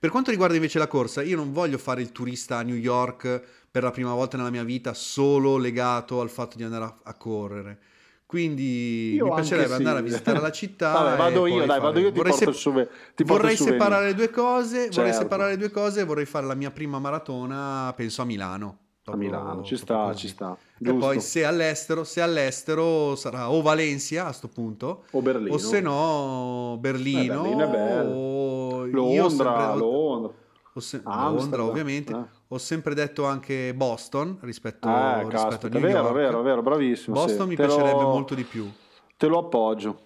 Per 0.00 0.10
quanto 0.10 0.32
riguarda 0.32 0.56
invece 0.56 0.80
la 0.80 0.88
corsa, 0.88 1.22
io 1.22 1.36
non 1.36 1.52
voglio 1.52 1.78
fare 1.78 2.02
il 2.02 2.10
turista 2.10 2.58
a 2.58 2.62
New 2.62 2.74
York 2.74 3.40
per 3.70 3.84
la 3.84 3.92
prima 3.92 4.12
volta 4.14 4.36
nella 4.36 4.50
mia 4.50 4.64
vita 4.64 4.94
solo 4.94 5.58
legato 5.58 6.20
al 6.20 6.28
fatto 6.28 6.56
di 6.56 6.64
andare 6.64 6.86
a, 6.86 6.98
a 7.04 7.14
correre. 7.14 7.78
Quindi 8.26 9.12
Io 9.14 9.26
mi 9.26 9.34
piacerebbe 9.34 9.68
sì. 9.68 9.74
andare 9.74 9.98
a 10.00 10.02
visitare 10.02 10.40
la 10.40 10.50
città. 10.50 10.90
Vabbè, 11.04 11.16
vado 11.18 11.46
io, 11.46 11.58
dai, 11.58 11.66
fare- 11.68 11.80
vado 11.80 12.00
io, 12.00 12.10
ti 12.10 12.16
vorrei 12.16 12.32
porto 12.32 12.50
il 12.50 12.56
souve- 12.56 12.90
ti 13.14 13.22
vorrei 13.22 13.56
separare 13.56 14.06
le 14.06 14.14
due 14.14 14.30
cose, 14.30 14.88
vorrei 14.88 14.92
Certo. 14.92 15.18
separare 15.20 15.50
le 15.50 15.56
due 15.58 15.70
cose 15.70 16.00
e 16.00 16.04
vorrei 16.04 16.24
fare 16.26 16.46
la 16.46 16.54
mia 16.54 16.72
prima 16.72 16.98
maratona, 16.98 17.92
penso 17.94 18.22
a 18.22 18.24
Milano. 18.24 18.78
A 19.06 19.16
Milano, 19.16 19.64
ci 19.64 19.76
sta, 19.76 20.04
così. 20.04 20.18
ci 20.18 20.28
sta. 20.28 20.56
E 20.78 20.94
poi 20.94 21.18
se 21.18 21.44
all'estero, 21.44 22.04
se 22.04 22.20
all'estero 22.20 23.16
sarà 23.16 23.50
o 23.50 23.60
Valencia 23.60 24.26
a 24.26 24.32
sto 24.32 24.46
punto, 24.46 25.04
o 25.10 25.20
Berlino. 25.20 25.54
o 25.54 25.58
se 25.58 25.80
no 25.80 26.76
Berlino, 26.78 27.44
Eh, 27.44 27.66
Berlino 27.66 28.10
o 28.16 28.86
Londra, 28.86 29.28
sempre- 29.28 29.76
Londra. 29.80 30.32
ho 30.74 30.80
se- 30.80 31.00
Londra 31.04 31.64
ovviamente, 31.64 32.12
eh. 32.12 32.24
ho 32.46 32.58
sempre 32.58 32.94
detto 32.94 33.24
anche 33.24 33.74
Boston 33.74 34.38
rispetto, 34.42 34.88
Eh, 34.88 35.18
rispetto 35.24 35.28
caspita, 35.48 35.66
a 35.66 35.80
New 35.80 35.88
vero, 35.90 35.98
York. 36.04 36.14
vero, 36.14 36.42
vero, 36.42 36.62
bravissimo. 36.62 37.16
Boston 37.16 37.42
sì. 37.42 37.48
mi 37.48 37.56
Te 37.56 37.66
lo- 37.66 37.74
piacerebbe 37.74 38.02
molto 38.04 38.34
di 38.36 38.44
più. 38.44 38.70
Te 39.16 39.26
lo 39.26 39.38
appoggio, 39.38 39.98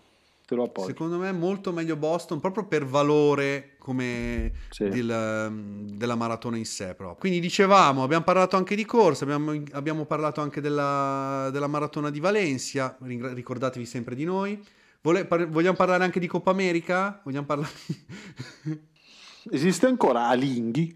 te 0.47 0.55
lo 0.55 0.63
appoggio. 0.65 0.89
Secondo 0.89 1.19
me 1.19 1.29
è 1.29 1.33
molto 1.33 1.71
meglio 1.71 1.97
Boston 1.97 2.41
proprio 2.41 2.65
per 2.65 2.87
valore 2.87 3.76
come 3.87 4.51
Sì. 4.71 4.89
del, 4.89 5.47
um, 5.49 5.87
della 5.93 6.17
maratona 6.17 6.57
in 6.57 6.65
sé 6.65 6.87
proprio. 6.95 7.15
Quindi 7.21 7.39
dicevamo, 7.39 8.03
abbiamo 8.03 8.25
parlato 8.25 8.57
anche 8.57 8.75
di 8.75 8.85
corsa, 8.85 9.23
abbiamo, 9.23 9.53
abbiamo 9.73 10.05
parlato 10.07 10.41
anche 10.41 10.61
della, 10.61 11.49
della 11.53 11.69
maratona 11.69 12.11
di 12.11 12.19
Valencia, 12.19 12.97
ricordatevi 13.01 13.87
sempre 13.87 14.17
di 14.17 14.25
noi. 14.25 14.61
Vole- 15.03 15.25
par- 15.25 15.49
vogliamo 15.49 15.77
parlare 15.77 16.03
anche 16.03 16.19
di 16.19 16.27
Coppa 16.27 16.51
America? 16.51 17.21
Vogliamo 17.25 17.47
parlare... 17.47 17.71
Esiste 19.49 19.87
ancora 19.87 20.27
Alinghi? 20.27 20.93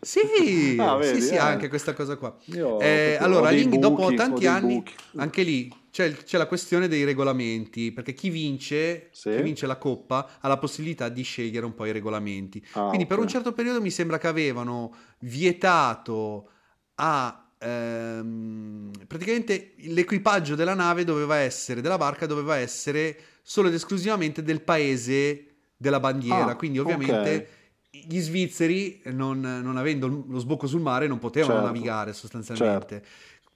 sì, 0.00 0.76
Ah, 0.78 0.96
vedi, 0.96 1.22
sì, 1.22 1.28
sì, 1.28 1.34
eh. 1.34 1.38
anche 1.38 1.68
questa 1.68 1.94
cosa 1.94 2.16
qua. 2.16 2.36
Eh, 2.44 3.16
allora, 3.18 3.46
ho 3.46 3.50
dei 3.50 3.60
Linghi, 3.60 3.78
dopo 3.78 4.12
tanti 4.12 4.46
anni, 4.46 4.74
buchi. 4.74 4.92
anche 5.16 5.42
lì 5.42 5.72
c'è, 5.98 6.12
c'è 6.12 6.38
la 6.38 6.46
questione 6.46 6.86
dei 6.86 7.02
regolamenti, 7.02 7.90
perché 7.90 8.12
chi 8.14 8.30
vince, 8.30 9.08
Sì. 9.10 9.30
chi 9.34 9.42
vince 9.42 9.66
la 9.66 9.76
coppa 9.78 10.38
ha 10.38 10.46
la 10.46 10.56
possibilità 10.56 11.08
di 11.08 11.22
scegliere 11.22 11.66
un 11.66 11.74
po' 11.74 11.86
i 11.86 11.90
regolamenti. 11.92 12.64
Ah, 12.72 12.86
Quindi 12.86 13.06
per 13.06 13.16
ok. 13.16 13.24
un 13.24 13.28
certo 13.28 13.52
periodo 13.52 13.80
mi 13.80 13.90
sembra 13.90 14.16
che 14.18 14.28
avevano 14.28 14.94
vietato 15.20 16.50
a... 16.96 17.50
ehm, 17.58 18.92
praticamente 19.08 19.72
l'equipaggio 19.78 20.54
della 20.54 20.74
nave 20.74 21.02
doveva 21.02 21.36
essere, 21.36 21.80
della 21.80 21.98
barca 21.98 22.26
doveva 22.26 22.56
essere 22.56 23.18
solo 23.42 23.66
ed 23.66 23.74
esclusivamente 23.74 24.44
del 24.44 24.60
paese 24.60 25.46
della 25.76 25.98
bandiera. 25.98 26.52
Ah, 26.52 26.56
Quindi 26.56 26.78
ovviamente 26.78 27.48
gli 27.90 28.20
svizzeri, 28.20 29.00
non, 29.06 29.40
non 29.40 29.76
avendo 29.76 30.06
lo 30.28 30.38
sbocco 30.38 30.68
sul 30.68 30.80
mare, 30.80 31.08
non 31.08 31.18
potevano 31.18 31.54
Certo. 31.54 31.66
navigare 31.66 32.12
sostanzialmente. 32.12 33.02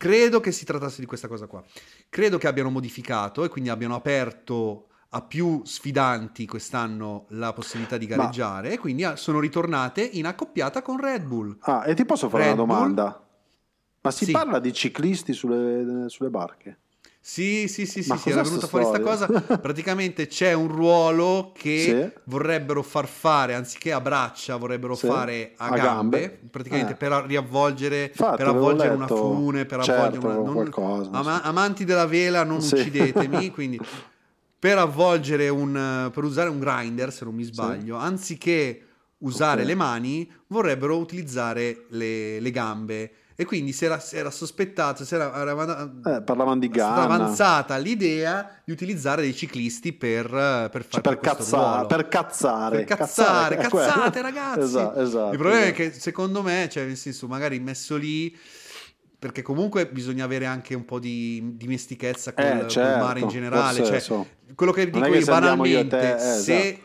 Credo 0.03 0.41
che 0.41 0.51
si 0.51 0.65
trattasse 0.65 0.99
di 0.99 1.07
questa 1.07 1.29
cosa 1.29 1.47
qua. 1.47 1.63
Credo 2.09 2.37
che 2.37 2.49
abbiano 2.49 2.71
modificato 2.71 3.45
e 3.45 3.49
quindi 3.49 3.71
abbiano 3.71 3.95
aperto 3.95 4.89
a 5.11 5.23
più 5.23 5.63
sfidanti 5.65 6.45
quest'anno 6.45 7.27
la 7.29 7.53
possibilità 7.53 7.97
di 7.99 8.09
Ma- 8.09 8.17
gareggiare 8.17 8.73
e 8.73 8.79
quindi 8.79 9.05
ah, 9.05 9.15
sono 9.15 9.39
ritornate 9.39 10.03
in 10.03 10.27
accoppiata 10.27 10.83
con 10.83 10.99
Red 11.01 11.23
Bull. 11.23 11.57
Ah, 11.61 11.85
e 11.87 11.95
ti 11.95 12.05
posso 12.05 12.29
fare 12.29 12.43
Red 12.43 12.55
una 12.55 12.65
Bull? 12.65 12.75
domanda? 12.75 13.27
Ma 14.01 14.11
si 14.11 14.25
Sì. 14.25 14.33
parla 14.33 14.59
di 14.59 14.73
ciclisti 14.73 15.33
sulle, 15.33 16.09
sulle 16.09 16.31
barche? 16.31 16.79
Sì, 17.25 17.69
sì, 17.69 17.87
sì, 17.87 18.03
sì, 18.03 18.17
sì, 18.17 18.31
era 18.31 18.43
venuta 18.43 18.67
fuori 18.67 18.85
sta 18.85 18.99
storia? 19.01 19.27
cosa. 19.29 19.59
Praticamente 19.59 20.27
c'è 20.27 20.53
un 20.55 20.67
ruolo 20.67 21.53
che 21.57 22.11
Sì. 22.13 22.21
vorrebbero 22.25 22.83
far 22.83 23.07
fare, 23.07 23.55
anziché 23.55 23.93
a 23.93 24.01
braccia, 24.01 24.57
vorrebbero 24.57 24.97
Sì. 24.97 25.07
fare 25.07 25.53
a, 25.57 25.67
A 25.67 25.77
gambe, 25.77 26.21
gambe. 26.21 26.41
praticamente 26.51 26.95
Eh. 26.95 26.97
per 26.97 27.13
riavvolgere, 27.27 28.07
Infatti, 28.07 28.37
per 28.39 28.47
avvolgere 28.49 28.95
una 28.95 29.07
fune, 29.07 29.65
per 29.67 29.85
certo, 29.85 30.01
avvolgere 30.01 30.27
una... 30.27 30.35
non- 30.43 30.53
qualcosa, 30.53 31.11
ama- 31.13 31.43
amanti 31.43 31.85
della 31.85 32.07
vela, 32.07 32.43
non 32.43 32.57
uccidetemi, 32.61 33.51
quindi 33.55 33.81
per 34.59 34.79
avvolgere 34.79 35.49
un... 35.49 36.11
per 36.13 36.25
usare 36.25 36.49
un 36.49 36.59
grinder, 36.59 37.13
se 37.13 37.25
non 37.25 37.35
mi 37.37 37.45
sbaglio, 37.45 37.97
anziché 37.97 38.87
usare 39.19 39.61
Ok. 39.61 39.69
le 39.69 39.75
mani, 39.77 40.33
vorrebbero 40.49 40.99
utilizzare 40.99 41.87
le, 41.91 42.41
le 42.41 42.51
gambe. 42.51 43.13
E 43.35 43.45
quindi 43.45 43.73
si 43.73 43.85
era, 43.85 43.99
si 43.99 44.17
era 44.17 44.31
sospettato, 44.31 45.05
si 45.05 45.15
era, 45.15 45.35
era- 45.35 45.91
Eh, 46.07 46.23
parlavano 46.23 46.59
di 46.59 46.69
Ganna. 46.69 47.03
avanzata 47.03 47.77
l'idea 47.79 48.61
di 48.65 48.73
utilizzare 48.73 49.23
dei 49.23 49.35
ciclisti 49.35 49.93
per, 49.93 50.27
eh, 50.27 50.69
per 50.71 50.87
Cioè, 50.87 51.01
fare 51.01 51.17
per, 51.17 51.19
questo 51.19 51.37
cazza- 51.37 51.57
ruolo. 51.73 51.87
per 51.87 52.09
cazzare. 52.09 52.77
Per 52.77 52.97
cazzare, 52.97 53.57
è 53.57 53.69
quello. 53.69 53.87
cazzate 53.87 54.21
ragazzi. 54.23 54.61
Esatto, 54.61 55.01
esatto, 55.01 55.33
Il 55.33 55.39
problema 55.39 55.65
esatto. 55.65 55.83
è 55.83 55.91
che 55.91 55.99
secondo 55.99 56.43
me, 56.43 56.69
cioè 56.71 56.85
nel 56.85 56.97
senso, 56.97 57.27
magari 57.27 57.59
messo 57.59 57.97
lì, 57.97 58.37
perché 59.19 59.43
comunque 59.43 59.87
bisogna 59.87 60.25
avere 60.25 60.47
anche 60.47 60.75
un 60.75 60.85
po' 60.85 60.99
di 60.99 61.57
dimestichezza 61.57 62.33
col, 62.35 62.45
Eh, 62.45 62.59
col 62.59 62.69
certo, 62.69 63.05
mare 63.05 63.21
in 63.21 63.29
generale. 63.29 63.85
Cioè, 63.85 64.01
so. 64.01 64.27
quello 64.55 64.73
che 64.73 64.87
dico 64.91 64.99
io 64.99 65.05
andiamo 65.05 65.65
io 65.65 65.77
banalmente, 65.85 65.99
te, 65.99 66.15
eh, 66.15 66.19
se, 66.19 66.59
esatto. 66.69 66.85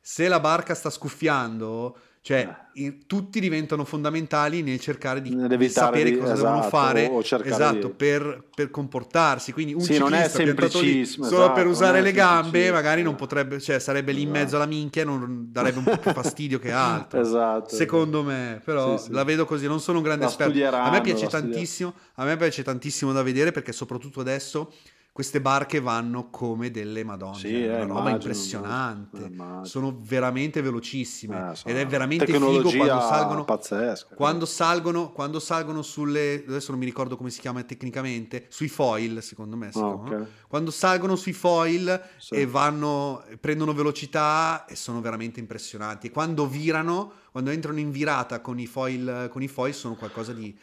se 0.00 0.28
la 0.28 0.40
barca 0.40 0.74
sta 0.74 0.90
scuffiando, 0.90 1.96
cioè 2.24 2.48
i- 2.74 3.04
tutti 3.04 3.40
diventano 3.40 3.84
fondamentali 3.84 4.62
nel 4.62 4.78
cercare 4.78 5.20
di, 5.20 5.34
di 5.34 5.68
sapere 5.68 6.10
di- 6.12 6.16
cosa 6.16 6.34
esatto, 6.34 6.46
devono 6.46 6.62
fare 6.62 7.10
esatto, 7.44 7.86
di- 7.88 7.92
per, 7.94 8.44
per 8.54 8.70
comportarsi. 8.70 9.52
Quindi 9.52 9.74
un 9.74 9.80
Sì, 9.80 9.98
non 9.98 10.14
è 10.14 10.28
ciclista 10.28 10.38
lì 10.42 10.46
semplicissimo, 10.46 11.26
solo 11.26 11.42
esatto, 11.42 11.54
per 11.54 11.66
usare 11.66 12.00
le 12.00 12.12
gambe, 12.12 12.70
magari 12.70 13.02
non 13.02 13.16
potrebbe, 13.16 13.58
cioè 13.60 13.80
sarebbe 13.80 14.12
lì 14.12 14.22
in 14.22 14.30
mezzo 14.30 14.54
alla 14.54 14.66
minchia 14.66 15.02
e 15.02 15.04
non 15.04 15.48
darebbe 15.50 15.78
un 15.78 15.84
po' 15.84 15.98
più 15.98 16.12
fastidio 16.14 16.60
che 16.60 16.70
altro. 16.70 17.20
Esatto. 17.20 17.74
Secondo 17.74 18.22
me, 18.22 18.62
però 18.64 18.96
Sì, 18.96 19.06
sì. 19.06 19.12
la 19.12 19.24
vedo 19.24 19.44
così, 19.44 19.66
non 19.66 19.80
sono 19.80 19.98
un 19.98 20.04
grande 20.04 20.24
La 20.26 20.30
esperto. 20.30 20.76
A 20.76 20.90
me 20.90 21.00
piace 21.00 21.26
tantissimo, 21.26 21.92
a 22.14 22.24
me 22.24 22.36
piace 22.36 22.62
tantissimo 22.62 23.12
da 23.12 23.22
vedere 23.24 23.50
perché 23.50 23.72
soprattutto 23.72 24.20
adesso 24.20 24.72
queste 25.12 25.42
barche 25.42 25.78
vanno 25.78 26.30
come 26.30 26.70
delle 26.70 27.04
madonne, 27.04 27.36
Sì, 27.36 27.48
cioè, 27.50 27.58
eh, 27.58 27.66
una 27.74 27.80
roba 27.80 27.90
immagino, 28.00 28.16
impressionante. 28.16 29.16
immagino. 29.26 29.64
Sono 29.66 29.98
veramente 30.00 30.62
velocissime 30.62 31.50
Eh, 31.50 31.54
so. 31.54 31.68
ed 31.68 31.76
è 31.76 31.86
veramente 31.86 32.24
figo 32.24 32.62
quando 32.70 33.00
salgono 33.00 33.44
pazzesca. 33.44 34.14
quando 34.14 34.46
salgono, 34.46 35.12
quando 35.12 35.38
salgono 35.38 35.82
sulle 35.82 36.42
adesso 36.48 36.70
non 36.70 36.80
mi 36.80 36.86
ricordo 36.86 37.18
come 37.18 37.28
si 37.28 37.40
chiama 37.40 37.62
tecnicamente, 37.62 38.46
sui 38.48 38.68
foil, 38.68 39.22
secondo 39.22 39.54
me 39.58 39.70
si 39.70 39.78
Ah, 39.80 39.82
chiamano. 39.82 40.22
ok. 40.22 40.26
Quando 40.48 40.70
salgono 40.70 41.14
sui 41.16 41.34
foil 41.34 42.02
Sì. 42.16 42.34
e 42.34 42.46
vanno, 42.46 43.22
prendono 43.38 43.74
velocità 43.74 44.64
e 44.64 44.76
sono 44.76 45.02
veramente 45.02 45.40
impressionanti. 45.40 46.06
E 46.06 46.10
quando 46.10 46.46
virano, 46.48 47.12
quando 47.30 47.50
entrano 47.50 47.78
in 47.78 47.90
virata 47.90 48.40
con 48.40 48.58
i 48.58 48.66
foil, 48.66 49.28
con 49.30 49.42
i 49.42 49.48
foil 49.48 49.74
sono 49.74 49.94
qualcosa 49.94 50.32
di 50.32 50.56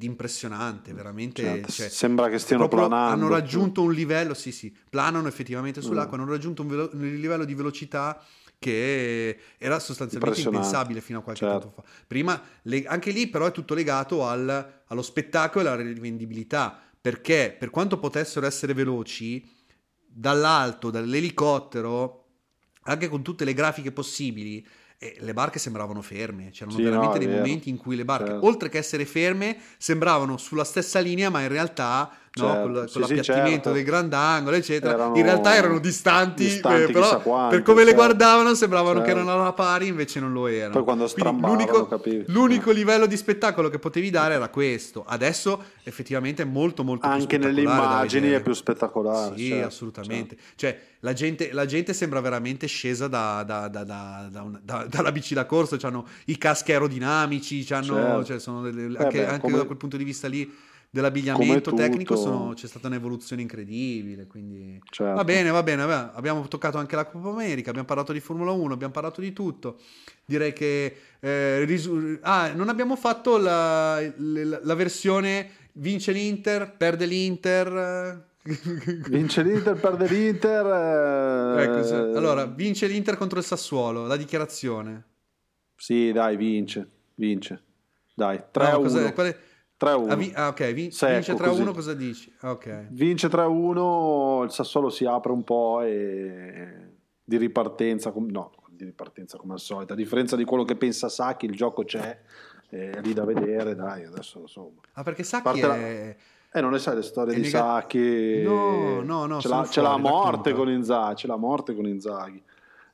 impressionante, 0.00 0.92
veramente. 0.92 1.42
Certo, 1.42 1.72
cioè, 1.72 1.88
sembra 1.88 2.28
che 2.28 2.38
stiano 2.38 2.68
planando. 2.68 3.12
Hanno 3.14 3.28
raggiunto 3.28 3.82
un 3.82 3.92
livello, 3.92 4.34
sì, 4.34 4.52
sì, 4.52 4.74
planano 4.90 5.28
effettivamente 5.28 5.80
sull'acqua, 5.80 6.16
Mm. 6.16 6.20
hanno 6.20 6.30
raggiunto 6.30 6.62
un, 6.62 6.68
velo- 6.68 6.90
un 6.92 7.00
livello 7.18 7.44
di 7.44 7.54
velocità 7.54 8.22
che 8.58 9.38
era 9.56 9.78
sostanzialmente 9.78 10.40
impensabile 10.40 11.00
fino 11.00 11.20
a 11.20 11.22
qualche 11.22 11.44
Certo. 11.46 11.58
tempo 11.60 11.82
fa. 11.82 11.88
Prima, 12.06 12.40
le- 12.62 12.84
anche 12.86 13.10
lì 13.12 13.28
però 13.28 13.46
è 13.46 13.52
tutto 13.52 13.74
legato 13.74 14.26
al- 14.26 14.82
allo 14.86 15.02
spettacolo 15.02 15.64
e 15.64 15.68
alla 15.68 15.82
rivendibilità, 15.82 16.78
perché 17.00 17.54
per 17.56 17.70
quanto 17.70 17.98
potessero 17.98 18.46
essere 18.46 18.74
veloci, 18.74 19.48
dall'alto, 20.06 20.90
dall'elicottero, 20.90 22.24
anche 22.82 23.08
con 23.08 23.22
tutte 23.22 23.44
le 23.44 23.54
grafiche 23.54 23.92
possibili, 23.92 24.66
eh, 24.98 25.16
le 25.20 25.32
barche 25.32 25.58
sembravano 25.58 26.02
ferme, 26.02 26.50
c'erano 26.50 26.76
Sì, 26.76 26.82
no, 26.82 26.88
veramente 26.90 27.16
è 27.18 27.20
dei 27.20 27.28
momenti 27.28 27.68
in 27.68 27.76
cui 27.76 27.94
le 27.96 28.04
barche, 28.04 28.30
Certo. 28.32 28.46
oltre 28.46 28.68
che 28.68 28.78
essere 28.78 29.04
ferme, 29.04 29.56
sembravano 29.78 30.36
sulla 30.36 30.64
stessa 30.64 30.98
linea, 30.98 31.30
ma 31.30 31.40
in 31.42 31.48
realtà, 31.48 32.10
no, 32.42 32.52
Certo. 32.52 32.68
Sì, 32.68 32.74
con 32.74 32.88
sì, 32.88 32.98
l'appiattimento 33.14 33.50
certo. 33.50 33.72
del 33.72 33.84
grandangolo, 33.84 34.56
eccetera, 34.56 34.92
Erano 34.94 35.16
in 35.16 35.22
realtà 35.22 35.54
erano 35.54 35.78
distanti, 35.78 36.44
distanti 36.44 36.82
eh, 36.82 36.92
però 36.92 37.20
quanto, 37.20 37.50
per 37.56 37.62
come 37.62 37.80
le 37.80 37.90
certo. 37.90 38.02
guardavano 38.04 38.54
sembravano 38.54 39.00
che 39.00 39.06
Certo. 39.06 39.20
erano 39.22 39.40
alla 39.40 39.52
pari, 39.52 39.86
invece 39.86 40.20
non 40.20 40.32
lo 40.32 40.46
erano. 40.46 40.72
Poi 40.72 40.84
quando 40.84 41.08
Quindi 41.12 41.40
l'unico, 41.40 41.88
l'unico 42.26 42.70
livello 42.70 43.06
di 43.06 43.16
spettacolo 43.16 43.68
che 43.68 43.78
potevi 43.78 44.10
dare 44.10 44.34
era 44.34 44.48
questo. 44.48 45.04
Adesso 45.06 45.62
effettivamente 45.82 46.42
è 46.42 46.46
molto 46.46 46.84
molto 46.84 47.06
più 47.08 47.16
Anche 47.16 47.38
nelle 47.38 47.62
immagini 47.62 48.30
è 48.30 48.40
più 48.40 48.52
spettacolare. 48.52 49.36
Sì, 49.36 49.48
certo, 49.48 49.66
assolutamente. 49.66 50.36
Cioè, 50.54 50.80
la 51.00 51.12
gente, 51.12 51.52
la 51.52 51.64
gente 51.64 51.92
sembra 51.92 52.20
veramente 52.20 52.66
scesa 52.66 53.06
da- 53.06 53.42
da- 53.44 53.68
da- 53.68 53.84
da- 53.84 54.86
dalla 54.88 55.12
bici 55.12 55.32
da 55.34 55.46
corsa, 55.46 55.76
hanno 55.82 56.06
i 56.26 56.36
caschi 56.38 56.72
aerodinamici, 56.72 57.64
c'hanno- 57.64 57.94
Certo. 57.94 58.24
cioè, 58.24 58.38
sono 58.40 58.62
delle- 58.62 58.98
Eh 58.98 59.02
anche, 59.04 59.18
beh, 59.20 59.26
anche 59.26 59.40
come- 59.40 59.56
da 59.58 59.64
quel 59.64 59.76
punto 59.76 59.96
di 59.96 60.04
vista 60.04 60.26
lì 60.28 60.52
dell'abbigliamento 60.90 61.72
tecnico 61.74 62.16
sono, 62.16 62.54
c'è 62.54 62.66
stata 62.66 62.86
un'evoluzione 62.86 63.42
incredibile. 63.42 64.26
Quindi 64.26 64.80
certo. 64.90 65.14
va, 65.14 65.24
bene, 65.24 65.50
va 65.50 65.62
bene, 65.62 65.84
va 65.84 65.96
bene. 65.96 66.10
Abbiamo 66.14 66.48
toccato 66.48 66.78
anche 66.78 66.96
la 66.96 67.04
Copa 67.04 67.28
America, 67.28 67.70
abbiamo 67.70 67.86
parlato 67.86 68.12
di 68.12 68.20
Formula 68.20 68.50
1, 68.52 68.72
abbiamo 68.72 68.92
parlato 68.92 69.20
di 69.20 69.32
tutto. 69.32 69.78
Direi 70.24 70.52
che 70.52 70.96
eh, 71.20 71.64
risu- 71.64 72.18
ah, 72.22 72.52
non 72.52 72.68
abbiamo 72.68 72.96
fatto 72.96 73.36
la, 73.36 74.00
la, 74.00 74.60
la, 74.62 74.74
versione 74.74 75.50
vince 75.74 76.12
l'Inter, 76.12 76.74
perde 76.76 77.06
l'Inter. 77.06 78.26
vince 79.08 79.42
l'Inter, 79.42 79.74
perde 79.74 80.06
l'Inter. 80.06 80.66
Eh... 80.66 81.62
Ecco, 81.62 81.82
se... 81.82 81.94
allora, 81.94 82.46
vince 82.46 82.86
l'Inter 82.86 83.16
contro 83.16 83.38
il 83.38 83.44
Sassuolo, 83.44 84.06
la 84.06 84.16
dichiarazione. 84.16 85.04
Sì, 85.76 86.10
dai, 86.12 86.36
vince, 86.36 86.88
vince. 87.14 87.62
Dai, 88.14 88.42
3 88.50 88.64
no, 88.64 88.70
a 88.70 88.78
1. 88.78 88.82
Cos'è? 88.88 89.12
Qual 89.12 89.26
è? 89.26 89.38
3-1. 89.78 90.10
Ah, 90.10 90.16
vi- 90.16 90.32
ah, 90.34 90.48
ok, 90.48 90.72
Vin- 90.72 90.90
Secco, 90.90 91.12
vince 91.12 91.34
3-1 91.34 91.72
cosa 91.72 91.94
dici? 91.94 92.34
Okay. 92.40 92.86
Vince 92.90 93.28
3-1, 93.28 94.44
il 94.44 94.50
Sassuolo 94.50 94.90
si 94.90 95.04
apre 95.04 95.32
un 95.32 95.44
po' 95.44 95.82
e 95.82 96.96
di 97.22 97.36
ripartenza, 97.36 98.10
com- 98.10 98.28
no, 98.28 98.52
di 98.70 98.84
ripartenza 98.84 99.38
come 99.38 99.52
al 99.52 99.60
solito, 99.60 99.92
a 99.92 99.96
differenza 99.96 100.34
di 100.34 100.44
quello 100.44 100.64
che 100.64 100.76
pensa 100.76 101.08
Sacchi, 101.08 101.46
il 101.46 101.54
gioco 101.54 101.84
c'è, 101.84 102.18
è 102.68 103.00
lì 103.02 103.12
da 103.12 103.24
vedere, 103.24 103.74
dai, 103.74 104.04
adesso 104.04 104.40
insomma. 104.40 104.80
Ah, 104.94 105.02
perché 105.02 105.22
Sacchi 105.22 105.60
la... 105.60 105.76
è... 105.76 106.16
Eh, 106.50 106.60
non 106.62 106.70
ne 106.70 106.78
sai 106.78 106.96
le 106.96 107.02
storie 107.02 107.34
di 107.34 107.42
nega... 107.42 107.58
Sacchi? 107.58 108.42
No, 108.42 109.02
no, 109.02 109.26
no. 109.26 109.38
C'è 109.38 109.48
la, 109.48 109.56
fuori, 109.56 109.68
c'è 109.68 109.82
la 109.82 109.96
morte 109.98 110.52
con 110.54 110.70
Inzaghi, 110.70 111.14
c'è 111.14 111.26
la 111.26 111.36
morte 111.36 111.72
eh, 111.72 111.74
con 111.74 111.86
Inzaghi. 111.86 112.42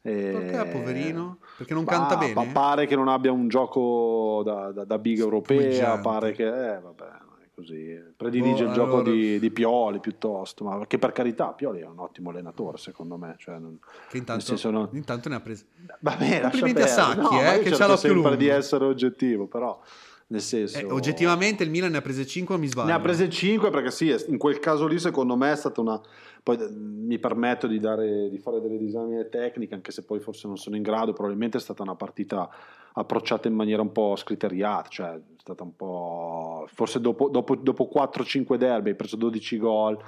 E... 0.03 0.33
Perché, 0.33 0.71
poverino? 0.71 1.39
Perché 1.57 1.75
non 1.75 1.85
canta 1.85 2.17
bene? 2.17 2.33
pa- 2.33 2.47
pare 2.53 2.87
che 2.87 2.97
non 2.97 3.09
abbia 3.09 3.31
un 3.33 3.49
gioco 3.49 4.43
da, 4.45 4.73
da, 4.73 4.85
da 4.85 4.99
big 4.99 5.19
europea, 5.19 5.99
pare 5.99 6.33
che... 6.33 6.45
Eh, 6.47 6.81
vabbè, 6.81 7.05
non 7.27 7.39
è 7.43 7.47
così. 7.55 7.97
Predilige 8.17 8.65
Boh, 8.65 8.69
il 8.69 8.75
gioco 8.75 8.95
allora- 8.99 9.11
di, 9.11 9.39
di 9.39 9.51
Pioli 9.51 10.01
piuttosto, 10.01 10.65
ma 10.65 10.85
che 10.87 10.99
per 10.99 11.13
carità 11.13 11.47
Pioli 11.53 11.81
è 11.81 11.87
un 11.87 11.99
ottimo 12.01 12.31
allenatore 12.31 12.79
secondo 12.79 13.17
me. 13.17 13.37
Cioè, 13.39 13.59
non- 13.59 13.79
Che 14.09 14.17
intanto, 14.17 14.71
non- 14.71 14.89
intanto 14.93 15.29
ne 15.29 15.35
ha 15.37 15.41
prese. 15.41 15.67
Vabbè, 16.01 16.41
Complimenti 16.41 16.83
a. 16.83 16.87
Sacchi, 16.87 17.21
No, 17.21 17.31
eh, 17.41 17.59
che 17.61 17.71
c'ha 17.71 17.87
l'occhio 17.87 17.97
sempre 17.97 18.21
lungo. 18.21 18.35
di 18.37 18.49
essere 18.49 18.85
oggettivo, 18.85 19.47
però 19.47 19.81
nel 20.27 20.41
senso... 20.41 20.79
Eh, 20.79 20.85
oggettivamente 20.91 21.63
il 21.63 21.71
Milan 21.71 21.91
ne 21.93 21.99
ha 21.99 22.03
prese 22.03 22.27
5 22.27 22.55
o 22.55 22.59
mi 22.59 22.67
sbaglio? 22.67 22.89
Ne 22.89 22.95
ha 22.95 23.01
prese 23.01 23.29
5 23.29 23.71
perché 23.71 23.91
sì, 23.91 24.13
in 24.29 24.39
quel 24.39 24.59
caso 24.59 24.87
lì 24.87 24.99
secondo 24.99 25.37
me 25.37 25.53
è 25.53 25.57
stata 25.57 25.81
una... 25.81 26.01
Poi 26.45 26.59
eh, 26.59 26.69
mi 26.71 27.19
permetto 27.19 27.67
di, 27.67 27.81
dare, 27.81 28.29
di 28.29 28.39
fare 28.39 28.61
delle 28.61 28.77
disamine 28.77 29.31
tecniche, 29.31 29.75
anche 29.75 29.91
se 29.91 30.05
poi 30.05 30.21
forse 30.21 30.47
non 30.47 30.59
sono 30.59 30.77
in 30.77 30.83
grado, 30.83 31.15
probabilmente 31.15 31.57
è 31.57 31.61
stata 31.61 31.83
una 31.83 31.95
partita 31.95 32.49
approcciata 32.93 33.49
in 33.49 33.55
maniera 33.55 33.81
un 33.81 33.91
po' 33.93 34.15
scriteriata, 34.15 34.89
cioè 34.91 35.15
è 35.15 35.21
stata 35.39 35.63
un 35.63 35.75
po'... 35.75 36.67
Forse 36.69 37.01
dopo, 37.01 37.31
dopo, 37.31 37.57
dopo 37.57 37.91
4-5 37.93 38.57
derby 38.57 38.91
hai 38.91 38.95
preso 38.95 39.17
12 39.17 39.57
gol, 39.57 39.99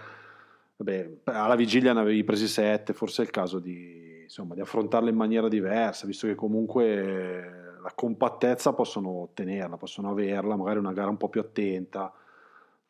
vabbè, 0.77 1.11
alla 1.25 1.57
vigilia 1.57 1.95
ne 1.95 2.01
avevi 2.01 2.23
presi 2.23 2.49
7, 2.49 2.93
forse 2.93 3.23
è 3.23 3.25
il 3.25 3.31
caso 3.31 3.59
di, 3.59 4.21
insomma, 4.25 4.55
di 4.55 4.61
affrontarle 4.61 5.09
in 5.09 5.17
maniera 5.17 5.49
diversa, 5.49 6.07
visto 6.07 6.27
che 6.27 6.35
comunque 6.35 7.79
la 7.83 7.93
compattezza 7.95 8.75
possono 8.75 9.23
ottenerla, 9.23 9.79
possono 9.79 10.11
averla, 10.11 10.55
magari 10.55 10.81
una 10.81 10.93
gara 10.93 11.09
un 11.09 11.17
po' 11.17 11.31
più 11.31 11.41
attenta 11.41 12.13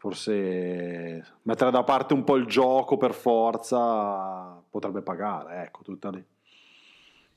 forse 0.07 1.24
mettere 1.42 1.70
da 1.72 1.82
parte 1.82 2.14
un 2.14 2.22
po' 2.22 2.36
il 2.36 2.46
gioco 2.46 2.96
per 2.96 3.12
forza 3.12 4.62
potrebbe 4.70 5.02
pagare, 5.02 5.62
ecco, 5.64 5.82
tutta 5.82 6.11
lì. 6.11 6.24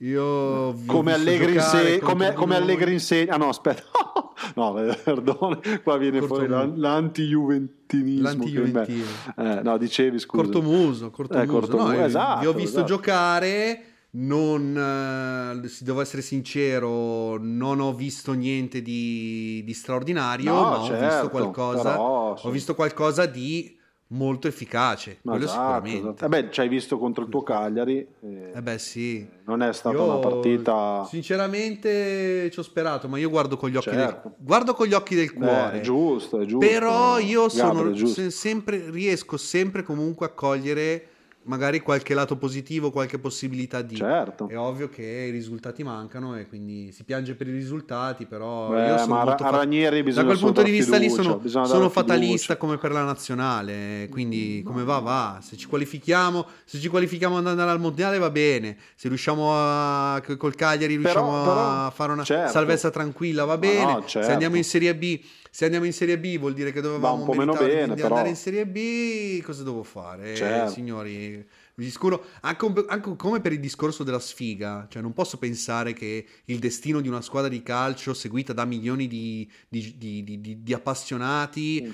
Io 0.02 0.76
Come 0.86 1.14
Allegri, 1.14 1.56
inse- 1.56 2.00
contro 2.00 2.08
come, 2.08 2.34
come. 2.34 2.56
Allegri 2.56 2.94
insegna, 2.94 3.34
ah 3.34 3.38
no 3.38 3.50
aspetta, 3.50 3.84
no 4.56 4.74
perdone, 5.04 5.82
qua 5.84 5.98
viene 5.98 6.20
Corto 6.20 6.36
fuori 6.36 6.48
l'an- 6.50 6.74
l'anti-juventinismo. 6.80 8.22
L'anti-juventino. 8.30 9.06
in 9.38 9.46
Eh, 9.46 9.62
no, 9.62 9.78
dicevi 9.78 10.20
scusa. 10.20 10.44
Cortomuso, 10.44 11.10
cortomuso. 11.10 11.44
Eh, 11.44 11.52
cortomuso, 11.52 11.92
No, 11.92 12.06
esatto, 12.06 12.40
vi 12.40 12.46
ho 12.46 12.54
visto 12.54 12.78
esatto. 12.78 12.86
giocare, 12.86 13.84
non, 14.12 15.62
eh, 15.64 15.68
se 15.68 15.84
devo 15.84 16.02
essere 16.02 16.22
sincero, 16.22 17.38
non 17.40 17.80
ho 17.80 17.94
visto 17.94 18.34
niente 18.34 18.82
di, 18.82 19.62
di 19.64 19.74
straordinario, 19.74 20.52
No, 20.52 20.62
ma 20.62 20.80
ho 20.80 20.86
certo, 20.86 21.06
visto 21.06 21.30
qualcosa, 21.30 21.90
però, 21.92 22.32
ho 22.32 22.36
sì. 22.38 22.50
visto 22.50 22.74
qualcosa 22.76 23.26
di 23.28 23.78
molto 24.12 24.48
efficace, 24.48 25.20
Ma 25.22 25.34
quello 25.34 25.46
esatto, 25.46 25.62
sicuramente. 25.62 26.00
esatto. 26.00 26.26
Eh 26.26 26.28
beh, 26.30 26.52
ci 26.52 26.60
hai 26.62 26.68
visto 26.68 26.98
contro 26.98 27.24
il 27.24 27.30
tuo 27.30 27.44
Cagliari. 27.44 28.08
eh, 28.22 28.52
Eh 28.56 28.62
beh 28.64 28.78
sì. 28.80 29.28
non 29.46 29.62
è 29.62 29.72
stata 29.72 29.96
Io, 29.96 30.04
una 30.04 30.18
partita... 30.18 31.06
Sinceramente 31.08 32.50
ci 32.52 32.58
ho 32.58 32.64
sperato, 32.64 33.08
ma 33.08 33.20
io 33.20 33.30
guardo 33.30 33.56
con 33.58 33.70
gli 33.70 33.76
occhi, 33.76 33.90
Certo. 33.92 34.30
del, 34.30 34.38
guardo 34.40 34.74
con 34.74 34.88
gli 34.88 34.94
occhi 34.94 35.14
del 35.14 35.26
Eh, 35.26 35.34
cuore. 35.34 35.78
è 35.78 35.82
giusto, 35.82 36.40
è 36.40 36.46
giusto. 36.46 36.66
Però 36.68 37.20
io 37.20 37.50
sono 37.50 37.74
Gabriel, 37.74 37.94
giusto. 37.94 38.30
sempre, 38.32 38.90
riesco 38.90 39.38
sempre 39.38 39.84
comunque 39.84 40.26
a 40.26 40.30
cogliere 40.30 41.08
magari 41.50 41.80
qualche 41.80 42.14
lato 42.14 42.38
positivo, 42.38 42.92
qualche 42.92 43.18
possibilità 43.18 43.82
di... 43.82 43.96
Certo. 43.96 44.48
È 44.48 44.58
ovvio 44.58 44.88
che 44.88 45.02
i 45.02 45.32
risultati 45.32 45.82
mancano 45.82 46.38
e 46.38 46.48
quindi 46.48 46.92
si 46.92 47.04
piange 47.04 47.34
per 47.34 47.48
i 47.48 47.52
risultati, 47.52 48.28
però 48.28 48.70
Beh, 48.70 48.88
io 48.88 48.98
sono 49.00 49.16
ma 49.16 49.24
molto 49.26 49.44
a 49.44 49.50
Ranieri 49.50 50.04
da 50.14 50.24
quel 50.24 50.38
punto 50.38 50.62
di 50.62 50.70
vista 50.70 50.98
lì 50.98 51.10
fiducia, 51.10 51.24
sono, 51.24 51.38
bisogna 51.38 51.66
sono 51.66 51.80
dare 51.80 51.92
fatalista 51.92 52.54
fiducia. 52.54 52.58
come 52.58 52.78
per 52.78 52.92
la 52.92 53.04
nazionale, 53.04 54.08
quindi 54.12 54.62
come 54.64 54.84
va 54.84 55.00
va, 55.00 55.40
se 55.42 55.58
ci 55.58 55.66
qualifichiamo, 55.66 56.46
se 56.66 56.80
ci 56.80 56.88
qualifichiamo 56.88 57.40
ad 57.40 57.48
andare 57.48 57.72
al 57.72 57.80
mondiale 57.80 58.20
va 58.20 58.30
bene, 58.30 58.78
se 58.96 59.08
riusciamo 59.08 59.50
a 59.52 60.22
col 60.38 60.54
Cagliari 60.54 60.98
Però- 60.98 61.14
riusciamo 61.14 61.44
però, 61.44 61.86
a 61.86 61.90
fare 61.90 62.12
una 62.12 62.24
certo. 62.24 62.52
salvezza 62.52 62.92
tranquilla 62.92 63.44
va 63.46 63.58
bene, 63.58 63.94
no, 63.94 64.06
certo. 64.06 64.28
se 64.28 64.34
andiamo 64.34 64.56
in 64.56 64.64
Serie 64.64 64.96
B 64.96 65.20
se 65.52 65.66
andiamo 65.66 65.86
in 65.86 65.94
Serie 65.94 66.20
B 66.20 66.38
vuol 66.38 66.54
dire 66.54 66.72
che 66.72 66.82
Va 66.82 66.88
dovevamo 66.88 67.30
un 67.30 67.38
meno 67.38 67.54
bene, 67.54 67.96
però. 67.96 68.08
andare 68.08 68.30
in 68.30 68.36
Serie 68.36 68.66
B, 68.68 69.42
cosa 69.42 69.64
devo 69.64 69.84
fare? 69.84 70.34
Eh, 70.34 70.36
Certo. 70.36 70.72
signori, 70.72 71.46
di 71.74 71.90
sicuro, 71.90 72.26
anche, 72.42 72.86
anche, 72.88 73.16
come 73.16 73.40
per 73.42 73.54
il 73.54 73.60
discorso 73.60 74.04
della 74.04 74.20
sfiga, 74.20 74.88
cioè 74.90 75.02
non 75.02 75.14
posso 75.14 75.38
pensare 75.38 75.94
che 75.94 76.26
il 76.46 76.60
destino 76.60 77.02
di 77.02 77.08
una 77.08 77.22
squadra 77.22 77.50
di 77.50 77.64
calcio 77.64 78.14
seguita 78.14 78.54
da 78.54 78.66
milioni 78.66 79.08
di, 79.08 79.50
di, 79.68 79.96
di, 79.98 80.62
di 80.62 80.74
appassionati 80.74 81.86
mm. 81.86 81.92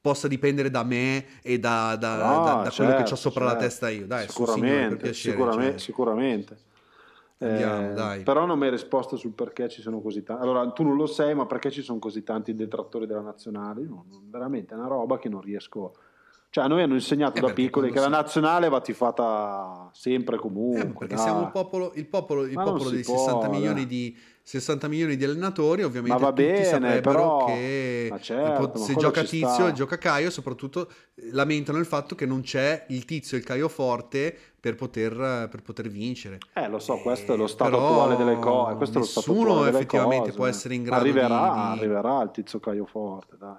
possa 0.00 0.28
dipendere 0.28 0.70
da 0.70 0.84
me 0.84 1.24
e 1.42 1.58
da, 1.58 1.96
da, 1.96 2.16
no, 2.16 2.44
da, 2.44 2.54
da 2.54 2.70
certo, 2.70 2.84
quello 2.84 3.04
che 3.04 3.12
ho 3.12 3.16
sopra 3.16 3.46
certo. 3.46 3.54
la 3.54 3.60
testa 3.60 3.88
io. 3.88 4.06
Dai, 4.06 4.28
sicuramente, 4.28 4.74
signore, 4.74 4.96
piacere, 4.96 5.14
sicuramente, 5.14 5.70
cioè. 5.70 5.78
sicuramente. 5.78 6.58
Andiamo, 7.40 7.90
Eh, 7.90 7.92
dai. 7.94 8.22
però 8.24 8.46
non 8.46 8.58
mi 8.58 8.64
hai 8.64 8.70
risposto 8.72 9.16
sul 9.16 9.32
perché 9.32 9.68
ci 9.68 9.80
sono 9.80 10.00
così 10.00 10.22
tanti. 10.24 10.42
Allora, 10.42 10.68
tu 10.72 10.82
non 10.82 10.96
lo 10.96 11.06
sai, 11.06 11.34
ma 11.34 11.46
perché 11.46 11.70
ci 11.70 11.82
sono 11.82 11.98
così 12.00 12.24
tanti 12.24 12.54
detrattori 12.54 13.06
della 13.06 13.20
nazionale? 13.20 13.82
Io 13.82 13.88
non- 13.90 14.28
veramente 14.28 14.74
è 14.74 14.76
una 14.78 14.88
roba 14.88 15.18
che 15.18 15.28
non 15.28 15.40
riesco. 15.40 15.94
Cioè, 16.50 16.64
a 16.64 16.66
noi 16.66 16.82
hanno 16.82 16.94
insegnato 16.94 17.38
Eh, 17.38 17.40
da 17.42 17.52
piccoli 17.52 17.88
che 17.88 17.92
quando 17.98 18.10
la 18.10 18.16
nazionale 18.22 18.68
va 18.70 18.80
tifata 18.80 19.88
sempre 19.92 20.34
e 20.34 20.38
Eh, 20.38 20.40
comunque. 20.40 21.06
perché 21.06 21.14
dai. 21.14 21.22
siamo 21.24 21.42
il 21.42 21.50
popolo, 21.52 21.92
il 21.94 22.06
popolo, 22.06 22.44
il 22.44 22.54
popolo 22.54 22.90
dei 22.90 23.02
può, 23.02 23.16
60 23.18 23.48
milioni 23.50 23.74
dai. 23.74 23.86
di, 23.86 24.16
60 24.48 24.88
milioni 24.88 25.16
di 25.16 25.24
allenatori, 25.24 25.82
ovviamente 25.82 26.18
Ma 26.18 26.24
va 26.30 26.32
tutti 26.32 26.42
bene, 26.48 26.64
saprebbero 26.64 27.02
però- 27.02 27.44
che 27.44 28.10
certo, 28.22 28.78
se 28.78 28.94
gioca 28.94 29.22
Tizio 29.22 29.66
e 29.66 29.72
gioca 29.74 29.98
Caio, 29.98 30.30
soprattutto 30.30 30.88
eh, 31.16 31.28
lamentano 31.32 31.76
il 31.76 31.84
fatto 31.84 32.14
che 32.14 32.24
non 32.24 32.40
c'è 32.40 32.86
il 32.88 33.04
Tizio 33.04 33.36
e 33.36 33.40
il 33.40 33.46
Caio 33.46 33.68
forte 33.68 34.34
per 34.58 34.74
poter, 34.74 35.48
per 35.50 35.60
poter 35.60 35.88
vincere. 35.90 36.38
Eh, 36.54 36.66
lo 36.66 36.78
so, 36.78 36.96
questo 36.96 37.34
è 37.34 37.36
lo 37.36 37.44
Eh, 37.44 37.48
stato 37.48 37.70
però 37.72 37.88
attuale 37.90 38.16
delle 38.16 38.38
cose. 38.38 38.74
Questo 38.76 38.98
nessuno 39.00 39.66
effettivamente 39.66 40.24
cose. 40.28 40.36
può 40.36 40.46
essere 40.46 40.74
in 40.74 40.82
grado 40.82 41.02
arriverà, 41.02 41.26
di- 41.28 41.54
di- 41.74 41.78
Arriverà 41.80 42.22
il 42.22 42.30
tizio 42.30 42.58
Caio 42.58 42.86
Forte, 42.86 43.36
dai. 43.38 43.56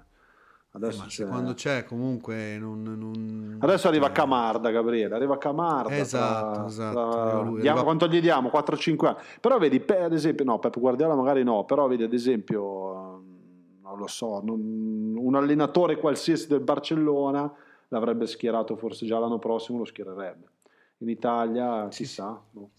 Eh, 0.72 0.76
Adesso, 0.76 1.02
se 1.08 1.24
c'è- 1.24 1.28
quando 1.28 1.54
c'è 1.54 1.84
comunque 1.84 2.56
non... 2.56 2.82
non- 2.82 3.56
Adesso 3.60 3.88
arriva 3.88 4.06
cioè, 4.06 4.14
Camarda, 4.14 4.70
Gabriele. 4.70 5.14
Arriva 5.16 5.36
Camarda. 5.36 5.96
Esatto, 5.96 6.52
tra- 6.54 6.66
esatto, 6.66 7.10
tra- 7.10 7.40
lui, 7.40 7.60
diamo- 7.60 7.78
arriva- 7.78 7.82
Quanto 7.82 8.06
gli 8.06 8.20
diamo? 8.20 8.50
4-5 8.50 9.06
anni. 9.08 9.16
Però 9.40 9.58
vedi, 9.58 9.80
Pe- 9.80 10.02
ad 10.02 10.12
esempio, 10.12 10.44
no, 10.44 10.58
Pep 10.60 10.78
Guardiola 10.78 11.16
magari 11.16 11.42
no, 11.42 11.64
però 11.64 11.88
vedi 11.88 12.04
ad 12.04 12.12
esempio, 12.12 12.92
ehm, 12.94 13.24
non 13.82 13.98
lo 13.98 14.06
so, 14.06 14.40
non- 14.44 15.14
un 15.16 15.34
allenatore 15.34 15.96
qualsiasi 15.96 16.46
del 16.46 16.60
Barcellona 16.60 17.52
l'avrebbe 17.88 18.26
schierato 18.28 18.76
forse 18.76 19.04
già 19.06 19.18
l'anno 19.18 19.40
prossimo, 19.40 19.78
lo 19.78 19.84
schiererebbe. 19.84 20.46
In 20.98 21.08
Italia, 21.08 21.90
Sì, 21.90 22.04
chissà. 22.04 22.40
boh. 22.48 22.70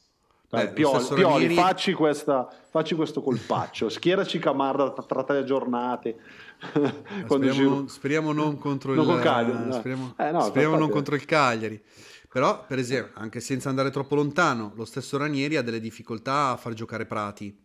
Beh, 0.52 0.66
lo 0.66 0.74
Pioli, 0.74 1.06
Pioli, 1.16 1.54
facci, 1.56 1.94
questa- 1.94 2.46
facci 2.70 2.94
questo 2.94 3.22
colpaccio, 3.22 3.88
schieraci 3.88 4.38
Camarda 4.38 4.92
tra, 4.92 5.24
tre 5.24 5.46
giornate. 5.46 6.18
Speriamo, 7.26 7.88
speriamo 7.88 8.32
non 8.34 8.58
contro 8.58 8.94
Non 8.94 9.16
il 9.16 9.22
Cagliari, 9.22 9.66
no. 9.66 9.72
speriamo, 9.72 10.14
Eh, 10.18 10.32
no, 10.32 10.42
speriamo 10.42 10.78
non 10.78 10.90
contro 10.90 11.16
il 11.16 11.26
Cagliari. 11.26 11.82
Però, 12.30 12.66
per 12.68 12.80
esempio, 12.80 13.14
anche 13.20 13.40
senza 13.40 13.70
andare 13.70 13.90
troppo 13.92 14.16
lontano, 14.16 14.74
lo 14.76 14.86
stesso 14.86 15.18
Ranieri 15.18 15.56
ha 15.56 15.62
delle 15.62 15.80
difficoltà 15.80 16.50
a 16.50 16.58
far 16.58 16.74
giocare 16.74 17.06
Prati, 17.06 17.58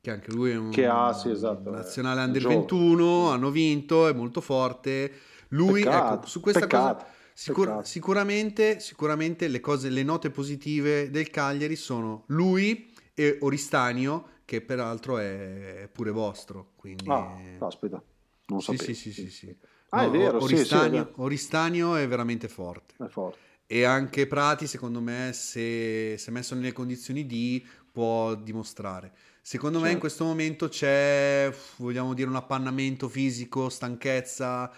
che 0.00 0.10
anche 0.10 0.32
lui 0.32 0.50
è 0.50 0.56
un 0.56 0.70
Che 0.70 0.86
ha, 0.86 1.12
sì, 1.12 1.30
esatto, 1.30 1.70
nazionale 1.70 2.22
è 2.22 2.24
under 2.24 2.42
giovane. 2.42 2.60
21, 2.60 3.30
hanno 3.30 3.50
vinto, 3.50 4.08
è 4.08 4.12
molto 4.12 4.40
forte. 4.40 5.12
Lui, 5.48 5.82
Peccato, 5.82 6.14
ecco, 6.14 6.26
su 6.26 6.40
questa 6.40 6.60
peccato, 6.60 6.94
cosa 6.94 7.06
sicur- 7.42 7.82
sicuramente, 7.82 8.80
sicuramente 8.80 9.48
le 9.48 9.60
cose, 9.60 9.88
le 9.88 10.02
note 10.02 10.30
positive 10.30 11.10
del 11.10 11.30
Cagliari 11.30 11.76
sono 11.76 12.24
lui 12.28 12.92
e 13.14 13.38
Oristanio, 13.40 14.40
che 14.44 14.60
peraltro 14.60 15.18
è 15.18 15.88
pure 15.92 16.10
vostro, 16.10 16.72
quindi 16.76 17.10
Ah, 17.10 17.58
caspita, 17.58 18.02
non 18.46 18.60
sì, 18.60 18.76
sapevo. 18.76 18.92
sì, 18.92 18.94
sì, 18.94 19.12
sì, 19.12 19.30
sì. 19.30 19.56
Ah, 19.90 20.04
è 20.04 20.08
No, 20.08 20.10
vero, 20.10 20.40
sì, 20.40 20.48
sì, 20.48 20.74
è 20.74 20.84
Oristanio. 20.84 21.12
Oristanio 21.16 21.96
è 21.96 22.08
veramente 22.08 22.48
forte. 22.48 22.94
È 22.96 23.08
forte. 23.08 23.38
E 23.66 23.84
anche 23.84 24.26
Prati, 24.26 24.66
secondo 24.66 25.00
me, 25.00 25.32
se, 25.32 26.16
se 26.18 26.30
messo 26.30 26.54
nelle 26.54 26.72
condizioni 26.72 27.26
di, 27.26 27.66
può 27.90 28.34
dimostrare. 28.34 29.12
Secondo 29.40 29.78
me 29.80 29.86
in 29.88 29.92
Certo. 29.92 30.00
questo 30.00 30.24
momento 30.24 30.68
c'è, 30.68 31.52
vogliamo 31.76 32.14
dire, 32.14 32.28
un 32.28 32.36
appannamento 32.36 33.08
fisico, 33.08 33.68
stanchezza, 33.68 34.70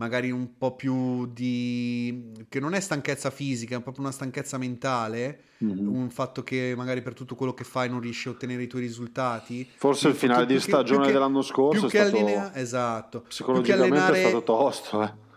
magari 0.00 0.30
un 0.30 0.56
po' 0.56 0.74
più 0.76 1.26
di... 1.26 2.32
che 2.48 2.58
non 2.58 2.72
è 2.72 2.80
stanchezza 2.80 3.28
fisica, 3.28 3.76
è 3.76 3.82
proprio 3.82 4.02
una 4.04 4.12
stanchezza 4.12 4.56
mentale, 4.56 5.42
Mhm. 5.60 5.94
un 5.94 6.08
fatto 6.08 6.42
che 6.42 6.72
magari 6.74 7.02
per 7.02 7.12
tutto 7.12 7.34
quello 7.34 7.52
che 7.52 7.64
fai 7.64 7.90
non 7.90 8.00
riesci 8.00 8.28
a 8.28 8.30
ottenere 8.30 8.62
i 8.62 8.66
tuoi 8.66 8.80
risultati. 8.80 9.68
Forse 9.76 10.06
il 10.08 10.12
Più- 10.14 10.22
finale 10.22 10.46
più 10.46 10.54
di 10.54 10.60
stagione 10.62 11.00
più 11.00 11.06
che- 11.08 11.12
dell'anno 11.12 11.42
scorso 11.42 11.80
più 11.80 11.88
è 11.88 11.90
che 11.90 11.98
stato 12.08 12.16
allinea- 12.16 12.54
esatto. 12.54 13.08
Più 13.18 13.20
che 13.20 13.28
psicologicamente 13.28 13.94
allenare, 13.98 14.16
è 14.22 14.28
stato 14.28 14.42
tosto. 14.42 15.02
Eh. 15.02 15.28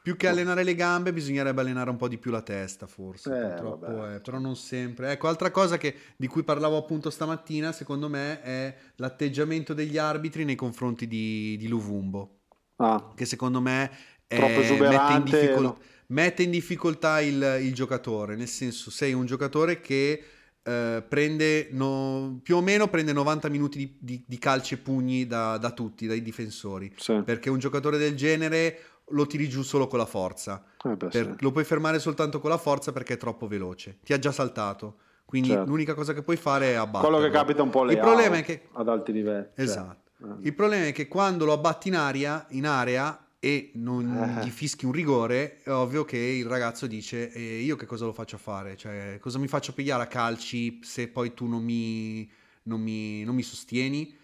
più 0.00 0.16
che 0.16 0.26
allenare 0.28 0.64
le 0.64 0.74
gambe, 0.74 1.12
bisognerebbe 1.12 1.60
allenare 1.60 1.90
un 1.90 1.96
po' 1.96 2.08
di 2.08 2.16
più 2.16 2.30
la 2.30 2.40
testa, 2.40 2.86
forse. 2.86 3.28
Eh, 3.28 3.40
purtroppo 3.48 4.06
è, 4.06 4.20
però 4.22 4.38
non 4.38 4.56
sempre. 4.56 5.12
Ecco, 5.12 5.28
altra 5.28 5.50
cosa 5.50 5.76
che- 5.76 5.94
di 6.16 6.26
cui 6.26 6.44
parlavo 6.44 6.78
appunto 6.78 7.10
stamattina, 7.10 7.72
secondo 7.72 8.08
me, 8.08 8.40
è 8.40 8.74
l'atteggiamento 8.96 9.74
degli 9.74 9.98
arbitri 9.98 10.46
nei 10.46 10.54
confronti 10.54 11.06
di, 11.06 11.58
di 11.58 11.68
Luvumbo, 11.68 12.37
Ah, 12.80 13.12
che 13.14 13.24
secondo 13.24 13.60
me 13.60 13.90
è- 14.26 14.36
Troppo 14.36 14.60
mette, 14.78 15.12
in 15.14 15.22
difficol- 15.24 15.62
no? 15.62 15.78
mette 16.08 16.42
in 16.42 16.50
difficoltà 16.50 17.20
il, 17.20 17.58
il 17.62 17.74
giocatore, 17.74 18.34
nel 18.36 18.48
senso 18.48 18.90
sei 18.90 19.12
un 19.12 19.26
giocatore 19.26 19.80
che 19.80 20.22
eh, 20.62 21.02
prende 21.08 21.68
no- 21.72 22.40
più 22.42 22.56
o 22.56 22.60
meno 22.60 22.88
prende 22.88 23.12
90 23.12 23.48
minuti 23.48 23.78
di, 23.78 23.96
di- 24.00 24.24
di 24.26 24.38
calci 24.38 24.74
e 24.74 24.76
pugni 24.78 25.26
da, 25.26 25.56
da 25.56 25.70
tutti, 25.70 26.06
dai 26.06 26.20
difensori, 26.22 26.92
sì. 26.96 27.22
perché 27.24 27.48
un 27.50 27.58
giocatore 27.58 27.96
del 27.98 28.14
genere 28.16 28.78
lo 29.12 29.26
tiri 29.26 29.48
giù 29.48 29.62
solo 29.62 29.86
con 29.86 29.98
la 29.98 30.04
forza. 30.04 30.62
Eh 30.84 30.94
beh, 30.94 31.06
Per- 31.08 31.24
sì. 31.24 31.34
Lo 31.42 31.50
puoi 31.52 31.64
fermare 31.64 31.98
soltanto 31.98 32.38
con 32.40 32.50
la 32.50 32.58
forza 32.58 32.92
perché 32.92 33.14
è 33.14 33.16
troppo 33.16 33.46
veloce. 33.46 33.98
Ti 34.04 34.12
ha 34.12 34.18
già 34.18 34.30
saltato. 34.30 34.98
Quindi 35.24 35.48
Certo. 35.48 35.64
l'unica 35.64 35.94
cosa 35.94 36.12
che 36.12 36.22
puoi 36.22 36.36
fare 36.36 36.72
è 36.72 36.74
abbatterlo. 36.74 37.16
Quello 37.16 37.30
che 37.30 37.36
capita 37.36 37.62
un 37.62 37.70
po' 37.70 37.80
alle 37.82 37.92
Il 37.94 37.98
problema 38.00 38.36
è 38.36 38.42
che 38.42 38.68
ad 38.72 38.88
alti 38.88 39.12
livelli. 39.12 39.46
cioè, 39.54 39.64
Esatto. 39.64 40.00
eh. 40.04 40.07
Il 40.40 40.54
problema 40.54 40.86
è 40.86 40.92
che 40.92 41.06
quando 41.08 41.44
lo 41.44 41.52
abbatti 41.52 41.88
in 41.88 41.94
aria, 41.96 42.44
in 42.50 42.66
area 42.66 43.26
e 43.38 43.70
non 43.74 44.40
Eh. 44.40 44.44
gli 44.44 44.50
fischi 44.50 44.84
un 44.84 44.92
rigore, 44.92 45.62
è 45.62 45.70
ovvio 45.70 46.04
che 46.04 46.16
il 46.18 46.44
ragazzo 46.46 46.86
dice 46.88 47.30
"E 47.32 47.60
io 47.60 47.76
che 47.76 47.86
cosa 47.86 48.04
lo 48.04 48.12
faccio 48.12 48.36
fare? 48.36 48.76
Cioè, 48.76 49.18
cosa 49.20 49.38
mi 49.38 49.46
faccio 49.46 49.72
pigliare 49.72 50.02
a 50.02 50.06
calci 50.08 50.80
se 50.82 51.08
poi 51.08 51.34
tu 51.34 51.46
non 51.46 51.62
mi, 51.62 52.28
non 52.64 52.80
mi, 52.80 53.22
non 53.22 53.34
mi 53.36 53.42
sostieni? 53.42 54.16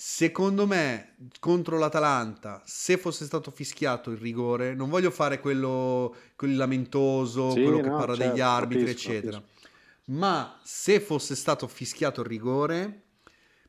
Secondo 0.00 0.66
me, 0.66 1.14
contro 1.40 1.76
l'Atalanta, 1.78 2.62
se 2.64 2.98
fosse 2.98 3.24
stato 3.24 3.50
fischiato 3.50 4.10
il 4.12 4.18
rigore, 4.18 4.74
non 4.74 4.88
voglio 4.90 5.10
fare 5.10 5.40
quello, 5.40 6.14
quello 6.36 6.56
lamentoso, 6.56 7.50
Sì, 7.50 7.62
quello 7.62 7.80
che 7.80 7.88
no, 7.88 7.96
parla 7.96 8.14
certo, 8.14 8.30
degli 8.30 8.40
arbitri, 8.40 8.84
capisco, 8.84 9.08
eccetera. 9.10 9.38
capisco. 9.40 9.56
Ma 10.10 10.60
se 10.62 11.00
fosse 11.00 11.34
stato 11.34 11.66
fischiato 11.66 12.20
il 12.20 12.26
rigore, 12.28 13.02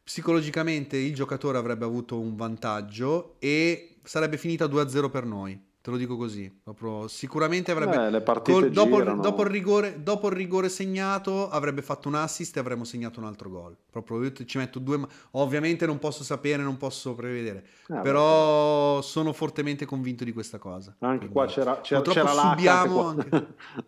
psicologicamente 0.09 0.97
il 0.97 1.13
giocatore 1.13 1.59
avrebbe 1.59 1.85
avuto 1.85 2.19
un 2.19 2.35
vantaggio 2.35 3.35
e 3.37 3.97
sarebbe 4.01 4.37
finita 4.37 4.65
2-0 4.65 5.07
per 5.11 5.23
noi. 5.23 5.67
Te 5.81 5.91
lo 5.91 5.97
dico 5.97 6.17
così. 6.17 6.51
Proprio, 6.63 7.07
sicuramente 7.07 7.69
avrebbe. 7.69 8.17
Eh, 8.17 8.41
col- 8.41 8.71
dopo, 8.71 9.03
dopo 9.03 9.43
il 9.43 9.49
rigore, 9.49 10.01
dopo 10.01 10.27
il 10.29 10.33
rigore 10.33 10.67
segnato, 10.67 11.47
avrebbe 11.47 11.83
fatto 11.83 12.07
un 12.07 12.15
assist 12.15 12.57
e 12.57 12.59
avremmo 12.59 12.85
segnato 12.85 13.19
un 13.19 13.27
altro 13.27 13.51
gol. 13.51 13.77
Proprio 13.87 14.23
io 14.23 14.33
ci 14.45 14.57
metto 14.57 14.79
due. 14.79 14.99
Ovviamente 15.33 15.85
non 15.85 15.99
posso 15.99 16.23
sapere, 16.23 16.63
non 16.63 16.77
posso 16.77 17.13
prevedere. 17.13 17.59
Eh, 17.87 17.93
beh, 17.93 18.01
però 18.01 19.01
sono 19.03 19.31
fortemente 19.31 19.85
convinto 19.85 20.23
di 20.23 20.33
questa 20.33 20.57
cosa. 20.57 20.95
Anche 21.01 21.29
Quindi, 21.29 21.33
qua 21.35 21.45
c'era, 21.45 21.81
c'era, 21.81 22.01
c'era 22.01 22.27
subiamo 22.29 23.05
anche 23.05 23.29
anche- 23.29 23.29
qua. 23.29 23.87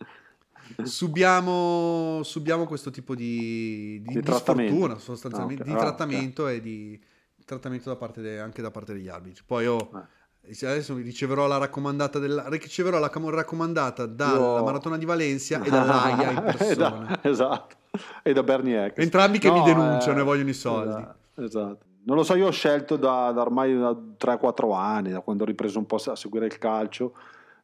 Subiamo, 0.84 2.22
subiamo 2.24 2.66
questo 2.66 2.90
tipo 2.92 3.16
di, 3.16 4.02
di, 4.04 4.14
Di 4.16 4.22
di 4.22 4.32
sfortuna 4.32 4.98
sostanzialmente, 4.98 5.64
Ah, 5.64 5.66
di. 5.66 5.72
Ah, 5.72 5.78
trattamento 5.78 6.48
e 6.48 6.62
di 6.62 7.00
trattamento 7.46 7.90
da 7.90 7.96
parte 7.96 8.22
de- 8.22 8.40
anche 8.40 8.62
da 8.62 8.72
parte 8.72 8.94
degli 8.94 9.08
arbitri. 9.10 9.44
Poi 9.46 9.64
io 9.64 9.78
Eh. 9.80 10.66
adesso 10.68 10.96
riceverò 10.96 11.48
la 11.48 11.58
raccomandata, 11.58 12.20
della, 12.20 12.48
riceverò 12.50 13.00
la 13.00 13.10
raccomandata 13.14 14.06
dalla 14.06 14.58
Io- 14.58 14.64
Maratona 14.64 14.98
di 14.98 15.06
Valencia 15.06 15.62
e 15.64 15.70
dall'AIA 15.70 16.30
in 16.30 16.36
da- 16.36 16.42
persona. 16.42 17.20
esatto. 17.24 17.76
E 18.24 18.32
da 18.34 18.44
Bernie. 18.44 18.94
Entrambi 18.96 19.38
che 19.38 19.52
mi 19.52 19.60
No, 19.60 19.66
denunciano 19.66 20.18
eh, 20.18 20.22
e 20.22 20.24
vogliono 20.24 20.50
i 20.50 20.54
soldi. 20.54 20.90
Esatto, 21.02 21.42
esatto. 21.44 21.86
Non 22.04 22.16
lo 22.16 22.24
so, 22.24 22.34
io 22.36 22.48
ho 22.48 22.52
scelto 22.52 22.96
da, 22.96 23.32
da 23.32 23.42
ormai 23.42 23.78
da 23.78 23.92
3-4 23.92 24.74
anni, 24.74 25.12
da 25.12 25.20
quando 25.20 25.44
ho 25.44 25.46
ripreso 25.46 25.78
un 25.78 25.86
po' 25.86 25.98
a 25.98 26.16
seguire 26.16 26.46
il 26.48 26.58
calcio, 26.58 27.14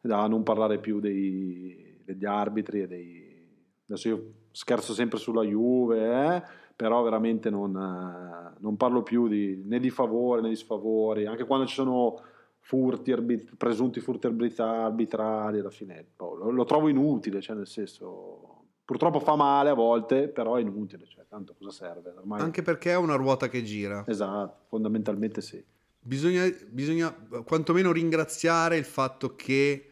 da 0.02 0.28
non 0.28 0.44
parlare 0.44 0.78
più 0.80 1.00
dei- 1.00 1.87
degli 2.14 2.26
arbitri 2.26 2.82
e 2.82 2.88
dei... 2.88 3.48
Adesso 3.86 4.08
io 4.08 4.34
scherzo 4.52 4.94
sempre 4.94 5.18
sulla 5.18 5.44
Juve, 5.44 6.36
eh, 6.36 6.44
però 6.76 7.04
veramente 7.04 7.50
non, 7.50 7.76
eh, 7.76 8.58
non 8.60 8.78
parlo 8.78 9.04
più 9.04 9.28
di, 9.28 9.62
né 9.66 9.80
di 9.80 9.90
favori 9.90 10.42
né 10.42 10.50
di 10.50 10.56
sfavori, 10.56 11.26
anche 11.26 11.46
quando 11.46 11.66
ci 11.66 11.76
sono 11.76 12.22
furti, 12.60 13.12
arbit- 13.12 13.56
presunti 13.56 14.00
furti 14.00 14.28
arbitra- 14.28 14.86
arbitrali, 14.86 15.60
alla 15.60 15.70
fine 15.70 16.06
boh, 16.16 16.36
lo, 16.36 16.50
lo 16.50 16.64
trovo 16.66 16.88
inutile, 16.88 17.42
cioè 17.42 17.56
nel 17.56 17.68
senso... 17.68 18.54
Purtroppo 18.88 19.20
fa 19.20 19.36
male 19.36 19.70
a 19.70 19.74
volte, 19.74 20.30
però 20.30 20.56
è 20.56 20.62
inutile, 20.62 21.06
cioè 21.08 21.26
tanto 21.28 21.54
cosa 21.60 21.72
serve? 21.72 22.14
Ormai... 22.16 22.40
Anche 22.40 22.62
perché 22.62 22.92
è 22.92 22.96
una 22.96 23.16
ruota 23.16 23.50
che 23.50 23.62
gira. 23.62 24.06
Esatto, 24.08 24.64
fondamentalmente 24.70 25.42
sì. 25.42 25.62
Bisogna, 26.00 26.46
bisogna 26.70 27.14
quantomeno 27.44 27.92
ringraziare 27.92 28.78
il 28.78 28.86
fatto 28.86 29.36
che 29.36 29.92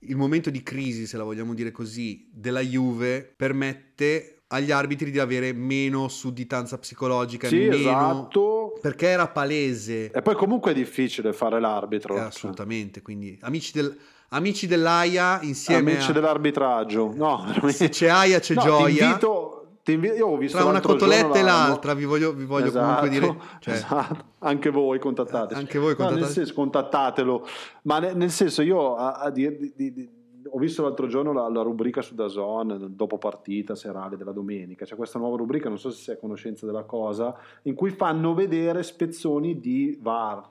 il 0.00 0.16
momento 0.16 0.50
di 0.50 0.62
crisi, 0.62 1.06
se 1.06 1.16
la 1.16 1.24
vogliamo 1.24 1.54
dire 1.54 1.70
così, 1.70 2.28
della 2.32 2.60
Juve 2.60 3.32
permette 3.36 4.42
agli 4.48 4.70
arbitri 4.72 5.10
di 5.10 5.18
avere 5.18 5.52
meno 5.52 6.08
sudditanza 6.08 6.76
psicologica, 6.78 7.46
Sì, 7.48 7.56
meno... 7.68 7.74
esatto. 7.76 8.78
perché 8.80 9.06
era 9.08 9.28
palese. 9.28 10.10
E 10.10 10.22
poi 10.22 10.34
comunque 10.34 10.72
è 10.72 10.74
difficile 10.74 11.32
fare 11.32 11.60
l'arbitro. 11.60 12.14
Eh, 12.14 12.18
cioè. 12.18 12.26
assolutamente, 12.26 13.00
quindi 13.02 13.38
amici, 13.42 13.70
del, 13.72 13.96
amici 14.30 14.66
dell'AIA 14.66 15.40
insieme 15.42 15.92
Amici 15.92 16.10
a... 16.10 16.14
dell'arbitraggio. 16.14 17.12
No, 17.14 17.44
veramente. 17.46 17.72
Se 17.72 17.88
c'è 17.90 18.08
AIA 18.08 18.40
c'è 18.40 18.54
No, 18.54 18.62
gioia. 18.62 18.96
Ti 18.96 19.04
invito, 19.04 19.59
invi- 19.84 20.48
Tra 20.48 20.64
una 20.64 20.80
cotoletta 20.80 21.38
e 21.38 21.42
la- 21.42 21.66
l'altra 21.68 21.94
vi 21.94 22.04
voglio, 22.04 22.32
vi 22.32 22.44
voglio 22.44 22.66
Esatto, 22.66 22.84
comunque 22.84 23.08
dire... 23.08 23.36
cioè, 23.60 23.74
esatto. 23.74 24.24
Anche 24.40 24.70
voi 24.70 24.98
contattate. 24.98 25.54
Anche 25.54 25.78
voi 25.78 25.90
No, 25.90 25.96
contattate- 25.96 26.20
nel 26.20 26.30
senso, 26.30 26.54
contattatelo. 26.54 27.46
Ma 27.82 27.98
ne- 27.98 28.12
nel 28.14 28.30
senso, 28.30 28.62
io 28.62 28.94
a, 28.96 29.14
a 29.14 29.30
dir- 29.30 29.56
di- 29.58 29.72
di- 29.74 29.92
di- 29.92 30.10
ho 30.52 30.58
visto 30.58 30.82
l'altro 30.82 31.06
giorno 31.06 31.32
la, 31.32 31.48
la 31.48 31.62
rubrica 31.62 32.00
su 32.02 32.14
Dazon, 32.14 32.92
dopo 32.94 33.18
partita 33.18 33.74
serale 33.74 34.16
della 34.16 34.32
domenica. 34.32 34.84
C'è 34.84 34.96
questa 34.96 35.18
nuova 35.18 35.36
rubrica, 35.36 35.68
non 35.68 35.78
so 35.78 35.90
se 35.90 36.02
sei 36.02 36.14
a 36.14 36.18
conoscenza 36.18 36.64
della 36.66 36.84
cosa, 36.84 37.34
in 37.64 37.74
cui 37.74 37.90
fanno 37.90 38.32
vedere 38.34 38.82
spezzoni 38.82 39.60
di 39.60 39.98
VAR. 40.00 40.48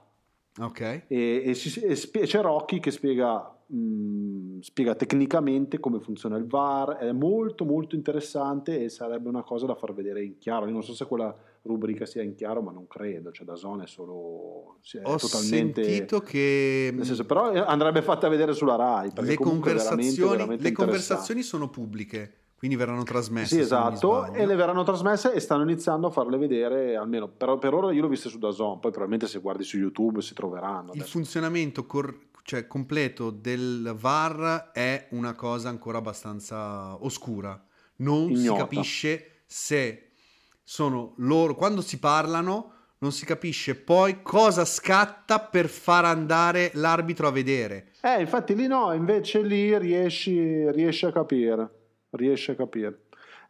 Ok. 0.57 1.03
E, 1.07 1.43
e 1.45 1.53
si- 1.53 1.79
e 1.81 1.95
spie- 1.95 2.23
c'è 2.25 2.41
Rocky 2.41 2.79
che 2.79 2.91
spiega, 2.91 3.55
mh, 3.67 4.59
spiega 4.59 4.95
tecnicamente 4.95 5.79
come 5.79 5.99
funziona 5.99 6.35
il 6.37 6.45
VAR, 6.45 6.97
è 6.97 7.11
molto 7.11 7.63
molto 7.65 7.95
interessante 7.95 8.83
e 8.83 8.89
sarebbe 8.89 9.29
una 9.29 9.43
cosa 9.43 9.65
da 9.65 9.75
far 9.75 9.93
vedere 9.93 10.23
in 10.23 10.37
chiaro. 10.37 10.65
Io 10.65 10.71
non 10.73 10.83
so 10.83 10.93
se 10.93 11.05
quella 11.05 11.33
rubrica 11.61 12.05
sia 12.05 12.23
in 12.23 12.35
chiaro, 12.35 12.61
ma 12.61 12.71
non 12.71 12.87
credo, 12.87 13.31
cioè 13.31 13.45
da 13.45 13.55
zone 13.55 13.83
è 13.83 13.87
solo 13.87 14.77
è 14.91 15.01
Ho 15.03 15.17
totalmente 15.17 15.83
sentito 15.83 16.19
che 16.21 16.89
nel 16.93 17.05
senso, 17.05 17.25
però 17.25 17.51
andrebbe 17.65 18.01
fatta 18.01 18.27
vedere 18.27 18.53
sulla 18.53 18.75
Rai 18.75 19.03
le 19.03 19.09
è 19.09 19.11
veramente, 19.13 19.43
conversazioni, 19.43 20.31
veramente 20.37 20.63
le 20.63 20.71
conversazioni 20.71 21.41
sono 21.41 21.69
pubbliche, 21.69 22.33
quindi 22.59 22.75
verranno 22.75 23.03
trasmesse. 23.03 23.55
Sì, 23.55 23.61
esatto, 23.61 24.33
e 24.33 24.45
le 24.45 24.55
verranno 24.55 24.83
trasmesse 24.83 25.33
e 25.33 25.39
stanno 25.39 25.63
iniziando 25.63 26.07
a 26.07 26.09
farle 26.11 26.37
vedere, 26.37 26.97
almeno 26.97 27.29
per, 27.29 27.57
per 27.57 27.73
ora 27.73 27.93
io 27.93 28.01
l'ho 28.01 28.09
viste 28.09 28.27
su 28.27 28.37
Dazon, 28.37 28.79
poi 28.79 28.91
probabilmente 28.91 29.27
se 29.27 29.39
guardi 29.39 29.63
su 29.63 29.77
YouTube 29.77 30.21
si 30.21 30.33
troveranno. 30.33 30.91
Il 30.91 30.99
adesso. 30.99 31.11
funzionamento 31.11 31.85
cor- 31.85 32.27
cioè, 32.43 32.67
completo 32.67 33.29
del 33.29 33.95
VAR 33.97 34.71
è 34.73 35.07
una 35.11 35.33
cosa 35.35 35.69
ancora 35.69 35.99
abbastanza 35.99 37.01
oscura. 37.01 37.57
Non 37.97 38.27
si 38.35 38.41
Ignota. 38.41 38.59
capisce 38.63 39.43
se 39.45 40.11
sono 40.61 41.13
loro, 41.17 41.55
quando 41.55 41.79
si 41.79 41.97
parlano, 41.97 42.73
non 42.99 43.13
si 43.13 43.25
capisce 43.25 43.75
poi 43.75 44.21
cosa 44.21 44.65
scatta 44.65 45.39
per 45.39 45.69
far 45.69 46.03
andare 46.03 46.71
l'arbitro 46.73 47.27
a 47.27 47.31
vedere. 47.31 47.91
Eh, 48.01 48.19
infatti 48.19 48.53
lì 48.53 48.67
no, 48.67 48.91
invece 48.91 49.41
lì 49.41 49.77
riesci, 49.77 50.69
riesci 50.71 51.05
a 51.05 51.11
capire, 51.13 51.78
riesci 52.11 52.51
a 52.51 52.55
capire. 52.55 53.01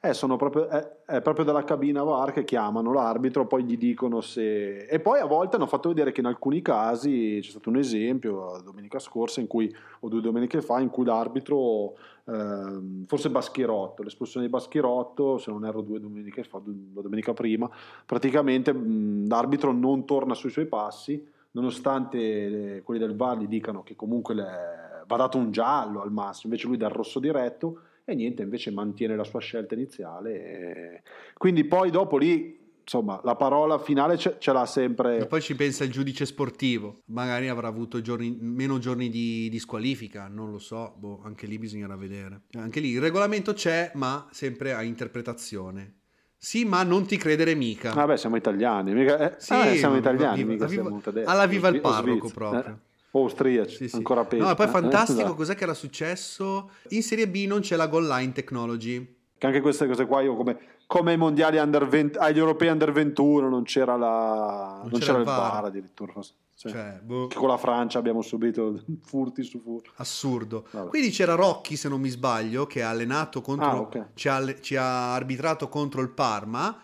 Eh, 0.01 0.13
proprio, 0.37 0.69
è, 0.69 0.95
è 1.05 1.21
proprio 1.21 1.43
dalla 1.43 1.65
cabina 1.65 2.03
VAR 2.03 2.31
che 2.31 2.45
chiamano 2.45 2.93
l'arbitro, 2.93 3.45
poi 3.47 3.65
gli 3.65 3.77
dicono 3.77 4.21
se... 4.21 4.85
E 4.85 5.01
poi 5.01 5.19
a 5.19 5.25
volte 5.25 5.57
hanno 5.57 5.65
fatto 5.65 5.89
vedere 5.89 6.13
che 6.13 6.21
in 6.21 6.25
alcuni 6.25 6.61
casi, 6.61 7.39
c'è 7.41 7.49
stato 7.49 7.67
un 7.67 7.75
esempio, 7.75 8.61
domenica 8.63 8.97
scorsa, 8.97 9.45
cui, 9.45 9.73
o 9.99 10.07
due 10.07 10.21
domeniche 10.21 10.61
fa, 10.61 10.79
in 10.79 10.89
cui 10.89 11.03
l'arbitro, 11.03 11.97
ehm, 12.23 13.07
forse 13.07 13.29
Baschirotto, 13.29 14.01
l'espulsione 14.01 14.45
di 14.45 14.51
Baschirotto, 14.51 15.37
se 15.37 15.51
non 15.51 15.65
erro 15.65 15.81
due 15.81 15.99
domeniche 15.99 16.43
fa, 16.45 16.61
la 16.63 17.01
domenica 17.01 17.33
prima, 17.33 17.69
praticamente 18.05 18.71
mh, 18.71 19.27
l'arbitro 19.27 19.73
non 19.73 20.05
torna 20.05 20.33
sui 20.33 20.49
suoi 20.49 20.67
passi, 20.67 21.27
nonostante 21.51 22.75
eh, 22.77 22.81
quelli 22.83 23.01
del 23.01 23.17
VAR 23.17 23.37
gli 23.37 23.47
dicano 23.47 23.83
che 23.83 23.97
comunque 23.97 24.33
le- 24.33 25.03
va 25.05 25.17
dato 25.17 25.37
un 25.37 25.51
giallo 25.51 26.01
al 26.01 26.11
massimo, 26.13 26.53
invece 26.53 26.67
lui 26.67 26.77
dà 26.77 26.87
il 26.87 26.93
rosso 26.93 27.19
diretto 27.19 27.81
e 28.09 28.15
niente, 28.15 28.41
invece 28.43 28.71
mantiene 28.71 29.15
la 29.15 29.23
sua 29.23 29.39
scelta 29.39 29.73
iniziale. 29.75 30.33
e- 30.33 31.01
Quindi 31.37 31.63
poi 31.65 31.89
dopo 31.91 32.17
lì, 32.17 32.57
insomma, 32.81 33.21
la 33.23 33.35
parola 33.35 33.77
finale 33.79 34.17
ce, 34.17 34.35
ce 34.39 34.51
l'ha 34.51 34.63
E 34.63 34.67
sempre. 34.67 35.25
poi 35.27 35.41
ci 35.41 35.55
pensa 35.55 35.83
il 35.83 35.91
giudice 35.91 36.25
sportivo, 36.25 37.01
magari 37.05 37.47
avrà 37.47 37.67
avuto 37.67 38.01
giorni- 38.01 38.35
meno 38.39 38.79
giorni 38.79 39.09
di, 39.09 39.47
di 39.49 39.59
squalifica, 39.59 40.27
non 40.27 40.51
lo 40.51 40.57
so, 40.59 40.93
boh, 40.97 41.21
anche 41.23 41.45
lì 41.47 41.57
bisognerà 41.57 41.95
vedere. 41.95 42.41
Anche 42.57 42.79
lì 42.79 42.89
il 42.89 42.99
regolamento 43.01 43.53
c'è, 43.53 43.91
ma 43.95 44.27
sempre 44.31 44.73
a 44.73 44.81
interpretazione. 44.83 45.95
Sì, 46.41 46.63
ma 46.63 46.83
non 46.83 47.05
ti 47.05 47.17
credere 47.17 47.53
mica. 47.53 47.93
Vabbè, 47.93 48.15
siamo 48.15 48.37
italiani, 48.37 48.93
mica, 48.93 49.35
eh, 49.35 49.39
Sì, 49.41 49.53
eh, 49.59 49.75
siamo 49.75 49.97
italiani, 49.97 50.43
viva- 50.43 50.65
viva- 50.67 50.83
siamo 51.01 51.01
alla 51.25 51.45
viva 51.47 51.67
il 51.67 51.81
parroco 51.81 52.29
proprio. 52.29 52.73
eh. 52.73 52.87
Austriaci, 53.11 53.75
Sì, 53.75 53.89
sì. 53.89 53.95
ancora 53.95 54.23
peggio. 54.25 54.43
No, 54.43 54.51
e 54.51 54.55
poi 54.55 54.65
eh. 54.65 54.69
fantastico, 54.69 55.19
Esatto. 55.21 55.35
cos'è 55.35 55.55
che 55.55 55.63
era 55.63 55.73
successo? 55.73 56.71
In 56.89 57.03
Serie 57.03 57.27
B 57.27 57.45
non 57.47 57.61
c'è 57.61 57.75
la 57.75 57.87
goal 57.87 58.07
line 58.07 58.31
technology. 58.31 59.15
Che 59.37 59.45
anche 59.45 59.61
queste 59.61 59.87
cose 59.87 60.05
qua, 60.05 60.21
io 60.21 60.35
come, 60.35 60.57
come 60.85 61.11
ai 61.11 61.17
mondiali 61.17 61.57
under 61.57 61.87
20, 61.87 62.17
agli 62.17 62.37
europei 62.37 62.67
under 62.69 62.91
21 62.91 63.47
non 63.49 63.63
c'era, 63.63 63.95
la, 63.95 64.81
non 64.83 64.99
c'era, 64.99 65.17
il 65.19 65.23
VAR 65.23 65.65
addirittura. 65.65 66.11
forse. 66.11 66.33
Sì. 66.53 66.67
Cioè, 66.67 66.99
boh, 67.01 67.27
Che 67.27 67.37
con 67.37 67.47
la 67.47 67.55
Francia 67.55 67.99
abbiamo 67.99 68.21
subito 68.21 68.83
furti 69.01 69.43
su 69.43 69.61
furti. 69.61 69.89
assurdo. 69.95 70.67
Vabbè. 70.71 70.89
Quindi 70.89 71.09
c'era 71.11 71.35
Rocchi, 71.35 71.77
se 71.77 71.87
non 71.87 72.01
mi 72.01 72.09
sbaglio, 72.09 72.67
che 72.67 72.83
ha 72.83 72.89
allenato 72.89 73.39
contro, 73.39 73.65
Ah, 73.65 73.79
ok. 73.79 74.05
ci, 74.13 74.27
ha, 74.27 74.59
ci 74.59 74.75
ha 74.75 75.13
arbitrato 75.13 75.69
contro 75.69 76.01
il 76.01 76.09
Parma, 76.09 76.77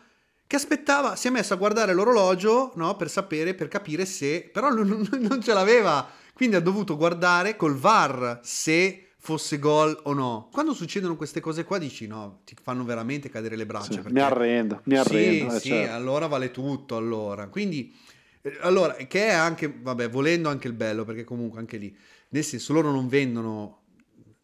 che 0.56 0.62
aspettava, 0.62 1.16
si 1.18 1.28
è 1.28 1.32
messo 1.32 1.54
a 1.54 1.58
guardare 1.58 1.94
l'orologio 1.94 2.72
no, 2.76 2.96
per 2.96 3.10
sapere, 3.10 3.54
per 3.54 3.68
capire 3.68 4.06
se, 4.06 4.50
però 4.52 4.70
non, 4.70 5.06
non- 5.20 5.42
ce 5.42 5.54
l'aveva, 5.54 6.08
quindi 6.34 6.56
ha 6.56 6.62
dovuto 6.62 6.96
guardare 6.96 7.56
col 7.58 7.76
VAR 7.76 8.40
se 8.42 9.10
fosse 9.18 9.60
gol 9.60 10.00
o 10.04 10.14
no. 10.14 10.50
Quando 10.52 10.74
succedono 10.74 11.18
queste 11.18 11.42
cose 11.42 11.64
qua 11.66 11.78
dici 11.78 12.08
no, 12.08 12.42
ti 12.46 12.56
fanno 12.62 12.86
veramente 12.86 13.30
cadere 13.30 13.56
le 13.56 13.66
braccia. 13.66 13.92
Sì, 13.92 13.96
perché- 13.98 14.14
mi 14.14 14.22
arrendo, 14.22 14.82
mi 14.86 14.98
arrendo. 14.98 15.50
Sì, 15.50 15.56
eh, 15.56 15.60
sì, 15.60 15.68
certo. 15.70 15.94
allora 15.94 16.28
vale 16.28 16.52
tutto, 16.52 16.96
allora. 16.96 17.48
Quindi, 17.48 17.94
eh, 18.42 18.58
allora, 18.62 18.94
che 18.94 19.26
è 19.28 19.34
anche, 19.34 19.74
vabbè, 19.82 20.10
volendo 20.10 20.48
anche 20.50 20.68
il 20.68 20.74
bello, 20.74 21.04
perché 21.04 21.24
comunque 21.24 21.60
anche 21.60 21.78
lì, 21.78 21.96
nel 22.30 22.44
senso, 22.44 22.72
loro 22.72 22.92
non 22.92 23.08
vendono, 23.08 23.80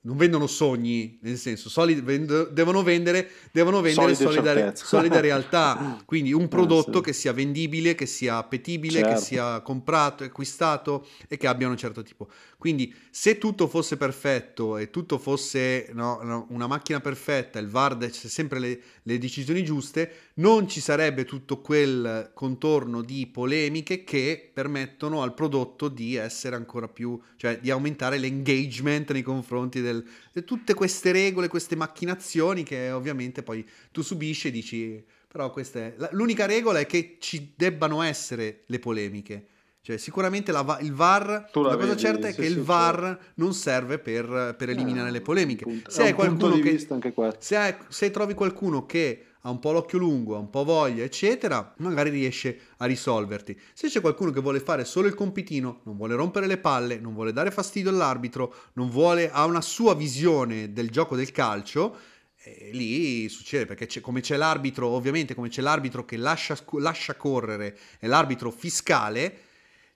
non 0.04 0.18
vendono 0.18 0.48
sogni, 0.48 1.20
nel 1.22 1.38
senso, 1.38 1.70
solid- 1.70 2.02
vend- 2.02 2.50
devono 2.50 2.82
vendere, 2.82 3.30
devono 3.52 3.82
vendere 3.82 4.16
Solide 4.16 4.42
solida, 4.42 4.76
solida 4.76 5.20
realtà. 5.20 6.02
Quindi 6.06 6.34
un 6.34 6.44
Eh, 6.44 6.48
prodotto 6.48 6.98
sì. 6.98 7.02
che 7.04 7.14
sia 7.14 7.34
vendibile, 7.34 7.94
che 7.94 8.06
sia 8.08 8.38
appetibile, 8.38 9.02
che 9.02 9.08
Certo. 9.10 9.22
sia 9.24 9.62
comprato, 9.62 10.24
acquistato 10.24 11.06
e 11.28 11.38
che 11.38 11.48
abbia 11.48 11.68
un 11.68 11.78
certo 11.78 12.02
tipo. 12.02 12.28
Quindi, 12.58 12.94
se 13.10 13.38
tutto 13.38 13.68
fosse 13.68 13.98
perfetto 13.98 14.78
e 14.78 14.90
tutto 14.90 15.18
fosse 15.18 15.90
no, 15.94 16.20
no, 16.24 16.46
una 16.50 16.68
macchina 16.68 17.00
perfetta, 17.00 17.60
il 17.60 17.68
VAR 17.68 17.96
desse 17.96 18.30
sempre 18.30 18.60
le, 18.60 18.82
le 19.04 19.18
decisioni 19.18 19.64
giuste, 19.64 20.12
non 20.36 20.68
ci 20.68 20.80
sarebbe 20.80 21.26
tutto 21.26 21.60
quel 21.60 22.32
contorno 22.34 23.02
di 23.02 23.28
polemiche 23.28 24.04
che 24.04 24.50
permettono 24.54 25.22
al 25.22 25.34
prodotto 25.34 25.88
di 25.90 26.16
essere 26.16 26.56
ancora 26.56 26.88
più, 26.88 27.20
cioè 27.36 27.60
di 27.60 27.70
aumentare 27.72 28.18
l'engagement 28.18 29.12
nei 29.12 29.22
confronti 29.24 29.82
del, 29.82 29.91
di 30.34 30.44
tutte 30.44 30.74
queste 30.74 31.12
regole, 31.12 31.48
queste 31.48 31.76
macchinazioni 31.76 32.64
che 32.64 32.92
ovviamente 32.92 33.44
poi 33.44 33.68
tu 33.92 34.02
subisci 34.02 34.48
e 34.48 34.52
dici, 34.52 35.04
però 35.28 35.52
questa 35.52 35.80
è, 35.80 35.96
l'unica 36.12 36.46
regola 36.46 36.80
è 36.80 36.86
che 36.86 37.18
ci 37.20 37.54
debbano 37.56 38.02
essere 38.02 38.64
le 38.68 38.80
polemiche. 38.80 39.46
Cioè, 39.82 39.98
sicuramente 39.98 40.52
la 40.52 40.78
il 40.82 40.94
VAR, 40.94 41.50
Tu 41.52 41.62
la 41.64 41.70
la 41.70 41.76
cosa 41.76 41.96
vedi, 41.96 42.00
certa 42.00 42.28
è 42.28 42.34
sì, 42.34 42.42
che 42.42 42.48
sì, 42.48 42.52
il 42.52 42.62
VAR 42.62 43.32
non 43.36 43.54
serve 43.54 43.98
per, 44.00 44.56
per 44.58 44.70
eliminare 44.70 45.10
Eh, 45.10 45.12
le 45.12 45.22
polemiche. 45.22 45.66
Se 45.88 46.04
è 46.04 46.06
hai 46.06 46.12
un 46.12 46.18
punto 46.18 46.48
qualcuno 46.48 46.56
di 46.56 46.62
che, 46.62 46.72
vista 46.72 46.94
anche 46.94 47.14
questo. 47.14 47.40
se, 47.40 47.56
hai- 47.56 47.76
se 47.90 48.12
trovi 48.12 48.34
qualcuno 48.34 48.86
che 48.86 49.26
ha 49.42 49.50
un 49.50 49.60
po' 49.60 49.72
l'occhio 49.72 49.98
lungo, 49.98 50.36
ha 50.36 50.40
un 50.40 50.50
po' 50.50 50.64
voglia, 50.64 51.04
eccetera, 51.04 51.74
magari 51.78 52.10
riesce 52.10 52.60
a 52.78 52.86
risolverti. 52.86 53.60
Se 53.74 53.88
c'è 53.88 54.02
qualcuno 54.02 54.32
che 54.32 54.40
vuole 54.42 54.60
fare 54.60 54.86
solo 54.86 55.08
il 55.08 55.16
compitino, 55.16 55.82
non 55.84 55.98
vuole 55.98 56.16
rompere 56.16 56.48
le 56.48 56.58
palle, 56.58 57.00
non 57.00 57.14
vuole 57.14 57.34
dare 57.34 57.52
fastidio 57.52 57.90
all'arbitro, 57.90 58.54
non 58.74 58.90
vuole, 58.90 59.32
ha 59.32 59.46
una 59.46 59.62
sua 59.62 59.96
visione 59.96 60.74
del 60.74 60.90
gioco 60.90 61.16
del 61.16 61.32
calcio, 61.32 61.98
eh, 62.44 62.70
lì 62.74 63.30
succede 63.30 63.66
perché 63.66 63.86
c'è- 63.86 64.02
come 64.02 64.22
c'è 64.22 64.36
l'arbitro, 64.38 64.88
ovviamente 64.88 65.36
come 65.36 65.50
c'è 65.50 65.62
l'arbitro 65.62 66.06
che 66.06 66.18
lascia, 66.18 66.58
lascia 66.80 67.16
correre 67.16 67.78
e 68.00 68.08
l'arbitro 68.08 68.52
fiscale, 68.52 69.38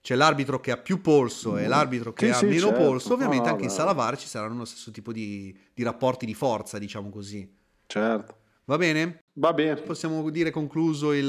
c'è 0.00 0.14
l'arbitro 0.14 0.60
che 0.60 0.70
ha 0.70 0.76
più 0.76 1.00
polso 1.00 1.56
e 1.58 1.66
l'arbitro 1.66 2.12
che 2.12 2.26
Sì, 2.26 2.32
ha 2.32 2.40
sì, 2.40 2.46
meno 2.48 2.66
certo. 2.66 2.72
polso, 2.72 3.14
ovviamente 3.14 3.48
No, 3.48 3.48
anche 3.48 3.64
in 3.64 3.70
beh. 3.70 3.74
sala 3.74 3.92
VAR 3.92 4.16
ci 4.16 4.28
saranno 4.28 4.58
lo 4.58 4.64
stesso 4.64 4.90
tipo 4.92 5.12
di, 5.12 5.56
di 5.74 5.82
rapporti 5.82 6.26
di 6.26 6.34
forza, 6.34 6.78
diciamo 6.78 7.10
così. 7.10 7.48
Certo. 7.88 8.34
Va 8.66 8.76
bene? 8.78 9.25
Va 9.38 9.52
bene. 9.52 9.74
Possiamo 9.76 10.30
dire 10.30 10.50
concluso 10.50 11.12
il, 11.12 11.26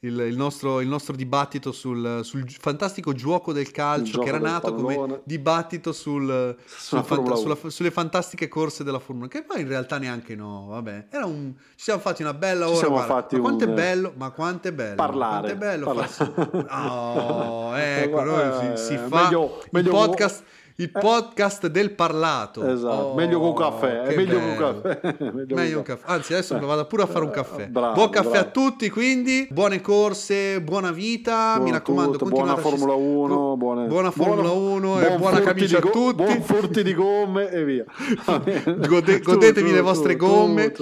il- 0.00 0.18
il 0.28 0.36
nostro, 0.36 0.82
il 0.82 0.88
nostro 0.88 1.16
dibattito 1.16 1.72
sul, 1.72 2.20
sul 2.22 2.44
fantastico 2.50 3.14
gioco 3.14 3.54
del 3.54 3.70
calcio 3.70 4.20
che 4.20 4.28
era 4.28 4.38
nato 4.38 4.74
come 4.74 4.94
pallone. 4.94 5.20
dibattito 5.24 5.92
sul, 5.92 6.54
sul 6.66 7.02
fanta- 7.02 7.34
sulla- 7.36 7.56
1. 7.58 7.70
sulle 7.70 7.90
fantastiche 7.90 8.46
corse 8.48 8.84
della 8.84 8.98
Formula 8.98 9.26
1, 9.32 9.40
che 9.40 9.46
poi 9.46 9.62
in 9.62 9.68
realtà 9.68 9.96
neanche 9.96 10.34
no, 10.36 10.66
vabbè. 10.68 11.06
Era 11.10 11.24
un, 11.24 11.54
ci 11.76 11.84
siamo 11.84 12.00
fatti 12.00 12.20
una 12.20 12.34
bella 12.34 12.64
Ci 12.66 12.70
ora. 12.72 12.78
siamo 12.78 12.94
guarda. 12.96 13.14
fatti 13.14 13.34
ma 13.36 13.40
quanto 13.40 13.64
un- 13.64 13.70
è 13.70 13.74
bello, 13.74 14.12
ma 14.16 14.30
quanto 14.30 14.68
è 14.68 14.72
bello. 14.72 14.94
Parlare. 14.96 15.52
È 15.52 15.56
bello 15.56 15.84
Parlare. 15.86 16.08
farsi- 16.08 16.32
Oh, 16.70 17.74
ecco, 17.78 18.72
Eh, 18.72 18.76
si, 18.76 18.84
si 18.84 18.94
eh, 18.94 18.98
fa 18.98 19.22
meglio- 19.22 19.60
il 19.62 19.68
meglio- 19.70 19.90
podcast 19.92 20.44
il 20.76 20.90
podcast 20.90 21.68
del 21.68 21.92
parlato. 21.92 22.66
Esatto, 22.66 22.92
Oh, 22.94 23.14
meglio 23.14 23.38
con 23.38 23.54
caffè, 23.54 24.02
è 24.02 24.08
che 24.08 24.16
meglio 24.16 24.38
bello. 24.40 24.54
con 24.56 24.82
caffè. 24.82 25.14
meglio 25.32 25.54
Meglio 25.54 25.70
con 25.70 25.76
un 25.78 25.82
caffè. 25.96 26.02
Anzi, 26.06 26.32
adesso 26.32 26.58
vado 26.58 26.84
pure 26.86 27.02
a 27.04 27.06
fare 27.06 27.24
un 27.24 27.30
caffè. 27.30 27.66
Bravo, 27.68 27.94
Buon 27.94 28.10
caffè 28.10 28.28
bravo. 28.30 28.46
a 28.46 28.50
tutti, 28.50 28.90
quindi 28.90 29.46
buone 29.50 29.80
corse, 29.80 30.60
buona 30.62 30.90
vita. 30.90 31.52
Buono 31.52 31.62
Mi 31.64 31.70
raccomando, 31.70 32.12
tutto, 32.18 32.30
buona 32.30 32.52
a- 32.52 32.56
Formula 32.56 32.94
1, 32.94 33.34
co- 33.36 33.56
buone- 33.56 33.86
buona 33.86 34.10
Formula 34.10 34.50
1 34.50 35.00
e 35.00 35.06
buon 35.06 35.18
buona 35.20 35.40
camicia 35.40 35.76
a 35.76 35.80
go- 35.80 35.90
tutti. 35.90 36.22
Buon 36.24 36.42
furti 36.42 36.82
di 36.82 36.94
gomme 36.94 37.50
e 37.50 37.64
via. 37.64 37.84
Gode- 38.88 39.20
godetevi 39.20 39.70
le 39.72 39.80
vostre 39.80 40.16
gomme 40.16 40.72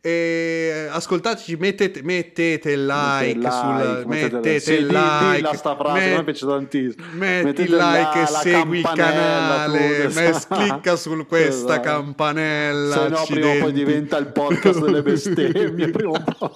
e 0.00 0.88
ascoltateci 0.90 1.56
mettete, 1.56 2.02
mettete 2.02 2.76
like, 2.76 3.34
Mettete 3.34 3.50
sul, 3.50 4.04
mettete- 4.06 4.36
mettete 4.36 4.76
di- 4.76 4.82
like 4.84 5.34
dilla 5.36 5.54
sta 5.54 5.76
frase, 5.76 5.98
met- 6.00 6.12
a 6.12 6.16
me 6.18 6.24
piace 6.24 6.46
tantissimo. 6.46 7.04
metti 7.14 7.44
Mettete 7.44 7.62
il 7.62 7.76
like 7.76 8.18
e 8.18 8.20
la 8.20 8.38
segui 8.38 8.78
il 8.78 8.88
campanella, 9.32 10.38
tu, 10.40 10.54
clicca 10.54 10.96
su 10.96 11.26
questa 11.26 11.72
Esatto. 11.72 11.80
campanella 11.80 12.94
Se 12.94 13.08
no, 13.08 13.24
prima 13.26 13.46
o 13.46 13.50
poi 13.50 13.50
accidenti. 13.60 13.72
diventa 13.72 14.16
il 14.18 14.26
podcast 14.26 14.80
delle 14.84 15.02
bestemmie. 15.02 15.90
prima 15.90 16.10
o 16.10 16.22
poi. 16.38 16.50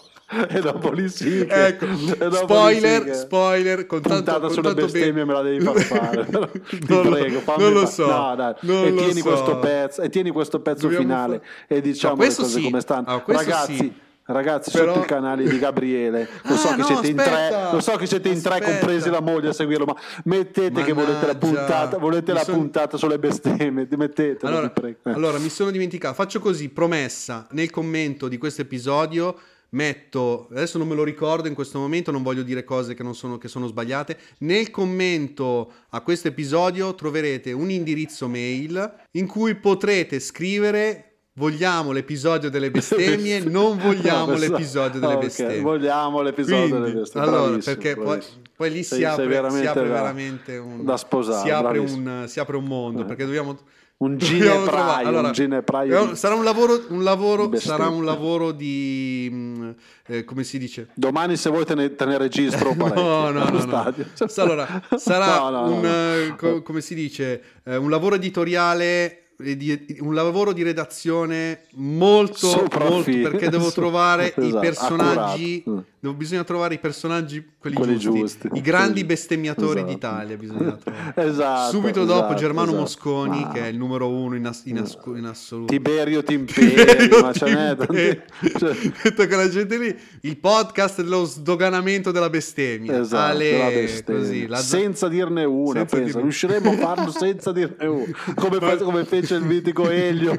E 0.49 0.59
dopo 0.61 0.91
lì 0.91 1.09
sì. 1.09 1.47
Che, 1.47 1.67
Ecco, 1.67 1.87
dopo 1.87 2.35
spoiler, 2.37 3.03
lì 3.05 3.15
sì 3.15 3.21
spoiler, 3.21 3.87
con 3.87 4.01
tanto, 4.01 4.17
puntata 4.17 4.41
con 4.41 4.51
sulle 4.51 4.63
tanto 4.75 4.83
bestemmie 4.83 5.13
ben- 5.13 5.27
me 5.27 5.33
la 5.33 5.43
devi 5.43 5.61
far 5.65 5.77
fare. 5.83 6.25
Ti 6.27 6.79
non, 6.89 7.03
lo- 7.05 7.11
prego, 7.11 7.39
fammi 7.41 7.63
non 7.63 7.73
lo 7.73 7.87
so. 7.87 8.07
No, 8.07 8.35
dai. 8.35 8.55
e 8.61 8.91
lo 8.91 8.97
tieni 9.03 9.21
so. 9.21 9.29
questo 9.29 9.59
pezzo, 9.59 10.03
e 10.03 10.09
tieni 10.09 10.31
questo 10.31 10.61
pezzo 10.61 10.83
Dobbiamo 10.89 11.05
finale 11.05 11.41
fa- 11.43 11.75
e 11.75 11.81
diciamo 11.81 12.17
No, 12.17 12.23
le 12.23 12.35
cose 12.35 12.49
sì. 12.49 12.63
come 12.63 12.81
stanno. 12.81 13.07
Ah, 13.07 13.23
Ragazzi, 13.25 13.77
sì. 13.77 13.93
Ragazzi, 14.29 14.71
Però- 14.73 14.87
sotto 14.93 14.99
il 15.01 15.07
canale 15.07 15.45
di 15.49 15.59
Gabriele, 15.59 16.29
lo 16.43 16.55
Ah, 16.55 16.57
so 16.57 16.69
che 16.71 16.77
no, 16.77 16.85
siete 16.85 17.07
in 17.09 17.17
tre, 17.17 17.69
lo 17.71 17.81
so 17.81 17.97
che 17.97 18.07
siete 18.07 18.29
in 18.29 18.43
tre, 18.43 18.61
compresi 18.61 19.09
la 19.09 19.21
moglie 19.21 19.51
a 19.51 19.53
seguirlo, 19.53 19.85
ma 19.85 19.95
mettete 20.25 20.83
che 20.83 20.93
volete 20.93 21.27
la 21.27 21.33
Mannaggia. 21.35 21.39
puntata, 21.39 21.99
volete 21.99 22.33
Mi 22.33 22.39
la 22.39 22.45
son- 22.45 22.55
puntata 22.57 22.97
sulle 22.97 23.19
bestemmie, 23.21 23.87
mettetelo, 23.97 24.49
Allora. 24.57 24.73
Eh. 24.83 24.97
allora, 25.13 25.39
mi 25.39 25.49
sono 25.49 25.71
dimenticato. 25.71 26.15
Faccio 26.15 26.41
così: 26.41 26.69
promessa 26.71 27.47
nel 27.53 27.71
commento 27.71 28.27
di 28.29 28.37
questo 28.39 28.63
episodio. 28.63 29.39
Metto 29.69 30.47
adesso 30.53 30.79
non 30.79 30.87
me 30.87 30.95
lo 30.95 31.03
ricordo 31.03 31.49
in 31.49 31.55
questo 31.55 31.79
momento, 31.81 32.11
non 32.13 32.23
voglio 32.23 32.43
dire 32.45 32.63
cose 32.65 32.95
che, 32.95 33.03
non 33.03 33.15
sono, 33.17 33.37
che 33.37 33.49
sono 33.49 33.67
sbagliate. 33.67 34.17
Nel 34.39 34.71
commento 34.71 35.73
a 35.91 36.01
questo 36.03 36.29
episodio 36.29 36.95
troverete 36.95 37.53
un 37.53 37.69
indirizzo 37.71 38.29
mail 38.29 38.95
in 39.13 39.27
cui 39.27 39.55
potrete 39.57 40.21
scrivere. 40.21 41.06
Vogliamo 41.39 41.93
l'episodio 41.93 42.49
delle 42.49 42.71
bestemmie, 42.73 43.41
non 43.41 43.77
vogliamo 43.83 44.33
No, 44.33 44.39
l'episodio 44.39 44.99
delle 45.01 45.15
ok, 45.15 45.21
bestemmie. 45.21 45.61
Vogliamo 45.61 46.23
l'episodio 46.23 46.61
Quindi, 46.69 46.81
delle 46.89 47.01
bestemmie. 47.01 47.29
allora, 47.29 47.47
bravissimo, 47.49 47.75
perché 47.77 47.95
poi, 47.95 48.05
bravissimo. 48.07 48.41
poi 48.57 48.71
lì 48.71 48.83
Sei- 48.83 48.99
si 48.99 49.05
apre, 49.05 49.23
si 49.25 49.29
veramente 49.29 49.69
apre 49.69 49.83
da- 49.89 49.93
veramente 49.95 50.57
un, 50.57 50.85
da 50.85 50.97
sposare, 50.97 51.43
si 51.47 51.51
apre 51.51 51.79
un, 51.79 52.25
si 52.27 52.41
apre 52.41 52.57
un 52.57 52.65
mondo 52.65 53.03
Eh. 53.03 53.05
perché 53.05 53.25
dobbiamo 53.27 53.59
Un 53.99 54.17
ginepraio, 54.19 55.07
allora, 55.09 55.27
un 55.29 55.33
ginepraio 55.35 56.15
sarà 56.15 56.35
un 56.35 56.45
lavoro, 56.45 56.85
un 56.89 57.03
lavoro 57.03 57.51
sarà 57.57 57.89
un 57.89 58.05
lavoro 58.05 58.53
di 58.53 59.29
mh, 59.31 59.75
eh, 60.09 60.25
come 60.25 60.43
si 60.45 60.59
dice 60.59 60.89
Domani 60.95 61.37
se 61.37 61.49
vuoi 61.51 61.65
te 61.67 61.75
ne, 61.75 61.95
te 61.95 62.05
ne 62.07 62.17
registro 62.19 62.75
no, 62.75 62.89
no, 62.89 63.31
no, 63.31 63.49
no. 63.49 63.95
Allora, 64.37 64.83
sarà 64.97 65.39
No, 65.39 65.51
no, 65.51 65.71
un, 65.71 65.81
no. 65.81 65.89
eh, 65.89 66.35
co- 66.37 66.63
come 66.63 66.81
si 66.83 66.95
dice, 66.95 67.43
eh, 67.65 67.77
un 67.77 67.89
lavoro 67.91 68.15
editoriale, 68.17 69.21
di- 69.39 69.99
un 70.01 70.15
lavoro 70.15 70.53
di 70.53 70.63
redazione 70.63 71.63
molto, 71.75 72.69
molto 72.79 73.11
perché 73.11 73.49
devo 73.51 73.71
trovare 73.73 74.33
i 74.39 74.47
Esatto, 74.47 74.59
personaggi, 74.61 75.63
accurato. 75.65 75.87
Bisogna 76.15 76.45
trovare 76.45 76.75
i 76.75 76.79
personaggi, 76.79 77.45
quelli, 77.59 77.77
Quelli 77.77 77.99
giusti, 77.99 78.19
giusti. 78.49 78.49
i 78.59 78.61
grandi 78.61 79.05
bestemmiatori 79.05 79.79
esatto. 79.81 79.93
d'Italia 79.93 80.37
bisogna 80.37 80.73
trovare. 80.77 81.13
Esatto, 81.29 81.71
Subito 81.71 82.05
dopo 82.05 82.27
esatto, 82.27 82.35
Germano 82.35 82.67
esatto. 82.69 82.81
Mosconi, 82.81 83.41
Ma- 83.43 83.53
che 83.53 83.61
è 83.61 83.67
il 83.67 83.77
numero 83.77 84.09
uno 84.09 84.35
in, 84.37 84.47
ass- 84.47 84.65
in 84.67 84.79
ass- 84.79 84.99
in 85.07 85.25
assoluto. 85.25 85.73
Tiberio 85.73 86.23
Timperi, 86.23 87.09
ma 87.21 87.33
ce 87.33 87.45
n'è 87.47 87.77
Timperi. 87.77 88.23
tanti- 88.59 88.93
cioè, 89.15 89.27
quella 89.27 89.49
gente 89.49 89.79
lì, 89.79 89.97
il 90.23 90.37
podcast 90.39 91.03
dello 91.03 91.25
sdoganamento 91.25 92.11
della 92.11 92.31
bestemmia. 92.31 92.99
Esatto, 93.01 93.33
Ale, 93.33 93.51
della 93.51 93.69
bestemmia. 93.71 94.21
così, 94.23 94.47
la- 94.47 94.57
senza 94.59 95.09
dirne 95.09 95.45
una, 95.45 95.81
Senza 95.81 95.97
dirne- 95.99 96.21
riusciremo 96.23 96.71
a 96.71 96.77
farlo 96.77 97.11
senza 97.11 97.53
dirne 97.53 97.87
una. 97.87 98.05
Come, 98.35 98.59
fe- 98.61 98.77
come 98.79 99.05
fece 99.05 99.35
il 99.37 99.43
mitico 99.45 99.89
Elio, 99.89 100.35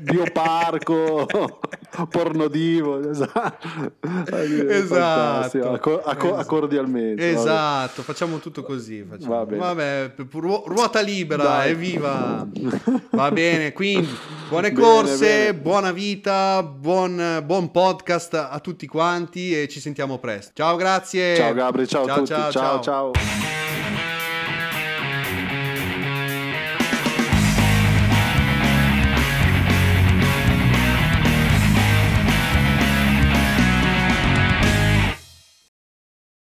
Dio 0.00 0.24
Parco, 0.32 1.26
Pornodivo. 2.08 3.08
Esatto, 3.10 3.66
Esatto. 4.30 4.94
Acco- 5.02 6.02
acco- 6.02 6.36
accordialmente. 6.36 7.32
vabbè. 7.32 7.38
Esatto, 7.40 8.02
facciamo 8.02 8.38
tutto 8.38 8.62
così. 8.62 9.04
facciamo. 9.08 9.44
Vabbè, 9.46 10.12
ru- 10.32 10.64
ruota 10.66 11.00
libera, 11.00 11.42
Dai. 11.42 11.70
evviva! 11.70 12.46
Va 13.10 13.30
bene, 13.30 13.72
quindi 13.72 14.08
buone 14.48 14.72
Bene, 14.72 14.80
corse, 14.84 15.26
bene. 15.46 15.54
buona 15.54 15.92
vita, 15.92 16.62
buon, 16.62 17.42
buon 17.44 17.70
podcast 17.70 18.34
a 18.34 18.58
tutti 18.60 18.86
quanti 18.86 19.60
e 19.60 19.68
ci 19.68 19.80
sentiamo 19.80 20.18
presto. 20.18 20.52
Ciao, 20.54 20.76
grazie. 20.76 21.36
Ciao 21.36 21.52
Gabri, 21.54 21.86
ciao, 21.86 22.04
a 22.04 22.14
tutti. 22.14 22.26
ciao. 22.26 22.50
ciao. 22.50 22.80
ciao. 22.82 23.99